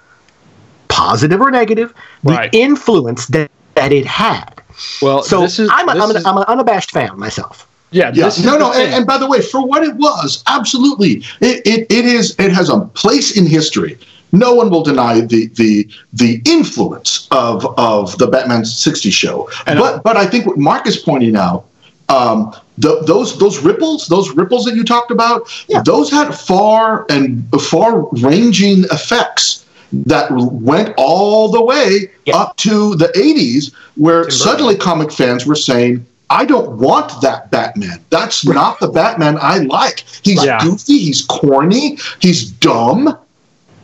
positive 0.88 1.42
or 1.42 1.52
negative, 1.52 1.94
the 2.24 2.34
Right. 2.34 2.54
influence 2.54 3.26
that, 3.28 3.52
that 3.76 3.92
it 3.92 4.06
had. 4.06 4.62
Well, 5.02 5.24
So 5.24 5.42
this 5.42 5.60
is, 5.60 5.70
I'm, 5.72 5.90
a, 5.90 5.92
I'm, 5.92 6.10
an, 6.10 6.18
is- 6.18 6.26
I'm 6.26 6.38
an 6.38 6.46
unabashed 6.48 6.92
fan 6.92 7.18
myself. 7.18 7.68
Yeah, 7.94 8.12
Yeah, 8.14 8.26
this 8.26 8.44
no, 8.44 8.58
no, 8.58 8.74
and, 8.74 8.94
and 8.94 9.08
by 9.08 9.18
the 9.18 9.28
way, 9.28 9.42
for 9.42 9.66
what 9.66 9.84
it 9.84 9.96
was, 9.96 10.44
absolutely, 10.48 11.24
it, 11.42 11.62
it, 11.66 11.92
it 11.92 12.06
is. 12.06 12.36
It 12.40 12.52
has 12.52 12.70
a 12.70 12.80
place 12.82 13.38
in 13.38 13.46
history. 13.46 13.98
No 14.32 14.54
one 14.56 14.70
will 14.72 14.84
deny 14.84 15.22
the 15.22 15.48
the 15.56 15.88
the 16.14 16.42
influence 16.46 17.28
of 17.32 17.66
of 17.78 18.18
the 18.18 18.28
Batman 18.28 18.66
'60 18.66 19.12
show. 19.12 19.50
And 19.68 19.78
but 19.80 20.04
but 20.04 20.18
I 20.18 20.26
think 20.26 20.46
what 20.48 20.58
Mark 20.58 20.88
is 20.88 20.98
pointing 20.98 21.36
out, 21.36 21.66
um, 22.10 22.52
the, 22.80 23.02
those 23.04 23.38
those 23.38 23.60
ripples, 23.60 24.08
those 24.08 24.32
ripples 24.32 24.66
that 24.66 24.76
you 24.76 24.84
talked 24.84 25.12
about, 25.12 25.48
Yeah. 25.68 25.84
those 25.84 26.10
had 26.10 26.34
far 26.34 27.06
and 27.10 27.48
far 27.62 28.08
ranging 28.14 28.86
effects 28.86 29.66
that 29.92 30.32
went 30.32 30.96
all 30.98 31.50
the 31.52 31.62
way 31.64 32.10
Yeah. 32.26 32.38
up 32.38 32.58
to 32.58 32.96
the 32.96 33.10
80s, 33.16 33.72
where 33.96 34.28
suddenly 34.32 34.76
comic 34.76 35.12
fans 35.12 35.46
were 35.46 35.56
saying, 35.56 36.04
I 36.30 36.46
don't 36.46 36.78
want 36.78 37.22
that 37.22 37.52
Batman. 37.52 38.00
That's 38.10 38.46
not 38.46 38.80
the 38.80 38.88
Batman 38.88 39.38
I 39.42 39.60
like. 39.60 40.04
He's 40.24 40.44
Yeah. 40.44 40.60
goofy, 40.64 40.98
he's 41.00 41.22
corny, 41.22 41.98
he's 42.20 42.50
dumb. 42.50 43.16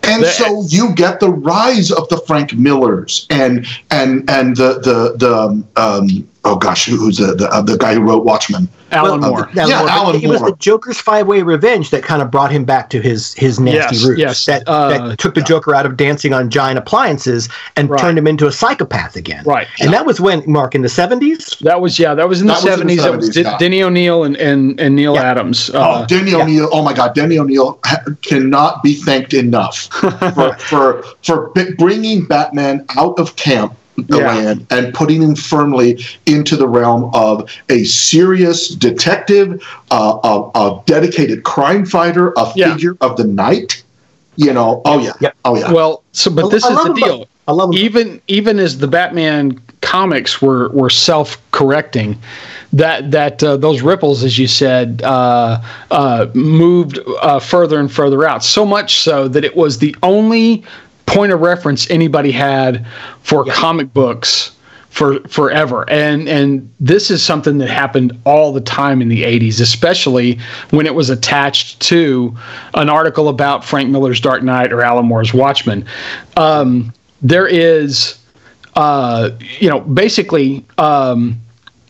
And 0.03 0.23
The- 0.23 0.29
so 0.29 0.63
you 0.69 0.91
get 0.95 1.19
the 1.19 1.29
rise 1.29 1.91
of 1.91 2.07
the 2.09 2.17
Frank 2.25 2.53
Millers 2.53 3.27
and 3.29 3.65
and 3.91 4.27
and 4.29 4.55
the 4.55 4.79
the 4.79 5.15
the 5.17 5.63
um, 5.81 6.28
oh 6.45 6.55
gosh 6.55 6.85
who- 6.85 6.97
who's 6.97 7.17
the 7.17 7.35
the, 7.35 7.49
uh, 7.49 7.61
the 7.61 7.77
guy 7.77 7.93
who 7.93 8.01
wrote 8.01 8.23
Watchmen 8.23 8.69
Alan 8.91 9.21
Well, 9.21 9.29
Moore. 9.31 9.45
uh, 9.49 9.67
Yeah, 9.67 9.83
But 9.83 9.91
Alan 9.91 10.15
It 10.23 10.27
was 10.27 10.41
the 10.41 10.55
Joker's 10.57 10.97
five 10.99 11.27
way 11.27 11.43
revenge 11.43 11.91
that 11.91 12.01
kind 12.01 12.23
of 12.23 12.31
brought 12.31 12.49
him 12.51 12.63
back 12.65 12.89
to 12.91 13.01
his 13.01 13.33
his 13.35 13.59
nasty 13.59 13.97
Yes, 13.97 14.03
roots. 14.05 14.19
yes, 14.19 14.45
That, 14.45 14.63
uh, 14.67 14.89
that 15.09 15.17
took 15.19 15.35
the 15.35 15.41
Joker 15.43 15.75
out 15.75 15.85
of 15.85 15.95
dancing 15.95 16.33
on 16.33 16.49
giant 16.49 16.79
appliances 16.79 17.49
and 17.75 17.87
Right. 17.89 17.99
turned 18.01 18.17
him 18.17 18.25
into 18.25 18.47
a 18.47 18.51
psychopath 18.51 19.15
again. 19.15 19.43
Right. 19.45 19.67
And 19.79 19.93
that 19.93 20.05
was 20.07 20.19
when 20.19 20.41
Mark 20.47 20.73
in 20.73 20.81
the 20.81 20.89
seventies. 20.89 21.55
That 21.61 21.81
was 21.81 21.99
yeah. 21.99 22.15
That 22.15 22.27
was 22.29 22.41
in 22.41 22.47
the 22.47 22.55
seventies. 22.55 22.97
That 23.03 23.15
was 23.15 23.25
in 23.25 23.29
the 23.29 23.33
seventies. 23.33 23.43
That 23.43 23.43
was 23.43 23.59
D- 23.59 23.65
yeah. 23.65 23.69
Denny 23.69 23.83
O'Neal 23.83 24.23
and 24.23 24.35
and, 24.37 24.79
and 24.79 24.95
Neil 24.95 25.13
Yeah. 25.13 25.23
Adams. 25.23 25.69
Oh, 25.73 25.79
Uh, 25.79 26.05
Denny 26.07 26.31
yeah. 26.31 26.65
Oh 26.71 26.81
my 26.83 26.93
God, 26.93 27.13
Denny 27.13 27.37
O'Neil 27.37 27.77
ha- 27.85 28.01
cannot 28.23 28.81
be 28.81 28.95
thanked 28.95 29.33
enough 29.35 29.87
for 30.33 30.55
for 30.57 31.03
for 31.23 31.51
b- 31.53 31.73
bringing 31.77 32.25
Batman 32.25 32.85
out 32.97 33.19
of 33.19 33.35
camp 33.35 33.73
the 34.07 34.17
Yeah. 34.19 34.27
land 34.27 34.67
and 34.69 34.93
putting 34.93 35.21
him 35.21 35.35
firmly 35.35 35.99
into 36.25 36.55
the 36.55 36.67
realm 36.67 37.09
of 37.13 37.49
a 37.69 37.83
serious 37.83 38.69
detective, 38.69 39.61
uh, 39.91 40.17
a, 40.23 40.59
a 40.59 40.81
dedicated 40.85 41.43
crime 41.43 41.85
fighter, 41.85 42.33
a 42.37 42.51
Yeah. 42.55 42.73
figure 42.73 42.97
of 43.01 43.17
the 43.17 43.23
night. 43.25 43.83
You 44.35 44.53
know, 44.53 44.81
oh 44.85 44.99
yeah, 44.99 45.11
Yep. 45.19 45.35
oh 45.43 45.57
yeah. 45.57 45.71
well, 45.73 46.03
so 46.13 46.31
but 46.31 46.49
this 46.49 46.63
I 46.63 46.69
is 46.71 46.77
the 46.77 46.85
him, 46.85 46.93
but- 46.93 47.03
deal. 47.03 47.27
I 47.47 47.51
love 47.51 47.73
him. 47.73 47.79
Even 47.79 48.21
even 48.27 48.59
as 48.59 48.77
the 48.77 48.87
Batman 48.87 49.59
comics 49.81 50.39
were 50.39 50.69
were 50.69 50.89
self 50.91 51.37
correcting, 51.51 52.15
that 52.71 53.09
that 53.11 53.43
uh, 53.43 53.57
those 53.57 53.81
ripples, 53.81 54.23
as 54.23 54.37
you 54.37 54.45
said, 54.47 55.01
uh, 55.03 55.59
uh, 55.89 56.27
moved 56.35 56.99
uh, 57.21 57.39
further 57.39 57.79
and 57.79 57.91
further 57.91 58.23
out. 58.25 58.43
So 58.43 58.63
much 58.65 58.99
so 59.01 59.27
that 59.29 59.43
it 59.43 59.55
was 59.57 59.79
the 59.79 59.95
only 60.03 60.63
point 61.09 61.31
of 61.31 61.41
reference 61.41 61.89
anybody 61.89 62.31
had 62.31 62.85
for 63.23 63.45
yeah. 63.45 63.53
comic 63.53 63.93
books 63.93 64.51
for 64.89 65.19
forever. 65.27 65.89
And 65.89 66.27
and 66.27 66.71
this 66.79 67.11
is 67.11 67.23
something 67.23 67.57
that 67.59 67.69
happened 67.69 68.17
all 68.25 68.51
the 68.51 68.61
time 68.61 69.01
in 69.01 69.09
the 69.09 69.23
80s, 69.23 69.59
especially 69.59 70.39
when 70.71 70.85
it 70.85 70.95
was 70.95 71.09
attached 71.09 71.79
to 71.81 72.35
an 72.73 72.89
article 72.89 73.29
about 73.29 73.63
Frank 73.63 73.89
Miller's 73.89 74.19
Dark 74.19 74.43
Knight 74.43 74.71
or 74.71 74.81
Alan 74.81 75.05
Moore's 75.05 75.33
Watchmen. 75.33 75.85
Um, 76.37 76.93
there 77.21 77.47
is, 77.47 78.17
uh, 78.75 79.31
you 79.59 79.69
know, 79.69 79.81
basically. 79.81 80.65
Um, 80.77 81.39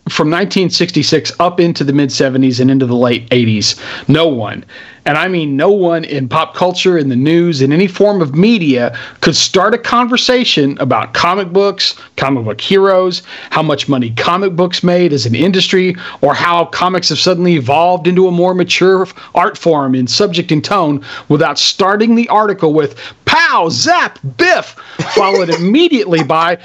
from 0.07 0.29
1966 0.31 1.39
up 1.39 1.59
into 1.59 1.83
the 1.83 1.93
mid 1.93 2.09
70s 2.09 2.59
and 2.59 2.71
into 2.71 2.87
the 2.87 2.95
late 2.95 3.29
80s, 3.29 3.79
no 4.09 4.27
one, 4.27 4.65
and 5.05 5.17
I 5.17 5.27
mean 5.27 5.55
no 5.57 5.69
one 5.71 6.03
in 6.03 6.29
pop 6.29 6.55
culture, 6.55 6.97
in 6.97 7.09
the 7.09 7.15
news, 7.15 7.61
in 7.61 7.71
any 7.71 7.87
form 7.87 8.21
of 8.21 8.35
media, 8.35 8.97
could 9.21 9.35
start 9.35 9.73
a 9.73 9.77
conversation 9.77 10.77
about 10.79 11.13
comic 11.13 11.49
books, 11.51 11.95
comic 12.17 12.45
book 12.45 12.61
heroes, 12.61 13.23
how 13.49 13.61
much 13.61 13.89
money 13.89 14.11
comic 14.11 14.55
books 14.55 14.83
made 14.83 15.13
as 15.13 15.25
an 15.25 15.35
industry, 15.35 15.95
or 16.21 16.33
how 16.33 16.65
comics 16.65 17.09
have 17.09 17.19
suddenly 17.19 17.55
evolved 17.55 18.07
into 18.07 18.27
a 18.27 18.31
more 18.31 18.53
mature 18.53 19.07
art 19.35 19.57
form 19.57 19.95
in 19.95 20.07
subject 20.07 20.51
and 20.51 20.63
tone 20.63 21.03
without 21.27 21.57
starting 21.57 22.15
the 22.15 22.27
article 22.29 22.73
with 22.73 22.99
pow, 23.25 23.69
zap, 23.69 24.19
biff, 24.37 24.75
followed 25.13 25.49
immediately 25.49 26.23
by 26.23 26.57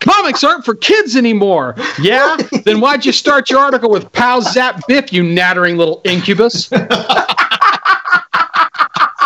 comics 0.00 0.42
aren't 0.42 0.64
for 0.64 0.74
kids 0.74 1.16
anymore. 1.16 1.74
Yeah? 2.00 2.36
Then 2.64 2.80
why'd 2.80 3.06
you 3.06 3.12
start 3.12 3.50
your 3.50 3.60
article 3.60 3.90
with 3.90 4.10
pow, 4.12 4.40
zap, 4.40 4.82
biff, 4.88 5.12
you 5.12 5.22
nattering 5.22 5.76
little 5.76 6.00
incubus? 6.04 6.70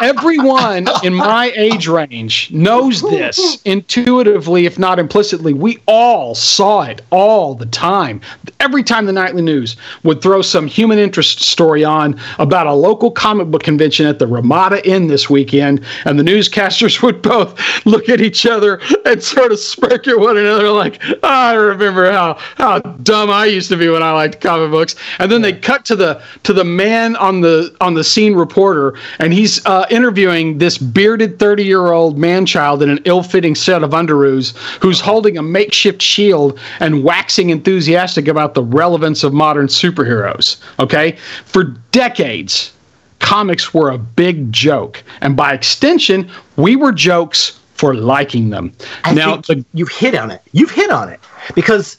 everyone 0.02 0.88
in 1.04 1.14
my 1.14 1.52
age 1.54 1.86
range 1.86 2.50
knows 2.50 3.00
this 3.02 3.62
intuitively, 3.62 4.66
if 4.66 4.78
not 4.78 4.98
implicitly. 4.98 5.54
We 5.54 5.78
all 5.86 6.34
saw 6.34 6.82
it 6.82 7.02
all 7.10 7.54
the 7.54 7.66
time. 7.66 8.20
Every 8.58 8.82
time 8.82 9.06
the 9.06 9.12
nightly 9.12 9.42
news 9.42 9.76
would 10.02 10.20
throw 10.20 10.42
some 10.42 10.66
human 10.66 10.98
interest 10.98 11.40
story 11.42 11.84
on 11.84 12.18
about 12.38 12.66
a 12.66 12.72
local 12.72 13.10
comic 13.10 13.50
book 13.50 13.62
convention 13.62 14.06
at 14.06 14.18
the 14.18 14.26
Ramada 14.26 14.86
Inn 14.88 15.06
this 15.06 15.30
weekend, 15.30 15.84
and 16.04 16.18
the 16.18 16.24
newscasters 16.24 17.02
would 17.02 17.22
both 17.22 17.54
look 17.86 18.08
at 18.08 18.20
each 18.20 18.44
other 18.44 18.80
and 19.06 19.22
sort 19.22 19.52
of 19.52 19.58
smirk 19.58 20.08
at 20.08 20.18
one 20.18 20.36
another, 20.36 20.70
like, 20.70 21.00
oh, 21.04 21.18
"I 21.22 21.54
remember 21.54 22.10
how 22.10 22.38
how 22.56 22.80
dumb 22.80 23.30
I 23.30 23.46
used 23.46 23.68
to 23.70 23.76
be 23.76 23.88
when 23.88 24.02
I 24.02 24.12
liked 24.12 24.40
comic 24.40 24.70
books." 24.70 24.96
And 25.20 25.30
then 25.30 25.42
they 25.42 25.52
cut 25.52 25.84
to 25.86 25.96
the 25.96 26.22
to 26.42 26.52
the 26.52 26.64
man 26.64 27.14
on 27.16 27.40
the 27.40 27.74
on 27.80 27.94
the 27.94 28.04
scene 28.04 28.34
reporter, 28.34 28.94
and 29.20 29.32
he's 29.32 29.64
uh, 29.66 29.86
interviewing 29.92 30.56
this 30.56 30.78
bearded 30.78 31.38
30 31.38 31.64
year 31.64 31.92
old 31.92 32.18
man 32.18 32.46
child 32.46 32.82
in 32.82 32.88
an 32.88 32.98
ill 33.04 33.22
fitting 33.22 33.54
set 33.54 33.82
of 33.84 33.90
underoos 33.90 34.56
who's 34.80 35.00
holding 35.00 35.36
a 35.36 35.42
makeshift 35.42 36.00
shield 36.00 36.58
and 36.80 37.04
waxing 37.04 37.50
enthusiastic 37.50 38.26
about 38.26 38.54
the 38.54 38.62
relevance 38.62 39.22
of 39.22 39.34
modern 39.34 39.66
superheroes. 39.66 40.56
Okay? 40.80 41.12
For 41.44 41.64
decades, 41.92 42.72
comics 43.18 43.74
were 43.74 43.90
a 43.90 43.98
big 43.98 44.50
joke. 44.50 45.04
And 45.20 45.36
by 45.36 45.52
extension, 45.52 46.30
we 46.56 46.74
were 46.74 46.92
jokes 46.92 47.58
for 47.74 47.94
liking 47.94 48.48
them. 48.48 48.72
I 49.04 49.12
now, 49.12 49.36
the, 49.36 49.64
you've 49.74 49.90
hit 49.90 50.14
on 50.14 50.30
it. 50.30 50.40
You've 50.52 50.70
hit 50.70 50.90
on 50.90 51.10
it. 51.10 51.20
Because, 51.54 51.98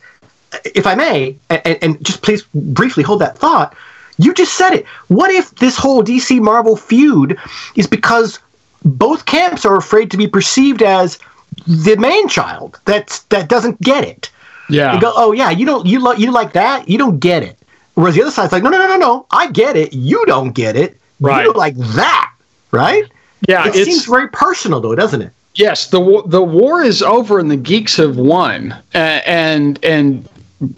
uh, 0.51 0.57
if 0.73 0.87
I 0.87 0.95
may, 0.95 1.37
and, 1.49 1.77
and 1.83 2.05
just 2.05 2.23
please 2.23 2.41
briefly 2.53 3.03
hold 3.03 3.21
that 3.21 3.37
thought 3.37 3.75
you 4.17 4.33
just 4.33 4.55
said 4.55 4.71
it. 4.73 4.85
What 5.07 5.31
if 5.31 5.55
this 5.55 5.77
whole 5.77 6.03
DC 6.03 6.39
Marvel 6.41 6.75
feud 6.75 7.37
is 7.75 7.87
because 7.87 8.39
both 8.85 9.25
camps 9.25 9.65
are 9.65 9.75
afraid 9.75 10.11
to 10.11 10.17
be 10.17 10.27
perceived 10.27 10.81
as 10.81 11.19
the 11.67 11.95
main 11.97 12.27
child 12.27 12.79
that's 12.85 13.19
that 13.23 13.49
doesn't 13.49 13.79
get 13.81 14.03
it. 14.03 14.29
Yeah. 14.69 14.93
They 14.93 15.01
go, 15.01 15.13
oh 15.15 15.31
yeah, 15.31 15.49
you 15.49 15.65
don't 15.65 15.85
you 15.85 15.99
like 15.99 16.19
you 16.19 16.31
like 16.31 16.53
that, 16.53 16.89
you 16.89 16.97
don't 16.97 17.19
get 17.19 17.43
it. 17.43 17.57
Whereas 17.95 18.15
the 18.15 18.21
other 18.23 18.31
side's 18.31 18.51
like, 18.51 18.63
no, 18.63 18.69
no, 18.69 18.77
no, 18.79 18.87
no, 18.87 18.97
no, 18.97 19.25
I 19.31 19.51
get 19.51 19.75
it. 19.75 19.93
You 19.93 20.25
don't 20.25 20.51
get 20.53 20.75
it. 20.75 20.99
Right. 21.19 21.45
You 21.45 21.53
like 21.53 21.75
that, 21.77 22.33
right? 22.71 23.05
Yeah. 23.47 23.67
It 23.67 23.85
seems 23.85 24.05
very 24.05 24.29
personal, 24.29 24.81
though, 24.81 24.95
doesn't 24.95 25.21
it? 25.21 25.31
Yes, 25.55 25.87
the 25.87 26.23
the 26.25 26.41
war 26.41 26.81
is 26.81 27.03
over 27.03 27.37
and 27.37 27.51
the 27.51 27.57
geeks 27.57 27.97
have 27.97 28.17
won, 28.17 28.75
and 28.93 29.83
and 29.83 30.27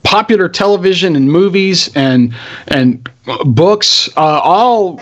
popular 0.04 0.50
television 0.50 1.16
and 1.16 1.32
movies 1.32 1.94
and 1.96 2.34
and 2.68 3.10
books 3.46 4.10
uh, 4.18 4.42
all 4.44 5.02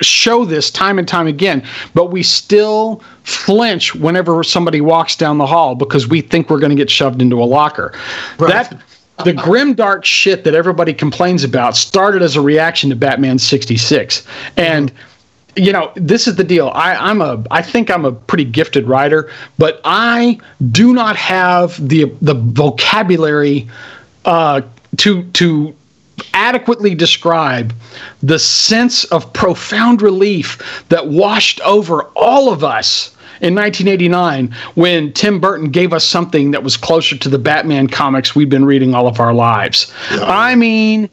show 0.00 0.44
this 0.44 0.70
time 0.70 0.98
and 0.98 1.06
time 1.06 1.26
again 1.26 1.64
but 1.94 2.10
we 2.10 2.22
still 2.22 3.02
flinch 3.24 3.94
whenever 3.94 4.42
somebody 4.42 4.80
walks 4.80 5.16
down 5.16 5.38
the 5.38 5.46
hall 5.46 5.74
because 5.74 6.08
we 6.08 6.20
think 6.20 6.50
we're 6.50 6.58
going 6.58 6.70
to 6.70 6.76
get 6.76 6.90
shoved 6.90 7.22
into 7.22 7.40
a 7.40 7.44
locker. 7.44 7.92
Right. 8.38 8.68
that 8.68 8.82
the 9.24 9.32
grim 9.32 9.74
dark 9.74 10.04
shit 10.04 10.42
that 10.44 10.54
everybody 10.54 10.92
complains 10.92 11.44
about 11.44 11.76
started 11.76 12.22
as 12.22 12.34
a 12.34 12.40
reaction 12.40 12.90
to 12.90 12.96
batman 12.96 13.38
66 13.38 14.26
and 14.56 14.92
you 15.54 15.72
know 15.72 15.92
this 15.94 16.26
is 16.26 16.36
the 16.36 16.44
deal. 16.44 16.68
I, 16.74 16.94
i'm 16.94 17.20
a 17.20 17.44
i 17.50 17.62
think 17.62 17.90
i'm 17.90 18.04
a 18.04 18.12
pretty 18.12 18.44
gifted 18.44 18.88
writer 18.88 19.30
but 19.58 19.80
i 19.84 20.38
do 20.70 20.92
not 20.92 21.16
have 21.16 21.76
the 21.86 22.04
the 22.22 22.34
vocabulary 22.34 23.68
uh, 24.24 24.62
to 24.98 25.24
to 25.32 25.74
adequately 26.34 26.94
describe 26.94 27.74
the 28.22 28.38
sense 28.38 29.04
of 29.04 29.32
profound 29.32 30.02
relief 30.02 30.84
that 30.88 31.08
washed 31.08 31.60
over 31.62 32.02
all 32.14 32.52
of 32.52 32.62
us 32.62 33.14
in 33.40 33.54
1989 33.54 34.54
when 34.74 35.12
Tim 35.12 35.40
Burton 35.40 35.70
gave 35.70 35.92
us 35.92 36.06
something 36.06 36.52
that 36.52 36.62
was 36.62 36.76
closer 36.76 37.16
to 37.18 37.28
the 37.28 37.38
Batman 37.38 37.88
comics 37.88 38.34
we'd 38.34 38.48
been 38.48 38.64
reading 38.64 38.94
all 38.94 39.08
of 39.08 39.18
our 39.18 39.34
lives. 39.34 39.92
Yeah. 40.12 40.24
I 40.24 40.54
mean, 40.54 41.10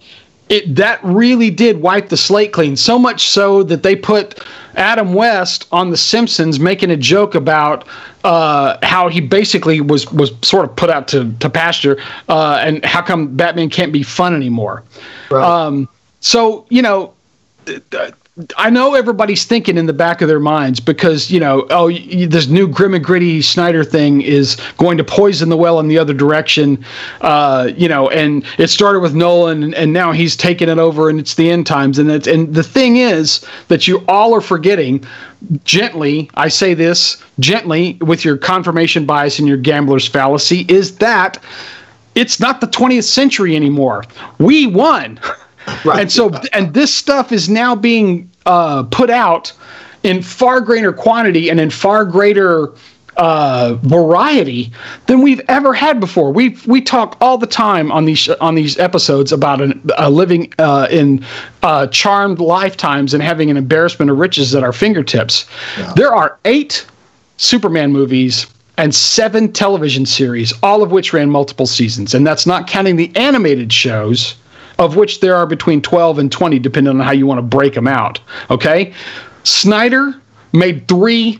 it 0.49 0.75
that 0.75 0.99
really 1.03 1.51
did 1.51 1.81
wipe 1.81 2.09
the 2.09 2.17
slate 2.17 2.51
clean 2.51 2.75
so 2.75 2.97
much 2.97 3.29
so 3.29 3.63
that 3.63 3.83
they 3.83 3.95
put 3.95 4.43
Adam 4.75 5.13
West 5.13 5.67
on 5.71 5.91
The 5.91 5.97
Simpsons 5.97 6.59
making 6.59 6.89
a 6.89 6.97
joke 6.97 7.35
about 7.35 7.87
uh, 8.23 8.77
how 8.83 9.09
he 9.09 9.21
basically 9.21 9.79
was 9.79 10.11
was 10.11 10.31
sort 10.41 10.65
of 10.65 10.75
put 10.75 10.89
out 10.89 11.07
to 11.09 11.31
to 11.39 11.49
pasture, 11.49 12.01
uh, 12.27 12.59
and 12.61 12.83
how 12.83 13.01
come 13.01 13.35
Batman 13.35 13.69
can't 13.69 13.93
be 13.93 14.03
fun 14.03 14.35
anymore. 14.35 14.83
Right. 15.29 15.43
Um, 15.43 15.87
so 16.19 16.65
you 16.69 16.81
know, 16.81 17.13
I 18.55 18.69
know 18.69 18.95
everybody's 18.95 19.43
thinking 19.43 19.77
in 19.77 19.85
the 19.85 19.93
back 19.93 20.21
of 20.21 20.27
their 20.27 20.39
minds 20.39 20.79
because 20.79 21.29
you 21.29 21.39
know, 21.39 21.65
oh, 21.69 21.91
this 21.91 22.47
new 22.47 22.67
grim 22.67 22.93
and 22.93 23.03
gritty 23.03 23.41
Snyder 23.41 23.83
thing 23.83 24.21
is 24.21 24.55
going 24.77 24.97
to 24.97 25.03
poison 25.03 25.49
the 25.49 25.57
well 25.57 25.79
in 25.79 25.87
the 25.87 25.97
other 25.97 26.13
direction, 26.13 26.83
uh, 27.21 27.71
you 27.75 27.87
know, 27.87 28.09
and 28.09 28.45
it 28.57 28.69
started 28.69 29.01
with 29.01 29.13
Nolan, 29.15 29.73
and, 29.73 29.89
now 29.89 30.11
he's 30.11 30.35
taking 30.35 30.69
it 30.69 30.77
over, 30.77 31.09
and 31.09 31.19
it's 31.19 31.33
the 31.33 31.49
end 31.49 31.65
times, 31.65 31.97
and 31.97 32.11
it's 32.11 32.27
and 32.27 32.53
the 32.53 32.63
thing 32.63 32.97
is 32.97 33.43
that 33.67 33.87
you 33.87 34.05
all 34.07 34.33
are 34.35 34.41
forgetting 34.41 35.03
gently. 35.63 36.29
I 36.35 36.47
say 36.47 36.75
this 36.75 37.21
gently 37.39 37.97
with 38.01 38.23
your 38.23 38.37
confirmation 38.37 39.05
bias 39.05 39.39
and 39.39 39.47
your 39.47 39.57
gambler's 39.57 40.07
fallacy 40.07 40.65
is 40.69 40.97
that 40.97 41.41
it's 42.13 42.39
not 42.39 42.61
the 42.61 42.67
20th 42.67 43.05
century 43.05 43.55
anymore. 43.55 44.03
We 44.37 44.67
won. 44.67 45.19
Right. 45.85 46.01
And 46.01 46.11
so, 46.11 46.31
and 46.53 46.73
this 46.73 46.93
stuff 46.93 47.31
is 47.31 47.49
now 47.49 47.75
being 47.75 48.29
uh, 48.45 48.83
put 48.83 49.09
out 49.09 49.53
in 50.03 50.21
far 50.21 50.61
greater 50.61 50.93
quantity 50.93 51.49
and 51.49 51.59
in 51.59 51.69
far 51.69 52.05
greater 52.05 52.71
uh, 53.19 53.77
variety 53.81 54.71
than 55.07 55.21
we've 55.21 55.41
ever 55.49 55.73
had 55.73 55.99
before. 55.99 56.31
We 56.31 56.57
we 56.65 56.81
talk 56.81 57.17
all 57.19 57.37
the 57.37 57.47
time 57.47 57.91
on 57.91 58.05
these 58.05 58.29
on 58.29 58.55
these 58.55 58.79
episodes 58.79 59.31
about 59.31 59.61
an, 59.61 59.81
uh, 59.97 60.09
living 60.09 60.53
uh, 60.57 60.87
in 60.89 61.25
uh, 61.61 61.87
charmed 61.87 62.39
lifetimes 62.39 63.13
and 63.13 63.21
having 63.21 63.51
an 63.51 63.57
embarrassment 63.57 64.09
of 64.09 64.17
riches 64.17 64.55
at 64.55 64.63
our 64.63 64.73
fingertips. 64.73 65.45
Yeah. 65.77 65.93
There 65.95 66.15
are 66.15 66.39
eight 66.45 66.85
Superman 67.35 67.91
movies 67.91 68.47
and 68.77 68.95
seven 68.95 69.51
television 69.51 70.05
series, 70.05 70.53
all 70.63 70.81
of 70.81 70.91
which 70.91 71.11
ran 71.11 71.29
multiple 71.29 71.67
seasons, 71.67 72.15
and 72.15 72.25
that's 72.25 72.45
not 72.45 72.67
counting 72.67 72.95
the 72.95 73.13
animated 73.17 73.73
shows 73.73 74.35
of 74.79 74.95
which 74.95 75.19
there 75.19 75.35
are 75.35 75.45
between 75.45 75.81
12 75.81 76.17
and 76.17 76.31
20, 76.31 76.57
depending 76.57 76.91
on 76.91 76.99
how 76.99 77.11
you 77.11 77.27
want 77.27 77.37
to 77.37 77.43
break 77.43 77.75
them 77.75 77.87
out. 77.87 78.19
Okay? 78.49 78.93
Snyder 79.43 80.19
made 80.53 80.87
three 80.87 81.39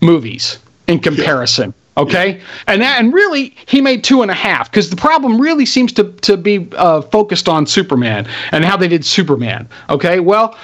movies 0.00 0.58
in 0.86 0.98
comparison. 0.98 1.72
Okay, 1.96 2.40
and 2.66 2.80
that, 2.80 3.00
and 3.00 3.12
really, 3.12 3.54
he 3.66 3.80
made 3.80 4.04
two 4.04 4.22
and 4.22 4.30
a 4.30 4.34
half 4.34 4.70
because 4.70 4.88
the 4.88 4.96
problem 4.96 5.40
really 5.40 5.66
seems 5.66 5.92
to 5.94 6.04
to 6.04 6.36
be 6.36 6.66
uh, 6.76 7.02
focused 7.02 7.48
on 7.48 7.66
Superman 7.66 8.26
and 8.52 8.64
how 8.64 8.76
they 8.76 8.88
did 8.88 9.04
Superman. 9.04 9.68
Okay, 9.90 10.20
well, 10.20 10.56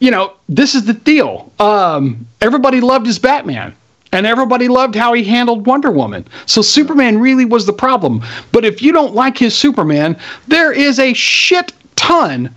you 0.00 0.10
know, 0.10 0.32
this 0.48 0.74
is 0.74 0.86
the 0.86 0.94
deal. 0.94 1.52
Um, 1.60 2.26
everybody 2.40 2.80
loved 2.80 3.06
his 3.06 3.18
Batman 3.18 3.74
and 4.14 4.26
everybody 4.26 4.68
loved 4.68 4.94
how 4.94 5.12
he 5.12 5.24
handled 5.24 5.66
Wonder 5.66 5.90
Woman. 5.90 6.26
So 6.46 6.62
Superman 6.62 7.18
really 7.18 7.44
was 7.44 7.66
the 7.66 7.72
problem. 7.72 8.22
But 8.52 8.64
if 8.64 8.80
you 8.80 8.92
don't 8.92 9.12
like 9.12 9.36
his 9.36 9.56
Superman, 9.58 10.16
there 10.46 10.72
is 10.72 11.00
a 11.00 11.12
shit 11.12 11.72
ton 11.96 12.54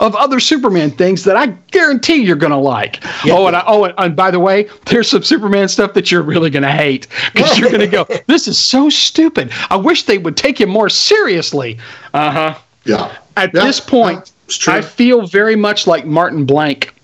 of 0.00 0.14
other 0.16 0.40
Superman 0.40 0.90
things 0.90 1.22
that 1.24 1.36
I 1.36 1.46
guarantee 1.70 2.16
you're 2.16 2.36
going 2.36 2.50
to 2.50 2.58
like. 2.58 3.02
Yeah. 3.24 3.34
Oh, 3.34 3.46
and 3.46 3.56
I, 3.56 3.62
oh, 3.66 3.84
and, 3.84 3.94
and, 3.96 4.16
by 4.16 4.32
the 4.32 4.40
way, 4.40 4.68
there's 4.86 5.08
some 5.08 5.22
Superman 5.22 5.68
stuff 5.68 5.94
that 5.94 6.10
you're 6.10 6.22
really 6.22 6.50
going 6.50 6.64
to 6.64 6.72
hate 6.72 7.06
because 7.32 7.56
you're 7.56 7.70
going 7.70 7.80
to 7.80 7.86
go, 7.86 8.04
"This 8.26 8.48
is 8.48 8.58
so 8.58 8.90
stupid." 8.90 9.52
I 9.70 9.76
wish 9.76 10.02
they 10.02 10.18
would 10.18 10.36
take 10.36 10.60
him 10.60 10.68
more 10.68 10.90
seriously. 10.90 11.78
Uh 12.12 12.30
huh. 12.30 12.58
Yeah. 12.84 13.16
At 13.36 13.54
yeah. 13.54 13.64
this 13.64 13.80
point, 13.80 14.32
I 14.66 14.82
feel 14.82 15.26
very 15.26 15.56
much 15.56 15.86
like 15.86 16.04
Martin 16.04 16.44
Blank 16.44 16.94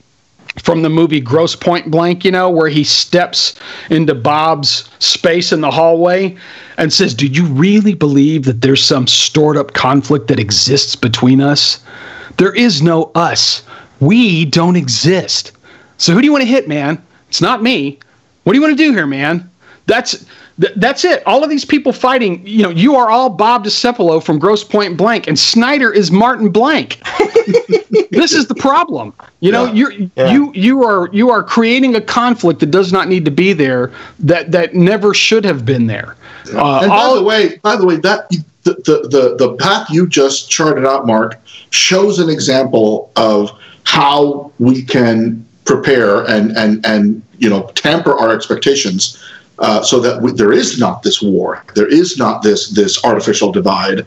from 0.58 0.82
the 0.82 0.90
movie 0.90 1.20
Grosse 1.20 1.56
Pointe 1.56 1.90
Blank, 1.90 2.24
you 2.24 2.30
know, 2.30 2.50
where 2.50 2.68
he 2.68 2.84
steps 2.84 3.58
into 3.90 4.14
Bob's 4.14 4.88
space 4.98 5.52
in 5.52 5.60
the 5.60 5.70
hallway 5.70 6.36
and 6.78 6.92
says, 6.92 7.14
Do 7.14 7.26
you 7.26 7.46
really 7.46 7.94
believe 7.94 8.44
that 8.44 8.60
there's 8.60 8.84
some 8.84 9.06
stored 9.06 9.56
up 9.56 9.72
conflict 9.72 10.28
that 10.28 10.38
exists 10.38 10.94
between 10.94 11.40
us? 11.40 11.82
There 12.36 12.54
is 12.54 12.82
no 12.82 13.10
us. 13.14 13.62
We 14.00 14.44
don't 14.44 14.76
exist. 14.76 15.52
So 15.96 16.12
who 16.12 16.20
do 16.20 16.26
you 16.26 16.32
want 16.32 16.42
to 16.42 16.48
hit, 16.48 16.68
man? 16.68 17.02
It's 17.28 17.40
not 17.40 17.62
me. 17.62 17.98
What 18.44 18.52
do 18.52 18.58
you 18.58 18.62
want 18.62 18.76
to 18.76 18.84
do 18.84 18.92
here, 18.92 19.06
man? 19.06 19.48
That's 19.86 20.26
th- 20.62 20.74
that's 20.76 21.04
it. 21.04 21.22
All 21.26 21.42
of 21.42 21.50
these 21.50 21.64
people 21.64 21.92
fighting, 21.92 22.46
you 22.46 22.62
know, 22.62 22.70
you 22.70 22.94
are 22.96 23.10
all 23.10 23.28
Bob 23.28 23.64
Destepello 23.64 24.22
from 24.22 24.38
Grosse 24.38 24.64
Pointe 24.64 24.96
Blank, 24.96 25.26
and 25.26 25.38
Snyder 25.38 25.92
is 25.92 26.10
Martin 26.10 26.50
Blank. 26.50 27.00
this 28.10 28.32
is 28.32 28.46
the 28.46 28.54
problem. 28.54 29.12
You 29.40 29.52
know, 29.52 29.66
yeah. 29.66 29.72
you're 29.72 29.92
yeah. 29.92 30.32
you 30.32 30.52
you 30.54 30.84
are 30.84 31.08
you 31.12 31.30
are 31.30 31.42
creating 31.42 31.96
a 31.96 32.00
conflict 32.00 32.60
that 32.60 32.70
does 32.70 32.92
not 32.92 33.08
need 33.08 33.24
to 33.24 33.30
be 33.30 33.52
there, 33.52 33.92
that 34.20 34.52
that 34.52 34.74
never 34.74 35.12
should 35.12 35.44
have 35.44 35.66
been 35.66 35.86
there. 35.86 36.16
Uh, 36.54 36.80
and 36.80 36.88
by 36.88 36.96
all, 36.96 37.16
the 37.16 37.22
way, 37.22 37.58
by 37.58 37.76
the 37.76 37.84
way, 37.84 37.96
that 37.96 38.28
the, 38.30 38.74
the 38.74 39.08
the 39.08 39.36
the 39.36 39.56
path 39.56 39.90
you 39.90 40.06
just 40.06 40.50
charted 40.50 40.86
out, 40.86 41.06
Mark, 41.06 41.40
shows 41.70 42.18
an 42.18 42.30
example 42.30 43.10
of 43.16 43.50
how 43.84 44.52
we 44.58 44.82
can 44.82 45.44
prepare 45.64 46.24
and 46.28 46.56
and 46.56 46.84
and 46.86 47.22
you 47.38 47.50
know 47.50 47.66
tamper 47.74 48.12
our 48.14 48.34
expectations 48.34 49.22
uh, 49.58 49.82
so 49.82 50.00
that 50.00 50.20
we, 50.20 50.32
there 50.32 50.52
is 50.52 50.78
not 50.78 51.02
this 51.02 51.22
war, 51.22 51.64
there 51.74 51.88
is 51.88 52.16
not 52.16 52.42
this 52.42 52.70
this 52.70 53.04
artificial 53.04 53.52
divide. 53.52 54.06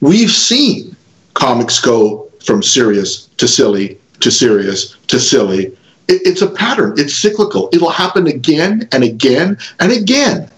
We've 0.00 0.30
seen 0.30 0.96
comics 1.34 1.78
go 1.78 2.30
from 2.44 2.62
serious 2.62 3.26
to 3.38 3.46
silly 3.46 3.98
to 4.20 4.30
serious 4.30 4.96
to 5.08 5.18
silly. 5.18 5.66
It, 6.08 6.22
it's 6.26 6.42
a 6.42 6.50
pattern. 6.50 6.94
It's 6.96 7.14
cyclical. 7.14 7.68
It'll 7.72 7.90
happen 7.90 8.26
again 8.26 8.88
and 8.92 9.04
again 9.04 9.58
and 9.78 9.92
again. 9.92 10.50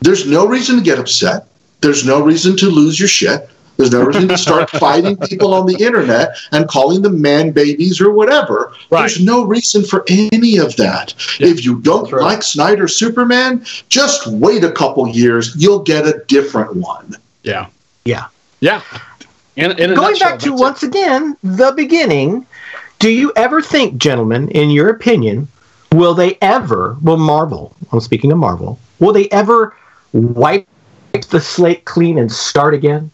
There's 0.00 0.26
no 0.26 0.46
reason 0.46 0.76
to 0.76 0.82
get 0.82 0.98
upset. 0.98 1.46
There's 1.80 2.04
no 2.04 2.22
reason 2.22 2.56
to 2.58 2.66
lose 2.66 2.98
your 2.98 3.08
shit. 3.08 3.48
There's 3.76 3.92
no 3.92 4.04
reason 4.04 4.28
to 4.28 4.38
start 4.38 4.70
fighting 4.86 5.16
people 5.16 5.54
on 5.54 5.66
the 5.66 5.76
internet 5.82 6.36
and 6.52 6.68
calling 6.68 7.02
them 7.02 7.20
man 7.20 7.50
babies 7.52 8.00
or 8.00 8.10
whatever. 8.10 8.74
Right. 8.90 9.00
There's 9.00 9.24
no 9.24 9.44
reason 9.44 9.84
for 9.84 10.04
any 10.08 10.58
of 10.58 10.76
that. 10.76 11.14
Yeah. 11.38 11.48
If 11.48 11.64
you 11.64 11.80
don't 11.80 12.10
right. 12.12 12.22
like 12.22 12.42
Snyder 12.42 12.88
Superman, 12.88 13.64
just 13.88 14.26
wait 14.26 14.64
a 14.64 14.72
couple 14.72 15.08
years. 15.08 15.54
You'll 15.56 15.82
get 15.82 16.06
a 16.06 16.22
different 16.26 16.76
one. 16.76 17.16
Yeah. 17.42 17.68
Yeah. 18.04 18.26
Yeah. 18.60 18.82
In, 19.56 19.72
in 19.72 19.94
Going 19.94 20.12
nutshell, 20.12 20.30
back 20.30 20.40
to 20.40 20.52
once 20.52 20.82
it. 20.82 20.88
again 20.88 21.36
the 21.42 21.72
beginning, 21.72 22.46
do 22.98 23.10
you 23.10 23.32
ever 23.34 23.62
think, 23.62 23.96
gentlemen, 23.96 24.48
in 24.50 24.70
your 24.70 24.90
opinion, 24.90 25.48
will 25.92 26.14
they 26.14 26.38
ever, 26.40 26.96
will 27.02 27.16
Marvel, 27.16 27.74
I'm 27.92 28.00
speaking 28.00 28.30
of 28.30 28.38
Marvel, 28.38 28.78
will 29.00 29.12
they 29.12 29.28
ever 29.30 29.74
wipe 30.12 30.66
the 31.30 31.40
slate 31.40 31.84
clean 31.84 32.18
and 32.18 32.30
start 32.30 32.74
again? 32.74 33.10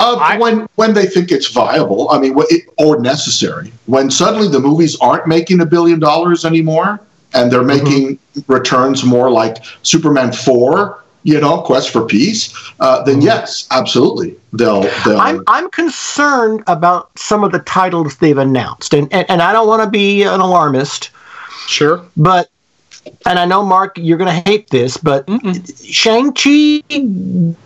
Uh, 0.00 0.16
I, 0.20 0.38
when 0.38 0.68
when 0.74 0.94
they 0.94 1.06
think 1.06 1.30
it's 1.30 1.48
viable, 1.48 2.10
I 2.10 2.18
mean, 2.18 2.34
it, 2.50 2.64
or 2.78 3.00
necessary. 3.00 3.72
When 3.86 4.10
suddenly 4.10 4.48
the 4.48 4.60
movies 4.60 4.96
aren't 5.00 5.26
making 5.26 5.60
a 5.60 5.66
billion 5.66 6.00
dollars 6.00 6.44
anymore, 6.44 7.00
and 7.32 7.50
they're 7.50 7.62
mm-hmm. 7.62 7.84
making 7.84 8.16
mm-hmm. 8.16 8.52
returns 8.52 9.04
more 9.04 9.30
like 9.30 9.64
Superman 9.82 10.32
four, 10.32 11.04
you 11.22 11.40
know, 11.40 11.62
Quest 11.62 11.90
for 11.90 12.04
Peace, 12.04 12.54
uh, 12.80 13.02
then 13.04 13.16
mm-hmm. 13.16 13.26
yes, 13.26 13.66
absolutely, 13.70 14.36
they'll. 14.52 14.82
they'll 15.04 15.18
I'm 15.18 15.42
I'm 15.46 15.70
concerned 15.70 16.64
about 16.66 17.16
some 17.18 17.44
of 17.44 17.52
the 17.52 17.60
titles 17.60 18.16
they've 18.16 18.38
announced, 18.38 18.94
and 18.94 19.12
and, 19.12 19.28
and 19.30 19.42
I 19.42 19.52
don't 19.52 19.68
want 19.68 19.82
to 19.82 19.90
be 19.90 20.22
an 20.22 20.40
alarmist. 20.40 21.10
Sure, 21.66 22.04
but 22.16 22.50
and 23.26 23.38
I 23.38 23.44
know 23.44 23.64
Mark, 23.64 23.96
you're 23.96 24.18
going 24.18 24.42
to 24.42 24.50
hate 24.50 24.70
this, 24.70 24.96
but 24.96 25.28
Shang 25.82 26.32
Chi 26.32 26.82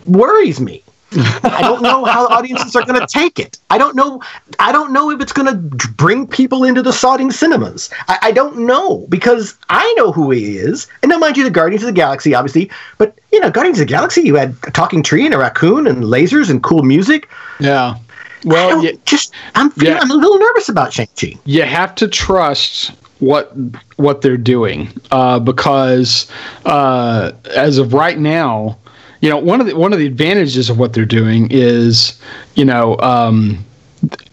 worries 0.06 0.60
me. 0.60 0.82
I 1.12 1.60
don't 1.62 1.82
know 1.82 2.04
how 2.04 2.26
audiences 2.26 2.76
are 2.76 2.84
going 2.84 3.00
to 3.00 3.06
take 3.06 3.38
it. 3.38 3.58
I 3.70 3.78
don't 3.78 3.96
know. 3.96 4.22
I 4.58 4.72
don't 4.72 4.92
know 4.92 5.10
if 5.10 5.20
it's 5.22 5.32
going 5.32 5.46
to 5.46 5.88
bring 5.88 6.26
people 6.26 6.64
into 6.64 6.82
the 6.82 6.90
sodding 6.90 7.32
cinemas. 7.32 7.88
I, 8.08 8.18
I, 8.22 8.32
don't 8.32 8.66
know 8.66 9.06
because 9.08 9.56
I 9.70 9.90
know 9.96 10.12
who 10.12 10.30
he 10.30 10.58
is. 10.58 10.86
And 11.02 11.08
now, 11.08 11.18
mind 11.18 11.38
you, 11.38 11.44
the 11.44 11.50
Guardians 11.50 11.82
of 11.82 11.86
the 11.86 11.92
Galaxy, 11.94 12.34
obviously, 12.34 12.70
but 12.98 13.18
you 13.32 13.40
know, 13.40 13.50
Guardians 13.50 13.80
of 13.80 13.86
the 13.86 13.92
Galaxy, 13.92 14.20
you 14.22 14.34
had 14.34 14.54
a 14.66 14.70
talking 14.70 15.02
tree 15.02 15.24
and 15.24 15.34
a 15.34 15.38
raccoon 15.38 15.86
and 15.86 16.04
lasers 16.04 16.50
and 16.50 16.62
cool 16.62 16.82
music. 16.82 17.28
Yeah. 17.58 17.96
Well, 18.44 18.84
yeah, 18.84 18.92
just 19.04 19.32
I'm 19.54 19.70
feeling, 19.70 19.94
yeah. 19.94 20.00
I'm 20.02 20.10
a 20.10 20.14
little 20.14 20.38
nervous 20.38 20.68
about 20.68 20.92
Shang 20.92 21.08
Chi. 21.18 21.34
You 21.44 21.62
have 21.62 21.94
to 21.96 22.06
trust 22.06 22.92
what 23.18 23.52
what 23.96 24.20
they're 24.20 24.36
doing 24.36 24.92
uh, 25.10 25.38
because 25.40 26.30
uh, 26.64 27.32
as 27.56 27.78
of 27.78 27.94
right 27.94 28.18
now 28.18 28.78
you 29.20 29.28
know 29.28 29.38
one 29.38 29.60
of 29.60 29.66
the 29.66 29.76
one 29.76 29.92
of 29.92 29.98
the 29.98 30.06
advantages 30.06 30.70
of 30.70 30.78
what 30.78 30.92
they're 30.92 31.04
doing 31.04 31.48
is 31.50 32.18
you 32.54 32.64
know 32.64 32.98
um, 32.98 33.64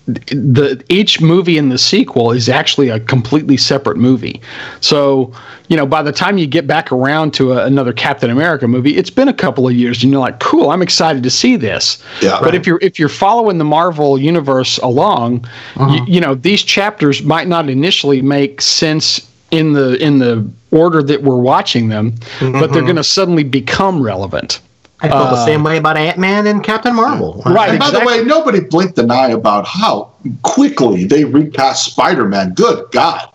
the 0.08 0.84
each 0.90 1.20
movie 1.20 1.58
in 1.58 1.70
the 1.70 1.78
sequel 1.78 2.32
is 2.32 2.48
actually 2.48 2.90
a 2.90 3.00
completely 3.00 3.58
separate 3.58 3.98
movie. 3.98 4.40
So, 4.80 5.34
you 5.68 5.76
know, 5.76 5.86
by 5.86 6.04
the 6.04 6.12
time 6.12 6.38
you 6.38 6.46
get 6.46 6.68
back 6.68 6.92
around 6.92 7.34
to 7.36 7.54
a, 7.54 7.66
another 7.66 7.92
Captain 7.92 8.30
America 8.30 8.68
movie, 8.68 8.96
it's 8.98 9.10
been 9.10 9.28
a 9.28 9.34
couple 9.34 9.68
of 9.68 9.74
years, 9.74 10.04
and 10.04 10.12
you're 10.12 10.22
like, 10.22 10.40
"Cool, 10.40 10.70
I'm 10.70 10.84
excited 10.84 11.24
to 11.24 11.32
see 11.32 11.56
this." 11.56 12.04
Yeah. 12.22 12.38
But 12.40 12.48
right. 12.48 12.56
if 12.56 12.68
you're 12.68 12.80
if 12.82 13.00
you're 13.00 13.10
following 13.10 13.58
the 13.58 13.66
Marvel 13.66 14.20
universe 14.20 14.78
along, 14.80 15.46
uh-huh. 15.76 15.92
you, 15.92 16.16
you 16.16 16.22
know, 16.22 16.36
these 16.36 16.62
chapters 16.62 17.24
might 17.24 17.48
not 17.48 17.70
initially 17.70 18.22
make 18.22 18.62
sense 18.62 19.28
in 19.50 19.74
the 19.74 19.96
in 20.04 20.20
the 20.20 20.48
order 20.72 21.02
that 21.02 21.24
we're 21.24 21.38
watching 21.38 21.88
them, 21.90 22.12
mm-hmm. 22.12 22.52
but 22.52 22.72
they're 22.72 22.82
mm-hmm. 22.82 22.88
going 22.88 22.96
to 22.98 23.04
suddenly 23.04 23.44
become 23.44 24.02
relevant. 24.02 24.60
I 25.02 25.10
felt 25.10 25.28
uh, 25.28 25.32
the 25.32 25.46
same 25.46 25.64
way 25.64 25.78
about 25.78 25.98
Ant 25.98 26.18
Man 26.18 26.48
and 26.48 26.64
Captain 26.64 26.96
Marvel. 26.96 27.42
Right. 27.46 27.70
And 27.70 27.80
by 27.80 27.88
exactly. 27.88 28.00
the 28.00 28.24
way, 28.24 28.24
nobody 28.24 28.60
blinked 28.62 28.98
an 28.98 29.12
eye 29.12 29.30
about 29.30 29.66
how 29.68 30.14
quickly 30.44 31.06
they 31.06 31.26
recast 31.26 31.86
Spider 31.86 32.26
Man. 32.26 32.54
Good 32.54 32.92
God. 32.92 33.30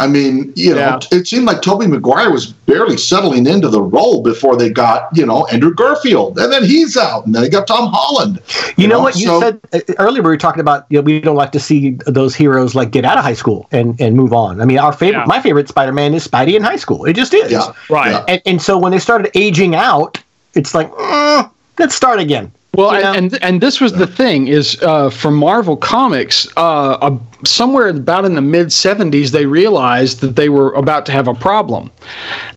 I 0.00 0.06
mean, 0.06 0.52
you 0.54 0.74
know, 0.74 0.78
yeah. 0.78 1.18
it 1.18 1.26
seemed 1.26 1.46
like 1.46 1.60
Tobey 1.60 1.88
Maguire 1.88 2.30
was 2.30 2.46
barely 2.46 2.96
settling 2.96 3.46
into 3.46 3.68
the 3.68 3.82
role 3.82 4.22
before 4.22 4.56
they 4.56 4.70
got, 4.70 5.08
you 5.12 5.26
know, 5.26 5.44
Andrew 5.46 5.74
Garfield, 5.74 6.38
and 6.38 6.52
then 6.52 6.62
he's 6.62 6.96
out, 6.96 7.26
and 7.26 7.34
then 7.34 7.42
they 7.42 7.48
got 7.48 7.66
Tom 7.66 7.90
Holland. 7.92 8.40
You, 8.46 8.84
you 8.84 8.86
know, 8.86 8.98
know, 8.98 9.02
what 9.02 9.16
you 9.16 9.26
so, 9.26 9.40
said 9.40 9.60
uh, 9.72 9.80
earlier? 9.98 10.22
We 10.22 10.28
were 10.28 10.36
talking 10.36 10.60
about 10.60 10.86
you 10.88 10.98
know, 10.98 11.02
we 11.02 11.20
don't 11.20 11.34
like 11.34 11.50
to 11.50 11.60
see 11.60 11.98
those 12.06 12.36
heroes 12.36 12.76
like 12.76 12.92
get 12.92 13.04
out 13.04 13.18
of 13.18 13.24
high 13.24 13.34
school 13.34 13.66
and, 13.72 14.00
and 14.00 14.16
move 14.16 14.32
on. 14.32 14.60
I 14.60 14.66
mean, 14.66 14.78
our 14.78 14.92
favorite, 14.92 15.22
yeah. 15.22 15.26
my 15.26 15.42
favorite 15.42 15.66
Spider 15.66 15.92
Man 15.92 16.14
is 16.14 16.26
Spidey 16.26 16.54
in 16.54 16.62
high 16.62 16.76
school. 16.76 17.04
It 17.04 17.14
just 17.14 17.34
is. 17.34 17.50
Yeah, 17.50 17.72
right. 17.90 18.22
And, 18.28 18.40
and 18.46 18.62
so 18.62 18.78
when 18.78 18.92
they 18.92 19.00
started 19.00 19.32
aging 19.34 19.74
out, 19.74 20.22
it's 20.54 20.74
like 20.74 20.90
mm, 20.92 21.50
let's 21.78 21.94
start 21.94 22.20
again. 22.20 22.52
Well, 22.74 22.94
you 22.94 23.02
know? 23.02 23.12
and 23.12 23.42
and 23.42 23.60
this 23.60 23.80
was 23.80 23.94
the 23.94 24.06
thing 24.06 24.46
is 24.48 24.80
uh, 24.82 25.10
for 25.10 25.30
Marvel 25.30 25.76
Comics, 25.76 26.46
uh, 26.56 26.92
uh, 26.92 27.18
somewhere 27.44 27.88
about 27.88 28.24
in 28.24 28.34
the 28.34 28.42
mid 28.42 28.68
'70s, 28.68 29.30
they 29.30 29.46
realized 29.46 30.20
that 30.20 30.36
they 30.36 30.48
were 30.48 30.72
about 30.74 31.04
to 31.06 31.12
have 31.12 31.26
a 31.26 31.34
problem, 31.34 31.90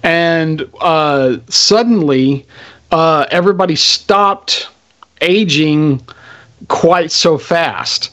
and 0.03 0.69
uh, 0.81 1.37
suddenly 1.47 2.45
uh, 2.91 3.25
everybody 3.31 3.75
stopped 3.75 4.69
aging 5.21 6.05
quite 6.67 7.11
so 7.11 7.37
fast 7.37 8.11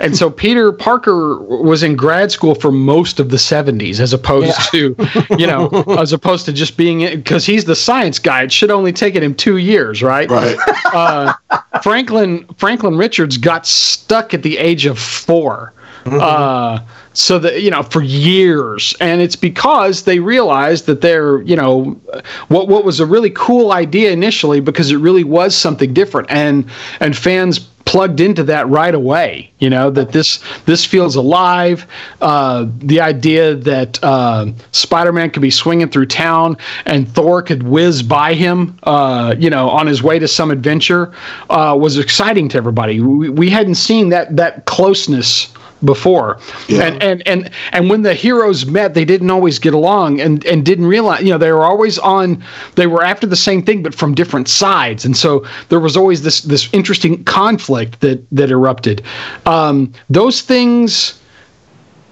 and 0.00 0.16
so 0.16 0.30
Peter 0.30 0.72
Parker 0.72 1.38
was 1.38 1.82
in 1.82 1.94
grad 1.94 2.32
school 2.32 2.54
for 2.54 2.72
most 2.72 3.20
of 3.20 3.30
the 3.30 3.36
70s 3.36 4.00
as 4.00 4.12
opposed 4.12 4.48
yeah. 4.48 4.64
to, 4.70 5.36
you 5.38 5.46
know, 5.46 5.68
as 5.98 6.12
opposed 6.12 6.46
to 6.46 6.52
just 6.52 6.76
being 6.76 7.00
because 7.16 7.44
he's 7.44 7.66
the 7.66 7.76
science 7.76 8.18
guy. 8.18 8.42
It 8.42 8.52
should 8.52 8.70
only 8.70 8.92
taken 8.92 9.22
him 9.22 9.34
two 9.34 9.58
years, 9.58 10.02
right? 10.02 10.30
Right. 10.30 10.56
Uh, 10.92 11.34
Franklin 11.82 12.46
Franklin 12.56 12.96
Richards 12.96 13.36
got 13.36 13.66
stuck 13.66 14.34
at 14.34 14.42
the 14.42 14.58
age 14.58 14.86
of 14.86 14.98
4 14.98 15.72
mm-hmm. 15.76 15.79
Uh, 16.06 16.78
so 17.12 17.38
that 17.38 17.62
you 17.62 17.70
know 17.70 17.82
for 17.82 18.02
years 18.02 18.94
and 19.00 19.20
it's 19.20 19.36
because 19.36 20.04
they 20.04 20.18
realized 20.18 20.86
that 20.86 21.00
they're 21.00 21.42
you 21.42 21.56
know 21.56 22.00
what 22.48 22.68
what 22.68 22.84
was 22.84 23.00
a 23.00 23.06
really 23.06 23.30
cool 23.30 23.72
idea 23.72 24.10
initially 24.10 24.60
because 24.60 24.90
it 24.90 24.96
really 24.96 25.24
was 25.24 25.56
something 25.56 25.92
different 25.92 26.30
and 26.30 26.68
and 27.00 27.16
fans 27.16 27.70
plugged 27.90 28.20
into 28.20 28.44
that 28.44 28.68
right 28.68 28.94
away. 28.94 29.50
You 29.58 29.68
know 29.68 29.90
that 29.90 30.12
this 30.12 30.38
this 30.64 30.84
feels 30.84 31.16
alive. 31.16 31.86
Uh, 32.20 32.66
the 32.78 33.00
idea 33.00 33.56
that 33.56 33.98
uh, 34.04 34.46
Spider-Man 34.70 35.30
could 35.30 35.42
be 35.42 35.50
swinging 35.50 35.88
through 35.88 36.06
town 36.06 36.56
and 36.86 37.12
Thor 37.12 37.42
could 37.42 37.64
whiz 37.64 38.02
by 38.04 38.34
him, 38.34 38.78
uh, 38.84 39.34
you 39.36 39.50
know, 39.50 39.68
on 39.68 39.88
his 39.88 40.04
way 40.04 40.20
to 40.20 40.28
some 40.28 40.52
adventure, 40.52 41.12
uh, 41.50 41.76
was 41.78 41.98
exciting 41.98 42.48
to 42.50 42.58
everybody. 42.58 43.00
We, 43.00 43.28
we 43.28 43.50
hadn't 43.50 43.74
seen 43.74 44.10
that 44.10 44.36
that 44.36 44.66
closeness 44.66 45.52
before. 45.84 46.38
Yeah. 46.68 46.84
and 46.84 47.02
and 47.02 47.26
and 47.26 47.50
and 47.72 47.90
when 47.90 48.02
the 48.02 48.14
heroes 48.14 48.66
met 48.66 48.94
they 48.94 49.04
didn't 49.04 49.30
always 49.30 49.58
get 49.58 49.74
along 49.74 50.20
and 50.20 50.44
and 50.44 50.64
didn't 50.64 50.86
realize 50.86 51.22
you 51.22 51.30
know 51.30 51.38
they 51.38 51.52
were 51.52 51.64
always 51.64 51.98
on 51.98 52.42
they 52.76 52.86
were 52.86 53.02
after 53.02 53.26
the 53.26 53.36
same 53.36 53.62
thing 53.62 53.82
but 53.82 53.94
from 53.94 54.14
different 54.14 54.48
sides. 54.48 55.04
And 55.04 55.16
so 55.16 55.46
there 55.68 55.80
was 55.80 55.96
always 55.96 56.22
this 56.22 56.42
this 56.42 56.68
interesting 56.72 57.24
conflict 57.24 58.00
that 58.00 58.24
that 58.30 58.50
erupted. 58.50 59.02
Um, 59.46 59.92
those 60.08 60.42
things 60.42 61.20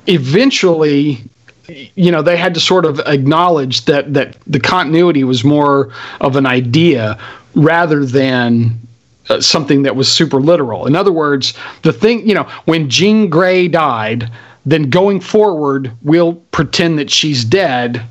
eventually 0.06 1.22
you 1.68 2.10
know 2.10 2.22
they 2.22 2.36
had 2.36 2.54
to 2.54 2.60
sort 2.60 2.84
of 2.84 2.98
acknowledge 3.00 3.84
that 3.84 4.14
that 4.14 4.36
the 4.46 4.60
continuity 4.60 5.24
was 5.24 5.44
more 5.44 5.90
of 6.20 6.36
an 6.36 6.46
idea 6.46 7.18
rather 7.54 8.04
than 8.04 8.78
uh, 9.28 9.40
something 9.40 9.82
that 9.82 9.96
was 9.96 10.10
super 10.10 10.40
literal. 10.40 10.86
In 10.86 10.96
other 10.96 11.12
words, 11.12 11.54
the 11.82 11.92
thing, 11.92 12.26
you 12.26 12.34
know, 12.34 12.44
when 12.64 12.88
Jean 12.88 13.28
Grey 13.28 13.68
died, 13.68 14.30
then 14.66 14.90
going 14.90 15.20
forward, 15.20 15.92
we'll 16.02 16.34
pretend 16.52 16.98
that 16.98 17.10
she's 17.10 17.44
dead 17.44 18.04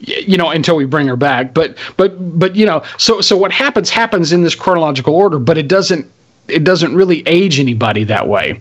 you 0.00 0.36
know 0.36 0.50
until 0.50 0.76
we 0.76 0.84
bring 0.84 1.08
her 1.08 1.16
back 1.16 1.52
but 1.52 1.76
but 1.96 2.38
but 2.38 2.54
you 2.54 2.64
know 2.64 2.82
so 2.98 3.20
so 3.20 3.36
what 3.36 3.50
happens 3.50 3.90
happens 3.90 4.32
in 4.32 4.42
this 4.42 4.54
chronological 4.54 5.12
order 5.12 5.40
but 5.40 5.58
it 5.58 5.66
doesn't 5.66 6.08
it 6.48 6.64
doesn't 6.64 6.94
really 6.94 7.22
age 7.26 7.60
anybody 7.60 8.04
that 8.04 8.28
way. 8.28 8.60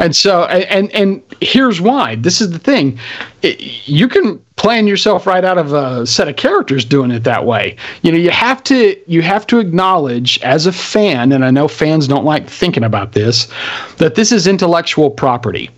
And 0.00 0.14
so 0.14 0.44
and 0.44 0.90
and 0.92 1.22
here's 1.40 1.80
why. 1.80 2.14
This 2.16 2.40
is 2.40 2.50
the 2.50 2.58
thing. 2.58 2.98
It, 3.42 3.60
you 3.86 4.08
can 4.08 4.38
plan 4.56 4.86
yourself 4.86 5.26
right 5.26 5.44
out 5.44 5.58
of 5.58 5.72
a 5.72 6.06
set 6.06 6.28
of 6.28 6.36
characters 6.36 6.84
doing 6.84 7.10
it 7.10 7.24
that 7.24 7.44
way. 7.44 7.76
You 8.02 8.12
know, 8.12 8.18
you 8.18 8.30
have 8.30 8.62
to 8.64 8.96
you 9.06 9.22
have 9.22 9.46
to 9.48 9.58
acknowledge 9.58 10.38
as 10.40 10.66
a 10.66 10.72
fan 10.72 11.32
and 11.32 11.44
I 11.44 11.50
know 11.50 11.68
fans 11.68 12.08
don't 12.08 12.24
like 12.24 12.48
thinking 12.48 12.84
about 12.84 13.12
this 13.12 13.48
that 13.98 14.14
this 14.14 14.32
is 14.32 14.46
intellectual 14.46 15.10
property. 15.10 15.70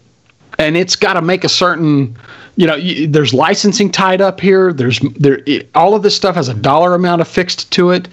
And 0.58 0.76
it's 0.76 0.96
got 0.96 1.14
to 1.14 1.22
make 1.22 1.44
a 1.44 1.50
certain 1.50 2.16
you 2.58 2.66
know, 2.66 2.78
there's 3.06 3.34
licensing 3.34 3.90
tied 3.90 4.22
up 4.22 4.40
here. 4.40 4.72
There's 4.72 4.98
there 5.18 5.42
it, 5.46 5.68
all 5.74 5.94
of 5.94 6.02
this 6.02 6.16
stuff 6.16 6.36
has 6.36 6.48
a 6.48 6.54
dollar 6.54 6.94
amount 6.94 7.20
affixed 7.20 7.70
to 7.72 7.90
it. 7.90 8.08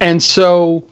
And 0.00 0.22
so 0.22 0.86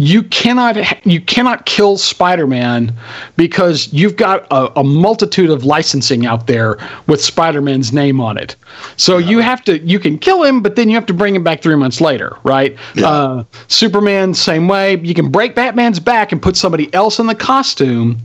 you 0.00 0.22
cannot 0.22 1.06
you 1.06 1.20
cannot 1.20 1.66
kill 1.66 1.98
Spider-Man 1.98 2.96
because 3.36 3.92
you've 3.92 4.16
got 4.16 4.46
a, 4.50 4.80
a, 4.80 4.82
multitude 4.82 5.50
of 5.50 5.66
licensing 5.66 6.24
out 6.24 6.46
there 6.46 6.78
with 7.06 7.22
Spider-Man's 7.22 7.92
name 7.92 8.18
on 8.18 8.38
it. 8.38 8.56
So 8.96 9.18
yeah. 9.18 9.28
you 9.28 9.38
have 9.40 9.62
to 9.64 9.78
you 9.80 9.98
can 9.98 10.16
kill 10.18 10.42
him, 10.42 10.62
but 10.62 10.76
then 10.76 10.88
you 10.88 10.94
have 10.94 11.04
to 11.04 11.12
bring 11.12 11.36
him 11.36 11.44
back 11.44 11.60
three 11.60 11.74
months 11.74 12.00
later, 12.00 12.38
right? 12.44 12.78
Yeah. 12.94 13.10
Uh, 13.10 13.44
Superman 13.68 14.32
same 14.32 14.68
way. 14.68 14.98
You 15.00 15.12
can 15.12 15.30
break 15.30 15.54
Batman's 15.54 16.00
back 16.00 16.32
and 16.32 16.40
put 16.40 16.56
somebody 16.56 16.92
else 16.94 17.18
in 17.18 17.26
the 17.26 17.34
costume, 17.34 18.16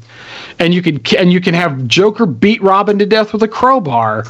and 0.60 0.74
you 0.74 0.82
can 0.82 1.02
and 1.18 1.34
you 1.34 1.42
can 1.42 1.54
have 1.54 1.86
Joker 1.88 2.26
beat 2.26 2.62
Robin 2.62 2.98
to 3.00 3.06
death 3.06 3.34
with 3.34 3.44
a 3.44 3.50
crowbar 3.50 4.24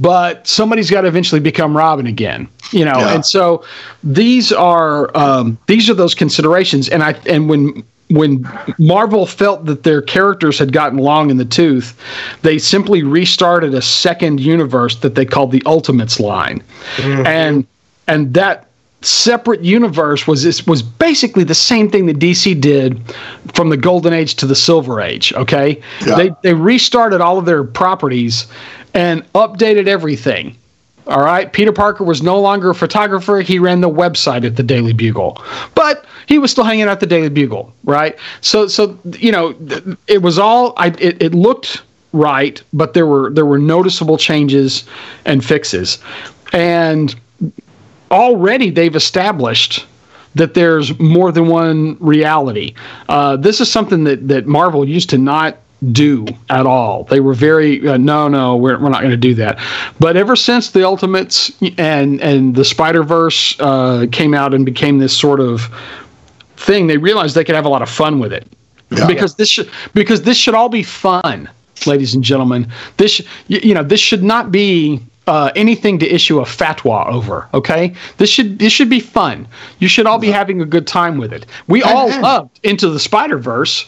but 0.00 0.46
somebody's 0.46 0.90
got 0.90 1.02
to 1.02 1.08
eventually 1.08 1.40
become 1.40 1.76
Robin 1.76 2.06
again, 2.06 2.48
you 2.72 2.84
know. 2.84 2.98
Yeah. 2.98 3.14
And 3.14 3.26
so 3.26 3.62
these 4.02 4.50
are 4.50 5.14
um, 5.16 5.58
these 5.66 5.90
are 5.90 5.94
those 5.94 6.14
considerations. 6.14 6.88
And 6.88 7.02
I 7.02 7.12
and 7.28 7.48
when 7.48 7.84
when 8.08 8.48
Marvel 8.78 9.26
felt 9.26 9.66
that 9.66 9.84
their 9.84 10.02
characters 10.02 10.58
had 10.58 10.72
gotten 10.72 10.98
long 10.98 11.30
in 11.30 11.36
the 11.36 11.44
tooth, 11.44 11.96
they 12.42 12.58
simply 12.58 13.02
restarted 13.02 13.74
a 13.74 13.82
second 13.82 14.40
universe 14.40 14.96
that 14.96 15.14
they 15.14 15.26
called 15.26 15.52
the 15.52 15.62
Ultimates 15.66 16.18
line, 16.18 16.62
mm-hmm. 16.96 17.26
and 17.26 17.66
and 18.08 18.32
that 18.34 18.66
separate 19.02 19.62
universe 19.62 20.26
was 20.26 20.42
this 20.42 20.66
was 20.66 20.82
basically 20.82 21.44
the 21.44 21.54
same 21.54 21.88
thing 21.88 22.04
that 22.06 22.18
DC 22.18 22.60
did 22.60 23.00
from 23.54 23.70
the 23.70 23.76
golden 23.76 24.12
age 24.12 24.34
to 24.34 24.46
the 24.46 24.54
silver 24.54 25.00
age 25.00 25.32
okay 25.32 25.80
yeah. 26.04 26.16
they 26.16 26.30
they 26.42 26.52
restarted 26.52 27.18
all 27.18 27.38
of 27.38 27.46
their 27.46 27.64
properties 27.64 28.46
and 28.94 29.30
updated 29.32 29.86
everything. 29.86 30.56
All 31.06 31.22
right. 31.24 31.52
Peter 31.52 31.72
Parker 31.72 32.04
was 32.04 32.22
no 32.22 32.40
longer 32.40 32.70
a 32.70 32.74
photographer. 32.74 33.40
He 33.40 33.58
ran 33.58 33.80
the 33.80 33.88
website 33.88 34.44
at 34.44 34.56
the 34.56 34.62
Daily 34.62 34.92
Bugle, 34.92 35.42
but 35.74 36.04
he 36.26 36.38
was 36.38 36.50
still 36.50 36.64
hanging 36.64 36.84
out 36.84 36.90
at 36.90 37.00
the 37.00 37.06
Daily 37.06 37.30
Bugle. 37.30 37.72
Right. 37.84 38.16
So, 38.42 38.68
so, 38.68 38.96
you 39.18 39.32
know, 39.32 39.54
it 40.06 40.22
was 40.22 40.38
all, 40.38 40.74
I, 40.76 40.88
it, 40.98 41.20
it 41.20 41.34
looked 41.34 41.82
right, 42.12 42.62
but 42.72 42.94
there 42.94 43.06
were, 43.06 43.30
there 43.30 43.46
were 43.46 43.58
noticeable 43.58 44.18
changes 44.18 44.84
and 45.24 45.44
fixes. 45.44 45.98
And 46.52 47.14
already 48.10 48.70
they've 48.70 48.94
established 48.94 49.86
that 50.34 50.54
there's 50.54 50.96
more 51.00 51.32
than 51.32 51.48
one 51.48 51.96
reality. 51.98 52.74
Uh, 53.08 53.36
this 53.36 53.60
is 53.60 53.70
something 53.70 54.04
that, 54.04 54.28
that 54.28 54.46
Marvel 54.46 54.88
used 54.88 55.10
to 55.10 55.18
not 55.18 55.56
do 55.92 56.26
at 56.50 56.66
all. 56.66 57.04
They 57.04 57.20
were 57.20 57.34
very 57.34 57.86
uh, 57.86 57.96
no, 57.96 58.28
no, 58.28 58.56
we're, 58.56 58.78
we're 58.78 58.90
not 58.90 59.00
going 59.00 59.10
to 59.10 59.16
do 59.16 59.34
that. 59.36 59.58
But 59.98 60.16
ever 60.16 60.36
since 60.36 60.70
the 60.70 60.84
Ultimates 60.84 61.50
and 61.78 62.20
and 62.20 62.54
the 62.54 62.64
Spider 62.64 63.02
Verse 63.02 63.58
uh, 63.60 64.06
came 64.12 64.34
out 64.34 64.54
and 64.54 64.64
became 64.64 64.98
this 64.98 65.16
sort 65.16 65.40
of 65.40 65.62
thing, 66.56 66.86
they 66.86 66.98
realized 66.98 67.34
they 67.34 67.44
could 67.44 67.54
have 67.54 67.64
a 67.64 67.70
lot 67.70 67.82
of 67.82 67.88
fun 67.88 68.20
with 68.20 68.32
it. 68.32 68.46
Yeah. 68.90 69.06
Because 69.06 69.36
this 69.36 69.48
should 69.48 69.70
because 69.94 70.22
this 70.22 70.36
should 70.36 70.54
all 70.54 70.68
be 70.68 70.82
fun, 70.82 71.48
ladies 71.86 72.14
and 72.14 72.22
gentlemen. 72.22 72.70
This 72.96 73.20
you, 73.48 73.60
you 73.62 73.74
know 73.74 73.84
this 73.84 74.00
should 74.00 74.22
not 74.22 74.50
be 74.50 75.00
uh, 75.26 75.52
anything 75.54 75.98
to 76.00 76.06
issue 76.12 76.40
a 76.40 76.44
fatwa 76.44 77.06
over. 77.06 77.48
Okay, 77.54 77.94
this 78.18 78.28
should 78.28 78.58
this 78.58 78.72
should 78.72 78.90
be 78.90 79.00
fun. 79.00 79.46
You 79.78 79.88
should 79.88 80.06
all 80.06 80.18
be 80.18 80.30
having 80.30 80.60
a 80.60 80.66
good 80.66 80.86
time 80.86 81.18
with 81.18 81.32
it. 81.32 81.46
We 81.68 81.82
all 81.82 82.08
loved 82.20 82.58
Into 82.64 82.90
the 82.90 83.00
Spider 83.00 83.38
Verse 83.38 83.86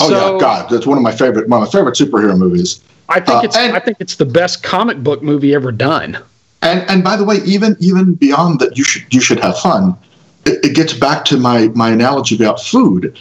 Oh 0.00 0.08
so, 0.08 0.34
yeah, 0.34 0.40
God, 0.40 0.70
that's 0.70 0.86
one 0.86 0.98
of 0.98 1.04
my 1.04 1.12
favorite 1.12 1.48
one 1.48 1.62
of 1.62 1.68
my 1.68 1.78
favorite 1.78 1.94
superhero 1.94 2.36
movies. 2.36 2.82
I 3.08 3.20
think 3.20 3.38
uh, 3.38 3.42
it's 3.44 3.56
and, 3.56 3.76
I 3.76 3.80
think 3.80 3.98
it's 4.00 4.16
the 4.16 4.24
best 4.24 4.62
comic 4.62 5.02
book 5.02 5.22
movie 5.22 5.54
ever 5.54 5.70
done. 5.70 6.18
And 6.62 6.88
and 6.90 7.04
by 7.04 7.16
the 7.16 7.24
way, 7.24 7.36
even 7.44 7.76
even 7.78 8.14
beyond 8.14 8.60
that, 8.60 8.76
you 8.76 8.84
should 8.84 9.12
you 9.12 9.20
should 9.20 9.38
have 9.40 9.58
fun. 9.58 9.96
It, 10.46 10.64
it 10.64 10.74
gets 10.74 10.92
back 10.94 11.24
to 11.26 11.36
my 11.36 11.68
my 11.68 11.90
analogy 11.90 12.34
about 12.34 12.60
food. 12.60 13.16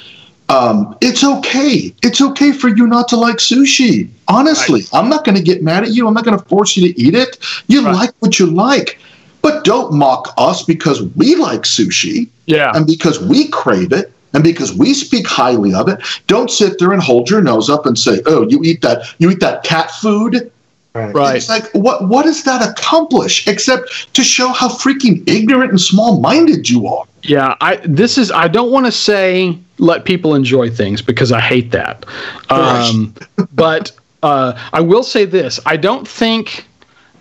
Um, 0.49 0.97
it's 1.01 1.23
okay. 1.23 1.93
It's 2.01 2.21
okay 2.21 2.51
for 2.51 2.69
you 2.69 2.87
not 2.87 3.07
to 3.09 3.17
like 3.17 3.37
sushi. 3.37 4.09
Honestly, 4.27 4.81
right. 4.81 4.89
I'm 4.93 5.09
not 5.09 5.25
going 5.25 5.37
to 5.37 5.41
get 5.41 5.63
mad 5.63 5.83
at 5.83 5.91
you. 5.91 6.07
I'm 6.07 6.13
not 6.13 6.25
going 6.25 6.37
to 6.37 6.45
force 6.45 6.75
you 6.75 6.91
to 6.91 6.99
eat 6.99 7.15
it. 7.15 7.37
You 7.67 7.85
right. 7.85 7.93
like 7.93 8.11
what 8.19 8.39
you 8.39 8.47
like, 8.47 8.99
but 9.41 9.63
don't 9.63 9.93
mock 9.93 10.33
us 10.37 10.63
because 10.63 11.01
we 11.01 11.35
like 11.35 11.61
sushi. 11.61 12.29
Yeah, 12.45 12.71
and 12.73 12.85
because 12.87 13.19
we 13.19 13.49
crave 13.49 13.93
it 13.93 14.11
and 14.33 14.43
because 14.43 14.73
we 14.73 14.93
speak 14.93 15.27
highly 15.27 15.73
of 15.73 15.87
it, 15.87 15.99
don't 16.27 16.49
sit 16.49 16.79
there 16.79 16.91
and 16.91 17.01
hold 17.01 17.29
your 17.29 17.41
nose 17.41 17.69
up 17.69 17.85
and 17.85 17.97
say, 17.97 18.21
"Oh, 18.25 18.47
you 18.47 18.61
eat 18.63 18.81
that 18.81 19.05
you 19.19 19.29
eat 19.29 19.39
that 19.39 19.63
cat 19.63 19.91
food." 19.91 20.51
Right. 20.95 21.37
It's 21.37 21.49
like 21.49 21.71
what 21.71 22.07
what 22.07 22.23
does 22.23 22.43
that 22.43 22.67
accomplish 22.67 23.47
except 23.47 24.13
to 24.13 24.23
show 24.23 24.49
how 24.49 24.69
freaking 24.69 25.27
ignorant 25.27 25.71
and 25.71 25.81
small-minded 25.81 26.69
you 26.69 26.87
are? 26.87 27.05
Yeah, 27.23 27.55
I 27.61 27.77
this 27.77 28.17
is 28.17 28.31
I 28.31 28.47
don't 28.47 28.71
want 28.71 28.85
to 28.85 28.91
say 28.91 29.57
let 29.79 30.05
people 30.05 30.35
enjoy 30.35 30.69
things 30.69 31.01
because 31.01 31.31
I 31.31 31.39
hate 31.39 31.71
that. 31.71 32.05
Um, 32.51 33.15
but 33.53 33.91
uh, 34.21 34.53
I 34.71 34.81
will 34.81 35.03
say 35.03 35.25
this: 35.25 35.59
I 35.65 35.77
don't 35.77 36.07
think 36.07 36.67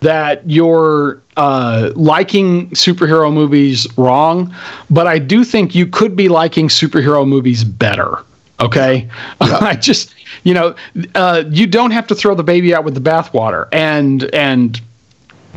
that 0.03 0.49
you're 0.49 1.23
uh, 1.37 1.93
liking 1.95 2.69
superhero 2.71 3.33
movies 3.33 3.87
wrong, 3.97 4.55
but 4.91 5.07
I 5.07 5.19
do 5.19 5.45
think 5.45 5.75
you 5.75 5.87
could 5.87 6.15
be 6.15 6.29
liking 6.29 6.69
superhero 6.69 7.27
movies 7.27 7.65
better. 7.65 8.19
Okay, 8.61 9.09
yeah. 9.41 9.59
I 9.61 9.75
just 9.75 10.15
you 10.45 10.55
know 10.55 10.75
uh, 11.15 11.45
you 11.49 11.67
don't 11.67 11.91
have 11.91 12.07
to 12.09 12.15
throw 12.15 12.35
the 12.35 12.45
baby 12.45 12.75
out 12.75 12.85
with 12.85 12.95
the 12.95 13.01
bathwater, 13.01 13.69
and 13.73 14.25
and 14.35 14.81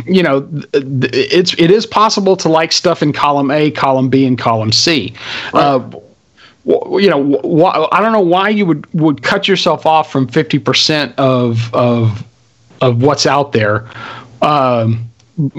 you 0.06 0.24
know 0.24 0.48
it's 0.74 1.54
it 1.54 1.72
is 1.72 1.86
possible 1.86 2.36
to 2.38 2.50
like 2.50 2.72
stuff 2.72 3.02
in 3.04 3.14
column 3.14 3.52
A, 3.52 3.72
column 3.72 4.10
B, 4.10 4.26
and 4.26 4.38
column 4.38 4.72
C. 4.72 5.14
Right. 5.54 5.64
Uh, 5.64 6.00
you 6.66 7.10
know, 7.12 7.38
wh- 7.44 7.88
I 7.92 8.02
don't 8.02 8.12
know 8.12 8.22
why 8.22 8.50
you 8.50 8.66
would, 8.66 8.92
would 8.92 9.22
cut 9.22 9.48
yourself 9.48 9.86
off 9.86 10.12
from 10.12 10.28
fifty 10.28 10.58
percent 10.58 11.14
of 11.20 11.74
of 11.76 12.24
of 12.82 13.04
what's 13.04 13.26
out 13.26 13.52
there 13.52 13.88
um, 14.46 15.10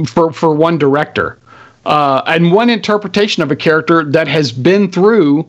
for 0.06 0.32
for 0.32 0.54
one 0.54 0.78
director 0.78 1.38
uh, 1.86 2.22
and 2.26 2.52
one 2.52 2.70
interpretation 2.70 3.42
of 3.42 3.50
a 3.50 3.56
character 3.56 4.04
that 4.04 4.28
has 4.28 4.52
been 4.52 4.90
through 4.90 5.48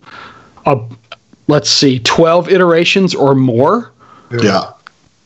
a 0.65 0.79
let's 1.47 1.69
see 1.69 1.99
12 1.99 2.49
iterations 2.49 3.15
or 3.15 3.35
more. 3.35 3.91
Yeah. 4.31 4.71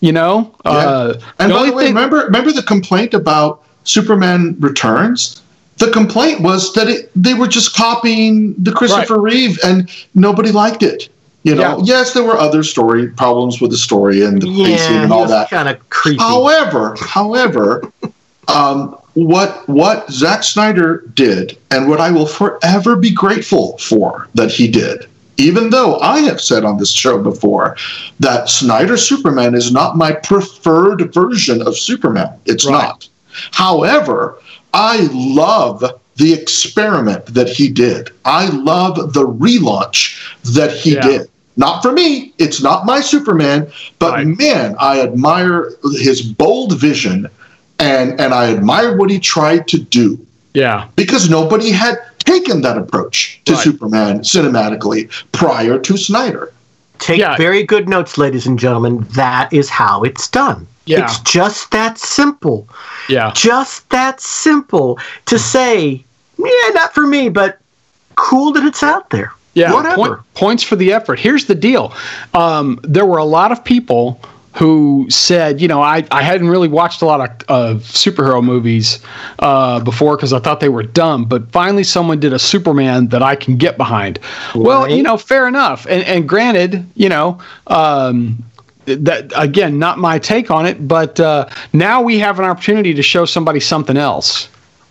You 0.02 0.12
know 0.12 0.54
yeah. 0.66 0.72
Uh, 0.72 1.22
and 1.40 1.52
by 1.52 1.66
the 1.66 1.74
way 1.74 1.86
thing- 1.86 1.96
remember 1.96 2.18
remember 2.26 2.52
the 2.52 2.64
complaint 2.64 3.14
about 3.14 3.64
superman 3.84 4.56
returns? 4.60 5.42
The 5.78 5.90
complaint 5.90 6.42
was 6.42 6.74
that 6.74 6.88
it, 6.88 7.12
they 7.16 7.34
were 7.34 7.48
just 7.48 7.76
copying 7.76 8.54
the 8.58 8.72
christopher 8.72 9.16
right. 9.16 9.34
reeve 9.34 9.60
and 9.64 9.90
nobody 10.14 10.52
liked 10.52 10.84
it 10.84 11.10
You 11.44 11.56
know, 11.56 11.78
yeah. 11.80 11.84
yes, 11.84 12.14
there 12.14 12.24
were 12.24 12.38
other 12.38 12.62
story 12.62 13.08
problems 13.08 13.60
with 13.62 13.72
the 13.72 13.78
story 13.78 14.24
and 14.24 14.42
the 14.42 14.48
yeah, 14.48 14.66
pacing 14.66 14.96
and 14.98 15.12
all 15.12 15.28
that. 15.28 15.50
Kind 15.50 15.70
of 15.70 15.90
creepy. 15.90 16.22
However, 16.22 16.96
however, 17.00 17.92
um, 18.48 18.96
what 19.14 19.68
what 19.68 20.10
Zack 20.12 20.44
Snyder 20.44 21.04
did, 21.16 21.58
and 21.72 21.90
what 21.90 22.00
I 22.00 22.12
will 22.12 22.28
forever 22.28 22.96
be 22.96 23.12
grateful 23.12 23.78
for 23.80 24.28
that 24.36 24.52
he 24.52 24.68
did, 24.68 25.08
even 25.38 25.72
though 25.72 26.00
I 26.00 26.20
have 26.20 26.40
said 26.40 26.64
on 26.64 26.78
this 26.78 26.92
show 26.92 27.22
before 27.22 27.76
that 28.20 28.48
Snyder 28.48 28.96
Superman 28.96 29.56
is 29.56 29.72
not 29.72 29.98
my 29.98 30.12
preferred 30.12 31.12
version 31.12 31.62
of 31.66 31.76
Superman. 31.76 32.40
It's 32.46 32.66
right. 32.66 32.74
not. 32.74 33.10
However, 33.52 34.38
I 34.74 35.10
love 35.12 35.84
the 36.18 36.34
experiment 36.34 37.26
that 37.28 37.50
he 37.50 37.68
did. 37.68 38.12
I 38.26 38.48
love 38.50 39.14
the 39.14 39.26
relaunch 39.26 40.36
that 40.54 40.72
he 40.72 40.94
yeah. 40.94 41.02
did. 41.02 41.31
Not 41.62 41.84
for 41.84 41.92
me, 41.92 42.34
it's 42.40 42.60
not 42.60 42.88
my 42.88 43.02
Superman, 43.02 43.72
but 44.00 44.14
right. 44.14 44.26
man, 44.26 44.76
I 44.80 45.00
admire 45.00 45.70
his 45.94 46.24
bold 46.24 46.80
vision 46.80 47.30
and 47.78 48.20
and 48.20 48.34
I 48.34 48.52
admire 48.52 48.98
what 48.98 49.12
he 49.12 49.20
tried 49.20 49.68
to 49.68 49.78
do. 49.78 50.18
Yeah. 50.56 50.88
Because 50.96 51.30
nobody 51.30 51.70
had 51.70 52.00
taken 52.18 52.62
that 52.62 52.80
approach 52.80 53.40
to 53.46 53.54
right. 53.54 53.64
Superman 53.64 54.20
cinematically 54.22 55.08
prior 55.34 55.78
to 55.78 55.98
Snyder. 55.98 56.52
Take 56.98 57.20
yeah. 57.20 57.38
very 57.38 57.62
good 57.62 57.88
notes, 57.88 58.18
ladies 58.18 58.48
and 58.48 58.58
gentlemen. 58.58 59.06
That 59.12 59.54
is 59.54 59.70
how 59.70 60.02
it's 60.02 60.28
done. 60.28 60.66
Yeah. 60.86 61.04
It's 61.04 61.20
just 61.20 61.70
that 61.70 62.00
simple. 62.00 62.68
Yeah. 63.08 63.32
Just 63.36 63.88
that 63.92 64.20
simple 64.20 64.98
to 65.28 65.38
say, 65.38 66.04
yeah, 66.40 66.70
not 66.74 66.96
for 66.96 67.06
me, 67.06 67.30
but 67.30 67.60
cool 68.16 68.52
that 68.54 68.66
it's 68.66 68.82
out 68.82 69.12
there. 69.12 69.32
Yeah. 69.54 69.74
Whatever. 69.74 69.96
Point, 69.96 70.34
points 70.34 70.64
for 70.64 70.76
the 70.76 70.94
effort. 70.94 71.20
Here's 71.20 71.46
the 71.46 71.56
deal. 71.56 71.94
Um, 72.34 72.80
there 72.84 73.06
were 73.06 73.18
a 73.18 73.26
lot 73.26 73.52
of 73.52 73.64
people 73.64 74.22
who 74.56 75.08
said, 75.10 75.62
you 75.62 75.68
know, 75.68 75.82
I, 75.82 76.06
I 76.12 76.24
hadn't 76.24 76.50
really 76.50 76.68
watched 76.68 77.02
a 77.02 77.06
lot 77.06 77.22
of, 77.22 77.30
of 77.48 77.84
superhero 77.84 78.44
movies 78.44 79.00
uh, 79.40 79.80
before 79.80 80.18
because 80.18 80.34
I 80.34 80.40
thought 80.40 80.60
they 80.60 80.70
were 80.70 80.84
dumb, 80.84 81.26
but 81.26 81.50
finally 81.52 81.84
someone 81.84 82.20
did 82.20 82.34
a 82.34 82.40
Superman 82.40 83.08
that 83.08 83.24
I 83.24 83.36
can 83.36 83.56
get 83.56 83.78
behind. 83.78 84.20
Right. 84.54 84.66
Well, 84.66 84.90
you 84.90 85.04
know, 85.04 85.18
fair 85.18 85.48
enough. 85.48 85.86
And, 85.86 86.04
and 86.04 86.28
granted, 86.28 86.86
you 86.96 87.08
know, 87.08 87.40
um, 87.68 88.44
that 88.86 89.32
again, 89.36 89.80
not 89.80 90.00
my 90.00 90.20
take 90.20 90.52
on 90.52 90.66
it, 90.66 90.86
but 90.86 91.20
uh, 91.20 91.48
now 91.72 92.02
we 92.02 92.20
have 92.20 92.40
an 92.40 92.46
opportunity 92.46 92.94
to 92.94 93.04
show 93.04 93.26
somebody 93.26 93.60
something 93.60 93.96
else, 93.96 94.50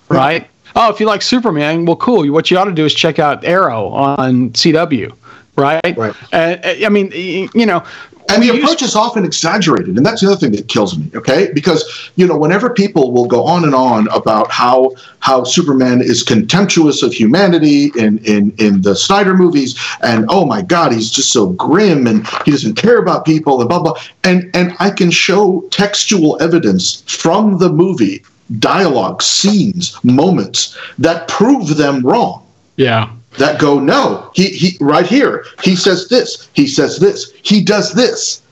right? 0.08 0.48
Oh, 0.76 0.90
if 0.90 1.00
you 1.00 1.06
like 1.06 1.22
Superman, 1.22 1.84
well, 1.84 1.96
cool. 1.96 2.30
What 2.32 2.50
you 2.50 2.58
ought 2.58 2.64
to 2.64 2.72
do 2.72 2.84
is 2.84 2.94
check 2.94 3.18
out 3.18 3.44
Arrow 3.44 3.88
on 3.88 4.50
CW 4.50 5.12
right? 5.56 5.96
Right. 5.96 6.14
Uh, 6.32 6.56
I 6.64 6.88
mean, 6.88 7.10
you 7.12 7.66
know, 7.66 7.84
and 8.30 8.42
the 8.42 8.48
approach 8.50 8.82
is 8.82 8.94
often 8.94 9.24
exaggerated 9.24 9.96
and 9.96 10.06
that's 10.06 10.20
the 10.20 10.26
other 10.26 10.36
thing 10.36 10.52
that 10.52 10.68
kills 10.68 10.96
me 10.96 11.10
okay 11.14 11.50
because 11.52 12.10
you 12.16 12.26
know 12.26 12.36
whenever 12.36 12.70
people 12.70 13.12
will 13.12 13.26
go 13.26 13.44
on 13.44 13.64
and 13.64 13.74
on 13.74 14.08
about 14.08 14.50
how 14.50 14.90
how 15.20 15.42
superman 15.42 16.00
is 16.00 16.22
contemptuous 16.22 17.02
of 17.02 17.12
humanity 17.12 17.90
in 17.96 18.18
in 18.18 18.52
in 18.58 18.82
the 18.82 18.94
snyder 18.94 19.36
movies 19.36 19.78
and 20.02 20.26
oh 20.28 20.44
my 20.44 20.62
god 20.62 20.92
he's 20.92 21.10
just 21.10 21.32
so 21.32 21.48
grim 21.50 22.06
and 22.06 22.26
he 22.44 22.50
doesn't 22.50 22.74
care 22.74 22.98
about 22.98 23.24
people 23.24 23.60
and 23.60 23.68
blah 23.68 23.82
blah 23.82 24.00
and 24.24 24.48
and 24.54 24.74
i 24.78 24.90
can 24.90 25.10
show 25.10 25.62
textual 25.70 26.40
evidence 26.40 27.02
from 27.06 27.58
the 27.58 27.68
movie 27.68 28.22
dialogue 28.59 29.22
scenes 29.22 29.96
moments 30.03 30.76
that 30.98 31.28
prove 31.28 31.76
them 31.76 32.01
wrong 32.03 32.46
yeah 32.76 33.11
that 33.38 33.61
go, 33.61 33.78
no, 33.78 34.30
he, 34.34 34.51
he 34.51 34.76
right 34.80 35.07
here, 35.07 35.44
he 35.62 35.76
says 35.76 36.09
this, 36.09 36.48
he 36.55 36.66
says 36.66 36.98
this, 36.98 37.32
he 37.42 37.62
does 37.62 37.92
this. 37.92 38.42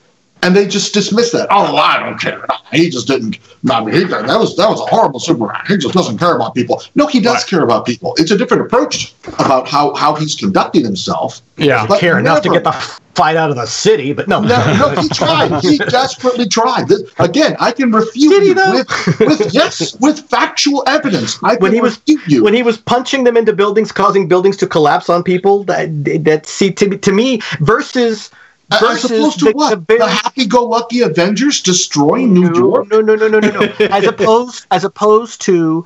And 0.41 0.55
they 0.55 0.67
just 0.67 0.93
dismiss 0.93 1.33
that. 1.33 1.49
Oh, 1.51 1.75
I 1.75 1.99
don't 1.99 2.17
care. 2.17 2.45
He 2.71 2.89
just 2.89 3.07
didn't. 3.07 3.39
I 3.69 3.83
mean, 3.83 3.93
he, 3.93 4.03
that 4.05 4.25
was 4.25 4.55
that 4.55 4.69
was 4.69 4.79
a 4.79 4.85
horrible 4.85 5.19
Superman. 5.19 5.59
He 5.67 5.75
just 5.75 5.93
doesn't 5.93 6.17
care 6.17 6.33
about 6.33 6.55
people. 6.55 6.81
No, 6.95 7.07
he 7.07 7.19
does 7.19 7.43
right. 7.43 7.47
care 7.47 7.61
about 7.61 7.85
people. 7.85 8.13
It's 8.15 8.31
a 8.31 8.37
different 8.37 8.63
approach 8.63 9.13
about 9.37 9.67
how 9.67 9.93
how 9.95 10.15
he's 10.15 10.35
conducting 10.35 10.85
himself. 10.85 11.41
Yeah, 11.57 11.85
care 11.99 12.13
never, 12.13 12.19
enough 12.19 12.43
to 12.43 12.49
get 12.51 12.63
the 12.63 12.99
fight 13.19 13.35
out 13.35 13.49
of 13.49 13.57
the 13.57 13.65
city, 13.65 14.13
but 14.13 14.29
no, 14.29 14.39
no, 14.39 14.57
no 14.77 15.01
he 15.01 15.09
tried. 15.21 15.61
He 15.61 15.77
desperately 15.77 16.47
tried. 16.47 16.87
This, 16.87 17.01
again, 17.19 17.57
I 17.59 17.73
can 17.73 17.91
refute 17.91 18.45
you 18.45 18.55
with, 18.55 19.19
with 19.19 19.53
yes, 19.53 19.99
with 19.99 20.19
factual 20.29 20.83
evidence. 20.87 21.37
I 21.43 21.57
when 21.57 21.73
he 21.73 21.81
was 21.81 21.99
you. 22.05 22.43
when 22.43 22.53
he 22.53 22.63
was 22.63 22.77
punching 22.77 23.25
them 23.25 23.35
into 23.35 23.51
buildings, 23.51 23.91
causing 23.91 24.27
buildings 24.29 24.55
to 24.57 24.67
collapse 24.67 25.09
on 25.09 25.23
people. 25.23 25.65
That 25.65 25.89
that 26.23 26.45
see 26.45 26.71
to 26.71 26.97
to 26.97 27.11
me 27.11 27.41
versus 27.59 28.31
as 28.71 29.03
opposed 29.03 29.39
to 29.39 29.45
the, 29.45 29.51
what? 29.51 29.87
The, 29.87 29.97
the 29.97 30.07
happy-go-lucky 30.07 31.01
Avengers 31.01 31.61
destroying 31.61 32.33
New 32.33 32.49
no, 32.51 32.59
York? 32.59 32.87
No, 32.89 33.01
no, 33.01 33.15
no, 33.15 33.27
no, 33.27 33.39
no, 33.39 33.49
no. 33.49 33.61
as 33.89 34.05
opposed, 34.05 34.67
as 34.69 34.83
opposed 34.83 35.41
to, 35.41 35.85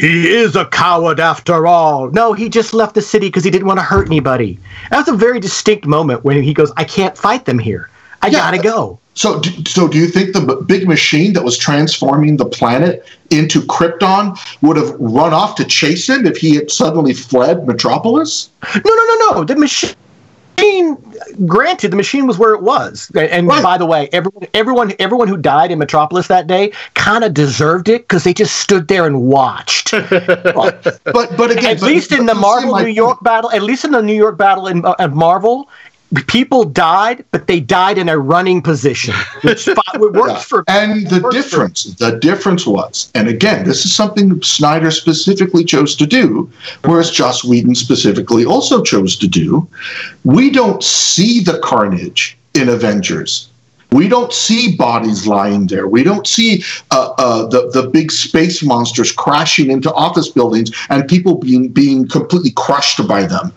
he 0.00 0.28
is 0.28 0.56
a 0.56 0.64
coward 0.64 1.20
after 1.20 1.66
all. 1.66 2.10
No, 2.10 2.32
he 2.32 2.48
just 2.48 2.72
left 2.72 2.94
the 2.94 3.02
city 3.02 3.28
because 3.28 3.44
he 3.44 3.50
didn't 3.50 3.66
want 3.66 3.78
to 3.78 3.84
hurt 3.84 4.06
anybody. 4.06 4.58
That's 4.90 5.08
a 5.08 5.14
very 5.14 5.40
distinct 5.40 5.86
moment 5.86 6.24
when 6.24 6.42
he 6.42 6.54
goes, 6.54 6.72
"I 6.78 6.84
can't 6.84 7.16
fight 7.16 7.44
them 7.44 7.58
here. 7.58 7.90
I 8.22 8.28
yeah, 8.28 8.38
gotta 8.38 8.58
go." 8.58 8.98
So, 9.14 9.40
do, 9.40 9.50
so 9.66 9.88
do 9.88 9.98
you 9.98 10.06
think 10.06 10.32
the 10.32 10.64
big 10.66 10.88
machine 10.88 11.34
that 11.34 11.44
was 11.44 11.58
transforming 11.58 12.38
the 12.38 12.46
planet 12.46 13.04
into 13.28 13.60
Krypton 13.60 14.38
would 14.62 14.78
have 14.78 14.94
run 14.98 15.34
off 15.34 15.56
to 15.56 15.64
chase 15.64 16.08
him 16.08 16.24
if 16.24 16.38
he 16.38 16.54
had 16.54 16.70
suddenly 16.70 17.12
fled 17.12 17.66
Metropolis? 17.66 18.48
No, 18.74 18.80
no, 18.84 19.04
no, 19.04 19.30
no. 19.32 19.44
The 19.44 19.56
machine 19.56 19.94
machine, 20.60 21.46
granted, 21.46 21.90
the 21.90 21.96
machine 21.96 22.26
was 22.26 22.38
where 22.38 22.54
it 22.54 22.62
was. 22.62 23.10
And 23.14 23.46
right. 23.46 23.62
by 23.62 23.78
the 23.78 23.86
way, 23.86 24.08
everyone, 24.12 24.48
everyone, 24.54 24.92
everyone 24.98 25.28
who 25.28 25.36
died 25.36 25.70
in 25.70 25.78
Metropolis 25.78 26.28
that 26.28 26.46
day 26.46 26.72
kind 26.94 27.24
of 27.24 27.34
deserved 27.34 27.88
it 27.88 28.02
because 28.02 28.24
they 28.24 28.34
just 28.34 28.56
stood 28.56 28.88
there 28.88 29.06
and 29.06 29.22
watched. 29.22 29.90
but, 29.90 31.00
but 31.04 31.50
again, 31.50 31.66
at 31.66 31.80
but, 31.80 31.82
least 31.82 32.12
in 32.12 32.26
the 32.26 32.34
Marvel 32.34 32.76
New 32.78 32.86
York 32.86 33.22
battle, 33.22 33.50
at 33.50 33.62
least 33.62 33.84
in 33.84 33.90
the 33.92 34.02
New 34.02 34.14
York 34.14 34.36
battle 34.36 34.66
in 34.66 34.84
uh, 34.84 35.08
Marvel, 35.12 35.68
people 36.26 36.64
died, 36.64 37.24
but 37.30 37.46
they 37.46 37.60
died 37.60 37.98
in 37.98 38.08
a 38.08 38.18
running 38.18 38.62
position, 38.62 39.14
which 39.42 39.66
works 39.66 40.28
yeah. 40.28 40.38
for. 40.40 40.64
And 40.68 41.06
the 41.08 41.28
difference, 41.30 41.84
the 41.84 42.18
difference 42.18 42.66
was, 42.66 43.10
and 43.14 43.28
again, 43.28 43.64
this 43.64 43.84
is 43.84 43.94
something 43.94 44.42
Snyder 44.42 44.90
specifically 44.90 45.64
chose 45.64 45.94
to 45.96 46.06
do, 46.06 46.50
whereas 46.84 47.10
Joss 47.10 47.44
Whedon 47.44 47.74
specifically 47.74 48.44
also 48.44 48.82
chose 48.82 49.16
to 49.18 49.28
do. 49.28 49.68
We 50.24 50.50
don't 50.50 50.82
see 50.82 51.40
the 51.40 51.58
carnage 51.60 52.36
in 52.54 52.68
Avengers. 52.68 53.48
We 53.92 54.08
don't 54.08 54.32
see 54.32 54.76
bodies 54.76 55.26
lying 55.26 55.66
there. 55.66 55.88
We 55.88 56.04
don't 56.04 56.26
see 56.26 56.62
uh, 56.92 57.12
uh, 57.18 57.46
the 57.46 57.70
the 57.70 57.88
big 57.88 58.12
space 58.12 58.62
monsters 58.62 59.10
crashing 59.10 59.70
into 59.70 59.92
office 59.92 60.28
buildings 60.28 60.70
and 60.90 61.08
people 61.08 61.38
being 61.38 61.68
being 61.68 62.06
completely 62.06 62.52
crushed 62.52 63.06
by 63.08 63.24
them. 63.24 63.52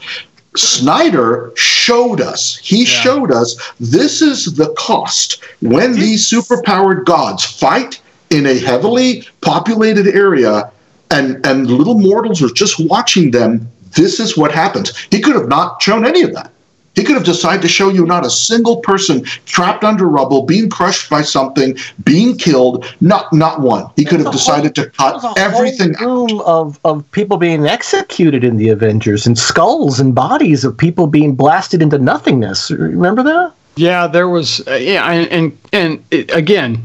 Snyder 0.55 1.51
showed 1.55 2.21
us, 2.21 2.57
he 2.57 2.79
yeah. 2.79 2.85
showed 2.85 3.31
us 3.31 3.55
this 3.79 4.21
is 4.21 4.55
the 4.55 4.73
cost 4.77 5.43
when 5.61 5.93
these 5.93 6.29
superpowered 6.29 7.05
gods 7.05 7.43
fight 7.43 7.99
in 8.29 8.45
a 8.45 8.57
heavily 8.59 9.27
populated 9.41 10.07
area 10.07 10.71
and, 11.11 11.45
and 11.45 11.69
little 11.69 11.99
mortals 11.99 12.41
are 12.41 12.53
just 12.53 12.79
watching 12.79 13.31
them. 13.31 13.67
This 13.95 14.19
is 14.19 14.35
what 14.35 14.51
happens. 14.51 14.97
He 15.11 15.21
could 15.21 15.35
have 15.35 15.47
not 15.47 15.81
shown 15.81 16.05
any 16.05 16.23
of 16.23 16.33
that. 16.33 16.51
He 16.95 17.03
could 17.03 17.15
have 17.15 17.25
decided 17.25 17.61
to 17.63 17.67
show 17.67 17.89
you 17.89 18.05
not 18.05 18.25
a 18.25 18.29
single 18.29 18.77
person 18.77 19.23
trapped 19.45 19.83
under 19.83 20.07
rubble, 20.07 20.43
being 20.43 20.69
crushed 20.69 21.09
by 21.09 21.23
something, 21.23 21.75
being 22.03 22.37
killed. 22.37 22.85
Not 23.01 23.33
not 23.33 23.61
one. 23.61 23.87
He 23.95 24.05
could 24.05 24.19
have 24.19 24.31
decided 24.31 24.77
whole, 24.77 24.85
to 24.85 24.91
cut 24.91 25.37
everything 25.37 25.93
room 25.93 26.39
out. 26.39 26.45
of 26.45 26.79
of 26.85 27.11
people 27.11 27.37
being 27.37 27.65
executed 27.65 28.43
in 28.43 28.57
the 28.57 28.69
Avengers 28.69 29.25
and 29.25 29.37
skulls 29.37 29.99
and 29.99 30.13
bodies 30.13 30.63
of 30.63 30.77
people 30.77 31.07
being 31.07 31.35
blasted 31.35 31.81
into 31.81 31.97
nothingness. 31.97 32.69
Remember 32.71 33.23
that? 33.23 33.53
Yeah, 33.75 34.07
there 34.07 34.29
was. 34.29 34.65
Uh, 34.67 34.75
yeah, 34.75 35.09
and 35.09 35.27
and, 35.31 35.57
and 35.71 36.05
it, 36.11 36.31
again, 36.31 36.83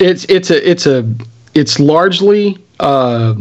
it's 0.00 0.24
it's 0.24 0.50
a 0.50 0.68
it's 0.68 0.86
a 0.86 1.08
it's 1.54 1.78
largely. 1.78 2.58
Uh, 2.80 3.34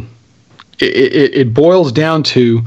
it, 0.80 1.14
it, 1.14 1.36
it 1.36 1.54
boils 1.54 1.92
down 1.92 2.24
to 2.24 2.62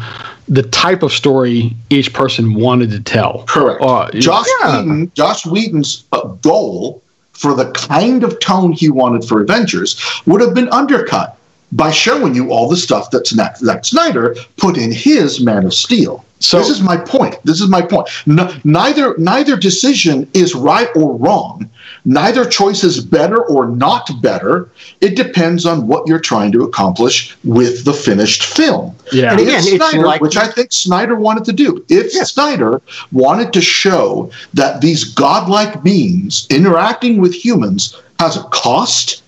the 0.49 0.63
type 0.63 1.03
of 1.03 1.13
story 1.13 1.75
each 1.91 2.13
person 2.13 2.55
wanted 2.55 2.91
to 2.91 3.01
tell. 3.01 3.45
Correct. 3.47 3.83
Uh, 3.83 4.11
Josh 4.13 4.47
yeah. 4.61 4.81
Whedon, 4.81 5.13
Josh 5.15 5.47
Whedon's 5.47 6.05
uh, 6.13 6.27
goal 6.27 7.03
for 7.33 7.55
the 7.55 7.71
kind 7.73 8.25
of 8.25 8.39
tone 8.41 8.73
he 8.73 8.89
wanted 8.89 9.25
for 9.25 9.41
Avengers 9.41 10.01
would 10.27 10.41
have 10.41 10.55
been 10.55 10.69
undercut 10.71 11.39
by 11.73 11.91
showing 11.91 12.35
you 12.35 12.51
all 12.51 12.69
the 12.69 12.77
stuff 12.77 13.11
that 13.11 13.27
Zack 13.27 13.85
Snyder 13.85 14.35
put 14.57 14.79
in 14.79 14.91
his 14.91 15.41
Man 15.41 15.67
of 15.67 15.75
Steel. 15.75 16.25
So 16.41 16.59
this 16.59 16.71
is 16.71 16.81
my 16.81 16.97
point. 16.97 17.37
This 17.45 17.61
is 17.61 17.69
my 17.69 17.83
point. 17.83 18.09
No, 18.27 18.53
neither 18.65 19.17
neither 19.19 19.57
decision 19.57 20.29
is 20.35 20.55
right 20.55 20.89
or 20.95 21.17
wrong. 21.17 21.69
Neither 22.05 22.45
choice 22.45 22.85
is 22.85 23.05
better 23.05 23.43
or 23.45 23.67
not 23.67 24.09
better. 24.23 24.71
It 25.01 25.17
depends 25.17 25.67
on 25.67 25.89
what 25.89 26.07
you're 26.07 26.21
trying 26.21 26.53
to 26.53 26.63
accomplish 26.63 27.37
with 27.45 27.85
the 27.85 27.93
finished 27.93 28.45
film. 28.45 28.95
Yeah. 29.13 29.33
And 29.33 29.41
again, 29.41 29.63
Snyder, 29.63 30.07
like, 30.07 30.21
which 30.21 30.37
I 30.37 30.47
think 30.47 30.73
Snyder 30.73 31.17
wanted 31.17 31.45
to 31.47 31.53
do. 31.53 31.85
If 31.89 32.15
yeah. 32.15 32.25
Snyder 32.25 32.81
wanted 33.11 33.53
to 33.53 33.61
show 33.61 34.31
that 34.55 34.81
these 34.81 35.05
godlike 35.05 35.83
beings 35.83 36.47
interacting 36.51 37.21
with 37.21 37.35
humans 37.35 38.01
has 38.21 38.37
a 38.37 38.45
cost, 38.45 39.23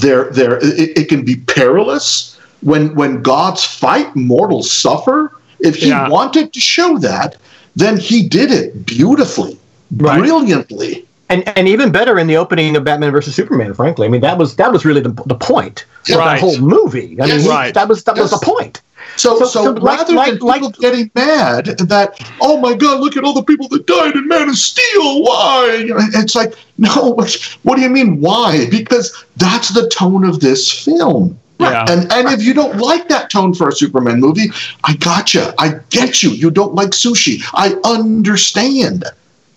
there, 0.00 0.30
there, 0.30 0.58
it, 0.58 0.98
it 0.98 1.08
can 1.08 1.24
be 1.24 1.36
perilous. 1.36 2.38
When 2.62 2.94
when 2.94 3.22
gods 3.22 3.64
fight, 3.64 4.14
mortals 4.16 4.70
suffer 4.70 5.32
if 5.60 5.76
he 5.76 5.88
yeah. 5.88 6.08
wanted 6.08 6.52
to 6.52 6.60
show 6.60 6.98
that, 6.98 7.36
then 7.74 7.96
he 7.98 8.26
did 8.28 8.50
it 8.50 8.86
beautifully, 8.86 9.58
right. 9.96 10.18
brilliantly. 10.18 11.06
And, 11.28 11.46
and 11.58 11.66
even 11.66 11.90
better 11.90 12.18
in 12.18 12.28
the 12.28 12.36
opening 12.36 12.76
of 12.76 12.84
Batman 12.84 13.10
versus 13.10 13.34
Superman, 13.34 13.74
frankly. 13.74 14.06
I 14.06 14.10
mean, 14.10 14.20
that 14.20 14.38
was 14.38 14.56
that 14.56 14.72
was 14.72 14.84
really 14.84 15.00
the, 15.00 15.10
the 15.26 15.34
point 15.34 15.84
of 16.08 16.16
right. 16.16 16.34
that 16.34 16.40
whole 16.40 16.58
movie. 16.58 17.20
I 17.20 17.26
mean, 17.26 17.48
right. 17.48 17.74
that 17.74 17.88
was 17.88 18.04
that 18.04 18.16
yes. 18.16 18.30
was 18.30 18.40
the 18.40 18.46
point. 18.46 18.80
So, 19.16 19.38
so, 19.38 19.44
so, 19.46 19.64
so 19.64 19.72
rather 19.80 19.86
like, 19.86 20.06
than 20.06 20.16
like, 20.16 20.60
people 20.60 20.68
like, 20.68 20.78
getting 20.78 21.10
mad 21.14 21.66
that, 21.66 22.20
oh 22.40 22.60
my 22.60 22.74
God, 22.74 23.00
look 23.00 23.16
at 23.16 23.24
all 23.24 23.32
the 23.32 23.42
people 23.42 23.68
that 23.68 23.86
died 23.86 24.14
in 24.14 24.28
Man 24.28 24.48
of 24.48 24.56
Steel. 24.56 25.22
Why? 25.22 25.84
It's 26.14 26.34
like, 26.34 26.54
no, 26.76 27.12
what 27.62 27.76
do 27.76 27.82
you 27.82 27.88
mean, 27.88 28.20
why? 28.20 28.68
Because 28.70 29.24
that's 29.36 29.70
the 29.70 29.88
tone 29.88 30.24
of 30.24 30.40
this 30.40 30.84
film. 30.84 31.38
Yeah. 31.58 31.86
And 31.88 32.12
and 32.12 32.28
if 32.28 32.42
you 32.42 32.54
don't 32.54 32.76
like 32.78 33.08
that 33.08 33.30
tone 33.30 33.54
for 33.54 33.68
a 33.68 33.72
Superman 33.72 34.20
movie, 34.20 34.50
I 34.84 34.96
gotcha. 34.96 35.54
I 35.58 35.80
get 35.90 36.22
you. 36.22 36.30
You 36.30 36.50
don't 36.50 36.74
like 36.74 36.90
sushi. 36.90 37.42
I 37.54 37.74
understand. 37.88 39.04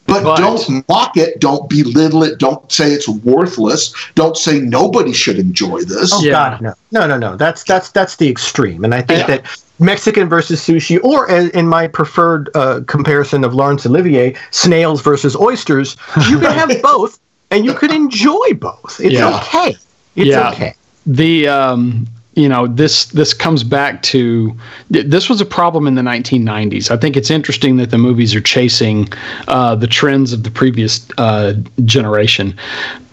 But, 0.05 0.23
but, 0.23 0.37
don't 0.37 0.89
mock 0.89 1.17
it. 1.17 1.39
Don't 1.39 1.69
belittle 1.69 2.23
it. 2.23 2.39
Don't 2.39 2.71
say 2.71 2.91
it's 2.91 3.07
worthless. 3.07 3.93
Don't 4.15 4.35
say 4.35 4.59
nobody 4.59 5.13
should 5.13 5.37
enjoy 5.37 5.81
this. 5.83 6.11
Oh 6.11 6.23
yeah. 6.23 6.31
God, 6.31 6.61
no, 6.61 6.73
no, 6.91 7.05
no, 7.05 7.17
no. 7.17 7.35
That's 7.35 7.63
that's 7.63 7.91
that's 7.91 8.15
the 8.15 8.27
extreme. 8.27 8.83
And 8.83 8.95
I 8.95 9.01
think 9.01 9.27
yeah. 9.27 9.37
that 9.37 9.63
Mexican 9.77 10.27
versus 10.27 10.61
sushi, 10.61 11.03
or 11.03 11.29
in 11.29 11.67
my 11.67 11.87
preferred 11.87 12.49
uh, 12.55 12.81
comparison 12.87 13.43
of 13.43 13.53
Laurence 13.53 13.85
Olivier, 13.85 14.35
snails 14.49 15.01
versus 15.01 15.35
oysters, 15.35 15.95
you 16.27 16.39
can 16.39 16.53
have 16.53 16.81
both, 16.81 17.19
and 17.51 17.63
you 17.63 17.75
can 17.75 17.93
enjoy 17.93 18.53
both. 18.55 18.99
It's 18.99 19.13
yeah. 19.13 19.37
okay. 19.37 19.75
It's 20.15 20.35
okay 20.35 20.73
the 21.09 21.47
um, 21.47 22.07
you 22.35 22.47
know 22.47 22.67
this 22.67 23.05
this 23.05 23.33
comes 23.33 23.63
back 23.63 24.01
to 24.03 24.55
this 24.89 25.27
was 25.27 25.41
a 25.41 25.45
problem 25.45 25.87
in 25.87 25.95
the 25.95 26.01
1990s. 26.01 26.91
I 26.91 26.97
think 26.97 27.17
it's 27.17 27.31
interesting 27.31 27.77
that 27.77 27.89
the 27.89 27.97
movies 27.97 28.35
are 28.35 28.41
chasing 28.41 29.09
uh, 29.47 29.75
the 29.75 29.87
trends 29.87 30.31
of 30.31 30.43
the 30.43 30.51
previous 30.51 31.05
uh, 31.17 31.53
generation, 31.83 32.55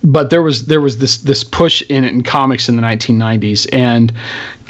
but 0.05 0.29
there 0.29 0.43
was 0.43 0.67
there 0.67 0.83
was 0.83 0.99
this 0.99 1.17
this 1.19 1.43
push 1.43 1.83
in 1.89 2.05
it 2.05 2.13
in 2.13 2.23
comics 2.23 2.69
in 2.69 2.77
the 2.77 2.83
1990s, 2.83 3.67
and 3.73 4.13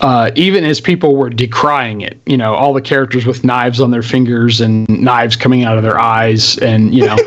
uh, 0.01 0.31
even 0.37 0.64
as 0.64 0.81
people 0.81 1.16
were 1.16 1.29
decrying 1.29 2.03
it, 2.03 2.16
you 2.27 2.37
know, 2.37 2.55
all 2.55 2.72
the 2.72 2.81
characters 2.81 3.27
with 3.27 3.43
knives 3.43 3.81
on 3.81 3.91
their 3.91 4.03
fingers 4.03 4.61
and 4.61 4.89
knives 4.89 5.35
coming 5.35 5.64
out 5.64 5.77
of 5.77 5.83
their 5.83 5.99
eyes, 5.99 6.57
and 6.59 6.95
you 6.95 7.05
know. 7.05 7.16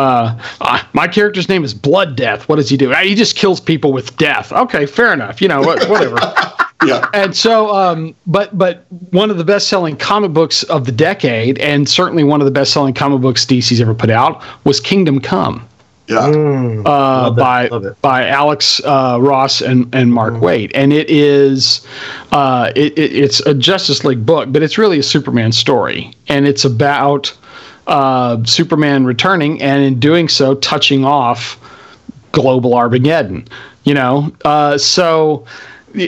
Uh, 0.00 0.82
my 0.94 1.06
character's 1.06 1.48
name 1.48 1.62
is 1.62 1.74
Blood 1.74 2.16
Death. 2.16 2.48
What 2.48 2.56
does 2.56 2.70
he 2.70 2.76
do? 2.76 2.90
He 2.90 3.14
just 3.14 3.36
kills 3.36 3.60
people 3.60 3.92
with 3.92 4.16
death. 4.16 4.50
Okay, 4.52 4.86
fair 4.86 5.12
enough. 5.12 5.42
You 5.42 5.48
know, 5.48 5.60
whatever. 5.60 6.16
yeah. 6.86 7.08
And 7.12 7.36
so, 7.36 7.74
um, 7.74 8.14
but 8.26 8.56
but 8.56 8.84
one 9.10 9.30
of 9.30 9.36
the 9.36 9.44
best-selling 9.44 9.96
comic 9.96 10.32
books 10.32 10.62
of 10.64 10.86
the 10.86 10.92
decade, 10.92 11.58
and 11.58 11.88
certainly 11.88 12.24
one 12.24 12.40
of 12.40 12.46
the 12.46 12.50
best-selling 12.50 12.94
comic 12.94 13.20
books 13.20 13.44
DC's 13.44 13.80
ever 13.80 13.94
put 13.94 14.10
out, 14.10 14.42
was 14.64 14.80
Kingdom 14.80 15.20
Come. 15.20 15.66
Yeah. 16.08 16.26
Mm, 16.26 16.82
uh, 16.86 17.30
by 17.30 17.68
by 18.00 18.26
Alex 18.26 18.80
uh, 18.84 19.18
Ross 19.20 19.60
and, 19.60 19.94
and 19.94 20.12
Mark 20.12 20.34
mm. 20.34 20.40
Waid, 20.40 20.72
and 20.74 20.92
it 20.92 21.08
is 21.08 21.86
uh, 22.32 22.72
it, 22.74 22.98
it, 22.98 23.14
it's 23.14 23.40
a 23.40 23.54
Justice 23.54 24.02
League 24.02 24.26
book, 24.26 24.50
but 24.50 24.62
it's 24.62 24.76
really 24.76 24.98
a 24.98 25.04
Superman 25.04 25.52
story, 25.52 26.12
and 26.26 26.48
it's 26.48 26.64
about 26.64 27.32
uh, 27.90 28.42
Superman 28.44 29.04
returning, 29.04 29.60
and 29.60 29.82
in 29.82 30.00
doing 30.00 30.28
so, 30.28 30.54
touching 30.54 31.04
off 31.04 31.58
global 32.32 32.74
Armageddon. 32.74 33.46
You 33.84 33.94
know, 33.94 34.32
uh, 34.44 34.78
so 34.78 35.44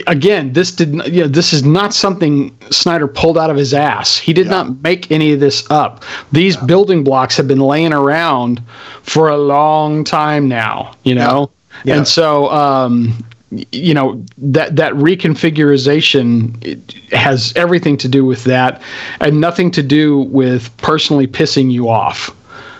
again, 0.07 0.53
this 0.53 0.71
did 0.71 0.93
you 1.07 1.21
know 1.21 1.27
this 1.27 1.53
is 1.53 1.63
not 1.63 1.93
something 1.93 2.55
Snyder 2.71 3.07
pulled 3.07 3.37
out 3.37 3.49
of 3.49 3.57
his 3.57 3.73
ass. 3.73 4.17
He 4.17 4.33
did 4.33 4.45
yeah. 4.45 4.51
not 4.51 4.81
make 4.81 5.11
any 5.11 5.33
of 5.33 5.39
this 5.39 5.69
up. 5.69 6.03
These 6.31 6.55
yeah. 6.55 6.65
building 6.65 7.03
blocks 7.03 7.35
have 7.37 7.47
been 7.47 7.59
laying 7.59 7.93
around 7.93 8.61
for 9.03 9.29
a 9.29 9.37
long 9.37 10.03
time 10.03 10.47
now. 10.47 10.93
You 11.03 11.15
know, 11.15 11.51
yeah. 11.83 11.97
and 11.97 12.07
so 12.07 12.49
um, 12.51 13.25
you 13.71 13.93
know 13.93 14.23
that 14.37 14.75
that 14.75 14.93
reconfiguration 14.93 17.11
has 17.11 17.53
everything 17.55 17.97
to 17.97 18.07
do 18.07 18.25
with 18.25 18.43
that 18.45 18.81
and 19.21 19.41
nothing 19.41 19.71
to 19.71 19.83
do 19.83 20.21
with 20.21 20.75
personally 20.77 21.27
pissing 21.27 21.71
you 21.71 21.89
off. 21.89 22.29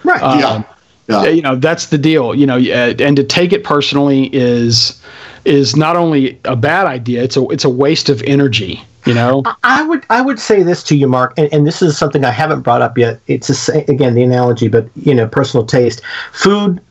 Right. 0.03 0.21
Um, 0.21 0.39
yeah. 0.39 0.63
yeah. 1.07 1.29
you 1.29 1.41
know 1.41 1.55
that's 1.55 1.87
the 1.87 1.97
deal 1.97 2.33
you 2.33 2.45
know 2.45 2.57
and 2.57 3.17
to 3.17 3.23
take 3.23 3.51
it 3.51 3.63
personally 3.63 4.33
is 4.33 5.01
is 5.45 5.75
not 5.75 5.95
only 5.95 6.39
a 6.45 6.55
bad 6.55 6.85
idea 6.85 7.23
it's 7.23 7.35
a 7.35 7.47
it's 7.49 7.65
a 7.65 7.69
waste 7.69 8.09
of 8.09 8.21
energy 8.23 8.81
you 9.05 9.13
know 9.13 9.43
i 9.63 9.83
would 9.83 10.05
i 10.09 10.21
would 10.21 10.39
say 10.39 10.63
this 10.63 10.83
to 10.83 10.95
you 10.95 11.07
mark 11.07 11.33
and, 11.37 11.51
and 11.53 11.67
this 11.67 11.81
is 11.81 11.97
something 11.97 12.23
i 12.23 12.31
haven't 12.31 12.61
brought 12.61 12.81
up 12.81 12.97
yet 12.97 13.19
it's 13.27 13.69
a, 13.69 13.79
again 13.89 14.13
the 14.15 14.23
analogy 14.23 14.67
but 14.67 14.87
you 14.95 15.13
know 15.13 15.27
personal 15.27 15.65
taste 15.65 16.01
food 16.31 16.81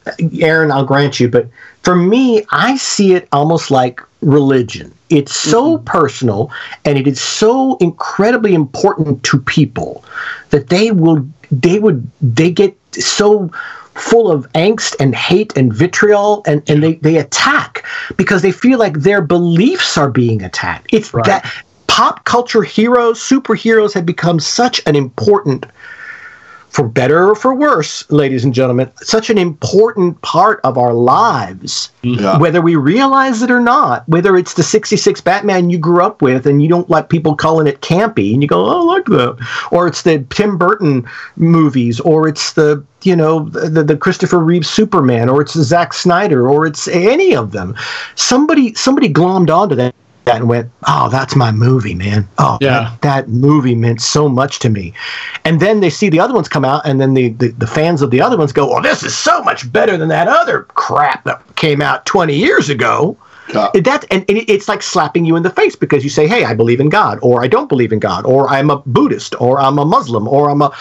aaron 0.41 0.71
i'll 0.71 0.85
grant 0.85 1.19
you 1.19 1.29
but 1.29 1.49
for 1.83 1.97
me, 1.97 2.45
I 2.51 2.77
see 2.77 3.15
it 3.15 3.29
almost 3.33 3.71
like 3.71 4.01
religion. 4.21 4.95
It's 5.11 5.35
so 5.35 5.77
mm-hmm. 5.77 5.85
personal 5.85 6.51
and 6.85 6.97
it 6.97 7.07
is 7.07 7.21
so 7.21 7.77
incredibly 7.79 8.55
important 8.55 9.23
to 9.25 9.41
people 9.41 10.05
that 10.51 10.69
they 10.69 10.91
will 10.91 11.27
they 11.51 11.79
would 11.79 12.09
they 12.21 12.51
get 12.51 12.77
so 12.95 13.51
full 13.95 14.31
of 14.31 14.51
angst 14.53 14.95
and 15.01 15.15
hate 15.15 15.55
and 15.55 15.73
vitriol 15.73 16.43
and, 16.47 16.63
and 16.71 16.83
they, 16.83 16.95
they 16.95 17.19
attack 17.19 17.87
because 18.17 18.41
they 18.41 18.53
feel 18.53 18.79
like 18.79 19.01
their 19.01 19.21
beliefs 19.21 19.99
are 19.99 20.11
being 20.11 20.43
attacked. 20.43 20.87
It's 20.93 21.13
right. 21.13 21.27
that 21.27 21.53
pop 21.93 22.25
culture 22.25 22.63
heroes, 22.63 23.21
superheroes 23.21 23.93
have 23.93 24.07
become 24.07 24.41
such 24.41 24.81
an 24.87 24.97
important 24.97 25.67
for 26.71 26.89
better 26.89 27.29
or 27.29 27.35
for 27.35 27.55
worse, 27.55 28.11
ladies 28.11 28.47
and 28.47 28.55
gentlemen, 28.55 28.91
such 28.97 29.29
an 29.29 29.37
important 29.37 30.19
part 30.23 30.59
of 30.65 30.79
our 30.79 30.95
lives, 30.95 31.91
yeah. 32.01 32.39
whether 32.39 32.63
we 32.63 32.77
realize 32.77 33.43
it 33.43 33.51
or 33.51 33.61
not, 33.61 34.09
whether 34.09 34.39
it's 34.39 34.55
the 34.55 34.63
66 34.63 35.21
Batman 35.21 35.69
you 35.69 35.77
grew 35.77 36.03
up 36.03 36.23
with 36.23 36.47
and 36.47 36.63
you 36.63 36.71
don't 36.71 36.89
like 36.89 37.11
people 37.11 37.37
calling 37.37 37.67
it 37.67 37.83
campy 37.83 38.33
and 38.33 38.41
you 38.41 38.49
go, 38.49 38.65
oh, 38.65 38.87
look 38.87 39.05
that, 39.09 39.47
or 39.71 39.87
it's 39.87 40.01
the 40.01 40.25
Tim 40.31 40.57
Burton 40.57 41.07
movies, 41.37 42.01
or 42.01 42.27
it's 42.27 42.55
the, 42.55 42.83
you 43.03 43.15
know, 43.15 43.51
the, 43.51 43.85
the 43.85 43.99
Christopher 43.99 44.39
Reeve 44.39 44.65
Superman, 44.65 45.29
or 45.29 45.43
it's 45.43 45.53
the 45.53 45.65
Zack 45.65 45.93
Snyder, 45.93 46.49
or 46.49 46.65
it's 46.65 46.89
any 46.89 47.37
of 47.37 47.53
them. 47.53 47.77
Somebody, 48.15 48.73
somebody 48.73 49.13
glommed 49.13 49.55
onto 49.55 49.75
that 49.75 49.95
and 50.27 50.49
went, 50.49 50.71
"Oh, 50.87 51.09
that's 51.09 51.35
my 51.37 51.51
movie, 51.53 51.95
man. 51.95 52.29
Oh, 52.39 52.59
yeah. 52.61 52.97
that, 53.01 53.03
that, 53.03 53.29
movie 53.29 53.75
meant 53.75 54.01
so 54.01 54.29
much 54.29 54.59
to 54.61 54.71
me." 54.71 54.93
And 55.45 55.61
then 55.61 55.81
they 55.81 55.91
see 55.91 56.09
the 56.09 56.21
other 56.21 56.35
ones 56.35 56.49
come 56.49 56.65
out, 56.65 56.83
and 56.85 57.01
then 57.01 57.15
the, 57.15 57.31
the, 57.31 57.49
the 57.49 57.67
fans 57.67 58.03
of 58.03 58.11
the 58.11 58.21
other 58.21 58.37
ones 58.37 58.53
go, 58.53 58.69
"Well, 58.69 58.83
this 58.83 59.03
is 59.03 59.17
so 59.17 59.43
much 59.43 59.71
better 59.73 59.97
than 59.97 60.09
that 60.09 60.29
other 60.29 60.63
crap 60.75 61.25
that 61.25 61.43
came 61.57 61.81
out 61.81 62.07
20 62.07 62.35
years 62.35 62.69
ago." 62.69 63.17
Yeah. 63.53 63.71
That 63.75 64.05
and, 64.11 64.25
and 64.29 64.39
it's 64.49 64.69
like 64.69 64.83
slapping 64.83 65.25
you 65.25 65.37
in 65.37 65.43
the 65.43 65.51
face 65.51 65.77
because 65.77 66.05
you 66.05 66.11
say, 66.11 66.27
"Hey, 66.27 66.45
I 66.45 66.55
believe 66.55 66.81
in 66.81 66.89
God," 66.89 67.19
or 67.23 67.43
"I 67.43 67.49
don't 67.49 67.69
believe 67.69 67.93
in 67.93 67.99
God," 67.99 68.25
or 68.25 68.49
"I'm 68.49 68.71
a 68.71 68.77
Buddhist," 68.87 69.35
or 69.41 69.61
"I'm 69.61 69.79
a 69.79 69.85
Muslim," 69.85 70.29
or 70.29 70.49
"I'm 70.49 70.63
a." 70.63 70.73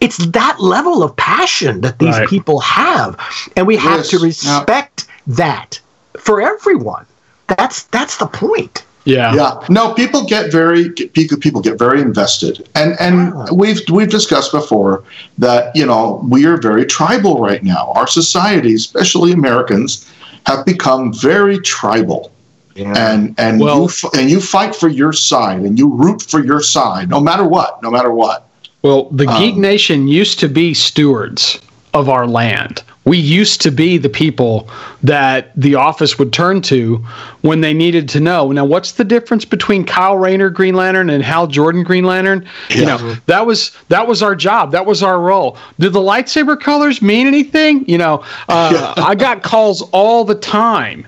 It's 0.00 0.18
that 0.18 0.60
level 0.60 1.02
of 1.02 1.16
passion 1.16 1.80
that 1.80 1.98
these 1.98 2.18
right. 2.18 2.28
people 2.28 2.60
have, 2.60 3.18
and 3.56 3.66
we 3.66 3.76
have 3.76 3.98
yes. 3.98 4.10
to 4.10 4.18
respect 4.18 5.06
yeah. 5.08 5.34
that 5.34 5.80
for 6.18 6.40
everyone. 6.40 7.06
That's 7.48 7.84
that's 7.84 8.16
the 8.16 8.26
point. 8.26 8.84
Yeah. 9.06 9.34
Yeah. 9.34 9.60
No, 9.68 9.94
people 9.94 10.24
get 10.24 10.50
very 10.50 10.90
people 10.90 11.62
get 11.62 11.78
very 11.78 12.00
invested. 12.00 12.68
And 12.74 12.96
and 13.00 13.32
ah. 13.34 13.46
we've 13.52 13.80
we've 13.88 14.10
discussed 14.10 14.52
before 14.52 15.04
that, 15.38 15.74
you 15.76 15.86
know, 15.86 16.20
we 16.28 16.44
are 16.46 16.56
very 16.56 16.84
tribal 16.84 17.40
right 17.40 17.62
now. 17.62 17.92
Our 17.94 18.08
society, 18.08 18.74
especially 18.74 19.32
Americans, 19.32 20.10
have 20.46 20.66
become 20.66 21.12
very 21.12 21.58
tribal. 21.60 22.32
Yeah. 22.74 22.92
And 22.96 23.34
and 23.38 23.60
well, 23.60 23.88
you 23.88 24.10
and 24.14 24.28
you 24.28 24.40
fight 24.40 24.74
for 24.74 24.88
your 24.88 25.12
side 25.12 25.60
and 25.60 25.78
you 25.78 25.88
root 25.88 26.22
for 26.22 26.44
your 26.44 26.60
side 26.60 27.08
no 27.08 27.20
matter 27.20 27.44
what, 27.44 27.80
no 27.82 27.90
matter 27.90 28.10
what. 28.10 28.48
Well, 28.82 29.04
the 29.10 29.26
um, 29.28 29.40
Geek 29.40 29.56
Nation 29.56 30.08
used 30.08 30.40
to 30.40 30.48
be 30.48 30.74
stewards 30.74 31.60
of 31.94 32.08
our 32.08 32.26
land 32.26 32.82
We 33.06 33.18
used 33.18 33.60
to 33.60 33.70
be 33.70 33.98
the 33.98 34.08
people 34.08 34.68
that 35.04 35.52
the 35.54 35.76
office 35.76 36.18
would 36.18 36.32
turn 36.32 36.60
to 36.62 36.96
when 37.42 37.60
they 37.60 37.72
needed 37.72 38.08
to 38.10 38.20
know. 38.20 38.50
Now, 38.50 38.64
what's 38.64 38.92
the 38.92 39.04
difference 39.04 39.44
between 39.44 39.84
Kyle 39.84 40.18
Rayner 40.18 40.50
Green 40.50 40.74
Lantern 40.74 41.08
and 41.08 41.22
Hal 41.22 41.46
Jordan 41.46 41.84
Green 41.84 42.04
Lantern? 42.04 42.44
You 42.70 42.80
Yeah. 42.80 42.96
know, 42.96 43.14
that 43.26 43.46
was 43.46 43.70
that 43.90 44.08
was 44.08 44.24
our 44.24 44.34
job. 44.34 44.72
That 44.72 44.86
was 44.86 45.04
our 45.04 45.20
role. 45.20 45.56
Did 45.78 45.92
the 45.92 46.00
lightsaber 46.00 46.58
colors 46.60 47.00
mean 47.00 47.28
anything? 47.28 47.88
You 47.88 47.98
know, 47.98 48.24
uh, 48.48 48.94
I 48.96 49.14
got 49.14 49.44
calls 49.44 49.82
all 49.92 50.24
the 50.24 50.34
time 50.34 51.06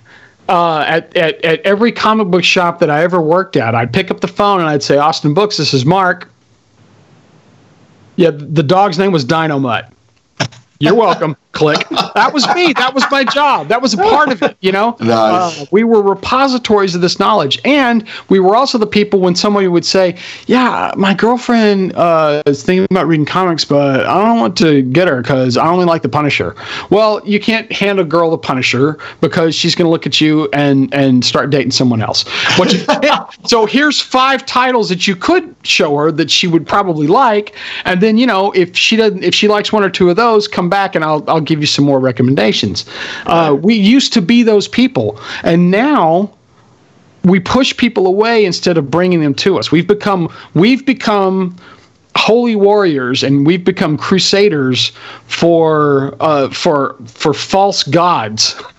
uh, 0.49 0.84
at, 0.86 1.16
at, 1.16 1.44
at 1.44 1.61
every 1.62 1.90
comic 1.90 2.28
book 2.28 2.44
shop 2.44 2.78
that 2.78 2.90
I 2.90 3.03
ever 3.03 3.20
worked 3.20 3.57
at. 3.57 3.74
I'd 3.74 3.92
pick 3.92 4.12
up 4.12 4.20
the 4.20 4.28
phone 4.28 4.61
and 4.61 4.68
I'd 4.68 4.84
say, 4.84 4.99
Austin 4.99 5.34
Books, 5.34 5.57
this 5.57 5.74
is 5.74 5.84
Mark. 5.84 6.28
Yeah, 8.14 8.30
the 8.32 8.62
dog's 8.62 8.99
name 9.01 9.11
was 9.11 9.24
Dino 9.24 9.40
Dynamite. 9.59 9.84
You're 10.78 10.94
welcome. 10.94 11.36
Click. 11.59 11.89
That 12.15 12.33
was 12.33 12.47
me. 12.55 12.73
That 12.73 12.95
was 12.95 13.05
my 13.11 13.25
job. 13.25 13.67
That 13.67 13.83
was 13.83 13.93
a 13.93 13.97
part 13.97 14.31
of 14.31 14.43
it. 14.43 14.57
You 14.61 14.71
know, 14.71 14.97
Nice. 15.01 15.61
Uh, 15.61 15.67
we 15.73 15.83
were 15.83 16.01
repositories 16.03 16.95
of 16.95 17.01
this 17.01 17.19
knowledge, 17.19 17.61
and 17.65 18.07
we 18.29 18.39
were 18.39 18.55
also 18.55 18.79
the 18.79 18.87
people 18.87 19.19
when 19.19 19.35
somebody 19.35 19.67
would 19.67 19.85
say, 19.85 20.17
"Yeah, 20.47 20.93
my 20.97 21.15
girlfriend 21.15 21.95
uh, 21.97 22.43
is 22.47 22.63
thinking 22.63 22.87
about 22.91 23.09
reading 23.09 23.27
comics, 23.27 23.65
but 23.65 24.07
I 24.07 24.25
don't 24.25 24.39
want 24.39 24.57
to 24.59 24.83
get 24.83 25.09
her 25.09 25.21
because 25.21 25.57
I 25.57 25.69
only 25.69 25.85
like 25.85 26.03
the 26.03 26.09
Punisher." 26.09 26.55
Well, 26.91 27.21
you 27.25 27.41
can't 27.41 27.71
hand 27.73 27.99
a 27.99 28.05
girl 28.05 28.31
the 28.31 28.39
Punisher 28.39 28.99
because 29.21 29.55
she's 29.57 29.75
going 29.75 29.87
to 29.87 29.91
look 29.91 30.07
at 30.07 30.21
you 30.21 30.49
and 30.53 30.95
and 30.95 31.25
start 31.25 31.51
dating 31.51 31.73
someone 31.73 32.03
else. 32.03 32.25
You, 32.59 32.87
so 33.47 33.67
here's 33.67 34.01
five 34.01 34.47
titles 34.47 34.89
that 34.91 35.09
you 35.09 35.17
could 35.17 35.57
show 35.65 35.97
her 35.97 36.13
that 36.13 36.31
she 36.31 36.47
would 36.47 36.67
probably 36.67 37.09
like, 37.09 37.57
and 37.85 38.01
then 38.01 38.17
you 38.17 38.27
know 38.27 38.53
if 38.53 38.77
she 38.77 38.95
doesn't, 38.95 39.25
if 39.25 39.35
she 39.35 39.49
likes 39.49 39.73
one 39.73 39.83
or 39.83 39.91
two 39.91 40.09
of 40.09 40.15
those, 40.17 40.47
come 40.47 40.69
back 40.71 40.95
and 40.95 41.05
I'll 41.05 41.25
I'll 41.29 41.47
give 41.49 41.61
you 41.61 41.66
some 41.66 41.84
more 41.84 41.99
recommendations. 41.99 42.84
Uh, 43.26 43.57
we 43.61 43.74
used 43.74 44.12
to 44.12 44.22
be 44.22 44.42
those 44.44 44.68
people, 44.68 45.20
and 45.42 45.70
now 45.70 46.30
we 47.24 47.40
push 47.40 47.76
people 47.76 48.07
away 48.07 48.44
instead 48.44 48.78
of 48.78 48.90
bringing 48.90 49.20
them 49.20 49.34
to 49.34 49.59
us. 49.59 49.72
We've 49.72 49.86
become 49.86 50.32
we've 50.55 50.84
become 50.86 51.57
holy 52.16 52.57
warriors 52.57 53.22
and 53.22 53.46
we've 53.46 53.64
become 53.64 53.96
crusaders 53.96 54.92
for 55.26 56.16
uh, 56.20 56.49
for 56.51 56.96
for 57.07 57.34
false 57.34 57.82
gods. 57.82 58.61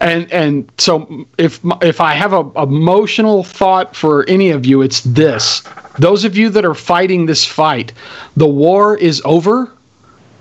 And 0.00 0.30
and 0.30 0.70
so 0.78 1.26
if 1.36 1.58
if 1.82 2.00
I 2.00 2.12
have 2.12 2.32
a 2.32 2.48
emotional 2.62 3.42
thought 3.42 3.96
for 3.96 4.24
any 4.28 4.50
of 4.50 4.64
you, 4.64 4.82
it's 4.82 5.00
this: 5.00 5.64
those 5.98 6.24
of 6.24 6.36
you 6.36 6.48
that 6.50 6.64
are 6.64 6.74
fighting 6.74 7.26
this 7.26 7.44
fight, 7.44 7.92
the 8.36 8.46
war 8.46 8.96
is 8.96 9.20
over. 9.24 9.72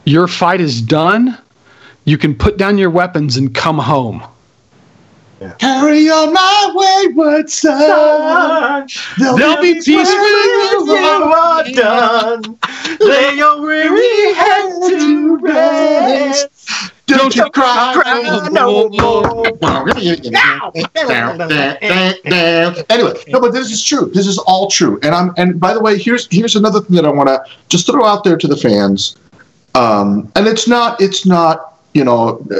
Your 0.05 0.27
fight 0.27 0.61
is 0.61 0.79
done. 0.79 1.35
You 2.07 2.17
can 2.17 2.35
put 2.35 2.55
down 2.55 2.77
your 2.77 2.89
weapons 2.89 3.35
and 3.35 3.53
come 3.53 3.77
home. 3.77 4.23
Carry 5.59 6.09
on 6.09 6.31
my 6.33 6.71
wayward 6.73 7.49
son. 7.49 8.87
There'll 9.17 9.61
be 9.61 9.73
peace 9.73 10.07
when 10.07 10.07
you 10.07 10.95
are 10.95 11.63
done. 11.65 12.57
Lay 13.01 13.35
your 13.35 13.61
weary 13.61 14.33
head 14.35 14.69
to 14.87 15.37
rest. 15.41 16.47
Don't 17.07 17.35
you 17.35 17.49
cry, 17.49 17.91
cry 18.01 18.49
no 18.53 18.87
more. 18.87 19.45
anyway, 22.89 23.13
no, 23.27 23.41
but 23.41 23.51
this 23.51 23.69
is 23.69 23.83
true. 23.83 24.09
This 24.13 24.27
is 24.27 24.37
all 24.37 24.69
true. 24.69 24.97
And 25.03 25.13
I'm 25.13 25.33
and 25.35 25.59
by 25.59 25.73
the 25.73 25.81
way, 25.81 25.97
here's 25.97 26.29
here's 26.31 26.55
another 26.55 26.79
thing 26.79 26.95
that 26.95 27.05
I 27.05 27.09
want 27.09 27.27
to 27.27 27.43
just 27.67 27.85
throw 27.85 28.05
out 28.05 28.23
there 28.23 28.37
to 28.37 28.47
the 28.47 28.55
fans. 28.55 29.17
Um, 29.75 30.31
and 30.37 30.47
it's 30.47 30.69
not 30.69 31.01
it's 31.01 31.25
not 31.25 31.76
you 31.97 32.03
know. 32.03 32.21
Uh, 32.51 32.57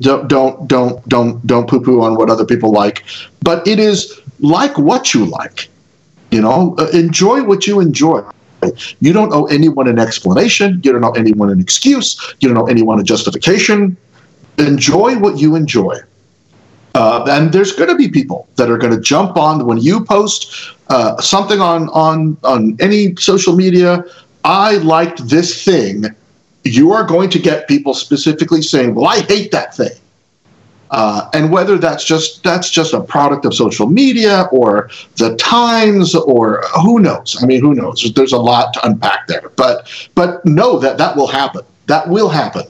don't 0.00 0.28
don't 0.28 0.66
don't 0.66 1.06
don't 1.08 1.46
don't 1.46 1.68
poo 1.68 1.80
poo 1.80 2.00
on 2.02 2.16
what 2.16 2.30
other 2.30 2.44
people 2.44 2.72
like, 2.72 3.04
but 3.42 3.66
it 3.66 3.78
is 3.78 4.20
like 4.40 4.76
what 4.78 5.12
you 5.14 5.26
like. 5.26 5.68
You 6.30 6.40
know, 6.40 6.74
uh, 6.78 6.88
enjoy 6.92 7.44
what 7.44 7.66
you 7.66 7.80
enjoy. 7.80 8.22
You 9.00 9.12
don't 9.12 9.32
owe 9.32 9.46
anyone 9.46 9.86
an 9.88 9.98
explanation. 9.98 10.80
You 10.82 10.92
don't 10.92 11.04
owe 11.04 11.12
anyone 11.12 11.50
an 11.50 11.60
excuse. 11.60 12.34
You 12.40 12.48
don't 12.48 12.58
owe 12.58 12.66
anyone 12.66 12.98
a 12.98 13.04
justification. 13.04 13.96
Enjoy 14.58 15.18
what 15.18 15.38
you 15.38 15.54
enjoy. 15.54 16.00
Uh, 16.94 17.24
and 17.28 17.52
there's 17.52 17.72
going 17.72 17.88
to 17.88 17.94
be 17.94 18.08
people 18.08 18.48
that 18.56 18.70
are 18.70 18.78
going 18.78 18.92
to 18.92 19.00
jump 19.00 19.36
on 19.36 19.66
when 19.66 19.78
you 19.78 20.04
post 20.04 20.72
uh, 20.88 21.20
something 21.20 21.60
on 21.60 21.88
on 21.90 22.36
on 22.42 22.76
any 22.80 23.14
social 23.16 23.54
media. 23.54 24.02
I 24.44 24.78
liked 24.78 25.28
this 25.28 25.64
thing. 25.64 26.06
You 26.68 26.92
are 26.92 27.04
going 27.04 27.30
to 27.30 27.38
get 27.38 27.68
people 27.68 27.94
specifically 27.94 28.62
saying, 28.62 28.94
"Well, 28.94 29.06
I 29.06 29.20
hate 29.20 29.50
that 29.52 29.74
thing." 29.74 29.96
Uh, 30.90 31.28
and 31.34 31.52
whether 31.52 31.76
that's 31.76 32.04
just 32.04 32.42
that's 32.42 32.70
just 32.70 32.94
a 32.94 33.00
product 33.00 33.44
of 33.44 33.54
social 33.54 33.86
media 33.86 34.48
or 34.52 34.88
the 35.16 35.36
times 35.36 36.14
or 36.14 36.62
who 36.82 36.98
knows? 36.98 37.36
I 37.42 37.46
mean 37.46 37.60
who 37.60 37.74
knows? 37.74 38.10
There's, 38.14 38.32
a 38.32 38.38
lot 38.38 38.72
to 38.74 38.86
unpack 38.86 39.26
there. 39.26 39.50
But 39.56 39.90
but 40.14 40.44
know 40.46 40.78
that 40.78 40.96
that 40.98 41.16
will 41.16 41.26
happen. 41.26 41.62
That 41.86 42.08
will 42.08 42.28
happen 42.28 42.64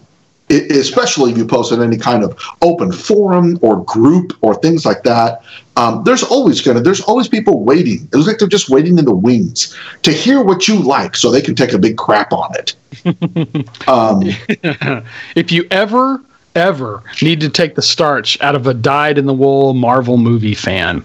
Especially 0.50 1.30
if 1.32 1.38
you 1.38 1.46
post 1.46 1.72
in 1.72 1.82
any 1.82 1.98
kind 1.98 2.24
of 2.24 2.38
open 2.62 2.90
forum 2.90 3.58
or 3.60 3.84
group 3.84 4.36
or 4.40 4.54
things 4.54 4.86
like 4.86 5.02
that 5.02 5.42
um, 5.78 6.02
there's 6.02 6.24
always 6.24 6.60
gonna 6.60 6.80
there's 6.80 7.00
always 7.02 7.28
people 7.28 7.62
waiting. 7.62 8.08
It 8.12 8.16
looks 8.16 8.26
like 8.26 8.38
they're 8.38 8.48
just 8.48 8.68
waiting 8.68 8.98
in 8.98 9.04
the 9.04 9.14
wings 9.14 9.76
to 10.02 10.12
hear 10.12 10.42
what 10.42 10.66
you 10.66 10.76
like 10.82 11.14
so 11.14 11.30
they 11.30 11.40
can 11.40 11.54
take 11.54 11.72
a 11.72 11.78
big 11.78 11.96
crap 11.96 12.32
on 12.32 12.50
it. 12.56 12.74
Um, 13.86 14.22
if 15.36 15.52
you 15.52 15.66
ever 15.70 16.20
ever 16.54 17.02
need 17.22 17.40
to 17.40 17.48
take 17.48 17.74
the 17.76 17.82
starch 17.82 18.40
out 18.40 18.54
of 18.54 18.66
a 18.66 18.74
dyed 18.74 19.18
in 19.18 19.26
the 19.26 19.32
wool 19.32 19.72
Marvel 19.72 20.16
movie 20.16 20.54
fan, 20.54 21.04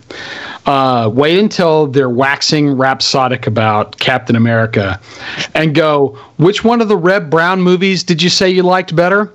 uh, 0.66 1.10
wait 1.14 1.38
until 1.40 1.88
they're 1.88 2.10
waxing 2.10 2.78
rhapsodic 2.78 3.48
about 3.48 3.98
Captain 4.00 4.36
America 4.36 5.00
and 5.56 5.76
go, 5.76 6.18
which 6.38 6.64
one 6.64 6.82
of 6.82 6.88
the 6.88 6.98
Reb 6.98 7.30
Brown 7.30 7.62
movies 7.62 8.04
did 8.04 8.22
you 8.22 8.30
say 8.30 8.50
you 8.50 8.64
liked 8.64 8.96
better? 8.96 9.34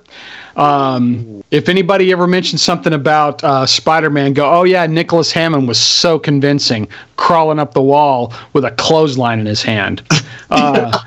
Um, 0.57 1.45
if 1.53 1.69
anybody 1.69 2.11
ever 2.11 2.27
mentioned 2.27 2.61
something 2.61 2.93
about 2.93 3.45
uh, 3.45 3.65
Spider 3.65 4.11
Man, 4.11 4.33
go, 4.33 4.51
oh, 4.51 4.65
yeah, 4.65 4.87
Nicholas 4.87 5.31
Hammond 5.31 5.69
was 5.69 5.79
so 5.79 6.19
convincing, 6.19 6.89
crawling 7.17 7.61
up 7.61 7.75
the 7.75 7.83
wall 7.83 8.35
with 8.55 8.65
a 8.65 8.73
clothesline 8.73 9.39
in 9.39 9.47
his 9.47 9.63
hand. 9.63 10.03
Uh, 10.51 10.99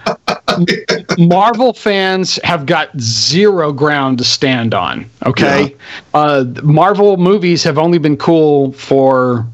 Marvel 1.17 1.73
fans 1.73 2.39
have 2.43 2.65
got 2.65 2.97
zero 2.99 3.73
ground 3.73 4.19
to 4.19 4.23
stand 4.23 4.73
on. 4.73 5.09
Okay, 5.25 5.63
Yeah. 5.71 5.77
uh, 6.13 6.45
Marvel 6.63 7.17
movies 7.17 7.61
have 7.63 7.77
only 7.77 7.97
been 7.97 8.15
cool 8.17 8.71
for 8.73 9.45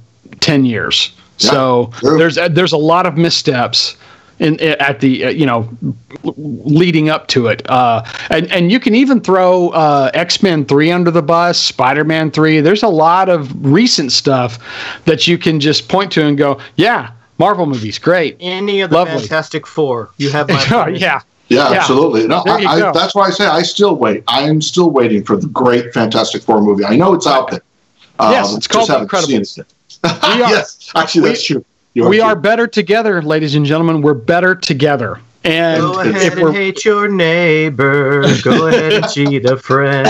ten 0.48 0.66
years, 0.66 1.12
Yeah, 1.40 1.52
so 1.52 1.92
true. 2.00 2.18
there's 2.18 2.36
there's 2.52 2.72
a 2.74 2.78
lot 2.78 3.06
of 3.06 3.18
missteps 3.18 3.98
in 4.40 4.60
at 4.60 5.00
the 5.00 5.26
uh, 5.26 5.30
you 5.30 5.46
know 5.46 5.68
leading 6.24 7.10
up 7.10 7.28
to 7.28 7.48
it. 7.48 7.68
Uh, 7.70 8.04
and 8.30 8.52
and 8.52 8.72
you 8.72 8.80
can 8.80 8.96
even 8.96 9.20
throw 9.22 9.70
uh, 9.70 10.12
X 10.14 10.42
Men 10.44 10.66
three 10.66 10.92
under 10.92 11.12
the 11.12 11.22
bus, 11.22 11.60
Spider 11.62 12.04
Man 12.04 12.32
three. 12.32 12.62
There's 12.62 12.84
a 12.84 12.88
lot 12.88 13.30
of 13.30 13.52
recent 13.66 14.12
stuff 14.12 14.60
that 15.06 15.28
you 15.28 15.38
can 15.38 15.60
just 15.60 15.90
point 15.90 16.12
to 16.14 16.26
and 16.26 16.38
go, 16.38 16.60
yeah, 16.76 17.12
Marvel 17.40 17.66
movies, 17.66 18.00
great. 18.00 18.38
Any 18.40 18.82
of 18.82 18.90
the 18.90 18.96
Lovely. 18.96 19.20
Fantastic 19.20 19.68
Four, 19.68 20.10
you 20.18 20.30
have 20.32 20.48
my 20.50 20.64
yeah. 20.90 21.22
Yeah, 21.50 21.72
Yeah. 21.72 21.80
absolutely. 21.80 22.28
No, 22.28 22.44
I, 22.46 22.66
I, 22.66 22.92
that's 22.92 23.16
why 23.16 23.28
I 23.28 23.30
say 23.32 23.46
I 23.46 23.62
still 23.64 23.96
wait. 23.96 24.24
I 24.28 24.42
am 24.42 24.62
still 24.62 24.90
waiting 24.92 25.24
for 25.24 25.38
the 25.38 25.48
great 25.48 25.94
Fantastic 25.94 26.42
Four 26.44 26.62
movie. 26.62 26.84
I 26.86 26.96
know 26.96 27.14
it's 27.14 27.26
out 27.28 27.50
there. 27.52 27.62
Yes, 28.20 28.50
Um, 28.52 28.58
it's 28.58 28.68
called 28.68 28.88
just 28.88 29.00
haven't 29.00 29.28
seen 29.28 29.42
Incredibles. 29.42 29.52
it 29.54 29.58
yet. 29.60 29.74
We 30.04 30.10
are- 30.14 30.38
yes, 30.50 30.92
actually, 30.96 31.30
that's 31.30 31.44
true. 31.44 31.64
You 31.94 32.08
we 32.08 32.18
true. 32.18 32.26
are 32.28 32.36
better 32.36 32.68
together, 32.68 33.22
ladies 33.22 33.56
and 33.56 33.66
gentlemen. 33.66 34.02
We're 34.02 34.14
better 34.14 34.54
together. 34.56 35.20
And 35.44 35.82
Go 35.82 36.00
if 36.02 36.08
ahead 36.08 36.34
and 36.34 36.42
we're 36.42 36.52
hate 36.52 36.84
your 36.86 37.08
neighbor. 37.10 38.24
Go 38.44 38.68
ahead 38.68 38.94
and 38.94 39.10
cheat 39.10 39.46
a 39.46 39.58
friend. 39.58 40.08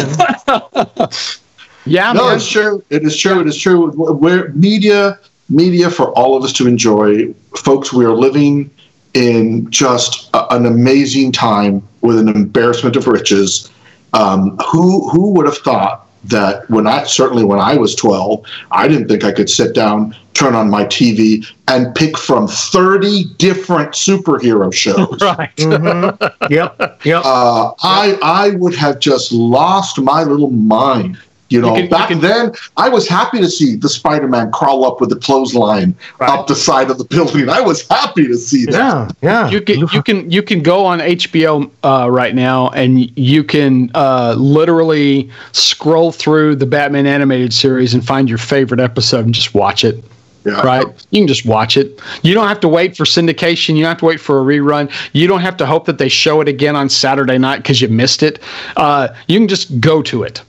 yeah, 1.86 2.12
No, 2.14 2.28
man. 2.28 2.36
it's 2.38 2.50
true. 2.50 2.84
It 2.90 3.04
is 3.04 3.16
true. 3.18 3.40
It 3.40 3.48
is 3.48 3.58
true. 3.58 3.92
We're 3.92 4.50
media, 4.50 5.20
media 5.50 5.90
for 5.90 6.10
all 6.18 6.36
of 6.36 6.44
us 6.44 6.52
to 6.54 6.68
enjoy, 6.68 7.34
folks. 7.56 7.94
We 7.94 8.06
are 8.06 8.16
living 8.16 8.70
in 9.14 9.70
just 9.70 10.30
a, 10.34 10.54
an 10.56 10.66
amazing 10.66 11.32
time 11.32 11.88
with 12.02 12.18
an 12.20 12.30
embarrassment 12.30 12.96
of 12.96 13.08
riches. 13.08 13.72
Um, 14.14 14.58
who 14.58 15.08
who 15.10 15.32
would 15.34 15.46
have 15.46 15.58
thought 15.58 16.07
that 16.26 16.70
when 16.70 16.88
I 16.88 17.04
certainly 17.04 17.44
when 17.44 17.60
I 17.60 17.76
was 17.78 17.96
twelve, 17.96 18.46
I 18.72 18.88
didn't 18.88 19.08
think 19.08 19.24
I 19.24 19.32
could 19.32 19.50
sit 19.50 19.74
down, 19.74 20.16
turn 20.34 20.56
on 20.56 20.70
my 20.70 20.86
TV, 20.86 21.46
and 21.68 21.94
pick 21.96 22.18
from 22.18 22.48
thirty 22.48 23.26
different 23.38 23.92
superhero 23.92 24.74
shows. 24.74 25.20
right. 25.22 25.56
Mhm. 25.56 26.50
Yep. 26.50 27.02
Yep. 27.06 27.22
uh, 27.26 27.74
I 27.82 28.18
I 28.22 28.50
would 28.52 28.76
have 28.76 29.00
just 29.00 29.32
lost 29.32 30.00
my 30.00 30.24
little 30.24 30.52
mind 30.52 31.18
You 31.50 31.62
know, 31.62 31.76
You 31.76 31.82
can- 31.84 31.90
back 31.90 32.10
you 32.10 32.18
can- 32.18 32.28
then, 32.28 32.52
I 32.76 32.90
was 32.90 33.08
happy 33.08 33.40
to 33.40 33.50
see 33.50 33.76
the 33.76 33.88
Spider-Man 33.90 34.52
crawl 34.52 34.86
up 34.86 35.00
with 35.00 35.10
the 35.10 35.16
clothesline 35.16 35.96
Right. 36.20 36.30
up 36.30 36.48
the 36.48 36.56
side 36.56 36.90
of 36.90 36.98
the 36.98 37.06
building. 37.06 37.50
I 37.50 37.62
was 37.62 37.86
happy 37.90 38.28
to 38.28 38.36
see 38.36 38.66
that. 38.66 38.74
Yeah, 38.74 39.08
yeah. 39.22 39.50
You 39.50 39.62
can 39.62 39.80
you 39.94 40.02
can 40.04 40.30
you 40.32 40.42
can 40.44 40.62
go 40.62 40.86
on 40.86 41.00
HBO 41.00 41.70
uh, 41.84 42.10
right 42.12 42.36
now 42.36 42.70
and 42.70 43.10
you 43.18 43.44
can 43.44 43.90
uh, 43.96 44.36
literally 44.38 45.30
scroll 45.54 46.12
through 46.12 46.56
the 46.56 46.66
Batman 46.66 47.06
animated 47.08 47.54
series 47.54 47.94
and 47.94 48.06
find 48.06 48.28
your 48.28 48.38
favorite 48.38 48.80
episode 48.80 49.26
and 49.26 49.34
just 49.34 49.54
watch 49.54 49.84
it. 49.86 50.04
Yeah. 50.46 50.62
Right, 50.62 50.86
you 51.12 51.20
can 51.22 51.28
just 51.28 51.46
watch 51.46 51.76
it. 51.76 52.00
You 52.24 52.34
don't 52.34 52.48
have 52.48 52.62
to 52.62 52.70
wait 52.70 52.96
for 52.96 53.04
syndication. 53.04 53.76
You 53.76 53.82
don't 53.82 53.90
have 53.90 53.98
to 53.98 54.06
wait 54.06 54.22
for 54.22 54.40
a 54.40 54.44
rerun. 54.46 54.90
You 55.12 55.28
don't 55.28 55.42
have 55.42 55.58
to 55.58 55.66
hope 55.66 55.86
that 55.88 55.98
they 55.98 56.08
show 56.08 56.40
it 56.40 56.48
again 56.48 56.74
on 56.74 56.88
Saturday 56.88 57.38
night 57.38 57.58
because 57.58 57.82
you 57.82 57.90
missed 57.90 58.24
it. 58.24 58.40
Uh, 58.78 59.10
you 59.28 59.38
can 59.40 59.50
just 59.50 59.82
go 59.82 60.02
to 60.04 60.24
it. 60.24 60.42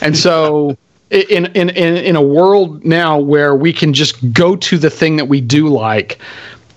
And 0.00 0.16
so, 0.16 0.76
in, 1.10 1.46
in 1.46 1.70
in 1.70 1.96
in 1.96 2.16
a 2.16 2.22
world 2.22 2.84
now 2.84 3.18
where 3.18 3.54
we 3.54 3.72
can 3.72 3.92
just 3.92 4.32
go 4.32 4.56
to 4.56 4.78
the 4.78 4.90
thing 4.90 5.16
that 5.16 5.26
we 5.26 5.40
do 5.40 5.68
like, 5.68 6.18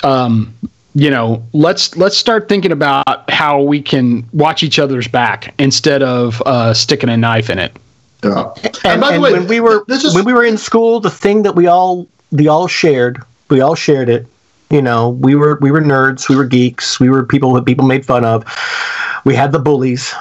um, 0.03 0.53
you 0.93 1.09
know, 1.09 1.43
let's 1.53 1.95
let's 1.97 2.17
start 2.17 2.47
thinking 2.49 2.71
about 2.71 3.29
how 3.29 3.61
we 3.61 3.81
can 3.81 4.27
watch 4.33 4.63
each 4.63 4.79
other's 4.79 5.07
back 5.07 5.53
instead 5.59 6.01
of 6.03 6.41
uh, 6.45 6.73
sticking 6.73 7.09
a 7.09 7.17
knife 7.17 7.49
in 7.49 7.59
it. 7.59 7.75
Yeah. 8.23 8.53
and, 8.83 9.01
by 9.01 9.09
the 9.09 9.13
and 9.13 9.23
way, 9.23 9.33
when 9.33 9.47
we 9.47 9.59
were 9.59 9.83
this 9.87 10.03
is 10.03 10.15
when 10.15 10.25
we 10.25 10.33
were 10.33 10.43
in 10.43 10.57
school, 10.57 10.99
the 10.99 11.09
thing 11.11 11.43
that 11.43 11.55
we 11.55 11.67
all 11.67 12.07
we 12.31 12.47
all 12.47 12.67
shared, 12.67 13.21
we 13.49 13.61
all 13.61 13.75
shared 13.75 14.09
it. 14.09 14.25
You 14.71 14.81
know, 14.81 15.09
we 15.09 15.35
were 15.35 15.59
we 15.61 15.69
were 15.69 15.81
nerds, 15.81 16.27
we 16.27 16.35
were 16.35 16.45
geeks, 16.45 16.99
we 16.99 17.09
were 17.09 17.23
people 17.23 17.53
that 17.53 17.65
people 17.65 17.85
made 17.85 18.05
fun 18.05 18.25
of. 18.25 18.43
We 19.23 19.35
had 19.35 19.51
the 19.51 19.59
bullies. 19.59 20.13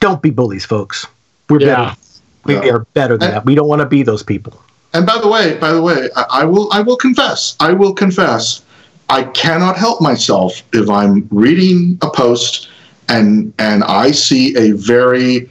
Don't 0.00 0.22
be 0.22 0.30
bullies, 0.30 0.64
folks. 0.64 1.06
We're 1.48 1.60
Yeah. 1.60 1.66
better. 1.66 1.96
We 2.44 2.54
Yeah. 2.54 2.68
are 2.74 2.80
better 2.94 3.16
than 3.16 3.28
And- 3.28 3.36
that. 3.36 3.44
We 3.46 3.54
don't 3.54 3.68
want 3.68 3.80
to 3.80 3.86
be 3.86 4.02
those 4.02 4.22
people. 4.22 4.54
And 4.94 5.06
by 5.06 5.18
the 5.18 5.28
way, 5.28 5.54
by 5.54 5.72
the 5.72 5.80
way, 5.82 6.08
I, 6.16 6.24
I 6.42 6.44
will 6.44 6.68
I 6.72 6.80
will 6.82 6.96
confess. 6.96 7.56
I 7.60 7.72
will 7.72 7.94
confess. 7.94 8.60
I 9.08 9.22
cannot 9.24 9.76
help 9.76 10.00
myself 10.00 10.62
if 10.72 10.88
I'm 10.90 11.26
reading 11.30 11.98
a 12.02 12.10
post 12.10 12.68
and 13.08 13.52
and 13.58 13.84
I 13.84 14.10
see 14.10 14.54
a 14.56 14.72
very 14.72 15.48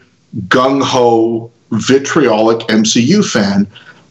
gung 0.47 0.81
ho 0.84 1.49
vitriolic 1.72 2.59
MCU 2.69 3.23
fan. 3.27 3.65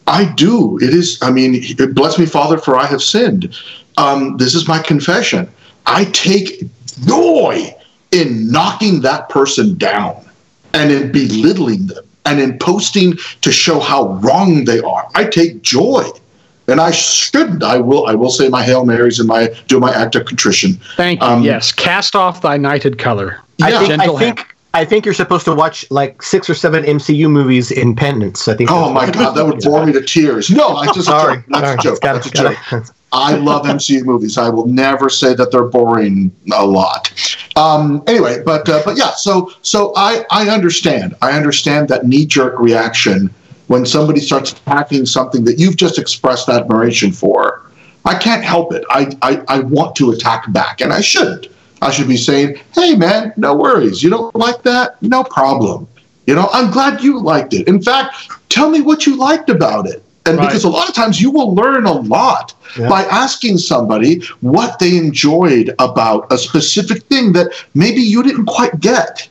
I 0.07 0.25
do. 0.25 0.77
It 0.81 0.93
is. 0.93 1.17
I 1.21 1.31
mean, 1.31 1.63
bless 1.93 2.17
me, 2.17 2.25
Father, 2.25 2.57
for 2.57 2.75
I 2.75 2.85
have 2.87 3.01
sinned. 3.01 3.55
Um, 3.97 4.35
this 4.37 4.53
is 4.55 4.67
my 4.67 4.79
confession. 4.79 5.47
I 5.85 6.05
take 6.05 6.63
joy 7.05 7.73
in 8.11 8.51
knocking 8.51 9.01
that 9.01 9.29
person 9.29 9.77
down 9.77 10.15
and 10.73 10.91
in 10.91 11.11
belittling 11.11 11.87
them 11.87 12.03
and 12.25 12.39
in 12.39 12.57
posting 12.59 13.17
to 13.41 13.51
show 13.51 13.79
how 13.79 14.13
wrong 14.19 14.65
they 14.65 14.79
are. 14.79 15.07
I 15.15 15.25
take 15.25 15.61
joy. 15.61 16.03
And 16.67 16.79
I 16.79 16.91
shouldn't. 16.91 17.63
I 17.63 17.79
will. 17.79 18.05
I 18.05 18.13
will 18.13 18.29
say 18.29 18.47
my 18.47 18.63
hail 18.63 18.85
marys 18.85 19.19
and 19.19 19.27
my 19.27 19.53
do 19.67 19.79
my 19.79 19.91
act 19.93 20.15
of 20.15 20.25
contrition. 20.25 20.79
Thank 20.95 21.19
you. 21.19 21.27
Um, 21.27 21.43
yes, 21.43 21.71
cast 21.71 22.15
off 22.15 22.41
thy 22.41 22.55
nighted 22.55 22.97
color. 22.97 23.41
Yeah. 23.57 23.65
I 23.65 23.69
think, 23.71 23.81
I 23.81 23.87
Gentle 23.87 24.17
think 24.17 24.39
hand. 24.39 24.50
I 24.73 24.85
think 24.85 25.03
you're 25.05 25.13
supposed 25.13 25.43
to 25.45 25.53
watch 25.53 25.85
like 25.91 26.21
six 26.21 26.49
or 26.49 26.53
seven 26.55 26.83
MCU 26.85 27.29
movies 27.29 27.71
in 27.71 27.95
penance. 27.95 28.47
I 28.47 28.55
think. 28.55 28.71
Oh 28.71 28.91
my 28.91 29.09
God, 29.09 29.33
that 29.35 29.45
would 29.45 29.59
bore 29.61 29.85
me 29.85 29.91
to 29.93 30.01
tears. 30.01 30.49
No, 30.49 30.69
I 30.77 30.85
just 30.93 31.05
Sorry, 31.07 31.43
that's 31.49 31.61
sorry. 31.65 31.73
a 31.73 31.81
joke. 31.81 32.01
Gotta- 32.01 32.19
That's 32.19 32.27
a 32.27 32.31
gotta- 32.31 32.57
joke. 32.85 32.95
I 33.13 33.35
love 33.35 33.65
MCU 33.65 34.05
movies. 34.05 34.37
I 34.37 34.47
will 34.47 34.67
never 34.67 35.09
say 35.09 35.33
that 35.33 35.51
they're 35.51 35.65
boring 35.65 36.31
a 36.53 36.65
lot. 36.65 37.11
Um, 37.57 38.01
anyway, 38.07 38.41
but 38.45 38.69
uh, 38.69 38.81
but 38.85 38.97
yeah, 38.97 39.11
so 39.11 39.51
so 39.61 39.91
I 39.97 40.23
I 40.31 40.47
understand. 40.49 41.15
I 41.21 41.33
understand 41.33 41.89
that 41.89 42.05
knee 42.05 42.25
jerk 42.25 42.57
reaction 42.57 43.29
when 43.67 43.85
somebody 43.85 44.21
starts 44.21 44.53
attacking 44.53 45.05
something 45.05 45.43
that 45.43 45.59
you've 45.59 45.75
just 45.75 45.99
expressed 45.99 46.47
admiration 46.47 47.11
for. 47.11 47.61
I 48.05 48.15
can't 48.15 48.43
help 48.45 48.73
it. 48.73 48.85
I, 48.89 49.11
I 49.21 49.43
I 49.49 49.59
want 49.59 49.97
to 49.97 50.11
attack 50.11 50.49
back, 50.53 50.79
and 50.79 50.93
I 50.93 51.01
shouldn't. 51.01 51.47
I 51.81 51.91
should 51.91 52.07
be 52.07 52.17
saying, 52.17 52.57
"Hey, 52.75 52.95
man, 52.95 53.33
no 53.37 53.55
worries. 53.55 54.01
You 54.03 54.09
don't 54.09 54.35
like 54.35 54.61
that? 54.63 55.01
No 55.01 55.23
problem. 55.23 55.87
You 56.27 56.35
know, 56.35 56.49
I'm 56.53 56.69
glad 56.71 57.01
you 57.01 57.19
liked 57.19 57.53
it. 57.53 57.67
In 57.67 57.81
fact, 57.81 58.15
tell 58.49 58.69
me 58.69 58.81
what 58.81 59.05
you 59.07 59.15
liked 59.17 59.49
about 59.49 59.87
it." 59.87 60.03
And 60.27 60.37
Right. 60.37 60.47
because 60.47 60.63
a 60.63 60.69
lot 60.69 60.87
of 60.87 60.93
times 60.93 61.19
you 61.19 61.31
will 61.31 61.55
learn 61.55 61.85
a 61.87 61.93
lot 61.93 62.53
Yeah. 62.77 62.87
by 62.87 63.03
asking 63.05 63.57
somebody 63.57 64.21
what 64.41 64.77
they 64.77 64.95
enjoyed 64.95 65.73
about 65.79 66.27
a 66.31 66.37
specific 66.37 67.03
thing 67.05 67.33
that 67.33 67.47
maybe 67.73 68.01
you 68.01 68.21
didn't 68.21 68.45
quite 68.45 68.79
get. 68.79 69.27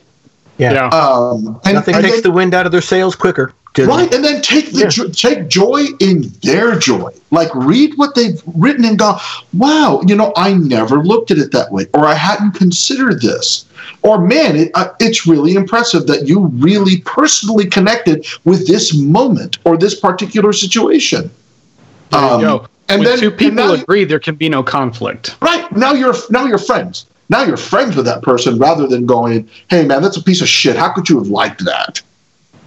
Yeah. 0.57 0.73
Yeah. 0.73 0.87
Um, 0.89 1.59
and, 1.63 1.75
Nothing 1.75 1.95
and 1.95 2.03
takes 2.03 2.17
then- 2.17 2.23
the 2.23 2.31
wind 2.31 2.53
out 2.53 2.65
of 2.65 2.73
their 2.73 2.81
sails 2.81 3.15
quicker. 3.15 3.53
Just- 3.73 3.87
Right, 3.89 4.13
and 4.13 4.21
then 4.23 4.41
take 4.41 4.73
the 4.73 4.81
Yeah. 4.81 4.87
jo- 4.89 5.07
take 5.09 5.47
joy 5.47 5.85
in 6.01 6.29
their 6.43 6.77
joy. 6.77 7.09
Like 7.31 7.49
read 7.55 7.93
what 7.95 8.15
they've 8.15 8.41
written 8.55 8.83
and 8.83 8.99
go, 8.99 9.15
"Wow, 9.53 10.01
you 10.05 10.13
know, 10.15 10.33
I 10.35 10.53
never 10.55 11.01
looked 11.03 11.31
at 11.31 11.37
it 11.37 11.51
that 11.53 11.71
way, 11.71 11.87
or 11.93 12.05
I 12.05 12.13
hadn't 12.15 12.51
considered 12.51 13.21
this." 13.21 13.63
Or 14.01 14.19
man, 14.19 14.57
it, 14.57 14.71
uh, 14.75 14.89
it's 14.99 15.25
really 15.25 15.53
impressive 15.55 16.05
that 16.07 16.27
you 16.27 16.51
really 16.57 16.97
personally 17.05 17.65
connected 17.65 18.25
with 18.43 18.67
this 18.67 18.93
moment 18.93 19.57
or 19.63 19.77
this 19.77 19.95
particular 19.95 20.51
situation. 20.51 21.29
There 22.11 22.19
you 22.21 22.27
Um, 22.27 22.41
go. 22.41 22.65
And 22.89 22.99
when 22.99 23.07
then 23.09 23.19
two 23.19 23.31
people 23.31 23.67
now- 23.67 23.73
agree, 23.73 24.03
there 24.03 24.19
can 24.19 24.35
be 24.35 24.49
no 24.49 24.63
conflict. 24.63 25.35
Right 25.41 25.63
now 25.77 25.93
you're 25.93 26.15
now 26.29 26.45
you're 26.45 26.57
friends. 26.57 27.05
Now 27.29 27.43
you're 27.43 27.55
friends 27.55 27.95
with 27.95 28.03
that 28.05 28.21
person 28.21 28.57
rather 28.59 28.85
than 28.85 29.05
going, 29.05 29.47
"Hey 29.69 29.85
man, 29.85 30.01
that's 30.01 30.17
a 30.17 30.21
piece 30.23 30.41
of 30.41 30.49
shit. 30.49 30.75
How 30.75 30.89
could 30.89 31.07
you 31.07 31.17
have 31.19 31.27
liked 31.29 31.63
that?" 31.63 32.01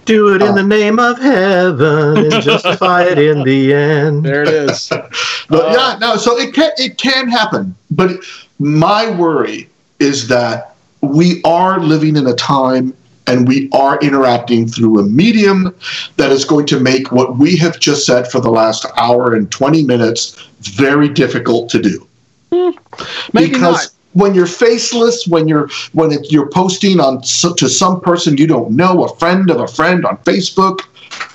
Do 0.05 0.33
it 0.35 0.41
in 0.41 0.49
Oh. 0.49 0.55
the 0.55 0.63
name 0.63 0.99
of 0.99 1.19
heaven 1.19 2.17
and 2.17 2.41
justify 2.43 3.03
it 3.03 3.17
in 3.17 3.43
the 3.43 3.73
end. 3.73 4.23
There 4.23 4.43
it 4.43 4.49
is. 4.49 4.89
But 5.47 5.65
Uh, 5.65 5.73
yeah, 5.77 5.97
no. 5.99 6.17
So 6.17 6.37
it 6.39 6.53
can 6.53 6.71
it 6.77 6.97
can 6.97 7.27
happen. 7.27 7.75
But 7.91 8.11
my 8.59 9.09
worry 9.11 9.69
is 9.99 10.27
that 10.29 10.75
we 11.01 11.41
are 11.43 11.79
living 11.79 12.15
in 12.15 12.25
a 12.27 12.33
time 12.33 12.93
and 13.27 13.47
we 13.47 13.69
are 13.73 13.99
interacting 13.99 14.67
through 14.67 14.99
a 14.99 15.03
medium 15.03 15.73
that 16.17 16.31
is 16.31 16.45
going 16.45 16.65
to 16.67 16.79
make 16.79 17.11
what 17.11 17.37
we 17.37 17.55
have 17.57 17.79
just 17.79 18.05
said 18.05 18.27
for 18.31 18.39
the 18.39 18.49
last 18.51 18.85
hour 18.97 19.33
and 19.35 19.51
20 19.51 19.83
minutes 19.83 20.35
very 20.61 21.09
difficult 21.09 21.69
to 21.69 21.81
do. 21.81 22.07
Maybe 23.33 23.51
because 23.53 23.61
not. 23.61 23.94
When 24.15 24.33
you're 24.33 24.47
faceless, 24.47 25.27
when 25.27 25.47
you're 25.47 25.69
when 25.91 26.11
it, 26.11 26.31
you're 26.31 26.49
posting 26.49 26.99
on 26.99 27.21
to 27.21 27.69
some 27.69 27.99
person 28.01 28.37
you 28.37 28.47
don't 28.47 28.71
know, 28.71 29.03
a 29.03 29.15
friend 29.17 29.51
of 29.51 29.59
a 29.59 29.67
friend 29.67 30.05
on 30.05 30.17
Facebook, 30.19 30.79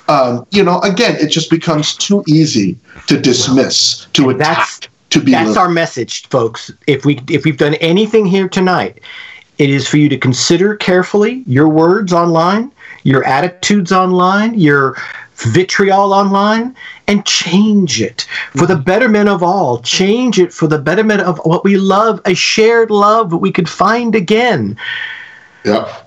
um, 0.09 0.45
you 0.51 0.63
know, 0.63 0.79
again, 0.81 1.15
it 1.17 1.27
just 1.27 1.49
becomes 1.49 1.95
too 1.95 2.23
easy 2.27 2.75
to 3.07 3.19
dismiss, 3.19 4.07
to 4.13 4.29
And 4.31 4.41
that's- 4.41 4.77
attack, 4.79 4.89
to 5.11 5.19
be. 5.19 5.31
That's 5.31 5.57
our 5.57 5.69
message, 5.69 6.27
folks. 6.29 6.71
If 6.87 7.05
we 7.05 7.19
if 7.29 7.45
we've 7.45 7.57
done 7.57 7.75
anything 7.75 8.25
here 8.25 8.49
tonight, 8.49 8.99
it 9.59 9.69
is 9.69 9.87
for 9.87 9.97
you 9.97 10.09
to 10.09 10.17
consider 10.17 10.75
carefully 10.75 11.43
your 11.45 11.69
words 11.69 12.13
online, 12.13 12.71
your 13.03 13.23
attitudes 13.25 13.91
online, 13.91 14.59
your 14.59 14.97
vitriol 15.43 16.13
online, 16.13 16.75
and 17.07 17.25
change 17.25 18.01
it 18.01 18.27
for 18.55 18.65
the 18.65 18.75
betterment 18.75 19.29
of 19.29 19.43
all. 19.43 19.79
Change 19.81 20.39
it 20.39 20.53
for 20.53 20.67
the 20.67 20.79
betterment 20.79 21.21
of 21.21 21.39
what 21.39 21.63
we 21.63 21.77
love, 21.77 22.21
a 22.25 22.33
shared 22.33 22.91
love 22.91 23.29
that 23.29 23.37
we 23.37 23.51
could 23.51 23.69
find 23.69 24.15
again. 24.15 24.77
yeah. 25.63 26.01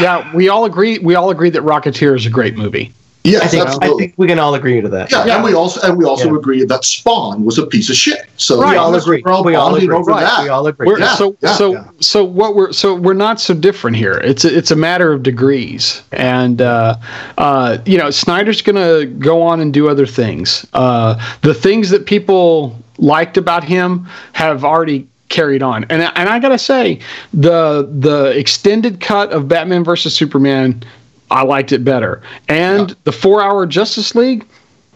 Yeah, 0.00 0.34
we 0.34 0.48
all 0.48 0.66
agree. 0.66 0.98
We 0.98 1.14
all 1.14 1.30
agree 1.30 1.48
that 1.50 1.62
Rocketeer 1.62 2.16
is 2.16 2.26
a 2.26 2.30
great 2.30 2.54
movie. 2.56 2.92
Yes, 3.26 3.42
I 3.42 3.48
think 3.48 3.82
I 3.84 3.88
think 3.98 4.14
we 4.16 4.26
can 4.28 4.38
all 4.38 4.54
agree 4.54 4.80
to 4.80 4.88
that. 4.88 5.10
yeah, 5.10 5.26
Yeah. 5.26 5.34
and 5.36 5.44
we 5.44 5.52
also 5.54 5.80
and 5.86 5.98
we 5.98 6.04
also 6.04 6.30
Yeah. 6.30 6.36
agree 6.38 6.64
that 6.64 6.84
Spawn 6.84 7.44
was 7.44 7.58
a 7.58 7.66
piece 7.66 7.90
of 7.90 7.96
shit. 7.96 8.22
So 8.36 8.60
Right. 8.60 8.70
We 8.72 8.76
all 8.76 8.94
agree. 8.94 9.22
We're 9.24 9.32
all 9.32 9.42
We 9.44 9.54
all 9.54 9.74
agree. 9.74 9.94
over 9.94 10.10
Right. 10.12 10.20
that. 10.20 10.42
We 10.44 10.48
all 10.48 10.66
agree. 10.66 10.86
We're, 10.86 10.98
Yeah, 11.00 11.14
so 11.16 11.36
yeah, 11.42 11.54
so 11.54 11.72
yeah. 11.72 11.84
so 12.00 12.24
what 12.24 12.54
we're 12.54 12.72
so 12.72 12.94
we're 12.94 13.14
not 13.14 13.40
so 13.40 13.52
different 13.54 13.96
here. 13.96 14.14
It's 14.24 14.44
a, 14.44 14.56
it's 14.56 14.70
a 14.70 14.76
matter 14.76 15.12
of 15.12 15.22
degrees, 15.22 16.02
and 16.12 16.62
uh, 16.62 16.94
uh, 17.38 17.78
you 17.84 17.98
know 17.98 18.10
Snyder's 18.10 18.62
going 18.62 18.76
to 18.76 19.06
go 19.18 19.42
on 19.42 19.60
and 19.60 19.72
do 19.72 19.88
other 19.88 20.06
things. 20.06 20.64
Uh, 20.72 21.16
the 21.42 21.54
things 21.54 21.90
that 21.90 22.06
people 22.06 22.76
liked 22.98 23.36
about 23.36 23.64
him 23.64 24.06
have 24.32 24.64
already 24.64 25.06
carried 25.28 25.62
on, 25.62 25.84
and 25.90 26.02
I- 26.04 26.12
and 26.14 26.28
I 26.28 26.38
gotta 26.38 26.58
say 26.58 27.00
the 27.34 27.88
the 27.98 28.26
extended 28.38 29.00
cut 29.00 29.32
of 29.32 29.48
Batman 29.48 29.82
versus 29.82 30.14
Superman, 30.14 30.82
I 31.30 31.42
liked 31.42 31.72
it 31.72 31.84
better, 31.84 32.22
and 32.48 32.94
the 33.04 33.12
four 33.12 33.42
hour 33.42 33.66
Justice 33.66 34.14
League, 34.14 34.46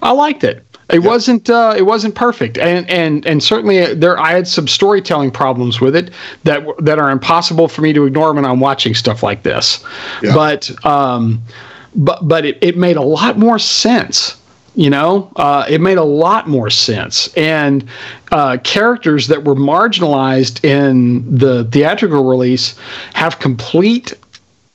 I 0.03 0.13
liked 0.13 0.45
it. 0.45 0.65
It 0.93 1.01
wasn't 1.01 1.49
uh, 1.49 1.75
it 1.77 1.83
wasn't 1.83 2.15
perfect, 2.15 2.59
and 2.59 2.89
and 2.91 3.25
and 3.27 3.43
certainly 3.43 3.95
there 3.95 4.19
I 4.19 4.33
had 4.33 4.49
some 4.49 4.67
storytelling 4.67 5.31
problems 5.31 5.81
with 5.81 5.95
it 5.95 6.11
that 6.45 6.65
that 6.79 6.99
are 6.99 7.11
impossible 7.11 7.69
for 7.69 7.83
me 7.83 7.93
to 7.93 8.07
ignore 8.07 8.33
when 8.33 8.45
I'm 8.45 8.61
watching 8.61 8.95
stuff 8.95 9.23
like 9.23 9.43
this. 9.43 9.85
Yeah. 10.23 10.35
But 10.35 10.85
um, 10.85 11.43
but 11.95 12.27
but 12.27 12.45
it, 12.45 12.59
it 12.61 12.77
made 12.77 12.97
a 12.97 13.03
lot 13.03 13.39
more 13.39 13.59
sense. 13.59 14.37
You 14.77 14.89
know, 14.89 15.31
uh, 15.37 15.67
it 15.69 15.81
made 15.81 15.99
a 15.99 16.05
lot 16.05 16.49
more 16.49 16.71
sense, 16.71 17.33
and 17.35 17.85
uh, 18.31 18.59
characters 18.63 19.27
that 19.27 19.45
were 19.45 19.57
marginalized 19.57 20.65
in 20.65 21.39
the 21.39 21.65
theatrical 21.65 22.25
release 22.25 22.79
have 23.15 23.41
complete 23.41 24.15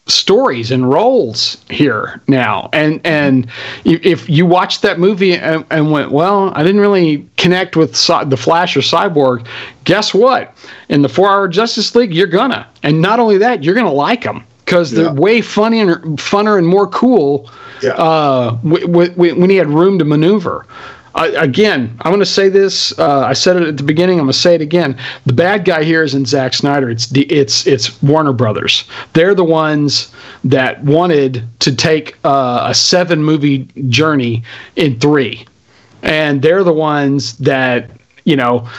stories 0.08 0.70
and 0.70 0.88
roles 0.88 1.58
here 1.68 2.22
now 2.28 2.70
and 2.74 3.02
and 3.04 3.48
if 3.86 4.30
you 4.30 4.46
watched 4.46 4.84
that 4.84 5.00
movie 5.00 5.36
and, 5.36 5.66
and 5.72 5.92
went 5.92 6.12
well 6.12 6.52
i 6.54 6.62
didn't 6.62 6.80
really 6.80 7.28
connect 7.38 7.76
with 7.76 7.92
the 7.92 8.38
flash 8.38 8.78
or 8.78 8.82
cyborg 8.82 9.48
guess 9.84 10.14
what 10.14 10.56
in 10.90 11.02
the 11.02 11.10
four 11.10 11.28
hour 11.28 11.48
justice 11.48 11.96
league 11.96 12.14
you're 12.14 12.28
gonna 12.28 12.68
and 12.84 13.02
not 13.02 13.20
only 13.20 13.40
that 13.40 13.64
you're 13.64 13.74
gonna 13.74 13.92
like 13.92 14.24
them 14.24 14.46
because 14.64 14.92
they're 14.92 15.06
yeah. 15.06 15.14
way 15.14 15.42
funnier 15.42 15.96
funner 16.18 16.60
and 16.60 16.68
more 16.68 16.88
cool 16.88 17.50
yeah. 17.82 17.94
uh, 17.94 18.52
w- 18.58 18.88
w- 18.88 19.36
when 19.40 19.50
he 19.50 19.56
had 19.56 19.68
room 19.68 19.98
to 19.98 20.06
maneuver 20.06 20.68
uh, 21.16 21.32
again, 21.38 21.98
I'm 22.02 22.12
going 22.12 22.20
to 22.20 22.26
say 22.26 22.50
this. 22.50 22.98
Uh, 23.00 23.22
I 23.22 23.34
said 23.34 23.56
it 23.56 23.64
at 23.64 23.78
the 23.78 23.84
beginning. 23.84 24.20
I'm 24.20 24.26
going 24.26 24.34
to 24.34 24.38
say 24.40 24.54
it 24.56 24.62
again. 24.62 24.98
The 25.26 25.34
bad 25.34 25.64
guy 25.64 25.84
here 25.84 26.04
isn't 26.04 26.28
Zack 26.28 26.54
Snyder. 26.54 26.90
It's 26.90 27.08
the, 27.08 27.24
it's 27.24 27.66
it's 27.66 28.02
Warner 28.04 28.34
Brothers. 28.34 28.84
They're 29.14 29.34
the 29.34 29.44
ones 29.44 30.12
that 30.44 30.84
wanted 30.84 31.48
to 31.62 31.76
take 31.76 32.18
uh, 32.26 32.68
a 32.70 32.76
seven 32.76 33.24
movie 33.24 33.64
journey 33.88 34.44
in 34.76 35.00
three, 35.00 35.46
and 36.04 36.42
they're 36.42 36.64
the 36.66 36.74
ones 36.74 37.38
that 37.38 37.90
you 38.26 38.36
know 38.36 38.70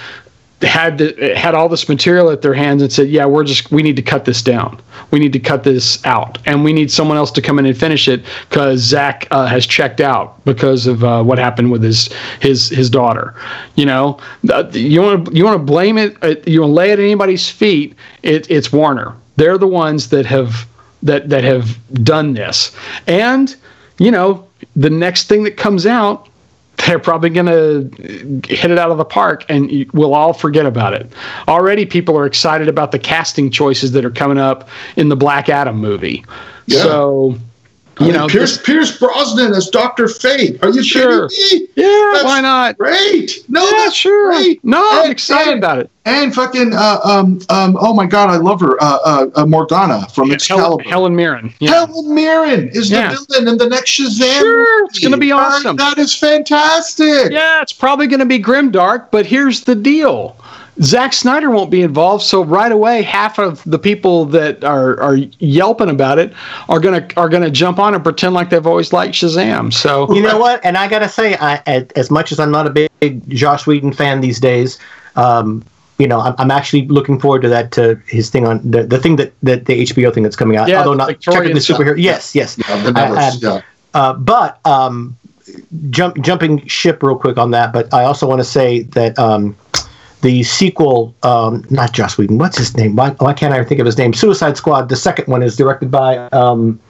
had 0.62 1.00
had 1.18 1.54
all 1.54 1.68
this 1.68 1.86
material 1.86 2.30
at 2.30 2.40
their 2.40 2.54
hands 2.54 2.80
and 2.80 2.90
said, 2.90 3.08
"Yeah, 3.08 3.26
we're 3.26 3.44
just 3.44 3.70
we 3.70 3.82
need 3.82 3.96
to 3.96 4.02
cut 4.02 4.24
this 4.24 4.40
down. 4.40 4.80
We 5.10 5.18
need 5.18 5.32
to 5.34 5.38
cut 5.38 5.64
this 5.64 6.04
out, 6.06 6.38
and 6.46 6.64
we 6.64 6.72
need 6.72 6.90
someone 6.90 7.18
else 7.18 7.30
to 7.32 7.42
come 7.42 7.58
in 7.58 7.66
and 7.66 7.76
finish 7.76 8.08
it 8.08 8.24
because 8.48 8.80
Zack 8.80 9.28
uh, 9.30 9.46
has 9.46 9.66
checked 9.66 10.00
out 10.00 10.42
because 10.46 10.86
of 10.86 11.04
uh, 11.04 11.22
what 11.22 11.38
happened 11.38 11.72
with 11.72 11.82
his 11.82 12.08
his 12.40 12.70
his 12.70 12.88
daughter. 12.88 13.34
You 13.74 13.84
know, 13.84 14.18
you 14.72 15.02
want 15.02 15.26
to 15.26 15.34
you 15.34 15.44
want 15.44 15.58
to 15.60 15.64
blame 15.64 15.98
it. 15.98 16.16
Uh, 16.22 16.36
you 16.46 16.62
want 16.62 16.70
to 16.70 16.74
lay 16.74 16.90
it 16.90 16.98
at 16.98 17.04
anybody's 17.04 17.50
feet. 17.50 17.94
It, 18.22 18.50
it's 18.50 18.72
Warner. 18.72 19.14
They're 19.36 19.58
the 19.58 19.68
ones 19.68 20.08
that 20.08 20.24
have 20.24 20.66
that 21.02 21.28
that 21.28 21.44
have 21.44 21.78
done 22.02 22.32
this, 22.32 22.74
and 23.06 23.54
you 23.98 24.10
know, 24.10 24.46
the 24.74 24.90
next 24.90 25.28
thing 25.28 25.42
that 25.44 25.58
comes 25.58 25.84
out 25.86 26.28
they're 26.86 26.98
probably 26.98 27.30
going 27.30 27.46
to 27.46 28.48
hit 28.48 28.70
it 28.70 28.78
out 28.78 28.90
of 28.90 28.98
the 28.98 29.04
park 29.04 29.44
and 29.48 29.90
we'll 29.92 30.14
all 30.14 30.32
forget 30.32 30.66
about 30.66 30.94
it. 30.94 31.10
Already, 31.48 31.84
people 31.84 32.16
are 32.16 32.26
excited 32.26 32.68
about 32.68 32.92
the 32.92 32.98
casting 32.98 33.50
choices 33.50 33.92
that 33.92 34.04
are 34.04 34.10
coming 34.10 34.38
up 34.38 34.68
in 34.96 35.08
the 35.08 35.16
Black 35.16 35.48
Adam 35.48 35.76
movie. 35.76 36.24
Yeah. 36.66 36.82
So, 36.82 37.38
you 38.00 38.12
know, 38.12 38.26
Pierce, 38.28 38.60
Pierce 38.60 38.98
Brosnan 38.98 39.54
as 39.54 39.68
Doctor 39.68 40.06
Fate. 40.06 40.62
Are 40.62 40.70
you 40.70 40.82
sure? 40.82 41.28
kidding 41.28 41.60
me? 41.60 41.68
Yeah, 41.76 42.10
that's 42.12 42.24
why 42.24 42.40
not? 42.40 42.76
Great. 42.76 43.44
No, 43.48 43.64
yeah, 43.64 43.70
that's 43.70 43.94
sure. 43.94 44.32
Great. 44.32 44.62
No, 44.64 44.78
and, 44.78 45.06
I'm 45.06 45.10
excited 45.10 45.54
and, 45.54 45.58
about 45.58 45.78
it. 45.78 45.90
And 46.04 46.34
fucking, 46.34 46.72
uh, 46.74 47.00
um, 47.04 47.40
um, 47.48 47.76
oh 47.80 47.94
my 47.94 48.04
God, 48.04 48.28
I 48.28 48.36
love 48.36 48.60
her, 48.60 48.80
uh, 48.82 48.98
uh, 49.04 49.30
uh 49.34 49.46
Morgana 49.46 50.06
from 50.10 50.28
yeah, 50.28 50.34
Excalibur. 50.34 50.82
Helen, 50.82 50.84
Helen 50.84 51.16
Mirren. 51.16 51.54
Yeah. 51.58 51.70
Helen 51.70 52.14
Mirren 52.14 52.68
is 52.68 52.90
yeah. 52.90 53.14
the 53.14 53.26
villain 53.30 53.48
in 53.48 53.58
the 53.58 53.68
next 53.68 53.92
Shazam. 53.92 54.40
Sure, 54.40 54.82
movie. 54.82 54.90
it's 54.90 54.98
going 54.98 55.12
to 55.12 55.18
be 55.18 55.32
awesome. 55.32 55.76
that 55.76 55.96
is 55.96 56.14
fantastic. 56.14 57.32
Yeah, 57.32 57.62
it's 57.62 57.72
probably 57.72 58.06
going 58.08 58.20
to 58.20 58.26
be 58.26 58.38
grimdark, 58.38 59.10
but 59.10 59.24
here's 59.24 59.64
the 59.64 59.74
deal 59.74 60.36
Zack 60.82 61.14
Snyder 61.14 61.50
won't 61.50 61.70
be 61.70 61.80
involved, 61.80 62.22
so 62.22 62.44
right 62.44 62.70
away, 62.70 63.02
half 63.02 63.38
of 63.38 63.62
the 63.64 63.78
people 63.78 64.26
that 64.26 64.62
are, 64.62 65.00
are 65.00 65.16
yelping 65.38 65.88
about 65.88 66.18
it 66.18 66.34
are 66.68 66.80
gonna 66.80 67.06
are 67.16 67.28
gonna 67.28 67.50
jump 67.50 67.78
on 67.78 67.94
and 67.94 68.04
pretend 68.04 68.34
like 68.34 68.50
they've 68.50 68.66
always 68.66 68.92
liked 68.92 69.14
Shazam. 69.14 69.72
So 69.72 70.12
you 70.14 70.20
know 70.20 70.38
what? 70.38 70.62
And 70.64 70.76
I 70.76 70.86
gotta 70.88 71.08
say, 71.08 71.36
I 71.40 71.86
as 71.96 72.10
much 72.10 72.30
as 72.30 72.38
I'm 72.38 72.50
not 72.50 72.66
a 72.66 72.70
big 72.70 73.28
Joss 73.28 73.66
Whedon 73.66 73.92
fan 73.92 74.20
these 74.20 74.38
days, 74.38 74.78
um, 75.16 75.64
you 75.98 76.06
know, 76.06 76.20
I'm, 76.20 76.34
I'm, 76.38 76.50
actually 76.50 76.86
looking 76.88 77.18
forward 77.18 77.42
to 77.42 77.48
that 77.48 77.72
to 77.72 78.00
his 78.06 78.28
thing 78.28 78.46
on 78.46 78.60
the, 78.68 78.82
the 78.82 78.98
thing 78.98 79.16
that, 79.16 79.32
that 79.42 79.64
the 79.64 79.82
HBO 79.82 80.12
thing 80.12 80.22
that's 80.22 80.36
coming 80.36 80.58
out. 80.58 80.68
Yeah, 80.68 80.78
although 80.78 80.94
not 80.94 81.20
technically 81.20 81.60
superhero. 81.60 81.96
Yes, 81.96 82.34
yes. 82.34 82.58
Yeah, 82.58 82.92
I, 82.94 83.32
yeah. 83.40 83.62
Uh, 83.94 84.12
but 84.12 84.60
um, 84.66 85.16
jump 85.88 86.20
jumping 86.20 86.66
ship 86.66 87.02
real 87.02 87.16
quick 87.16 87.38
on 87.38 87.50
that. 87.52 87.72
But 87.72 87.92
I 87.94 88.04
also 88.04 88.28
want 88.28 88.40
to 88.40 88.44
say 88.44 88.82
that. 88.82 89.18
Um, 89.18 89.56
the 90.26 90.42
sequel, 90.42 91.14
um, 91.22 91.64
not 91.70 91.92
Joss 91.92 92.18
Whedon, 92.18 92.38
what's 92.38 92.58
his 92.58 92.76
name? 92.76 92.96
Why, 92.96 93.10
why, 93.10 93.32
can't 93.32 93.54
I 93.54 93.62
think 93.62 93.78
of 93.78 93.86
his 93.86 93.96
name? 93.96 94.12
Suicide 94.12 94.56
Squad. 94.56 94.88
The 94.88 94.96
second 94.96 95.28
one 95.28 95.40
is 95.40 95.56
directed 95.56 95.88
by 95.88 96.16
um, 96.32 96.80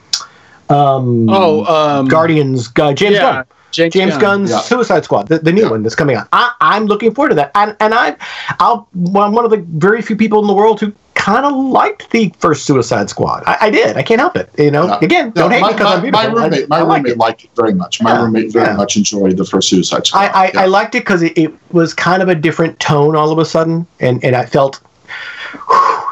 um, 0.71 1.29
oh 1.29 1.67
um, 1.67 2.09
Guardians. 2.09 2.71
Uh, 2.75 2.95
James 2.95 3.17
yeah, 3.17 3.21
Gunn. 3.21 3.45
James, 3.73 3.93
James 3.93 4.13
Gunn. 4.13 4.21
Gunn's 4.21 4.51
yeah. 4.53 4.61
Suicide 4.61 5.05
Squad, 5.05 5.29
the, 5.29 5.39
the 5.39 5.53
new 5.53 5.65
yeah. 5.65 5.71
one 5.71 5.83
that's 5.83 5.95
coming 5.95 6.17
out. 6.17 6.29
I, 6.33 6.55
am 6.63 6.87
looking 6.87 7.13
forward 7.13 7.29
to 7.29 7.35
that, 7.35 7.51
and, 7.55 7.77
and 7.81 7.93
I, 7.93 8.17
I'll, 8.59 8.89
well, 8.95 9.25
I'm 9.25 9.35
one 9.35 9.45
of 9.45 9.51
the 9.51 9.59
very 9.59 10.01
few 10.01 10.17
people 10.17 10.41
in 10.41 10.47
the 10.47 10.55
world 10.55 10.81
who 10.81 10.95
kind 11.27 11.45
of 11.45 11.53
liked 11.57 12.09
the 12.13 12.33
first 12.39 12.67
Suicide 12.67 13.11
Squad. 13.11 13.43
I, 13.47 13.57
I, 13.63 13.71
did. 13.71 13.97
I 13.97 14.03
can't 14.05 14.21
help 14.21 14.37
it. 14.37 14.49
You 14.57 14.71
know, 14.71 14.97
again, 14.99 15.33
don't 15.33 15.51
hate 15.51 15.61
my, 15.61 15.73
because 15.73 15.95
I'm 15.95 16.01
beautiful. 16.01 16.31
My 16.31 16.33
roommate, 16.33 16.69
my 16.69 16.79
roommate 16.79 17.13
it. 17.13 17.19
liked 17.19 17.43
it 17.43 17.51
very 17.57 17.75
much. 17.75 18.01
My 18.01 18.17
roommate 18.17 18.53
very 18.53 18.77
much 18.77 18.97
enjoyed 18.97 19.37
the 19.37 19.45
first 19.45 19.69
Suicide 19.69 20.07
Squad. 20.07 20.31
I, 20.33 20.53
I 20.55 20.67
liked 20.67 20.95
it 20.95 21.01
because 21.01 21.23
it, 21.23 21.37
it 21.37 21.53
was 21.73 21.93
kind 21.95 22.23
of 22.23 22.29
a 22.29 22.35
different 22.37 22.79
tone 22.79 23.17
all 23.17 23.33
of 23.33 23.39
a 23.39 23.45
sudden, 23.45 23.89
and 23.99 24.25
and 24.25 24.37
I 24.37 24.47
felt 24.47 24.81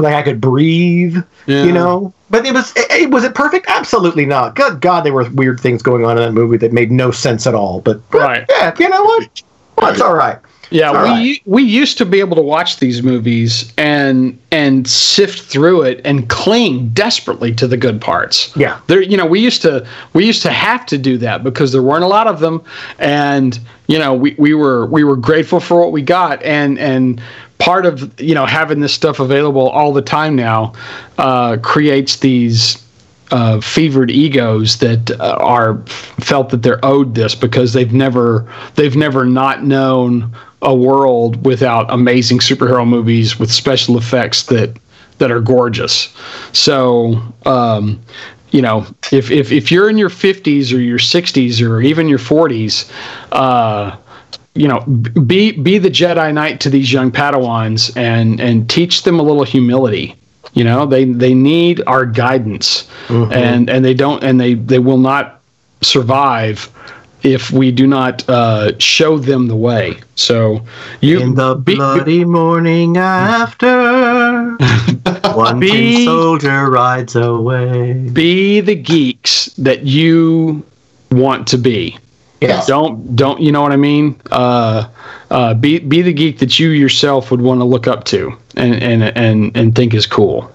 like 0.01 0.15
I 0.15 0.23
could 0.23 0.41
breathe, 0.41 1.19
yeah. 1.47 1.63
you 1.63 1.73
know. 1.73 2.13
But 2.29 2.45
it 2.45 2.53
was 2.53 2.73
it, 2.75 3.09
was 3.11 3.23
it 3.23 3.37
perfect? 3.37 3.67
Absolutely 3.69 4.27
not. 4.27 4.57
Good 4.57 4.81
God, 4.81 5.05
there 5.05 5.13
were 5.13 5.31
weird 5.31 5.61
things 5.61 5.81
going 5.81 6.05
on 6.05 6.19
in 6.19 6.25
that 6.25 6.33
movie 6.33 6.57
that 6.57 6.73
made 6.73 6.91
no 6.91 7.13
sense 7.13 7.47
at 7.47 7.55
all. 7.55 7.81
But, 7.83 8.01
but 8.11 8.21
right, 8.21 8.47
yeah, 8.49 8.75
you 8.81 8.89
know 8.89 9.05
what? 9.05 9.43
That's 9.79 10.01
all 10.01 10.17
right. 10.17 10.41
Yeah, 10.71 10.93
we 10.93 11.09
right. 11.09 11.43
we 11.45 11.63
used 11.63 11.99
to 11.99 12.05
be 12.05 12.21
able 12.21 12.37
to 12.37 12.43
watch 12.43 12.79
these 12.79 13.03
movies 13.03 13.73
and 13.79 14.39
and 14.51 14.89
sift 14.89 15.41
through 15.43 15.83
it 15.83 16.01
and 16.05 16.29
cling 16.29 16.91
desperately 16.91 17.55
to 17.55 17.67
the 17.67 17.77
good 17.77 18.01
parts. 18.01 18.55
Yeah, 18.57 18.81
there. 18.87 19.03
You 19.03 19.17
know, 19.17 19.27
we 19.27 19.41
used 19.41 19.63
to 19.63 19.87
we 20.13 20.27
used 20.27 20.43
to 20.43 20.51
have 20.51 20.87
to 20.87 20.99
do 20.99 21.19
that 21.19 21.45
because 21.45 21.73
there 21.73 21.83
weren't 21.83 22.05
a 22.05 22.09
lot 22.09 22.27
of 22.27 22.41
them, 22.41 22.63
and 22.99 23.59
you 23.87 23.99
know, 23.99 24.15
we, 24.15 24.35
we 24.39 24.55
were 24.55 24.87
we 24.87 25.05
were 25.05 25.17
grateful 25.17 25.61
for 25.61 25.81
what 25.81 25.93
we 25.93 26.03
got, 26.03 26.43
and 26.43 26.79
and 26.79 27.21
part 27.59 27.87
of 27.87 28.21
you 28.21 28.35
know 28.35 28.47
having 28.47 28.81
this 28.81 28.93
stuff 28.93 29.21
available 29.21 29.69
all 29.71 29.93
the 29.93 30.03
time 30.03 30.37
now 30.37 30.73
uh, 31.19 31.57
creates 31.63 32.17
these 32.17 32.85
uh, 33.31 33.61
fevered 33.61 34.11
egos 34.11 34.79
that 34.79 35.11
uh, 35.19 35.37
are 35.41 35.79
felt 36.21 36.51
that 36.51 36.63
they're 36.63 36.85
owed 36.85 37.15
this 37.15 37.35
because 37.35 37.73
they've 37.73 37.93
never 37.93 38.51
they've 38.75 38.97
never 38.97 39.25
not 39.25 39.65
known 39.65 40.35
a 40.65 40.75
world 40.75 41.45
without 41.45 41.87
amazing 41.93 42.39
superhero 42.39 42.87
movies 42.87 43.39
with 43.39 43.53
special 43.53 43.97
effects 43.97 44.45
that 44.45 44.77
that 45.19 45.31
are 45.31 45.41
gorgeous. 45.41 46.15
So 46.53 47.23
um, 47.47 48.01
you 48.51 48.63
know, 48.63 48.87
if, 49.11 49.31
if 49.31 49.51
if 49.51 49.73
you're 49.73 49.91
in 49.91 49.99
your 49.99 50.09
50s 50.09 50.73
or 50.73 50.79
your 50.79 50.99
60s 50.99 51.61
or 51.61 51.81
even 51.81 52.09
your 52.09 52.21
40s, 52.21 52.89
uh, 53.33 53.97
you 54.55 54.69
know, 54.69 54.81
be 54.81 55.51
be 55.51 55.79
the 55.79 55.91
Jedi 55.91 56.33
Knight 56.33 56.61
to 56.61 56.71
these 56.71 56.93
young 56.93 57.11
Padawans 57.11 57.97
and 57.97 58.41
and 58.41 58.71
teach 58.71 59.03
them 59.03 59.19
a 59.19 59.23
little 59.23 59.43
humility. 59.43 60.15
You 60.53 60.63
know, 60.63 60.87
they 60.87 61.05
they 61.05 61.35
need 61.35 61.83
our 61.89 62.07
guidance, 62.07 62.85
mm-hmm. 63.09 63.33
and 63.33 63.69
and 63.69 63.85
they 63.85 63.95
don't 63.95 64.23
and 64.23 64.41
they 64.41 64.55
they 64.55 64.79
will 64.79 64.99
not 64.99 65.41
survive 65.83 66.71
if 67.25 67.51
we 67.51 67.73
do 67.73 67.87
not 67.87 68.29
uh, 68.29 68.79
show 68.79 69.19
them 69.19 69.49
the 69.49 69.57
way. 69.57 69.99
So 70.15 70.65
you 71.01 71.21
in 71.21 71.35
the 71.35 71.57
be, 71.57 71.75
bloody 71.75 72.21
be, 72.21 72.25
morning 72.25 72.97
after 72.99 74.57
one 75.35 75.59
be, 75.59 76.05
soldier 76.05 76.71
rides 76.71 77.17
away. 77.17 77.95
Be 77.95 78.61
the 78.61 78.77
geeks 78.77 79.47
that 79.57 79.85
you 79.85 80.65
want 81.11 81.49
to 81.49 81.59
be. 81.59 81.99
Yes. 82.41 82.67
Don't 82.67 83.17
don't 83.17 83.41
you 83.41 83.51
know 83.51 83.63
what 83.63 83.73
I 83.73 83.77
mean? 83.77 84.21
Uh, 84.31 84.87
uh, 85.31 85.55
be 85.55 85.79
be 85.79 86.03
the 86.03 86.13
geek 86.13 86.39
that 86.39 86.59
you 86.59 86.69
yourself 86.69 87.31
would 87.31 87.41
want 87.41 87.61
to 87.61 87.65
look 87.65 87.87
up 87.87 88.05
to 88.05 88.37
and 88.57 88.75
and 88.83 89.03
and 89.17 89.57
and 89.57 89.75
think 89.75 89.95
is 89.95 90.07
cool. 90.07 90.53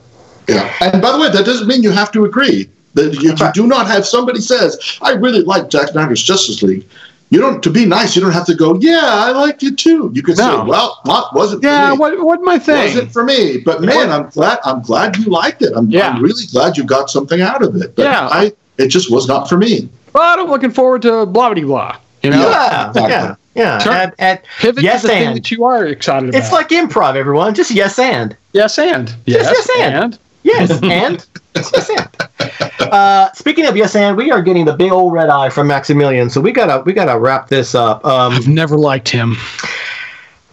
Yeah, 0.47 0.71
and 0.81 1.01
by 1.01 1.11
the 1.11 1.19
way, 1.19 1.29
that 1.29 1.45
doesn't 1.45 1.67
mean 1.67 1.83
you 1.83 1.91
have 1.91 2.11
to 2.11 2.25
agree. 2.25 2.69
That 2.99 3.15
if 3.23 3.39
you 3.39 3.51
do 3.53 3.67
not 3.67 3.87
have 3.87 4.05
somebody 4.05 4.41
says, 4.41 4.77
"I 5.01 5.11
really 5.11 5.41
like 5.41 5.71
Zack 5.71 5.89
Snyder's 5.89 6.21
Justice 6.21 6.61
League," 6.61 6.85
you 7.29 7.39
don't 7.39 7.61
to 7.63 7.69
be 7.69 7.85
nice. 7.85 8.15
You 8.15 8.21
don't 8.21 8.31
have 8.31 8.45
to 8.47 8.55
go, 8.55 8.77
"Yeah, 8.79 9.01
I 9.03 9.31
liked 9.31 9.63
it 9.63 9.77
too." 9.77 10.11
You 10.13 10.21
could 10.21 10.37
no. 10.37 10.43
say, 10.43 10.69
"Well, 10.69 10.99
what 11.03 11.33
wasn't 11.33 11.63
yeah, 11.63 11.93
what 11.93 12.19
what 12.23 12.41
my 12.41 12.59
thing 12.59 12.93
wasn't 12.93 13.11
for 13.11 13.23
me." 13.23 13.59
But 13.59 13.81
man, 13.81 14.11
I'm 14.11 14.29
glad 14.29 14.59
I'm 14.65 14.81
glad 14.81 15.17
you 15.17 15.25
liked 15.25 15.61
it. 15.61 15.73
I'm, 15.75 15.89
yeah. 15.89 16.09
I'm 16.09 16.23
really 16.23 16.45
glad 16.51 16.77
you 16.77 16.83
got 16.83 17.09
something 17.09 17.41
out 17.41 17.63
of 17.63 17.75
it. 17.75 17.95
But 17.95 18.03
yeah, 18.03 18.27
I 18.31 18.53
it 18.77 18.87
just 18.87 19.11
was 19.11 19.27
not 19.27 19.47
for 19.47 19.57
me. 19.57 19.89
But 20.11 20.39
I'm 20.39 20.47
looking 20.47 20.71
forward 20.71 21.01
to 21.03 21.25
blah 21.25 21.53
blah 21.53 21.63
blah. 21.63 21.97
You 22.23 22.31
know? 22.31 22.49
Yeah, 22.49 22.87
exactly. 22.89 23.11
yeah, 23.11 23.35
yeah. 23.55 23.79
Turn, 23.79 23.93
at, 23.93 24.15
at 24.19 24.45
pivot 24.59 24.83
yes, 24.83 25.01
to 25.01 25.07
the 25.07 25.13
and. 25.13 25.25
thing 25.25 25.33
that 25.35 25.51
you 25.51 25.63
are 25.63 25.85
excited 25.85 26.29
about. 26.29 26.41
It's 26.41 26.51
like 26.51 26.69
improv, 26.69 27.15
everyone. 27.15 27.53
Just 27.53 27.71
yes 27.71 27.97
and. 27.97 28.35
Yes 28.53 28.77
and. 28.77 29.15
Yes, 29.25 29.43
yes 29.43 29.69
and. 29.79 29.95
and. 29.95 30.19
Yes 30.43 30.71
and. 30.83 31.25
yes 31.55 31.89
and. 31.89 32.91
Uh, 32.91 33.31
speaking 33.33 33.65
of 33.65 33.75
yes 33.75 33.95
and, 33.95 34.15
we 34.17 34.31
are 34.31 34.41
getting 34.41 34.65
the 34.65 34.73
big 34.73 34.91
old 34.91 35.13
red 35.13 35.29
eye 35.29 35.49
from 35.49 35.67
Maximilian, 35.67 36.29
so 36.29 36.41
we 36.41 36.51
gotta 36.51 36.81
we 36.83 36.93
gotta 36.93 37.19
wrap 37.19 37.49
this 37.49 37.75
up. 37.75 38.03
Um, 38.05 38.33
I've 38.33 38.47
never 38.47 38.77
liked 38.77 39.09
him. 39.09 39.35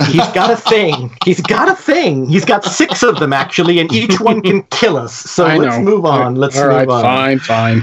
He's 0.09 0.29
got 0.33 0.51
a 0.51 0.57
thing. 0.57 1.17
He's 1.25 1.41
got 1.41 1.71
a 1.71 1.75
thing. 1.75 2.29
He's 2.29 2.45
got 2.45 2.65
six 2.65 3.03
of 3.03 3.19
them 3.19 3.33
actually, 3.33 3.79
and 3.79 3.91
each 3.93 4.21
one 4.21 4.43
can 4.43 4.63
kill 4.65 4.97
us. 4.99 5.15
So 5.15 5.47
I 5.47 5.57
let's 5.57 5.77
know. 5.79 5.83
move 5.83 6.05
on. 6.05 6.35
Let's 6.35 6.57
All 6.59 6.65
move 6.65 6.73
right, 6.73 6.89
on. 6.89 7.03
fine, 7.03 7.39
fine. 7.39 7.83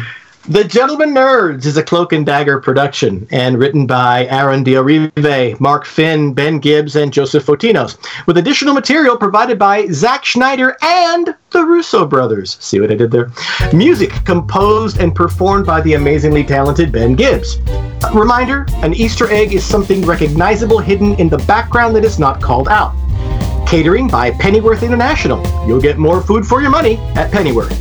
The 0.50 0.66
Gentleman 0.66 1.12
Nerds 1.12 1.66
is 1.66 1.78
a 1.78 1.84
Cloak 1.84 2.12
and 2.12 2.26
Dagger 2.26 2.60
production 2.60 3.26
and 3.32 3.58
written 3.58 3.88
by 3.88 4.26
Aaron 4.26 4.62
Diarive, 4.62 5.58
Mark 5.62 5.86
Finn, 5.86 6.34
Ben 6.34 6.60
Gibbs, 6.60 6.98
and 6.98 7.14
Joseph 7.14 7.46
Fotinos, 7.46 7.98
with 8.28 8.38
additional 8.38 8.74
material 8.74 9.16
provided 9.16 9.58
by 9.58 9.88
Zack 9.88 10.26
Snyder 10.26 10.76
and 10.82 11.34
the 11.52 11.64
Russo 11.64 12.06
brothers. 12.06 12.58
See 12.60 12.82
what 12.82 12.92
I 12.92 12.96
did 12.96 13.10
there? 13.10 13.32
Music 13.72 14.12
composed 14.26 15.00
and 15.00 15.16
performed 15.16 15.66
by 15.66 15.80
the 15.80 15.94
amazingly 15.94 16.44
talented 16.44 16.92
Ben 16.92 17.16
Gibbs. 17.16 17.60
Reminder 18.14 18.66
an 18.84 18.94
Easter 18.94 19.32
egg 19.32 19.54
is 19.54 19.64
something 19.64 20.06
recognizable 20.06 20.80
hidden 20.80 21.14
in 21.22 21.30
the 21.30 21.38
background 21.38 21.96
that 21.96 22.04
is 22.04 22.20
not 22.20 22.42
called 22.42 22.68
out. 22.68 22.94
Catering 23.66 24.10
by 24.10 24.32
Pennyworth 24.32 24.84
International. 24.84 25.42
You'll 25.66 25.80
get 25.80 25.98
more 25.98 26.22
food 26.22 26.46
for 26.46 26.62
your 26.62 26.70
money 26.70 26.98
at 27.16 27.32
Pennyworth. 27.32 27.72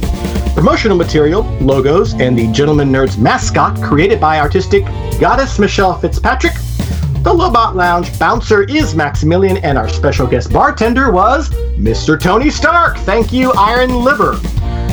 Promotional 0.54 0.96
material, 0.98 1.42
logos, 1.60 2.12
and 2.14 2.38
the 2.38 2.46
Gentleman 2.52 2.92
Nerds 2.92 3.18
mascot 3.18 3.80
created 3.82 4.20
by 4.20 4.38
artistic 4.38 4.84
goddess 5.18 5.58
Michelle 5.58 5.98
Fitzpatrick. 5.98 6.52
The 7.22 7.32
Lobot 7.32 7.74
Lounge 7.74 8.16
bouncer 8.18 8.64
is 8.64 8.94
Maximilian, 8.94 9.56
and 9.58 9.78
our 9.78 9.88
special 9.88 10.26
guest 10.26 10.52
bartender 10.52 11.10
was 11.10 11.48
Mr. 11.78 12.20
Tony 12.20 12.50
Stark. 12.50 12.98
Thank 12.98 13.32
you, 13.32 13.52
Iron 13.52 14.04
Liver. 14.04 14.38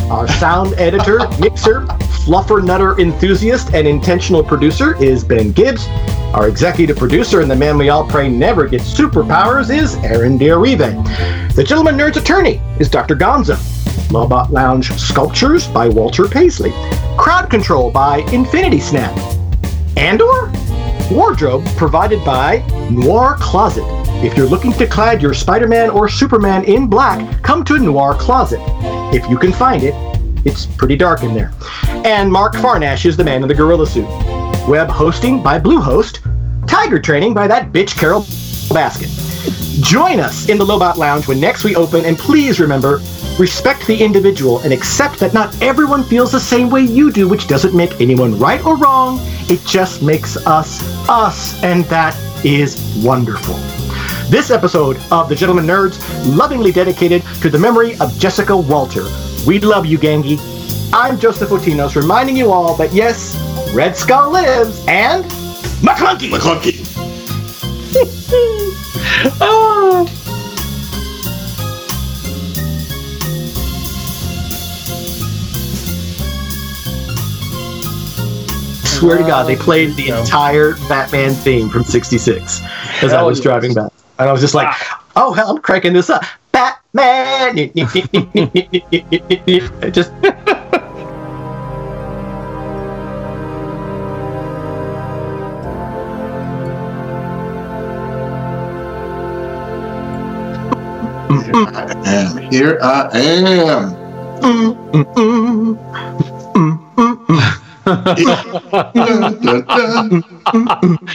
Our 0.10 0.28
sound 0.28 0.74
editor, 0.76 1.20
mixer, 1.40 1.82
fluffer 2.26 2.64
nutter 2.64 3.00
enthusiast, 3.00 3.74
and 3.74 3.86
intentional 3.86 4.44
producer 4.44 4.96
is 5.04 5.26
Ben 5.26 5.52
Gibbs. 5.52 5.88
Our 6.34 6.48
executive 6.48 6.98
producer 6.98 7.42
and 7.42 7.52
the 7.52 7.56
man 7.56 7.78
we 7.78 7.90
all 7.90 8.08
pray 8.08 8.30
never 8.30 8.68
gets 8.68 8.94
superpowers 8.94 9.76
is 9.76 9.96
Aaron 9.98 10.40
Diarive. 10.40 11.54
The 11.54 11.64
Gentleman 11.64 11.98
Nerd's 11.98 12.18
attorney 12.18 12.62
is 12.80 12.90
Dr. 12.90 13.16
Gonzo. 13.16 13.69
Lobot 14.10 14.50
Lounge 14.50 14.92
sculptures 15.00 15.68
by 15.68 15.88
Walter 15.88 16.28
Paisley. 16.28 16.72
Crowd 17.18 17.50
control 17.50 17.92
by 17.92 18.18
Infinity 18.32 18.80
Snap. 18.80 19.16
Andor? 19.98 20.52
Wardrobe 21.12 21.66
provided 21.78 22.24
by 22.26 22.58
Noir 22.90 23.36
Closet. 23.40 23.84
If 24.24 24.36
you're 24.36 24.48
looking 24.48 24.74
to 24.74 24.88
clad 24.88 25.22
your 25.22 25.34
Spider 25.34 25.68
Man 25.68 25.90
or 25.92 26.10
Superman 26.10 26.64
in 26.66 26.88
black, 26.88 27.44
come 27.44 27.64
to 27.66 27.78
Noir 27.78 28.16
Closet. 28.16 28.60
If 29.14 29.30
you 29.30 29.38
can 29.38 29.54
find 29.54 29.84
it, 29.84 29.94
it's 30.46 30.66
pretty 30.66 30.96
dark 30.96 31.22
in 31.22 31.34
there. 31.34 31.52
And 31.88 32.32
Mark 32.32 32.56
Farnash 32.56 33.06
is 33.06 33.16
the 33.16 33.24
man 33.24 33.44
in 33.44 33.48
the 33.48 33.54
gorilla 33.54 33.86
suit. 33.86 34.08
Web 34.68 34.90
hosting 34.90 35.44
by 35.44 35.60
Bluehost. 35.60 36.20
Tiger 36.68 37.00
training 37.00 37.34
by 37.34 37.48
that 37.48 37.72
bitch 37.72 37.98
Carole 37.98 38.24
Baskin. 38.72 39.29
Join 39.82 40.20
us 40.20 40.50
in 40.50 40.58
the 40.58 40.66
Lobot 40.66 40.98
Lounge 40.98 41.28
when 41.28 41.40
next 41.40 41.64
we 41.64 41.76
open, 41.76 42.04
and 42.04 42.18
please 42.18 42.60
remember 42.60 43.02
respect 43.38 43.88
the 43.88 43.98
individual 43.98 44.60
and 44.60 44.74
accept 44.74 45.20
that 45.20 45.34
not 45.34 45.60
everyone 45.62 46.04
feels 46.04 46.32
the 46.32 46.40
same 46.40 46.70
way 46.70 46.82
you 46.82 47.12
do, 47.12 47.30
which 47.30 47.48
doesn't 47.48 47.74
make 47.74 48.02
anyone 48.02 48.38
right 48.38 48.64
or 48.66 48.76
wrong. 48.76 49.20
It 49.50 49.64
just 49.66 50.02
makes 50.02 50.36
us 50.46 50.82
us, 51.08 51.62
and 51.64 51.86
that 51.86 52.18
is 52.44 53.02
wonderful. 53.04 53.56
This 54.30 54.52
episode 54.52 55.00
of 55.12 55.30
The 55.30 55.36
Gentleman 55.36 55.66
Nerds 55.66 55.98
lovingly 56.36 56.74
dedicated 56.74 57.24
to 57.42 57.50
the 57.50 57.58
memory 57.58 57.98
of 58.00 58.18
Jessica 58.20 58.56
Walter. 58.56 59.06
We 59.48 59.60
love 59.60 59.86
you, 59.86 59.98
Gangi. 59.98 60.40
I'm 60.92 61.18
Joseph 61.18 61.50
Fotinos, 61.50 61.96
reminding 61.96 62.36
you 62.36 62.52
all 62.52 62.76
that 62.76 62.92
yes, 62.92 63.38
Red 63.74 63.96
Skull 63.96 64.32
lives 64.32 64.84
and 64.88 65.24
McClunky. 65.82 66.30
McClunky. 66.30 66.69
Ah. 69.42 70.06
swear 79.00 79.18
to 79.18 79.24
God, 79.24 79.48
they 79.48 79.56
played 79.56 79.96
the 79.96 80.10
entire 80.10 80.76
Batman 80.88 81.34
theme 81.34 81.70
from 81.70 81.84
'66 81.84 82.62
as 83.02 83.14
I 83.14 83.24
was 83.24 83.40
yes. 83.40 83.44
driving 83.44 83.74
back, 83.74 83.92
and 84.20 84.30
I 84.30 84.32
was 84.32 84.42
just 84.42 84.54
like, 84.54 84.72
"Oh 85.16 85.34
hell, 85.34 85.50
I'm 85.52 85.62
cranking 85.62 85.94
this 85.94 86.10
up." 86.10 86.24
Batman, 86.52 87.56
just 89.94 90.12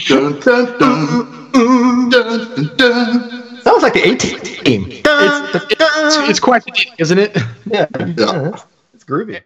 dun, 0.07 0.77
dun. 0.79 2.09
Dun, 2.09 2.09
dun, 2.09 2.75
dun. 2.77 3.61
Sounds 3.61 3.83
like 3.83 3.93
the 3.93 4.01
A 4.03 4.15
team. 4.15 4.85
It's, 4.89 5.71
it's, 5.71 6.29
it's 6.29 6.39
quite 6.39 6.63
the 6.65 6.71
isn't 6.97 7.17
it? 7.17 7.35
yeah, 7.65 7.87
Yeah. 8.17 8.55
it's 8.93 9.03
groovy. 9.03 9.41